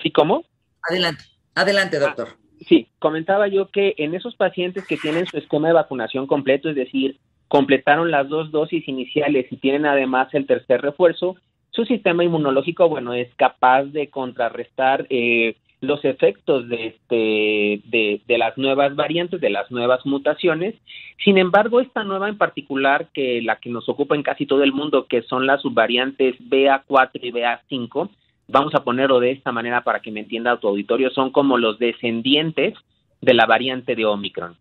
¿Sí, 0.03 0.11
cómo? 0.11 0.45
Adelante, 0.83 1.25
adelante, 1.55 1.99
doctor. 1.99 2.29
Sí, 2.69 2.89
comentaba 2.99 3.49
yo 3.49 3.71
que 3.71 3.95
en 3.99 4.15
esos 4.15 4.35
pacientes 4.37 4.87
que 4.87 4.97
tienen 4.97 5.27
su 5.27 5.39
esquema 5.39 5.69
de 5.69 5.75
vacunación 5.75 6.27
completo, 6.27 6.69
es 6.69 6.77
decir, 6.77 7.19
completaron 7.49 8.11
las 8.11 8.29
dos 8.29 8.51
dosis 8.51 8.87
iniciales 8.89 9.47
y 9.51 9.57
tienen 9.57 9.87
además 9.87 10.29
el 10.33 10.47
tercer 10.47 10.83
refuerzo, 10.83 11.37
su 11.71 11.85
sistema 11.85 12.25
inmunológico, 12.25 12.89
bueno, 12.89 13.13
es 13.13 13.29
capaz 13.37 13.85
de 13.85 14.09
contrarrestar 14.09 15.07
eh, 15.11 15.57
los 15.81 16.05
efectos 16.05 16.69
de, 16.69 16.87
este, 16.87 17.83
de, 17.85 18.21
de, 18.27 18.39
las 18.39 18.57
nuevas 18.57 18.97
variantes, 18.97 19.41
de 19.41 19.51
las 19.51 19.71
nuevas 19.71 20.05
mutaciones. 20.07 20.75
Sin 21.23 21.37
embargo, 21.37 21.81
esta 21.81 22.03
nueva 22.03 22.29
en 22.29 22.39
particular, 22.39 23.09
que 23.13 23.43
la 23.43 23.57
que 23.57 23.69
nos 23.69 23.89
ocupa 23.89 24.15
en 24.15 24.23
casi 24.23 24.47
todo 24.47 24.63
el 24.63 24.73
mundo, 24.73 25.07
que 25.07 25.23
son 25.23 25.47
las 25.47 25.61
subvariantes 25.61 26.37
BA4 26.41 27.11
y 27.23 27.33
BA5, 27.33 28.09
vamos 28.49 28.75
a 28.75 28.83
ponerlo 28.83 29.21
de 29.21 29.33
esta 29.33 29.53
manera 29.53 29.83
para 29.83 30.01
que 30.01 30.11
me 30.11 30.21
entienda 30.21 30.59
tu 30.59 30.69
auditorio, 30.69 31.11
son 31.11 31.31
como 31.31 31.59
los 31.59 31.79
descendientes 31.79 32.75
de 33.21 33.35
la 33.35 33.47
variante 33.47 33.95
de 33.95 34.05
Omicron. 34.05 34.57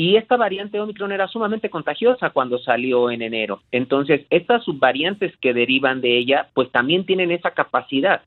Y 0.00 0.16
esta 0.16 0.38
variante 0.38 0.80
Omicron 0.80 1.12
era 1.12 1.28
sumamente 1.28 1.68
contagiosa 1.68 2.30
cuando 2.30 2.58
salió 2.58 3.10
en 3.10 3.20
enero. 3.20 3.60
Entonces, 3.70 4.22
estas 4.30 4.64
subvariantes 4.64 5.36
que 5.42 5.52
derivan 5.52 6.00
de 6.00 6.16
ella, 6.16 6.48
pues 6.54 6.70
también 6.70 7.04
tienen 7.04 7.30
esa 7.30 7.50
capacidad. 7.50 8.22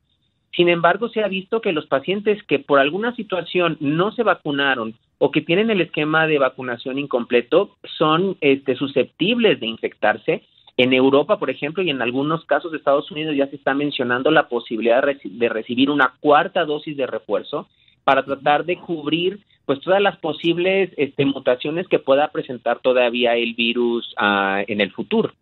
Sin 0.55 0.69
embargo, 0.69 1.09
se 1.09 1.24
ha 1.24 1.28
visto 1.28 1.61
que 1.61 1.71
los 1.71 1.88
pacientes 1.88 2.43
que 2.43 2.59
por 2.59 2.78
alguna 2.78 3.15
situación 3.15 3.78
no 3.80 4.11
se 4.11 4.21
vacunaron 4.21 4.93
o 5.17 5.32
que 5.32 5.41
tienen 5.41 5.71
el 5.71 5.82
esquema 5.82 6.28
de 6.28 6.38
vacunación 6.38 6.99
incompleto 6.99 7.76
son 7.97 8.38
este, 8.41 8.76
susceptibles 8.76 9.59
de 9.59 9.65
infectarse. 9.65 10.43
En 10.78 10.93
Europa, 10.93 11.39
por 11.39 11.49
ejemplo, 11.49 11.82
y 11.82 11.89
en 11.89 12.03
algunos 12.03 12.45
casos 12.45 12.71
de 12.71 12.78
Estados 12.78 13.09
Unidos 13.09 13.36
ya 13.36 13.47
se 13.47 13.55
está 13.55 13.74
mencionando 13.74 14.30
la 14.30 14.47
posibilidad 14.47 15.03
de, 15.03 15.17
de 15.24 15.49
recibir 15.49 15.89
una 15.89 16.13
cuarta 16.19 16.65
dosis 16.65 16.95
de 16.95 17.07
refuerzo 17.07 17.67
para 18.03 18.24
tratar 18.24 18.63
de 18.63 18.78
cubrir 18.78 19.39
pues 19.66 19.80
todas 19.82 20.01
las 20.01 20.18
posibles 20.18 20.91
este, 20.97 21.26
mutaciones 21.26 21.88
que 21.88 21.99
pueda 21.99 22.32
presentar 22.32 22.80
todavía 22.82 23.36
el 23.36 23.53
virus 23.53 24.14
uh, 24.20 24.64
en 24.68 24.82
el 24.82 24.91
futuro. 24.91 25.34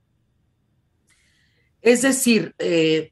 Es 1.81 2.03
decir, 2.03 2.53
eh, 2.59 3.11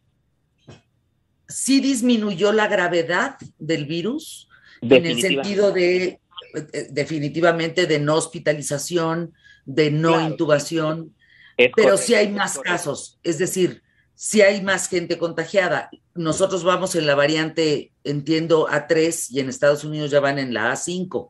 sí 1.47 1.79
disminuyó 1.81 2.51
la 2.51 2.67
gravedad 2.67 3.37
del 3.57 3.85
virus 3.85 4.47
en 4.81 5.05
el 5.05 5.19
sentido 5.19 5.71
de 5.71 6.19
eh, 6.53 6.87
definitivamente 6.91 7.87
de 7.87 7.99
no 7.99 8.15
hospitalización, 8.15 9.33
de 9.65 9.89
no 9.89 10.13
claro, 10.13 10.29
intubación, 10.29 11.15
pero 11.57 11.71
correcto, 11.71 11.97
sí 11.97 12.13
hay 12.13 12.29
más 12.29 12.59
casos, 12.59 13.19
es 13.23 13.37
decir, 13.37 13.81
sí 14.19 14.41
hay 14.41 14.61
más 14.61 14.89
gente 14.89 15.17
contagiada. 15.17 15.89
Nosotros 16.13 16.65
vamos 16.65 16.93
en 16.95 17.07
la 17.07 17.15
variante, 17.15 17.91
entiendo, 18.03 18.67
A3 18.67 19.31
y 19.31 19.39
en 19.39 19.47
Estados 19.47 19.85
Unidos 19.85 20.11
ya 20.11 20.19
van 20.19 20.37
en 20.39 20.53
la 20.53 20.73
A5. 20.73 21.29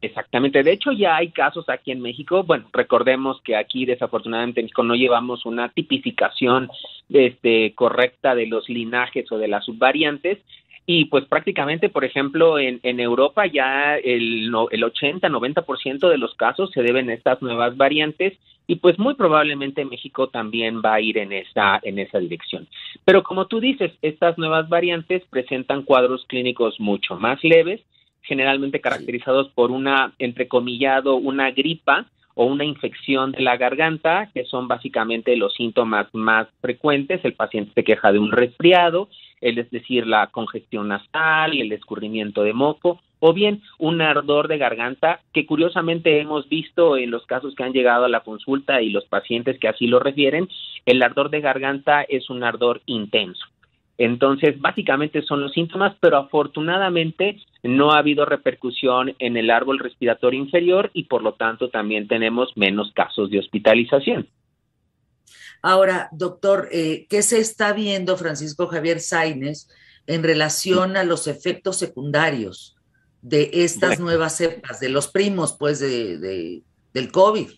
Exactamente. 0.00 0.64
De 0.64 0.72
hecho, 0.72 0.90
ya 0.90 1.14
hay 1.14 1.30
casos 1.30 1.68
aquí 1.68 1.92
en 1.92 2.00
México. 2.00 2.42
Bueno, 2.42 2.68
recordemos 2.72 3.40
que 3.42 3.54
aquí, 3.54 3.86
desafortunadamente, 3.86 4.58
en 4.58 4.64
México 4.64 4.82
no 4.82 4.96
llevamos 4.96 5.46
una 5.46 5.68
tipificación 5.68 6.68
este, 7.10 7.72
correcta 7.76 8.34
de 8.34 8.46
los 8.46 8.68
linajes 8.68 9.30
o 9.30 9.38
de 9.38 9.46
las 9.46 9.64
subvariantes. 9.64 10.38
Y 10.84 11.04
pues 11.04 11.26
prácticamente, 11.26 11.90
por 11.90 12.04
ejemplo, 12.04 12.58
en, 12.58 12.80
en 12.82 12.98
Europa 12.98 13.46
ya 13.46 13.98
el, 13.98 14.46
el 14.46 14.82
80-90% 14.82 16.08
de 16.08 16.18
los 16.18 16.34
casos 16.34 16.72
se 16.72 16.82
deben 16.82 17.08
a 17.08 17.14
estas 17.14 17.40
nuevas 17.40 17.76
variantes 17.76 18.36
y 18.66 18.76
pues 18.76 18.98
muy 18.98 19.14
probablemente 19.14 19.84
México 19.84 20.28
también 20.28 20.82
va 20.84 20.94
a 20.94 21.00
ir 21.00 21.18
en 21.18 21.32
esa, 21.32 21.78
en 21.82 21.98
esa 21.98 22.18
dirección. 22.18 22.66
Pero 23.04 23.22
como 23.22 23.46
tú 23.46 23.60
dices, 23.60 23.92
estas 24.02 24.36
nuevas 24.38 24.68
variantes 24.68 25.22
presentan 25.30 25.82
cuadros 25.82 26.24
clínicos 26.26 26.80
mucho 26.80 27.16
más 27.16 27.42
leves, 27.44 27.80
generalmente 28.22 28.80
caracterizados 28.80 29.48
por 29.50 29.70
una, 29.70 30.12
entrecomillado, 30.18 31.16
una 31.16 31.52
gripa 31.52 32.06
o 32.34 32.44
una 32.44 32.64
infección 32.64 33.32
de 33.32 33.40
la 33.40 33.56
garganta, 33.56 34.30
que 34.34 34.44
son 34.44 34.68
básicamente 34.68 35.36
los 35.36 35.54
síntomas 35.54 36.08
más 36.12 36.48
frecuentes. 36.60 37.24
El 37.24 37.32
paciente 37.32 37.72
se 37.74 37.84
queja 37.84 38.12
de 38.12 38.18
un 38.18 38.30
resfriado, 38.30 39.08
es 39.40 39.70
decir, 39.70 40.06
la 40.06 40.26
congestión 40.26 40.88
nasal, 40.88 41.56
el 41.58 41.72
escurrimiento 41.72 42.42
de 42.42 42.52
moco, 42.52 43.00
o 43.20 43.32
bien 43.32 43.62
un 43.78 44.00
ardor 44.00 44.48
de 44.48 44.58
garganta 44.58 45.20
que 45.32 45.46
curiosamente 45.46 46.20
hemos 46.20 46.48
visto 46.48 46.96
en 46.96 47.10
los 47.10 47.26
casos 47.26 47.54
que 47.54 47.64
han 47.64 47.72
llegado 47.72 48.04
a 48.04 48.08
la 48.08 48.20
consulta 48.20 48.82
y 48.82 48.90
los 48.90 49.04
pacientes 49.06 49.58
que 49.58 49.68
así 49.68 49.86
lo 49.86 49.98
refieren, 49.98 50.48
el 50.84 51.02
ardor 51.02 51.30
de 51.30 51.40
garganta 51.40 52.02
es 52.02 52.30
un 52.30 52.44
ardor 52.44 52.82
intenso. 52.86 53.44
Entonces, 53.98 54.60
básicamente 54.60 55.22
son 55.22 55.40
los 55.40 55.52
síntomas, 55.52 55.96
pero 56.00 56.18
afortunadamente 56.18 57.40
no 57.62 57.92
ha 57.92 57.98
habido 57.98 58.26
repercusión 58.26 59.14
en 59.18 59.38
el 59.38 59.50
árbol 59.50 59.78
respiratorio 59.78 60.38
inferior 60.38 60.90
y 60.92 61.04
por 61.04 61.22
lo 61.22 61.32
tanto 61.32 61.70
también 61.70 62.06
tenemos 62.06 62.52
menos 62.56 62.92
casos 62.92 63.30
de 63.30 63.38
hospitalización. 63.38 64.28
Ahora, 65.62 66.08
doctor, 66.12 66.68
eh, 66.70 67.06
¿qué 67.08 67.22
se 67.22 67.38
está 67.38 67.72
viendo, 67.72 68.18
Francisco 68.18 68.66
Javier 68.66 69.00
Sainz, 69.00 69.68
en 70.06 70.22
relación 70.22 70.96
a 70.98 71.02
los 71.02 71.26
efectos 71.26 71.78
secundarios 71.78 72.75
de 73.26 73.50
estas 73.52 73.98
bueno. 73.98 74.04
nuevas 74.04 74.36
cepas, 74.36 74.78
de 74.78 74.88
los 74.88 75.08
primos, 75.08 75.56
pues, 75.58 75.80
de, 75.80 76.18
de, 76.18 76.62
del 76.94 77.10
COVID? 77.10 77.48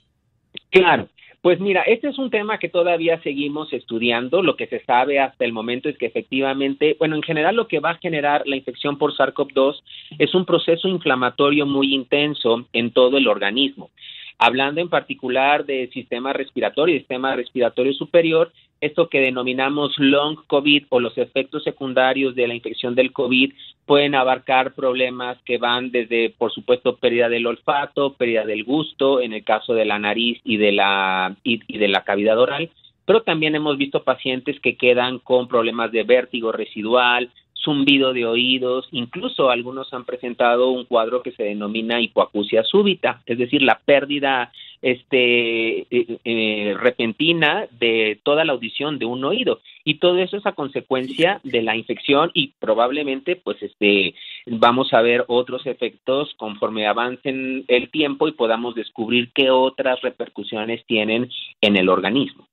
Claro. 0.71 1.09
Pues 1.43 1.61
mira, 1.61 1.83
este 1.83 2.09
es 2.09 2.19
un 2.19 2.31
tema 2.31 2.59
que 2.59 2.69
todavía 2.69 3.21
seguimos 3.23 3.73
estudiando. 3.73 4.43
Lo 4.43 4.57
que 4.57 4.66
se 4.66 4.85
sabe 4.85 5.21
hasta 5.21 5.45
el 5.45 5.53
momento 5.53 5.89
es 5.89 5.97
que 5.97 6.07
efectivamente, 6.07 6.97
bueno, 6.99 7.14
en 7.14 7.23
general 7.23 7.55
lo 7.55 7.69
que 7.69 7.81
va 7.81 7.91
a 7.91 7.99
generar 7.99 8.43
la 8.47 8.57
infección 8.57 8.99
por 8.99 9.14
SARS-CoV-2 9.14 9.83
es 10.19 10.35
un 10.35 10.45
proceso 10.45 10.89
inflamatorio 10.89 11.64
muy 11.64 11.95
intenso 11.95 12.66
en 12.73 12.91
todo 12.91 13.19
el 13.19 13.29
organismo. 13.29 13.91
Hablando 14.39 14.81
en 14.81 14.89
particular 14.89 15.64
de 15.64 15.89
sistema 15.93 16.33
respiratorio 16.33 16.97
y 16.97 17.01
sistema 17.01 17.37
respiratorio 17.37 17.93
superior, 17.93 18.53
esto 18.81 19.09
que 19.09 19.20
denominamos 19.20 19.95
long 19.99 20.37
COVID 20.47 20.85
o 20.89 21.01
los 21.01 21.16
efectos 21.18 21.64
secundarios 21.64 22.35
de 22.35 22.47
la 22.47 22.55
infección 22.55 22.95
del 22.95 23.12
COVID 23.12 23.53
pueden 23.87 24.14
abarcar 24.14 24.74
problemas 24.74 25.39
que 25.45 25.59
van 25.59 25.91
desde, 25.91 26.31
por 26.31 26.53
supuesto, 26.53 26.97
pérdida 26.97 27.29
del 27.29 27.47
olfato, 27.47 28.14
pérdida 28.14 28.45
del 28.45 28.64
gusto, 28.64 29.20
en 29.20 29.33
el 29.33 29.45
caso 29.45 29.74
de 29.74 29.85
la 29.85 29.99
nariz 29.99 30.41
y 30.45 30.59
de 30.59 30.72
la, 30.72 31.35
y, 31.43 31.61
y 31.66 31.79
de 31.79 31.89
la 31.89 32.05
cavidad 32.05 32.39
oral, 32.39 32.70
pero 33.09 33.22
también 33.22 33.55
hemos 33.55 33.79
visto 33.79 34.05
pacientes 34.05 34.61
que 34.61 34.76
quedan 34.76 35.18
con 35.18 35.49
problemas 35.49 35.91
de 35.91 36.03
vértigo 36.03 36.53
residual, 36.53 37.31
zumbido 37.63 38.13
de 38.13 38.27
oídos, 38.27 38.89
incluso 38.93 39.51
algunos 39.51 39.93
han 39.93 40.05
presentado 40.05 40.71
un 40.71 40.85
cuadro 40.85 41.23
que 41.23 41.33
se 41.33 41.45
denomina 41.45 42.01
hipoacusia 42.01 42.63
súbita, 42.65 43.23
es 43.27 43.39
decir, 43.39 43.63
la 43.63 43.81
pérdida 43.85 44.53
este 44.81 45.81
eh, 45.81 46.19
eh, 46.25 46.77
repentina 46.79 47.67
de 47.81 48.21
toda 48.23 48.45
la 48.45 48.53
audición 48.53 48.99
de 48.99 49.07
un 49.07 49.25
oído 49.25 49.61
y 49.85 49.95
todo 49.95 50.19
eso 50.19 50.37
es 50.37 50.47
a 50.47 50.53
consecuencia 50.53 51.41
de 51.43 51.63
la 51.63 51.75
infección 51.77 52.31
y 52.33 52.53
probablemente 52.61 53.37
pues 53.37 53.61
este 53.63 54.15
vamos 54.47 54.93
a 54.95 55.03
ver 55.03 55.25
otros 55.27 55.67
efectos 55.67 56.33
conforme 56.37 56.87
avancen 56.87 57.65
el 57.67 57.91
tiempo 57.91 58.29
y 58.29 58.33
podamos 58.33 58.75
descubrir 58.75 59.31
qué 59.35 59.51
otras 59.51 60.01
repercusiones 60.01 60.85
tienen 60.87 61.29
en 61.61 61.77
el 61.77 61.89
organismo. 61.89 62.47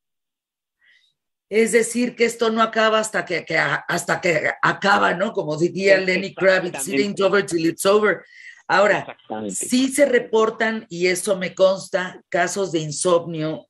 Es 1.50 1.72
decir, 1.72 2.16
que 2.16 2.26
esto 2.26 2.50
no 2.50 2.62
acaba 2.62 3.00
hasta 3.00 3.24
que, 3.24 3.46
que 3.46 3.58
hasta 3.58 4.20
que 4.20 4.52
acaba, 4.62 5.14
¿no? 5.14 5.32
Como 5.32 5.58
diría 5.58 5.98
Lenny 5.98 6.34
Kravitz, 6.34 6.88
it 6.88 7.00
ain't 7.00 7.22
over 7.22 7.46
till 7.46 7.66
it's 7.66 7.86
over. 7.86 8.24
Ahora, 8.68 9.16
sí 9.50 9.90
se 9.90 10.08
reportan, 10.08 10.88
y 10.90 11.08
eso 11.08 11.38
me 11.38 11.54
consta, 11.54 12.24
casos 12.30 12.72
de 12.72 12.80
insomnio 12.80 13.68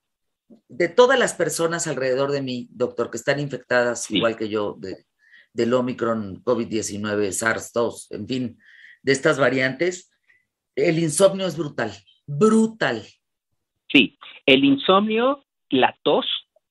de 0.67 0.89
todas 0.89 1.19
las 1.19 1.33
personas 1.33 1.87
alrededor 1.87 2.31
de 2.31 2.41
mí, 2.41 2.67
doctor, 2.71 3.09
que 3.09 3.17
están 3.17 3.39
infectadas, 3.39 4.03
sí. 4.03 4.17
igual 4.17 4.37
que 4.37 4.47
yo, 4.47 4.75
de, 4.77 5.05
del 5.53 5.73
Omicron, 5.73 6.43
COVID-19, 6.43 7.31
SARS-2, 7.31 8.07
en 8.11 8.27
fin, 8.27 8.59
de 9.01 9.11
estas 9.11 9.39
variantes. 9.39 10.11
El 10.75 10.99
insomnio 10.99 11.47
es 11.47 11.57
brutal, 11.57 11.91
brutal. 12.25 13.05
Sí, 13.91 14.17
el 14.45 14.63
insomnio, 14.63 15.45
la 15.69 15.97
tos, 16.03 16.25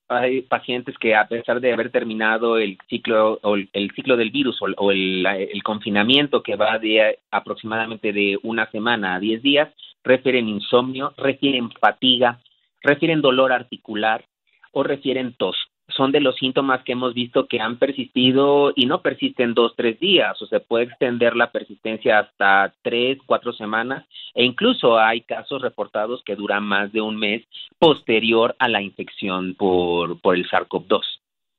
hay 0.07 0.41
pacientes 0.41 0.95
que 0.99 1.15
a 1.15 1.27
pesar 1.27 1.59
de 1.59 1.73
haber 1.73 1.91
terminado 1.91 2.57
el 2.57 2.77
ciclo 2.89 3.39
o 3.41 3.55
el, 3.55 3.91
ciclo 3.95 4.17
del 4.17 4.31
virus 4.31 4.59
o, 4.61 4.91
el, 4.91 5.25
el, 5.25 5.63
confinamiento 5.63 6.43
que 6.43 6.55
va 6.55 6.77
de 6.77 7.19
aproximadamente 7.31 8.13
de 8.13 8.37
una 8.43 8.69
semana 8.71 9.15
a 9.15 9.19
10 9.19 9.41
días, 9.41 9.69
refieren 10.03 10.47
insomnio, 10.47 11.13
refieren 11.17 11.71
fatiga, 11.71 12.39
refieren 12.83 13.21
dolor 13.21 13.51
articular 13.51 14.23
o 14.71 14.83
refieren 14.83 15.33
tos 15.33 15.55
son 15.89 16.11
de 16.11 16.19
los 16.19 16.35
síntomas 16.35 16.83
que 16.83 16.93
hemos 16.93 17.13
visto 17.13 17.47
que 17.47 17.59
han 17.59 17.77
persistido 17.77 18.73
y 18.75 18.85
no 18.85 19.01
persisten 19.01 19.53
dos, 19.53 19.73
tres 19.75 19.99
días, 19.99 20.41
o 20.41 20.47
se 20.47 20.59
puede 20.59 20.85
extender 20.85 21.35
la 21.35 21.51
persistencia 21.51 22.19
hasta 22.19 22.73
tres, 22.81 23.19
cuatro 23.25 23.53
semanas, 23.53 24.05
e 24.33 24.43
incluso 24.43 24.97
hay 24.97 25.21
casos 25.21 25.61
reportados 25.61 26.23
que 26.25 26.35
duran 26.35 26.63
más 26.63 26.91
de 26.91 27.01
un 27.01 27.17
mes 27.17 27.43
posterior 27.77 28.55
a 28.59 28.67
la 28.67 28.81
infección 28.81 29.55
por, 29.55 30.19
por 30.21 30.35
el 30.35 30.49
SARS-CoV-2. 30.49 31.01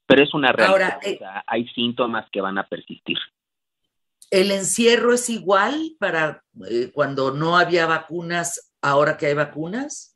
Pero 0.07 0.23
es 0.23 0.35
una 0.35 0.53
realidad, 0.53 0.93
Ahora, 0.93 0.99
eh, 1.05 1.15
o 1.15 1.19
sea, 1.19 1.45
hay 1.47 1.69
síntomas 1.69 2.29
que 2.31 2.41
van 2.41 2.59
a 2.59 2.67
persistir. 2.67 3.19
¿El 4.31 4.51
encierro 4.51 5.13
es 5.13 5.31
igual 5.31 5.93
para 5.99 6.43
eh, 6.69 6.91
cuando 6.93 7.31
no 7.31 7.57
había 7.57 7.87
vacunas, 7.87 8.73
ahora 8.83 9.17
que 9.17 9.27
hay 9.27 9.35
vacunas? 9.35 10.16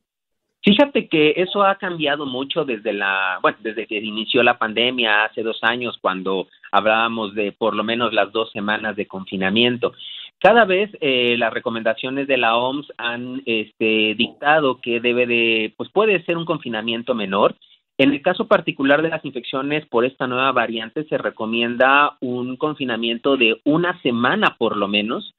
Fíjate 0.63 1.09
que 1.09 1.35
eso 1.37 1.63
ha 1.63 1.77
cambiado 1.77 2.27
mucho 2.27 2.65
desde 2.67 2.93
la, 2.93 3.39
bueno, 3.41 3.57
desde 3.63 3.87
que 3.87 3.97
inició 3.97 4.43
la 4.43 4.59
pandemia 4.59 5.25
hace 5.25 5.43
dos 5.43 5.59
años, 5.63 5.97
cuando 6.03 6.49
hablábamos 6.71 7.35
de 7.35 7.53
por 7.53 7.75
lo 7.75 7.83
menos 7.83 8.13
las 8.13 8.31
dos 8.31 8.53
semanas 8.53 8.95
de 8.95 9.07
confinamiento. 9.07 9.93
Cada 10.39 10.67
vez 10.67 10.91
eh, 11.01 11.37
las 11.39 11.53
recomendaciones 11.53 12.27
de 12.27 12.37
la 12.37 12.57
OMS 12.57 12.93
han 12.99 13.43
este, 13.47 14.15
dictado 14.15 14.81
que 14.81 15.01
debe 15.01 15.27
de, 15.27 15.73
pues 15.77 15.91
puede 15.91 16.23
ser 16.25 16.37
un 16.37 16.45
confinamiento 16.45 17.15
menor. 17.15 17.55
En 17.97 18.13
el 18.13 18.23
caso 18.23 18.47
particular 18.47 19.03
de 19.03 19.11
las 19.11 19.25
infecciones 19.25 19.87
por 19.87 20.05
esta 20.05 20.27
nueva 20.27 20.53
variante, 20.53 21.05
se 21.05 21.19
recomienda 21.19 22.17
un 22.21 22.57
confinamiento 22.57 23.37
de 23.37 23.61
una 23.65 24.01
semana 24.03 24.57
por 24.59 24.77
lo 24.77 24.89
menos 24.89 25.35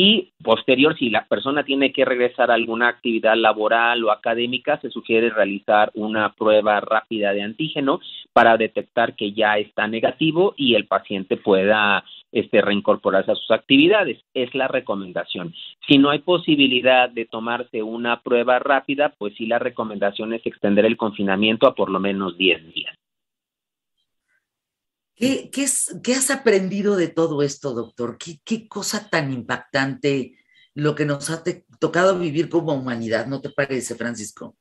y 0.00 0.30
posterior, 0.44 0.96
si 0.96 1.10
la 1.10 1.26
persona 1.26 1.64
tiene 1.64 1.92
que 1.92 2.04
regresar 2.04 2.52
a 2.52 2.54
alguna 2.54 2.86
actividad 2.86 3.34
laboral 3.34 4.04
o 4.04 4.12
académica, 4.12 4.78
se 4.80 4.90
sugiere 4.90 5.28
realizar 5.28 5.90
una 5.94 6.32
prueba 6.34 6.78
rápida 6.78 7.32
de 7.32 7.42
antígeno 7.42 7.98
para 8.32 8.56
detectar 8.56 9.16
que 9.16 9.32
ya 9.32 9.58
está 9.58 9.88
negativo 9.88 10.54
y 10.56 10.76
el 10.76 10.86
paciente 10.86 11.36
pueda 11.36 12.04
este, 12.30 12.60
reincorporarse 12.60 13.32
a 13.32 13.34
sus 13.34 13.50
actividades. 13.50 14.20
Es 14.34 14.54
la 14.54 14.68
recomendación. 14.68 15.52
Si 15.88 15.98
no 15.98 16.10
hay 16.10 16.20
posibilidad 16.20 17.10
de 17.10 17.24
tomarse 17.24 17.82
una 17.82 18.20
prueba 18.20 18.60
rápida, 18.60 19.12
pues 19.18 19.34
sí 19.34 19.46
la 19.46 19.58
recomendación 19.58 20.32
es 20.32 20.46
extender 20.46 20.84
el 20.84 20.96
confinamiento 20.96 21.66
a 21.66 21.74
por 21.74 21.90
lo 21.90 21.98
menos 21.98 22.38
10 22.38 22.72
días. 22.72 22.94
¿Qué, 25.18 25.50
qué, 25.50 26.12
has 26.12 26.30
aprendido 26.30 26.96
de 26.96 27.08
todo 27.08 27.42
esto, 27.42 27.74
doctor? 27.74 28.16
¿Qué, 28.18 28.38
qué 28.44 28.68
cosa 28.68 29.08
tan 29.10 29.32
impactante 29.32 30.36
lo 30.74 30.94
que 30.94 31.04
nos 31.04 31.28
ha 31.30 31.42
tocado 31.80 32.18
vivir 32.18 32.48
como 32.48 32.72
humanidad, 32.72 33.26
¿no 33.26 33.40
te 33.40 33.50
parece, 33.50 33.96
Francisco? 33.96 34.54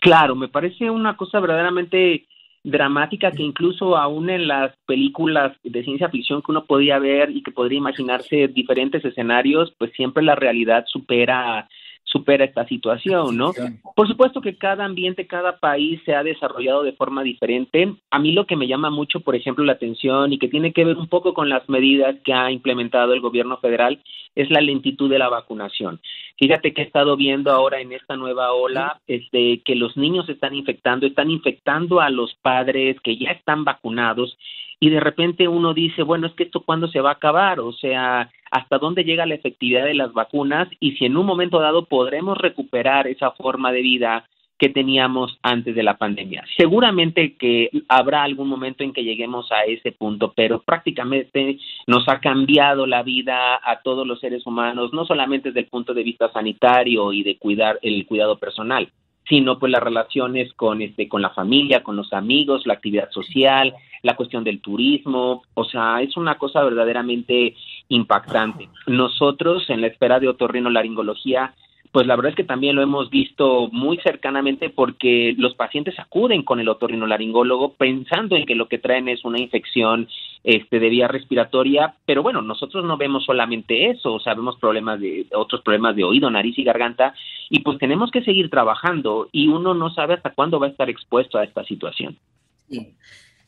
Claro, 0.00 0.36
me 0.36 0.48
parece 0.48 0.88
una 0.88 1.16
cosa 1.16 1.40
verdaderamente 1.40 2.26
dramática 2.62 3.30
que 3.30 3.42
incluso 3.42 3.96
aún 3.96 4.30
en 4.30 4.48
las 4.48 4.74
películas 4.86 5.56
de 5.62 5.84
ciencia 5.84 6.08
ficción 6.08 6.40
que 6.40 6.50
uno 6.50 6.64
podía 6.64 6.98
ver 6.98 7.30
y 7.30 7.42
que 7.42 7.50
podría 7.50 7.78
imaginarse 7.78 8.48
diferentes 8.48 9.04
escenarios, 9.04 9.74
pues 9.78 9.92
siempre 9.92 10.22
la 10.22 10.34
realidad 10.34 10.84
supera 10.86 11.68
supera 12.14 12.44
esta 12.44 12.64
situación, 12.68 13.36
¿no? 13.36 13.50
Por 13.96 14.06
supuesto 14.06 14.40
que 14.40 14.56
cada 14.56 14.84
ambiente, 14.84 15.26
cada 15.26 15.58
país 15.58 16.00
se 16.04 16.14
ha 16.14 16.22
desarrollado 16.22 16.84
de 16.84 16.92
forma 16.92 17.24
diferente. 17.24 17.92
A 18.12 18.20
mí 18.20 18.30
lo 18.30 18.46
que 18.46 18.54
me 18.54 18.68
llama 18.68 18.88
mucho, 18.88 19.18
por 19.18 19.34
ejemplo, 19.34 19.64
la 19.64 19.72
atención 19.72 20.32
y 20.32 20.38
que 20.38 20.46
tiene 20.46 20.72
que 20.72 20.84
ver 20.84 20.96
un 20.96 21.08
poco 21.08 21.34
con 21.34 21.48
las 21.48 21.68
medidas 21.68 22.14
que 22.24 22.32
ha 22.32 22.52
implementado 22.52 23.14
el 23.14 23.20
gobierno 23.20 23.56
federal 23.56 24.00
es 24.36 24.48
la 24.48 24.60
lentitud 24.60 25.10
de 25.10 25.18
la 25.18 25.28
vacunación. 25.28 26.00
Fíjate 26.36 26.74
que 26.74 26.82
he 26.82 26.84
estado 26.84 27.16
viendo 27.16 27.52
ahora 27.52 27.80
en 27.80 27.92
esta 27.92 28.16
nueva 28.16 28.52
ola 28.52 29.00
este, 29.06 29.62
que 29.64 29.76
los 29.76 29.96
niños 29.96 30.28
están 30.28 30.54
infectando, 30.54 31.06
están 31.06 31.30
infectando 31.30 32.00
a 32.00 32.10
los 32.10 32.34
padres 32.42 33.00
que 33.00 33.16
ya 33.16 33.30
están 33.30 33.64
vacunados 33.64 34.36
y 34.80 34.90
de 34.90 35.00
repente 35.00 35.46
uno 35.46 35.74
dice, 35.74 36.02
bueno, 36.02 36.26
es 36.26 36.34
que 36.34 36.44
esto 36.44 36.60
cuándo 36.60 36.88
se 36.88 37.00
va 37.00 37.10
a 37.10 37.14
acabar, 37.14 37.60
o 37.60 37.72
sea, 37.72 38.30
hasta 38.50 38.78
dónde 38.78 39.04
llega 39.04 39.26
la 39.26 39.36
efectividad 39.36 39.84
de 39.84 39.94
las 39.94 40.12
vacunas 40.12 40.68
y 40.80 40.96
si 40.96 41.04
en 41.06 41.16
un 41.16 41.24
momento 41.24 41.60
dado 41.60 41.86
podremos 41.86 42.36
recuperar 42.36 43.06
esa 43.06 43.30
forma 43.30 43.72
de 43.72 43.80
vida 43.80 44.28
que 44.58 44.68
teníamos 44.68 45.38
antes 45.42 45.74
de 45.74 45.82
la 45.82 45.96
pandemia. 45.96 46.44
Seguramente 46.56 47.36
que 47.36 47.70
habrá 47.88 48.22
algún 48.22 48.48
momento 48.48 48.84
en 48.84 48.92
que 48.92 49.02
lleguemos 49.02 49.50
a 49.50 49.64
ese 49.64 49.92
punto, 49.92 50.32
pero 50.34 50.62
prácticamente 50.62 51.58
nos 51.86 52.08
ha 52.08 52.20
cambiado 52.20 52.86
la 52.86 53.02
vida 53.02 53.60
a 53.62 53.80
todos 53.82 54.06
los 54.06 54.20
seres 54.20 54.46
humanos, 54.46 54.92
no 54.92 55.04
solamente 55.06 55.48
desde 55.48 55.60
el 55.60 55.66
punto 55.66 55.92
de 55.92 56.04
vista 56.04 56.30
sanitario 56.32 57.12
y 57.12 57.22
de 57.22 57.36
cuidar 57.36 57.78
el 57.82 58.06
cuidado 58.06 58.38
personal, 58.38 58.88
sino 59.28 59.58
pues 59.58 59.72
las 59.72 59.82
relaciones 59.82 60.52
con 60.54 60.82
este 60.82 61.08
con 61.08 61.22
la 61.22 61.30
familia, 61.30 61.82
con 61.82 61.96
los 61.96 62.12
amigos, 62.12 62.66
la 62.66 62.74
actividad 62.74 63.10
social, 63.10 63.74
la 64.02 64.16
cuestión 64.16 64.44
del 64.44 64.60
turismo, 64.60 65.42
o 65.54 65.64
sea, 65.64 66.00
es 66.02 66.16
una 66.16 66.36
cosa 66.36 66.62
verdaderamente 66.62 67.54
impactante. 67.88 68.68
Nosotros 68.86 69.68
en 69.70 69.80
la 69.80 69.86
espera 69.88 70.20
de 70.20 70.28
otorrinolaringología 70.28 71.54
pues 71.94 72.08
la 72.08 72.16
verdad 72.16 72.30
es 72.30 72.36
que 72.36 72.42
también 72.42 72.74
lo 72.74 72.82
hemos 72.82 73.08
visto 73.08 73.68
muy 73.70 73.98
cercanamente 73.98 74.68
porque 74.68 75.32
los 75.38 75.54
pacientes 75.54 75.96
acuden 75.96 76.42
con 76.42 76.58
el 76.58 76.68
otorrinolaringólogo 76.68 77.74
pensando 77.74 78.34
en 78.34 78.46
que 78.46 78.56
lo 78.56 78.66
que 78.66 78.80
traen 78.80 79.06
es 79.08 79.24
una 79.24 79.38
infección 79.38 80.08
este, 80.42 80.80
de 80.80 80.88
vía 80.88 81.06
respiratoria, 81.06 81.94
pero 82.04 82.24
bueno, 82.24 82.42
nosotros 82.42 82.84
no 82.84 82.96
vemos 82.96 83.24
solamente 83.24 83.90
eso, 83.90 84.14
o 84.14 84.18
sea, 84.18 84.34
vemos 84.34 84.58
problemas 84.58 84.98
de 84.98 85.28
otros 85.36 85.62
problemas 85.62 85.94
de 85.94 86.02
oído, 86.02 86.28
nariz 86.30 86.58
y 86.58 86.64
garganta 86.64 87.14
y 87.48 87.60
pues 87.60 87.78
tenemos 87.78 88.10
que 88.10 88.24
seguir 88.24 88.50
trabajando 88.50 89.28
y 89.30 89.46
uno 89.46 89.72
no 89.72 89.94
sabe 89.94 90.14
hasta 90.14 90.34
cuándo 90.34 90.58
va 90.58 90.66
a 90.66 90.70
estar 90.70 90.90
expuesto 90.90 91.38
a 91.38 91.44
esta 91.44 91.62
situación. 91.62 92.18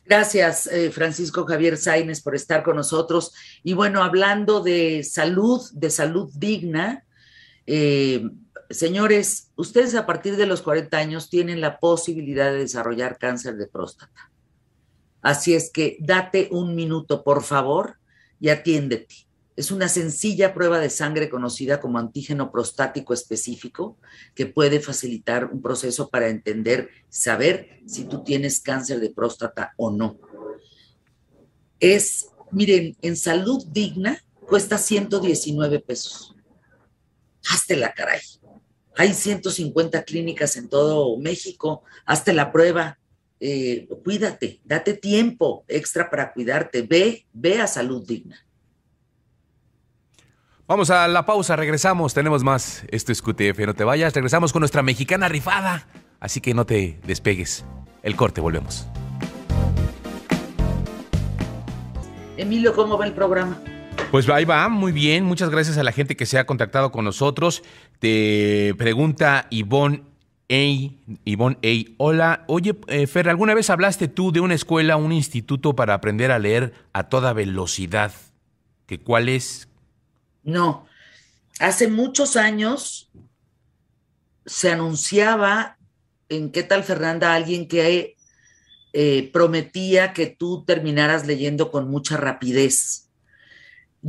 Gracias, 0.05 0.67
eh, 0.67 0.89
Francisco 0.91 1.43
Javier 1.43 1.75
Sainz, 1.75 2.23
por 2.23 2.33
estar 2.33 2.63
con 2.63 2.77
nosotros. 2.77 3.33
Y 3.65 3.73
bueno, 3.73 4.03
hablando 4.03 4.61
de 4.61 5.03
salud, 5.03 5.59
de 5.73 5.89
salud 5.89 6.31
digna, 6.33 7.03
eh, 7.67 8.23
señores, 8.69 9.51
ustedes 9.57 9.93
a 9.95 10.05
partir 10.05 10.37
de 10.37 10.45
los 10.45 10.61
40 10.61 10.97
años 10.97 11.29
tienen 11.29 11.61
la 11.61 11.79
posibilidad 11.79 12.51
de 12.51 12.59
desarrollar 12.59 13.17
cáncer 13.17 13.57
de 13.57 13.67
próstata. 13.67 14.31
Así 15.21 15.53
es 15.53 15.69
que 15.69 15.97
date 15.99 16.47
un 16.51 16.75
minuto, 16.75 17.23
por 17.23 17.43
favor, 17.43 17.97
y 18.39 18.49
atiéndete. 18.49 19.27
Es 19.57 19.71
una 19.71 19.89
sencilla 19.89 20.53
prueba 20.53 20.79
de 20.79 20.89
sangre 20.89 21.29
conocida 21.29 21.81
como 21.81 21.97
antígeno 21.97 22.51
prostático 22.51 23.13
específico 23.13 23.97
que 24.35 24.45
puede 24.45 24.79
facilitar 24.79 25.45
un 25.45 25.61
proceso 25.61 26.09
para 26.09 26.29
entender, 26.29 26.89
saber 27.09 27.81
si 27.85 28.05
tú 28.05 28.23
tienes 28.23 28.61
cáncer 28.61 28.99
de 28.99 29.09
próstata 29.09 29.73
o 29.75 29.89
no. 29.89 30.19
Es, 31.79 32.27
miren, 32.51 32.95
en 33.01 33.17
salud 33.17 33.65
digna 33.67 34.23
cuesta 34.45 34.77
119 34.77 35.79
pesos 35.79 36.36
hazte 37.51 37.75
la 37.75 37.93
caray. 37.93 38.21
Hay 38.95 39.13
150 39.13 40.03
clínicas 40.03 40.57
en 40.57 40.69
todo 40.69 41.17
México, 41.17 41.83
hazte 42.05 42.33
la 42.33 42.51
prueba, 42.51 42.97
eh, 43.39 43.87
cuídate, 44.03 44.59
date 44.63 44.93
tiempo 44.95 45.63
extra 45.67 46.09
para 46.09 46.33
cuidarte, 46.33 46.81
ve, 46.81 47.25
ve 47.31 47.61
a 47.61 47.67
salud 47.67 48.05
digna. 48.05 48.43
Vamos 50.67 50.89
a 50.89 51.07
la 51.07 51.25
pausa, 51.25 51.55
regresamos, 51.55 52.13
tenemos 52.13 52.43
más. 52.43 52.83
Esto 52.89 53.11
es 53.11 53.21
QTF, 53.21 53.59
no 53.65 53.73
te 53.73 53.83
vayas, 53.83 54.13
regresamos 54.13 54.51
con 54.51 54.61
nuestra 54.61 54.81
mexicana 54.81 55.29
rifada, 55.29 55.87
así 56.19 56.41
que 56.41 56.53
no 56.53 56.65
te 56.65 56.99
despegues. 57.05 57.63
El 58.03 58.15
corte, 58.15 58.41
volvemos. 58.41 58.87
Emilio, 62.35 62.75
¿cómo 62.75 62.97
va 62.97 63.05
el 63.05 63.13
programa? 63.13 63.61
Pues 64.11 64.29
ahí 64.29 64.45
va, 64.45 64.69
muy 64.69 64.91
bien. 64.91 65.25
Muchas 65.25 65.49
gracias 65.49 65.77
a 65.77 65.83
la 65.83 65.91
gente 65.91 66.15
que 66.15 66.25
se 66.25 66.39
ha 66.39 66.45
contactado 66.45 66.91
con 66.91 67.03
nosotros. 67.03 67.61
Te 67.99 68.73
pregunta 68.77 69.47
Ivonne 69.49 70.03
A. 70.49 70.91
Ivonne 71.25 71.57
A. 71.61 71.91
Hola, 71.97 72.45
oye, 72.47 72.75
eh, 72.87 73.05
Fer, 73.05 73.27
¿alguna 73.27 73.53
vez 73.53 73.69
hablaste 73.69 74.07
tú 74.07 74.31
de 74.31 74.39
una 74.39 74.55
escuela, 74.55 74.95
un 74.95 75.11
instituto 75.11 75.75
para 75.75 75.93
aprender 75.93 76.31
a 76.31 76.39
leer 76.39 76.73
a 76.93 77.09
toda 77.09 77.33
velocidad? 77.33 78.13
¿Que 78.85 78.99
cuál 78.99 79.27
es? 79.27 79.67
No. 80.43 80.87
Hace 81.59 81.89
muchos 81.89 82.37
años 82.37 83.11
se 84.45 84.71
anunciaba 84.71 85.77
en 86.29 86.51
qué 86.51 86.63
tal 86.63 86.83
Fernanda 86.85 87.33
alguien 87.33 87.67
que 87.67 88.15
eh, 88.93 89.29
prometía 89.33 90.13
que 90.13 90.27
tú 90.27 90.63
terminaras 90.65 91.27
leyendo 91.27 91.71
con 91.71 91.89
mucha 91.89 92.15
rapidez 92.15 93.06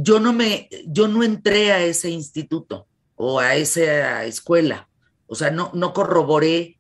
yo 0.01 0.21
no 0.21 0.33
me, 0.33 0.69
yo 0.87 1.09
no 1.09 1.25
entré 1.25 1.73
a 1.73 1.83
ese 1.83 2.09
instituto 2.09 2.87
o 3.17 3.41
a 3.41 3.57
esa 3.57 4.25
escuela, 4.25 4.89
o 5.27 5.35
sea, 5.35 5.51
no, 5.51 5.73
no 5.75 5.93
corroboré 5.93 6.79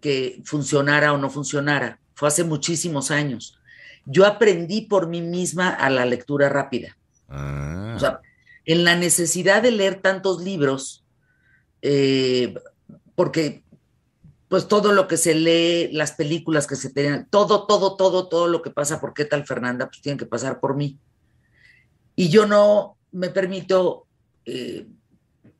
que 0.00 0.42
funcionara 0.44 1.12
o 1.12 1.18
no 1.18 1.30
funcionara, 1.30 2.00
fue 2.14 2.26
hace 2.26 2.42
muchísimos 2.42 3.12
años. 3.12 3.56
Yo 4.04 4.26
aprendí 4.26 4.82
por 4.82 5.06
mí 5.06 5.22
misma 5.22 5.68
a 5.68 5.88
la 5.90 6.04
lectura 6.04 6.48
rápida. 6.48 6.96
Ah. 7.28 7.92
O 7.96 8.00
sea, 8.00 8.20
en 8.64 8.82
la 8.84 8.96
necesidad 8.96 9.62
de 9.62 9.70
leer 9.70 10.02
tantos 10.02 10.42
libros, 10.42 11.04
eh, 11.82 12.54
porque 13.14 13.62
pues 14.48 14.66
todo 14.66 14.92
lo 14.92 15.06
que 15.06 15.16
se 15.16 15.36
lee, 15.36 15.92
las 15.92 16.12
películas 16.12 16.66
que 16.66 16.74
se 16.74 16.90
tienen, 16.90 17.28
todo, 17.30 17.68
todo, 17.68 17.94
todo, 17.94 18.28
todo 18.28 18.48
lo 18.48 18.60
que 18.60 18.70
pasa 18.70 19.00
por 19.00 19.14
qué 19.14 19.24
tal 19.24 19.46
Fernanda, 19.46 19.86
pues 19.86 20.02
tiene 20.02 20.18
que 20.18 20.26
pasar 20.26 20.58
por 20.58 20.74
mí. 20.74 20.98
Y 22.20 22.28
yo 22.28 22.44
no 22.44 22.98
me 23.12 23.30
permito 23.30 24.06
eh, 24.44 24.86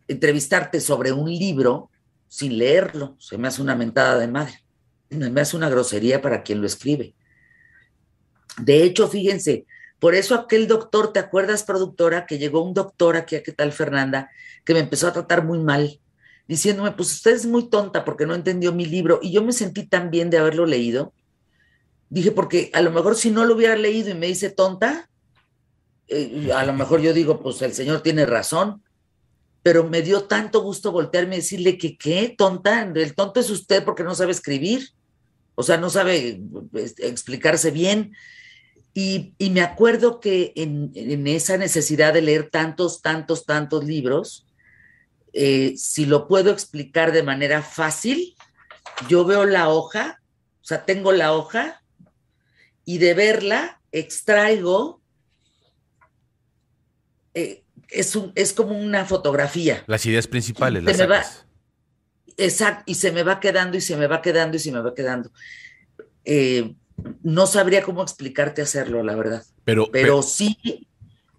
entrevistarte 0.06 0.78
sobre 0.82 1.10
un 1.10 1.26
libro 1.30 1.90
sin 2.28 2.58
leerlo. 2.58 3.16
Se 3.18 3.38
me 3.38 3.48
hace 3.48 3.62
una 3.62 3.74
mentada 3.74 4.18
de 4.18 4.28
madre. 4.28 4.62
Me 5.08 5.40
hace 5.40 5.56
una 5.56 5.70
grosería 5.70 6.20
para 6.20 6.42
quien 6.42 6.60
lo 6.60 6.66
escribe. 6.66 7.14
De 8.58 8.82
hecho, 8.82 9.08
fíjense, 9.08 9.64
por 9.98 10.14
eso 10.14 10.34
aquel 10.34 10.68
doctor, 10.68 11.14
¿te 11.14 11.18
acuerdas, 11.18 11.62
productora, 11.62 12.26
que 12.26 12.36
llegó 12.36 12.62
un 12.62 12.74
doctor 12.74 13.16
aquí 13.16 13.36
a 13.36 13.42
qué 13.42 13.52
tal 13.52 13.72
Fernanda, 13.72 14.30
que 14.62 14.74
me 14.74 14.80
empezó 14.80 15.08
a 15.08 15.14
tratar 15.14 15.46
muy 15.46 15.60
mal? 15.60 15.98
diciéndome, 16.46 16.90
pues 16.90 17.10
usted 17.12 17.30
es 17.30 17.46
muy 17.46 17.70
tonta 17.70 18.04
porque 18.04 18.26
no 18.26 18.34
entendió 18.34 18.74
mi 18.74 18.84
libro. 18.84 19.18
Y 19.22 19.32
yo 19.32 19.42
me 19.42 19.54
sentí 19.54 19.86
tan 19.86 20.10
bien 20.10 20.28
de 20.28 20.36
haberlo 20.36 20.66
leído. 20.66 21.14
Dije, 22.10 22.32
porque 22.32 22.70
a 22.74 22.82
lo 22.82 22.90
mejor 22.90 23.16
si 23.16 23.30
no 23.30 23.46
lo 23.46 23.54
hubiera 23.54 23.76
leído 23.76 24.10
y 24.10 24.14
me 24.14 24.26
dice 24.26 24.50
tonta, 24.50 25.08
eh, 26.10 26.50
a 26.52 26.64
lo 26.64 26.72
mejor 26.72 27.00
yo 27.00 27.12
digo, 27.12 27.40
pues 27.40 27.62
el 27.62 27.72
señor 27.72 28.02
tiene 28.02 28.26
razón, 28.26 28.82
pero 29.62 29.84
me 29.84 30.02
dio 30.02 30.24
tanto 30.24 30.60
gusto 30.60 30.92
voltearme 30.92 31.36
y 31.36 31.38
decirle 31.38 31.78
que 31.78 31.96
qué, 31.96 32.34
tonta, 32.36 32.82
el 32.82 33.14
tonto 33.14 33.40
es 33.40 33.50
usted 33.50 33.84
porque 33.84 34.02
no 34.02 34.14
sabe 34.14 34.32
escribir, 34.32 34.90
o 35.54 35.62
sea, 35.62 35.76
no 35.76 35.90
sabe 35.90 36.40
este, 36.74 37.06
explicarse 37.06 37.70
bien. 37.70 38.12
Y, 38.92 39.34
me 39.38 39.60
acuerdo 39.60 40.18
que 40.18 40.52
en, 40.56 40.90
en, 40.94 41.26
esa 41.28 41.56
necesidad 41.56 42.12
de 42.12 42.22
leer 42.22 42.50
tantos, 42.50 43.02
tantos, 43.02 43.46
tantos 43.46 43.84
libros, 43.84 44.46
eh, 45.32 45.74
si 45.76 46.06
lo 46.06 46.26
puedo 46.26 46.50
explicar 46.50 47.12
de 47.12 47.22
manera 47.22 47.62
fácil, 47.62 48.34
yo 49.08 49.24
veo 49.24 49.44
la 49.44 49.68
hoja, 49.68 50.20
o 50.60 50.64
sea, 50.64 50.84
tengo 50.84 51.12
la 51.12 51.34
hoja 51.34 51.82
y 52.84 52.98
de 52.98 53.14
verla 53.14 53.80
extraigo, 53.92 54.99
eh, 57.40 57.64
es, 57.88 58.16
un, 58.16 58.32
es 58.34 58.52
como 58.52 58.78
una 58.78 59.04
fotografía. 59.04 59.84
Las 59.86 60.04
ideas 60.06 60.26
principales. 60.26 60.84
Las 60.84 61.00
va, 61.08 61.22
exacto, 62.36 62.84
y 62.86 62.94
se 62.94 63.12
me 63.12 63.22
va 63.22 63.40
quedando 63.40 63.76
y 63.76 63.80
se 63.80 63.96
me 63.96 64.06
va 64.06 64.22
quedando 64.22 64.56
y 64.56 64.60
se 64.60 64.72
me 64.72 64.80
va 64.80 64.94
quedando. 64.94 65.30
Eh, 66.24 66.74
no 67.22 67.46
sabría 67.46 67.82
cómo 67.82 68.02
explicarte 68.02 68.62
hacerlo, 68.62 69.02
la 69.02 69.14
verdad. 69.14 69.44
Pero, 69.64 69.88
pero, 69.90 70.06
pero 70.06 70.22
sí, 70.22 70.56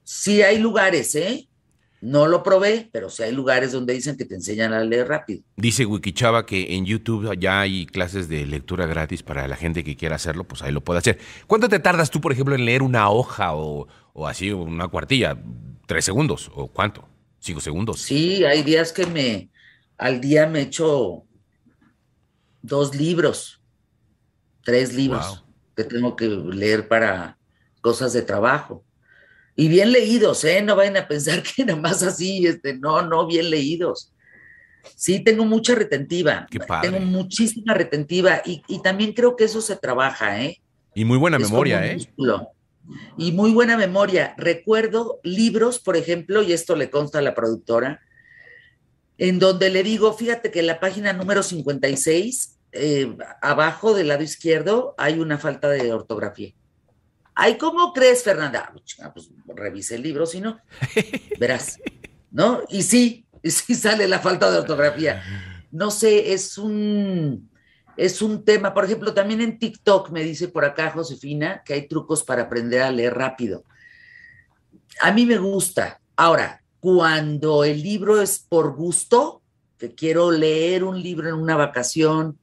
sí 0.03 0.41
hay 0.41 0.57
lugares, 0.57 1.15
¿eh? 1.15 1.47
No 2.01 2.25
lo 2.25 2.41
probé, 2.41 2.89
pero 2.91 3.11
sí 3.11 3.21
hay 3.21 3.31
lugares 3.31 3.73
donde 3.73 3.93
dicen 3.93 4.17
que 4.17 4.25
te 4.25 4.33
enseñan 4.33 4.73
a 4.73 4.83
leer 4.83 5.07
rápido. 5.07 5.43
Dice 5.55 5.85
Wikichava 5.85 6.47
que 6.47 6.75
en 6.75 6.83
YouTube 6.83 7.37
ya 7.37 7.61
hay 7.61 7.85
clases 7.85 8.27
de 8.27 8.47
lectura 8.47 8.87
gratis 8.87 9.21
para 9.21 9.47
la 9.47 9.55
gente 9.55 9.83
que 9.83 9.95
quiera 9.95 10.15
hacerlo, 10.15 10.43
pues 10.43 10.63
ahí 10.63 10.71
lo 10.71 10.81
puede 10.81 10.97
hacer. 10.97 11.19
¿Cuánto 11.45 11.69
te 11.69 11.77
tardas 11.77 12.09
tú, 12.09 12.19
por 12.19 12.31
ejemplo, 12.31 12.55
en 12.55 12.65
leer 12.65 12.81
una 12.81 13.11
hoja 13.11 13.53
o, 13.53 13.87
o 14.13 14.27
así, 14.27 14.51
una 14.51 14.87
cuartilla? 14.87 15.37
¿Tres 15.91 16.05
segundos? 16.05 16.49
¿O 16.55 16.67
cuánto? 16.67 17.05
¿Cinco 17.37 17.59
segundos? 17.59 17.99
Sí, 17.99 18.45
hay 18.45 18.63
días 18.63 18.93
que 18.93 19.05
me, 19.05 19.49
al 19.97 20.21
día 20.21 20.47
me 20.47 20.61
echo 20.61 21.25
dos 22.61 22.95
libros, 22.95 23.61
tres 24.63 24.93
libros 24.93 25.27
wow. 25.27 25.53
que 25.75 25.83
tengo 25.83 26.15
que 26.15 26.29
leer 26.29 26.87
para 26.87 27.37
cosas 27.81 28.13
de 28.13 28.21
trabajo. 28.21 28.85
Y 29.57 29.67
bien 29.67 29.91
leídos, 29.91 30.45
¿eh? 30.45 30.61
No 30.61 30.77
vayan 30.77 30.95
a 30.95 31.09
pensar 31.09 31.43
que 31.55 31.65
nada 31.65 31.77
más 31.77 32.01
así, 32.03 32.47
este, 32.47 32.77
no, 32.77 33.01
no, 33.01 33.27
bien 33.27 33.49
leídos. 33.49 34.13
Sí, 34.95 35.21
tengo 35.21 35.43
mucha 35.43 35.75
retentiva. 35.75 36.47
Qué 36.49 36.61
padre. 36.61 36.89
Tengo 36.89 37.05
muchísima 37.05 37.73
retentiva 37.73 38.41
y, 38.45 38.63
y, 38.69 38.81
también 38.81 39.11
creo 39.11 39.35
que 39.35 39.43
eso 39.43 39.59
se 39.59 39.75
trabaja, 39.75 40.41
¿eh? 40.41 40.61
Y 40.95 41.03
muy 41.03 41.17
buena 41.17 41.35
es 41.35 41.43
memoria, 41.43 41.85
¿eh? 41.85 41.95
Músculo. 41.95 42.47
Y 43.17 43.31
muy 43.31 43.51
buena 43.51 43.77
memoria. 43.77 44.33
Recuerdo 44.37 45.19
libros, 45.23 45.79
por 45.79 45.95
ejemplo, 45.95 46.41
y 46.41 46.53
esto 46.53 46.75
le 46.75 46.89
consta 46.89 47.19
a 47.19 47.21
la 47.21 47.35
productora, 47.35 48.01
en 49.17 49.39
donde 49.39 49.69
le 49.69 49.83
digo, 49.83 50.13
fíjate 50.13 50.51
que 50.51 50.61
en 50.61 50.67
la 50.67 50.79
página 50.79 51.13
número 51.13 51.43
56, 51.43 52.57
eh, 52.71 53.15
abajo 53.41 53.93
del 53.93 54.07
lado 54.07 54.23
izquierdo, 54.23 54.95
hay 54.97 55.19
una 55.19 55.37
falta 55.37 55.69
de 55.69 55.93
ortografía. 55.93 56.53
Ay, 57.35 57.57
¿cómo 57.57 57.93
crees, 57.93 58.23
Fernanda? 58.23 58.73
Ah, 59.01 59.13
pues 59.13 59.29
revise 59.47 59.95
el 59.95 60.01
libro, 60.01 60.25
si 60.25 60.41
no, 60.41 60.59
verás, 61.39 61.79
¿no? 62.31 62.61
Y 62.69 62.83
sí, 62.83 63.25
y 63.43 63.51
sí 63.51 63.75
sale 63.75 64.07
la 64.07 64.19
falta 64.19 64.51
de 64.51 64.57
ortografía. 64.57 65.23
No 65.71 65.91
sé, 65.91 66.33
es 66.33 66.57
un, 66.57 67.50
es 67.97 68.21
un 68.21 68.43
tema, 68.43 68.73
por 68.73 68.85
ejemplo, 68.85 69.13
también 69.13 69.41
en 69.41 69.59
TikTok 69.59 70.09
me 70.09 70.23
dice 70.23 70.47
por 70.47 70.65
acá 70.65 70.91
Josefina 70.91 71.61
que 71.63 71.73
hay 71.73 71.87
trucos 71.87 72.23
para 72.23 72.43
aprender 72.43 72.81
a 72.81 72.91
leer 72.91 73.13
rápido. 73.13 73.63
A 75.01 75.11
mí 75.11 75.25
me 75.25 75.37
gusta. 75.37 75.99
Ahora, 76.15 76.61
cuando 76.79 77.63
el 77.63 77.81
libro 77.81 78.21
es 78.21 78.39
por 78.39 78.75
gusto, 78.75 79.41
que 79.77 79.93
quiero 79.93 80.31
leer 80.31 80.83
un 80.83 81.01
libro 81.01 81.29
en 81.29 81.35
una 81.35 81.55
vacación, 81.55 82.37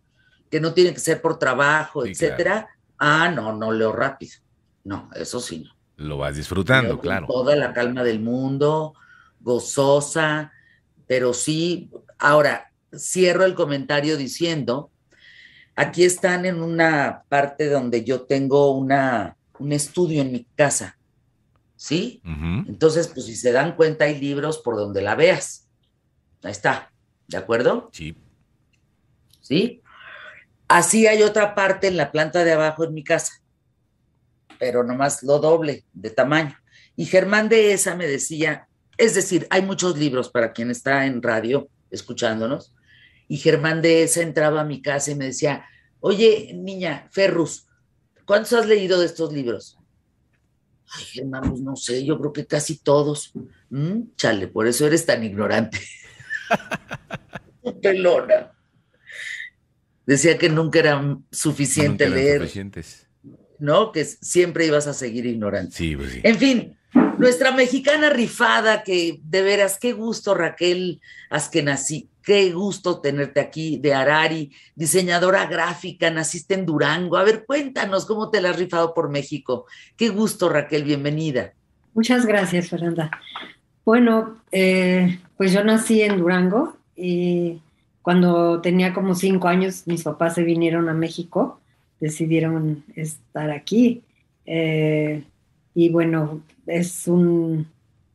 que 0.50 0.60
no 0.60 0.72
tiene 0.72 0.92
que 0.92 1.00
ser 1.00 1.20
por 1.20 1.38
trabajo, 1.38 2.04
sí, 2.04 2.10
etcétera, 2.10 2.60
claro. 2.62 2.68
ah, 2.98 3.28
no, 3.28 3.52
no 3.54 3.72
leo 3.72 3.92
rápido. 3.92 4.36
No, 4.84 5.10
eso 5.14 5.40
sí 5.40 5.60
no. 5.60 5.70
Lo 5.96 6.16
vas 6.16 6.36
disfrutando, 6.36 6.90
Con 6.90 7.00
claro. 7.00 7.26
Toda 7.26 7.56
la 7.56 7.72
calma 7.72 8.04
del 8.04 8.20
mundo, 8.20 8.94
gozosa, 9.40 10.52
pero 11.06 11.34
sí, 11.34 11.90
ahora 12.18 12.72
cierro 12.96 13.44
el 13.44 13.54
comentario 13.54 14.16
diciendo, 14.16 14.90
aquí 15.78 16.04
están 16.04 16.44
en 16.44 16.62
una 16.62 17.24
parte 17.28 17.68
donde 17.68 18.04
yo 18.04 18.22
tengo 18.22 18.72
una, 18.72 19.36
un 19.58 19.72
estudio 19.72 20.22
en 20.22 20.32
mi 20.32 20.44
casa, 20.56 20.98
¿sí? 21.76 22.20
Uh 22.24 22.28
-huh. 22.28 22.68
Entonces, 22.68 23.08
pues 23.08 23.26
si 23.26 23.36
se 23.36 23.52
dan 23.52 23.76
cuenta, 23.76 24.04
hay 24.04 24.20
libros 24.20 24.58
por 24.58 24.76
donde 24.76 25.00
la 25.02 25.14
veas. 25.14 25.68
Ahí 26.42 26.52
está, 26.52 26.92
¿de 27.26 27.36
acuerdo? 27.36 27.90
Sí. 27.92 28.16
¿Sí? 29.40 29.82
Así 30.66 31.06
hay 31.06 31.22
otra 31.22 31.54
parte 31.54 31.86
en 31.86 31.96
la 31.96 32.12
planta 32.12 32.44
de 32.44 32.52
abajo 32.52 32.84
en 32.84 32.92
mi 32.92 33.02
casa 33.02 33.42
pero 34.58 34.82
nomás 34.82 35.22
lo 35.22 35.38
doble 35.38 35.84
de 35.92 36.10
tamaño. 36.10 36.56
Y 36.96 37.06
Germán 37.06 37.48
de 37.48 37.72
esa 37.72 37.94
me 37.94 38.06
decía, 38.06 38.68
es 38.96 39.14
decir, 39.14 39.46
hay 39.50 39.62
muchos 39.62 39.96
libros 39.96 40.28
para 40.28 40.52
quien 40.52 40.70
está 40.70 41.06
en 41.06 41.22
radio 41.22 41.68
escuchándonos, 41.90 42.74
y 43.28 43.36
Germán 43.36 43.82
de 43.82 44.02
esa 44.02 44.22
entraba 44.22 44.62
a 44.62 44.64
mi 44.64 44.80
casa 44.82 45.10
y 45.10 45.14
me 45.14 45.26
decía, 45.26 45.64
oye, 46.00 46.52
niña, 46.54 47.06
Ferrus, 47.10 47.66
¿cuántos 48.24 48.54
has 48.54 48.66
leído 48.66 48.98
de 48.98 49.06
estos 49.06 49.32
libros? 49.32 49.78
Ay, 50.90 51.04
Germán, 51.04 51.50
pues 51.50 51.60
no 51.60 51.76
sé, 51.76 52.04
yo 52.04 52.18
creo 52.18 52.32
que 52.32 52.46
casi 52.46 52.78
todos. 52.78 53.32
¿Mm? 53.68 54.14
Chale, 54.16 54.48
por 54.48 54.66
eso 54.66 54.86
eres 54.86 55.04
tan 55.04 55.22
ignorante. 55.22 55.78
Pelona. 57.82 58.52
Decía 60.06 60.38
que 60.38 60.48
nunca 60.48 60.78
era 60.78 61.18
suficiente 61.30 62.06
Nunca 62.06 62.18
leer. 62.18 62.40
suficientes. 62.40 63.06
¿no? 63.58 63.92
Que 63.92 64.04
siempre 64.04 64.66
ibas 64.66 64.86
a 64.86 64.94
seguir 64.94 65.26
ignorante. 65.26 65.76
Sí, 65.76 65.96
pues 65.96 66.12
sí. 66.12 66.20
En 66.22 66.38
fin, 66.38 66.78
nuestra 67.18 67.50
mexicana 67.50 68.08
rifada, 68.08 68.82
que 68.82 69.20
de 69.22 69.42
veras, 69.42 69.78
qué 69.78 69.92
gusto, 69.92 70.34
Raquel 70.34 71.00
Askenazi, 71.28 72.08
qué 72.28 72.52
gusto 72.52 73.00
tenerte 73.00 73.40
aquí, 73.40 73.78
de 73.78 73.94
Arari, 73.94 74.52
diseñadora 74.74 75.46
gráfica, 75.46 76.10
naciste 76.10 76.52
en 76.52 76.66
Durango. 76.66 77.16
A 77.16 77.24
ver, 77.24 77.46
cuéntanos 77.46 78.04
cómo 78.04 78.28
te 78.28 78.42
la 78.42 78.50
has 78.50 78.58
rifado 78.58 78.92
por 78.92 79.08
México. 79.08 79.64
Qué 79.96 80.10
gusto, 80.10 80.50
Raquel, 80.50 80.84
bienvenida. 80.84 81.54
Muchas 81.94 82.26
gracias, 82.26 82.68
Fernanda. 82.68 83.10
Bueno, 83.82 84.42
eh, 84.52 85.18
pues 85.38 85.54
yo 85.54 85.64
nací 85.64 86.02
en 86.02 86.18
Durango 86.18 86.76
y 86.94 87.62
cuando 88.02 88.60
tenía 88.60 88.92
como 88.92 89.14
cinco 89.14 89.48
años 89.48 89.84
mis 89.86 90.02
papás 90.02 90.34
se 90.34 90.42
vinieron 90.42 90.90
a 90.90 90.92
México 90.92 91.62
decidieron 91.98 92.84
estar 92.94 93.50
aquí. 93.50 94.02
Eh, 94.44 95.24
y 95.74 95.88
bueno, 95.88 96.42
es 96.66 97.08
un 97.08 97.68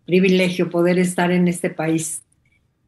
privilegio 0.06 0.70
poder 0.70 1.00
estar 1.00 1.32
en 1.32 1.48
este 1.48 1.72
país, 1.72 2.22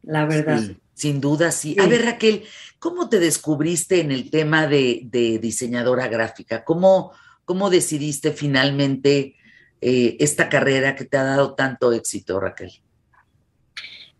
la 0.04 0.24
verdad. 0.24 0.60
Sí, 0.60 0.76
sin 0.96 1.20
duda, 1.20 1.52
sí. 1.52 1.74
sí. 1.74 1.80
A 1.80 1.86
ver, 1.86 2.04
Raquel, 2.06 2.44
¿cómo 2.78 3.10
te 3.10 3.20
descubriste 3.20 4.00
en 4.00 4.10
el 4.10 4.30
tema 4.30 4.66
de, 4.66 5.02
de 5.04 5.38
diseñadora 5.38 6.08
gráfica? 6.08 6.64
¿Cómo, 6.64 7.12
¿Cómo, 7.44 7.68
decidiste 7.68 8.32
finalmente 8.32 9.36
eh, 9.82 10.16
esta 10.18 10.48
carrera 10.48 10.96
que 10.96 11.04
te 11.04 11.18
ha 11.18 11.24
dado 11.24 11.54
tanto 11.54 11.92
éxito, 11.92 12.40
Raquel? 12.40 12.72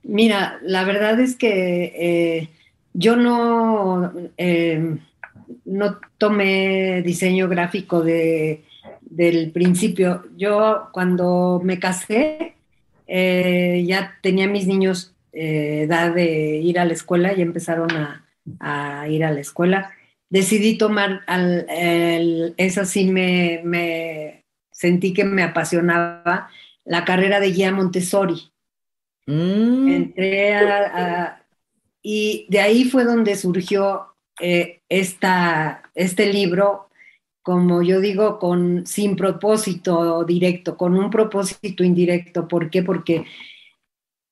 Mira, 0.02 0.60
la 0.62 0.84
verdad 0.84 1.18
es 1.18 1.34
que 1.34 1.92
eh, 1.96 2.48
yo 2.92 3.16
no 3.16 4.12
eh, 4.36 4.98
no 5.64 5.98
tomé 6.18 7.02
diseño 7.02 7.48
gráfico 7.48 8.02
de, 8.02 8.64
del 9.00 9.50
principio. 9.50 10.26
Yo 10.36 10.90
cuando 10.92 11.60
me 11.64 11.78
casé 11.78 12.56
eh, 13.06 13.84
ya 13.86 14.18
tenía 14.22 14.46
mis 14.46 14.66
niños 14.66 15.15
eh, 15.36 15.82
edad 15.82 16.14
de 16.14 16.56
ir 16.56 16.78
a 16.78 16.86
la 16.86 16.94
escuela 16.94 17.34
y 17.34 17.42
empezaron 17.42 17.90
a, 17.92 18.26
a 18.58 19.06
ir 19.08 19.22
a 19.22 19.30
la 19.30 19.40
escuela. 19.40 19.92
Decidí 20.30 20.78
tomar, 20.78 21.20
al, 21.26 21.66
el, 21.68 22.54
esa 22.56 22.86
sí 22.86 23.10
me, 23.10 23.60
me, 23.62 24.44
sentí 24.72 25.12
que 25.12 25.24
me 25.24 25.42
apasionaba, 25.42 26.48
la 26.84 27.04
carrera 27.04 27.38
de 27.38 27.52
guía 27.52 27.70
Montessori. 27.70 28.50
Mm. 29.26 29.88
Entré 29.88 30.54
a, 30.54 30.92
a, 30.94 31.42
y 32.02 32.46
de 32.48 32.60
ahí 32.60 32.84
fue 32.84 33.04
donde 33.04 33.36
surgió 33.36 34.14
eh, 34.40 34.80
esta, 34.88 35.82
este 35.94 36.32
libro, 36.32 36.88
como 37.42 37.82
yo 37.82 38.00
digo, 38.00 38.38
con, 38.38 38.86
sin 38.86 39.16
propósito 39.16 40.24
directo, 40.24 40.76
con 40.76 40.96
un 40.96 41.10
propósito 41.10 41.84
indirecto. 41.84 42.48
¿Por 42.48 42.70
qué? 42.70 42.82
Porque 42.82 43.26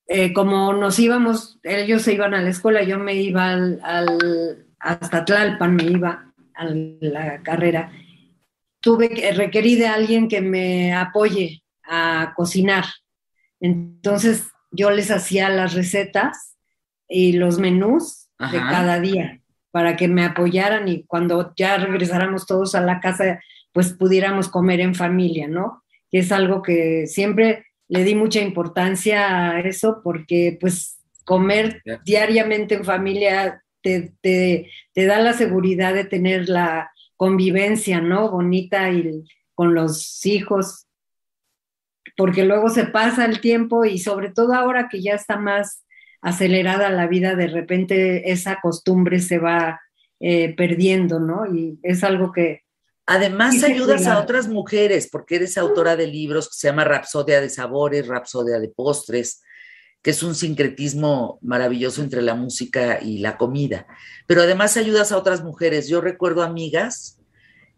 eh, 0.06 0.32
como 0.32 0.72
nos 0.74 0.98
íbamos, 0.98 1.59
ellos 1.62 2.02
se 2.02 2.12
iban 2.14 2.35
a 2.35 2.43
la 2.43 2.51
escuela, 2.51 2.82
yo 2.82 2.98
me 2.98 3.14
iba 3.14 3.51
al, 3.51 3.81
al- 3.82 4.66
hasta 4.78 5.24
Tlalpan, 5.24 5.76
me 5.76 5.85
iba 5.85 6.32
a 6.55 6.64
la 6.66 7.43
carrera, 7.43 7.90
tuve 8.81 9.09
que, 9.09 9.32
requerí 9.32 9.76
de 9.76 9.86
alguien 9.86 10.28
que 10.28 10.40
me 10.43 10.94
apoye 10.94 11.62
a 11.85 12.32
cocinar. 12.36 12.85
Entonces 13.60 14.48
yo 14.70 14.90
les 14.90 15.10
hacía 15.10 15.48
las 15.48 15.74
recetas 15.74 16.56
y 17.09 17.32
los 17.32 17.59
menús 17.59 18.28
de 18.52 18.59
cada 18.59 19.01
día 19.01 19.40
para 19.70 19.97
que 19.97 20.06
me 20.09 20.24
apoyaran 20.24 20.86
y 20.89 21.05
cuando 21.05 21.52
ya 21.56 21.76
regresáramos 21.78 22.47
todos 22.47 22.74
a 22.74 22.81
la 22.81 23.01
casa, 23.01 23.40
pues 23.72 23.93
pudiéramos 23.94 24.48
comer 24.48 24.81
en 24.81 24.94
familia, 24.94 25.48
¿no? 25.48 25.82
Que 26.10 26.18
es 26.20 26.31
algo 26.31 26.62
que 26.62 27.06
siempre 27.06 27.64
le 27.95 28.05
di 28.05 28.15
mucha 28.15 28.41
importancia 28.41 29.51
a 29.53 29.61
eso 29.61 30.01
porque 30.03 30.57
pues 30.61 30.99
comer 31.25 31.83
diariamente 32.05 32.75
en 32.75 32.85
familia 32.85 33.62
te, 33.83 34.12
te- 34.21 34.71
te 34.93 35.07
da 35.07 35.19
la 35.21 35.33
seguridad 35.33 35.95
de 35.95 36.05
tener 36.05 36.49
la 36.49 36.91
convivencia, 37.16 38.01
¿no? 38.01 38.31
Bonita 38.31 38.91
y 38.91 39.25
con 39.55 39.75
los 39.75 40.25
hijos, 40.27 40.87
porque 42.16 42.45
luego 42.45 42.69
se 42.69 42.85
pasa 42.87 43.25
el 43.25 43.41
tiempo 43.41 43.85
y 43.85 43.99
sobre 43.99 44.31
todo 44.31 44.55
ahora 44.55 44.89
que 44.91 45.03
ya 45.03 45.15
está 45.15 45.37
más 45.37 45.85
acelerada 46.23 46.91
la 46.91 47.07
vida, 47.07 47.35
de 47.35 47.49
repente 47.49 48.31
esa 48.33 48.61
costumbre 48.61 49.21
se 49.21 49.39
va 49.39 49.81
eh, 50.21 50.55
perdiendo, 50.57 51.21
¿no? 51.21 51.47
Y 51.55 51.79
es 51.83 52.03
algo 52.05 52.33
que 52.33 52.62
Además, 53.06 53.62
ayudas 53.62 54.06
a 54.06 54.18
otras 54.18 54.48
mujeres, 54.48 55.09
porque 55.10 55.36
eres 55.36 55.59
autora 55.59 55.94
de 55.97 56.06
libros 56.06 56.48
que 56.48 56.56
se 56.56 56.68
llama 56.68 56.85
Rapsodia 56.85 57.40
de 57.40 57.51
Sabores, 57.51 58.06
Rapsodia 58.06 58.59
de 58.59 58.68
Postres, 58.68 59.43
que 60.01 60.10
es 60.10 60.22
un 60.22 60.35
sincretismo 60.35 61.39
maravilloso 61.43 62.02
entre 62.02 62.22
la 62.22 62.35
música 62.35 63.01
y 63.02 63.18
la 63.18 63.36
comida. 63.36 63.86
Pero 64.26 64.43
además 64.43 64.76
ayudas 64.76 65.12
a 65.12 65.18
otras 65.18 65.43
mujeres. 65.43 65.89
Yo 65.89 66.01
recuerdo 66.01 66.43
amigas 66.43 67.18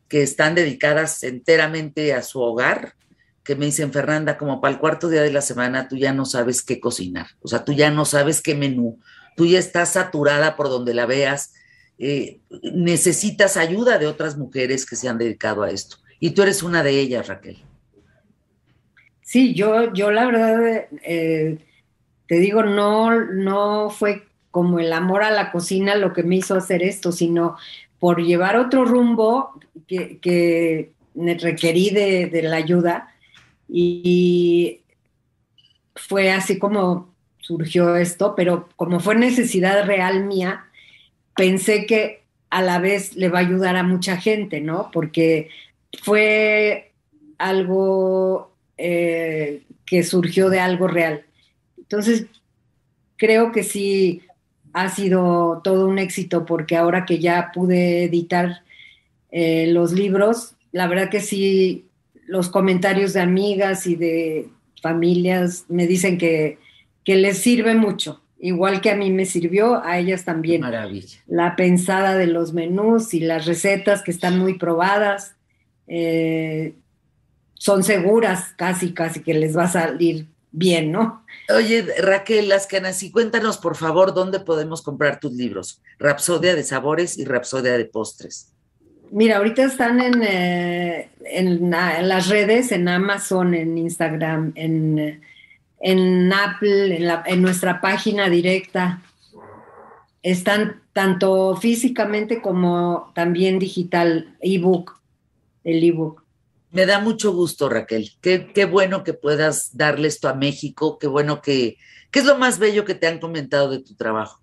que 0.09 0.23
están 0.23 0.55
dedicadas 0.55 1.23
enteramente 1.23 2.15
a 2.15 2.23
su 2.23 2.41
hogar, 2.41 2.95
que 3.43 3.55
me 3.55 3.67
dicen, 3.67 3.93
Fernanda, 3.93 4.39
como 4.39 4.61
para 4.61 4.75
el 4.75 4.81
cuarto 4.81 5.09
día 5.09 5.23
de 5.23 5.33
la 5.33 5.41
semana, 5.41 5.89
tú 5.89 5.97
ya 5.97 6.13
no 6.13 6.25
sabes 6.25 6.63
qué 6.63 6.81
cocinar, 6.81 7.29
o 7.43 7.49
sea, 7.49 7.65
tú 7.65 7.73
ya 7.73 7.91
no 7.91 8.05
sabes 8.05 8.43
qué 8.43 8.57
menú, 8.57 8.99
tú 9.37 9.47
ya 9.47 9.61
estás 9.61 9.91
saturada 9.93 10.57
por 10.57 10.69
donde 10.69 10.95
la 10.95 11.07
veas, 11.07 11.55
eh, 11.99 12.41
necesitas 12.73 13.57
ayuda 13.57 13.99
de 13.99 14.07
otras 14.07 14.37
mujeres 14.37 14.85
que 14.87 14.97
se 14.97 15.09
han 15.09 15.19
dedicado 15.19 15.63
a 15.63 15.71
esto. 15.71 15.97
Y 16.21 16.31
tú 16.31 16.43
eres 16.43 16.63
una 16.63 16.83
de 16.83 16.99
ellas, 16.99 17.29
Raquel. 17.29 17.59
Sí, 19.23 19.55
yo, 19.55 19.93
yo 19.93 20.11
la 20.13 20.27
verdad, 20.27 20.87
eh, 21.03 21.59
te 22.27 22.39
digo, 22.39 22.63
no, 22.63 23.25
no 23.25 23.91
fue 23.91 24.25
como 24.51 24.79
el 24.79 24.93
amor 24.93 25.23
a 25.23 25.31
la 25.31 25.51
cocina 25.51 25.97
lo 25.97 26.13
que 26.13 26.23
me 26.23 26.37
hizo 26.37 26.55
hacer 26.55 26.83
esto, 26.83 27.13
sino 27.13 27.57
por 27.99 28.23
llevar 28.23 28.57
otro 28.57 28.85
rumbo 28.85 29.61
que, 29.87 30.19
que 30.19 30.93
me 31.15 31.35
requerí 31.35 31.91
de, 31.91 32.27
de 32.27 32.43
la 32.43 32.57
ayuda 32.57 33.09
y 33.69 34.83
fue 35.95 36.31
así 36.31 36.59
como 36.59 37.15
surgió 37.41 37.97
esto, 37.97 38.35
pero 38.37 38.69
como 38.77 39.01
fue 39.01 39.15
necesidad 39.15 39.87
real 39.87 40.25
mía, 40.25 40.66
pensé 41.37 41.87
que 41.87 42.23
a 42.51 42.63
la 42.63 42.79
vez 42.79 43.15
le 43.17 43.29
va 43.29 43.39
a 43.39 43.43
ayudar 43.43 43.77
a 43.77 43.83
mucha 43.83 44.17
gente, 44.17 44.61
¿no? 44.61 44.91
Porque 44.93 45.49
fue 46.03 46.93
algo 47.39 48.53
eh, 48.79 49.63
que 49.85 50.03
surgió 50.03 50.51
de 50.51 50.61
algo 50.61 50.89
real. 50.89 51.25
Entonces, 51.79 52.27
creo 53.17 53.53
que 53.53 53.63
sí 53.63 54.23
ha 54.73 54.89
sido 54.91 55.61
todo 55.65 55.89
un 55.89 55.99
éxito 55.99 56.45
porque 56.45 56.77
ahora 56.77 57.07
que 57.07 57.19
ya 57.19 57.51
pude 57.55 58.05
editar 58.05 58.63
eh, 59.31 59.69
los 59.69 59.93
libros, 59.93 60.55
la 60.73 60.87
verdad 60.87 61.09
que 61.09 61.21
sí, 61.21 61.87
los 62.27 62.49
comentarios 62.49 63.13
de 63.13 63.21
amigas 63.21 63.87
y 63.87 63.97
de 63.97 64.49
familias 64.83 65.65
me 65.69 65.87
dicen 65.87 66.19
que, 66.19 66.59
que 67.05 67.17
les 67.17 67.39
sirve 67.39 67.75
mucho, 67.75 68.21
igual 68.39 68.81
que 68.81 68.91
a 68.91 68.97
mí 68.97 69.11
me 69.11 69.25
sirvió, 69.25 69.83
a 69.85 69.99
ellas 69.99 70.25
también. 70.25 70.61
Maravilla. 70.61 71.19
La 71.27 71.57
pensada 71.57 72.15
de 72.17 72.27
los 72.27 72.53
menús 72.53 73.15
y 73.15 73.21
las 73.21 73.47
recetas 73.47 74.03
que 74.03 74.11
están 74.11 74.39
muy 74.39 74.55
probadas. 74.59 75.35
eh, 75.89 76.75
son 77.55 77.83
seguras, 77.85 78.53
casi, 78.57 78.93
casi 78.93 79.21
que 79.21 79.33
les 79.33 79.57
va 79.57 79.65
a 79.65 79.69
salir 79.69 80.27
bien, 80.53 80.93
¿no? 80.93 81.25
Oye, 81.55 81.87
Raquel 82.03 82.49
Lascanas, 82.51 83.03
cuéntanos 83.13 83.57
por 83.59 83.77
favor 83.77 84.13
dónde 84.13 84.41
podemos 84.41 84.83
comprar 84.83 85.21
tus 85.21 85.33
libros. 85.33 85.81
Rapsodia 85.99 86.55
de 86.55 86.63
Sabores 86.65 87.17
y 87.19 87.25
Rapsodia 87.25 87.79
de 87.79 87.85
Postres. 87.87 88.53
Mira, 89.11 89.37
ahorita 89.39 89.63
están 89.65 90.01
en, 90.01 90.23
eh, 90.23 91.09
en, 91.25 91.71
la- 91.71 92.01
en 92.01 92.09
las 92.09 92.29
redes, 92.29 92.73
en 92.73 92.89
Amazon, 92.89 93.55
en 93.55 93.79
Instagram, 93.79 94.53
en, 94.57 94.99
eh, 94.99 95.21
en 95.81 96.33
Apple, 96.33 96.97
en, 96.97 97.07
la- 97.07 97.23
en 97.27 97.43
nuestra 97.43 97.81
página 97.81 98.29
directa. 98.29 99.03
Están 100.23 100.83
tanto 100.93 101.57
físicamente 101.57 102.41
como 102.41 103.13
también 103.15 103.59
digital, 103.59 104.37
ebook, 104.41 104.99
el 105.63 105.85
ebook. 105.85 106.25
Me 106.73 106.85
da 106.85 106.99
mucho 107.01 107.33
gusto, 107.33 107.69
Raquel. 107.69 108.11
Qué, 108.21 108.51
qué 108.53 108.65
bueno 108.65 109.05
que 109.05 109.15
puedas 109.15 109.77
darle 109.77 110.09
esto 110.09 110.29
a 110.29 110.35
México. 110.35 110.99
Qué 110.99 111.07
bueno 111.07 111.41
que. 111.41 111.77
¿Qué 112.11 112.19
es 112.21 112.25
lo 112.25 112.39
más 112.39 112.59
bello 112.59 112.85
que 112.85 112.95
te 112.95 113.07
han 113.07 113.19
comentado 113.21 113.71
de 113.71 113.81
tu 113.81 113.95
trabajo? 113.95 114.41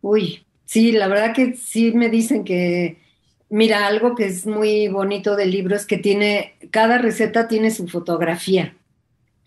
Uy, 0.00 0.46
sí, 0.64 0.92
la 0.92 1.08
verdad 1.08 1.34
que 1.34 1.56
sí 1.56 1.92
me 1.92 2.08
dicen 2.08 2.44
que, 2.44 2.98
mira, 3.48 3.86
algo 3.86 4.14
que 4.14 4.26
es 4.26 4.46
muy 4.46 4.88
bonito 4.88 5.36
del 5.36 5.50
libro 5.50 5.76
es 5.76 5.86
que 5.86 5.98
tiene, 5.98 6.54
cada 6.70 6.98
receta 6.98 7.48
tiene 7.48 7.70
su 7.70 7.86
fotografía. 7.88 8.76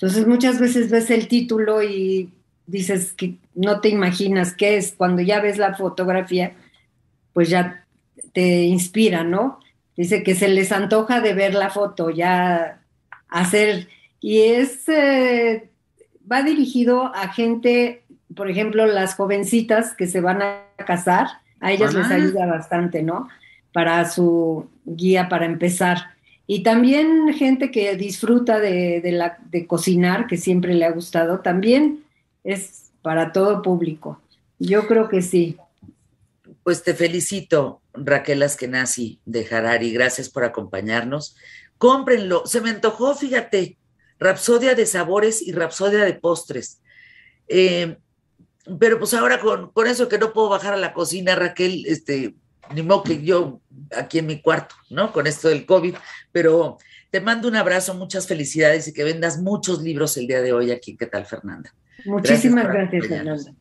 Entonces 0.04 0.28
muchas 0.28 0.60
veces 0.60 0.92
ves 0.92 1.10
el 1.12 1.30
título 1.30 1.82
y 1.82 2.30
dices 2.68 3.14
que 3.14 3.36
no 3.56 3.80
te 3.80 3.88
imaginas 3.88 4.54
qué 4.54 4.76
es. 4.76 4.94
Cuando 4.98 5.22
ya 5.22 5.40
ves 5.40 5.58
la 5.58 5.76
fotografía, 5.76 6.58
pues 7.32 7.48
ya 7.48 7.86
te 8.34 8.64
inspira, 8.64 9.24
¿no? 9.24 9.62
Dice 9.96 10.22
que 10.22 10.36
se 10.36 10.50
les 10.50 10.74
antoja 10.74 11.22
de 11.22 11.34
ver 11.34 11.54
la 11.54 11.70
foto, 11.70 12.10
ya 12.10 12.82
hacer, 13.30 13.88
y 14.20 14.40
es, 14.40 14.90
eh, 14.90 15.70
va 16.30 16.44
dirigido 16.44 17.16
a 17.16 17.30
gente, 17.30 18.04
por 18.36 18.50
ejemplo, 18.50 18.86
las 18.86 19.16
jovencitas 19.16 19.96
que 19.96 20.08
se 20.08 20.20
van 20.20 20.42
a 20.42 20.66
casar, 20.86 21.28
a 21.62 21.72
ellas 21.72 21.94
les 21.94 22.12
ayuda 22.12 22.46
bastante, 22.46 23.04
¿no? 23.04 23.30
Para 23.72 24.04
su 24.10 24.68
guía 24.84 25.30
para 25.30 25.46
empezar. 25.46 26.13
Y 26.46 26.64
también 26.64 27.34
gente 27.34 27.72
que 27.72 27.96
disfruta 27.96 28.60
de, 28.60 29.00
de 29.02 29.12
la, 29.12 29.38
de 29.50 29.66
cocinar, 29.66 30.28
que 30.28 30.38
siempre 30.38 30.74
le 30.74 30.86
ha 30.86 30.92
gustado, 30.92 31.40
también 31.40 32.04
es 32.44 32.92
para 33.02 33.32
todo 33.32 33.62
público. 33.62 34.22
Yo 34.60 34.88
creo 34.88 35.10
que 35.10 35.22
sí. 35.22 35.58
Pues 36.64 36.84
te 36.84 36.94
felicito, 36.94 37.82
Raquel 37.94 38.44
Askenazi 38.44 39.20
de 39.26 39.48
Harari. 39.50 39.92
Gracias 39.92 40.30
por 40.30 40.44
acompañarnos. 40.44 41.36
Cómprenlo. 41.78 42.46
Se 42.46 42.62
me 42.62 42.70
antojó, 42.70 43.16
fíjate, 43.16 43.78
Rapsodia 44.20 44.76
de 44.76 44.86
Sabores 44.86 45.42
y 45.42 45.52
Rapsodia 45.52 46.06
de 46.06 46.14
Postres. 46.14 46.82
Eh, 47.48 47.98
pero 48.80 49.00
pues 49.00 49.14
ahora 49.14 49.40
con, 49.40 49.72
con 49.72 49.88
eso 49.88 50.08
que 50.08 50.18
no 50.18 50.32
puedo 50.32 50.50
bajar 50.50 50.74
a 50.74 50.78
la 50.78 50.94
cocina, 50.94 51.36
Raquel, 51.36 51.86
este, 51.86 52.36
ni 52.74 52.82
modo 52.82 53.04
que 53.04 53.22
yo 53.22 53.60
aquí 53.96 54.20
en 54.20 54.26
mi 54.28 54.42
cuarto, 54.42 54.76
¿no? 54.90 55.12
Con 55.12 55.28
esto 55.28 55.50
del 55.50 55.66
COVID. 55.66 55.96
Pero 56.32 56.78
te 57.12 57.22
mando 57.22 57.48
un 57.48 57.56
abrazo, 57.56 57.94
muchas 57.94 58.28
felicidades 58.28 58.88
y 58.88 58.94
que 58.94 59.04
vendas 59.04 59.40
muchos 59.40 59.82
libros 59.82 60.18
el 60.18 60.28
día 60.28 60.42
de 60.42 60.54
hoy 60.54 60.72
aquí. 60.72 60.96
¿Qué 60.96 61.06
tal, 61.06 61.26
Fernanda? 61.26 61.74
Muchísimas 62.06 62.68
gracias. 62.68 63.08
Fernanda. 63.08 63.54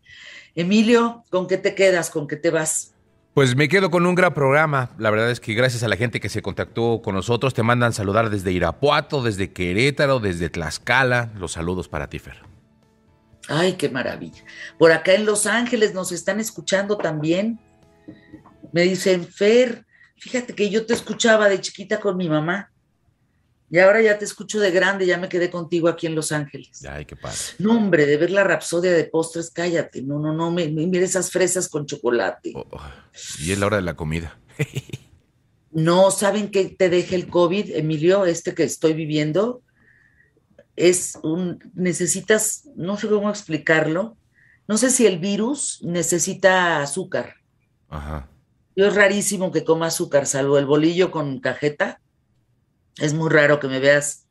Emilio, 0.55 1.25
¿con 1.31 1.47
qué 1.47 1.57
te 1.57 1.75
quedas? 1.75 2.11
¿Con 2.11 2.27
qué 2.27 2.37
te 2.37 2.51
vas? 2.51 2.93
Pues 3.35 3.57
me 3.57 3.69
quedo 3.69 3.91
con 3.91 4.05
un 4.05 4.15
gran 4.15 4.35
programa. 4.35 4.91
La 4.99 5.09
verdad 5.11 5.31
es 5.31 5.41
que 5.41 5.55
gracias 5.55 5.83
a 5.83 5.89
la 5.89 5.97
gente 5.97 6.21
que 6.21 6.29
se 6.29 6.43
contactó 6.43 7.01
con 7.03 7.15
nosotros, 7.15 7.55
te 7.55 7.63
mandan 7.63 7.95
saludar 7.95 8.29
desde 8.29 8.53
Irapuato, 8.53 9.23
desde 9.23 9.53
Querétaro, 9.53 10.21
desde 10.21 10.51
Tlaxcala. 10.51 11.31
Los 11.39 11.53
saludos 11.53 11.89
para 11.89 12.09
ti, 12.09 12.19
Fer. 12.19 12.43
Ay, 13.49 13.73
qué 13.75 13.89
maravilla. 13.89 14.45
Por 14.79 14.93
acá 14.93 15.15
en 15.15 15.25
Los 15.25 15.47
Ángeles 15.47 15.95
nos 15.95 16.13
están 16.13 16.41
escuchando 16.41 16.99
también. 16.99 17.59
Me 18.73 18.83
dicen, 18.83 19.27
Fer, 19.27 19.87
fíjate 20.23 20.55
que 20.55 20.71
yo 20.71 20.87
te 20.87 20.95
escuchaba 20.95 21.49
de 21.49 21.61
chiquita 21.61 21.99
con 22.01 22.17
mi 22.17 22.29
mamá. 22.29 22.71
Y 23.71 23.79
ahora 23.79 24.03
ya 24.03 24.19
te 24.19 24.25
escucho 24.27 24.61
de 24.61 24.71
grande, 24.71 25.07
ya 25.07 25.17
me 25.19 25.29
quedé 25.31 25.51
contigo 25.51 25.89
aquí 25.89 26.07
en 26.07 26.15
Los 26.15 26.31
Ángeles. 26.31 26.85
Ay, 26.85 27.07
qué 27.07 27.17
padre. 27.17 27.39
No, 27.59 27.77
hombre, 27.77 28.05
de 28.07 28.19
ver 28.19 28.31
la 28.31 28.45
rapsodia 28.45 28.93
de 28.93 29.05
postres, 29.05 29.51
cállate. 29.51 30.03
No, 30.03 30.19
no, 30.19 30.33
no, 30.35 30.51
me, 30.51 30.69
me- 30.69 30.87
mira 30.87 31.05
esas 31.05 31.31
fresas 31.31 31.69
con 31.71 31.87
chocolate. 31.87 32.53
Oh, 32.55 32.67
oh, 32.71 32.81
y 33.41 33.51
es 33.51 33.59
la 33.59 33.67
hora 33.67 33.77
de 33.77 33.83
la 33.83 33.95
comida. 33.97 34.39
No, 35.75 36.11
¿saben 36.11 36.51
qué 36.51 36.67
te 36.67 36.91
deja 36.91 37.15
el 37.15 37.29
COVID, 37.29 37.71
Emilio? 37.75 38.27
Este 38.27 38.55
que 38.55 38.63
estoy 38.65 38.93
viviendo. 38.93 39.63
es 40.77 41.19
un, 41.23 41.59
necesitas, 41.75 42.69
no 42.77 42.99
sé 42.99 43.09
cómo 43.09 43.31
explicarlo, 43.31 44.19
no 44.69 44.77
sé 44.77 44.91
si 44.91 45.07
el 45.07 45.19
virus 45.19 45.81
necesita 45.83 46.83
azúcar. 46.83 47.37
Ajá. 47.89 48.29
Yo 48.75 48.87
es 48.87 48.95
rarísimo 48.95 49.53
que 49.53 49.65
coma 49.65 49.87
azúcar, 49.87 50.27
salvo 50.27 50.59
el 50.59 50.67
bolillo 50.67 51.11
con 51.11 51.41
cajeta. 51.41 52.01
Es 52.97 53.15
muy 53.15 53.31
raro 53.31 53.61
que 53.61 53.69
me 53.69 53.81
veas 53.81 54.27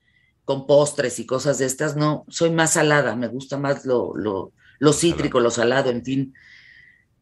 con 0.46 0.66
postres 0.66 1.20
y 1.20 1.26
cosas 1.26 1.58
de 1.60 1.66
estas. 1.66 1.96
No, 1.96 2.26
soy 2.28 2.50
más 2.50 2.74
salada, 2.74 3.16
me 3.16 3.28
gusta 3.28 3.58
más 3.58 3.86
lo, 3.86 4.16
lo, 4.16 4.52
lo 4.80 4.94
cítrico, 4.94 5.40
lo 5.40 5.52
salado, 5.52 5.90
en 5.90 6.04
fin. 6.04 6.34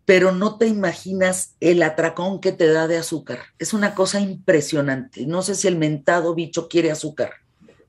Pero 0.06 0.32
no 0.32 0.58
te 0.58 0.66
imaginas 0.66 1.56
el 1.60 1.84
atracón 1.84 2.40
que 2.40 2.52
te 2.52 2.68
da 2.68 2.88
de 2.88 2.98
azúcar. 2.98 3.40
Es 3.60 3.74
una 3.74 3.94
cosa 3.94 4.20
impresionante. 4.20 5.26
No 5.26 5.42
sé 5.42 5.56
si 5.56 5.68
el 5.68 5.78
mentado 5.78 6.34
bicho 6.34 6.68
quiere 6.68 6.90
azúcar. 6.90 7.34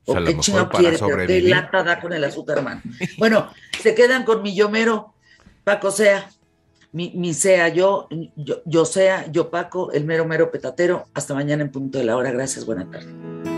O 0.05 0.13
O, 0.13 0.15
sea, 0.15 0.25
qué 0.25 0.33
para 0.51 0.69
quiere, 0.69 0.97
pero 0.99 1.27
qué 1.27 1.41
lata 1.41 1.83
da 1.83 1.99
con 1.99 2.13
el 2.13 2.23
azúcar, 2.23 2.63
man. 2.63 2.81
Bueno, 3.17 3.51
se 3.81 3.95
quedan 3.95 4.25
con 4.25 4.41
mi 4.41 4.55
yo 4.55 4.69
mero, 4.69 5.13
Paco 5.63 5.91
Sea, 5.91 6.29
mi, 6.91 7.11
mi 7.15 7.33
Sea, 7.33 7.69
yo, 7.69 8.07
yo, 8.35 8.61
yo 8.65 8.85
Sea, 8.85 9.31
yo 9.31 9.49
Paco, 9.49 9.91
el 9.91 10.05
mero 10.05 10.25
mero 10.25 10.51
petatero. 10.51 11.05
Hasta 11.13 11.33
mañana 11.33 11.63
en 11.63 11.71
punto 11.71 11.97
de 11.97 12.05
la 12.05 12.17
hora. 12.17 12.31
Gracias, 12.31 12.65
buena 12.65 12.89
tarde. 12.89 13.50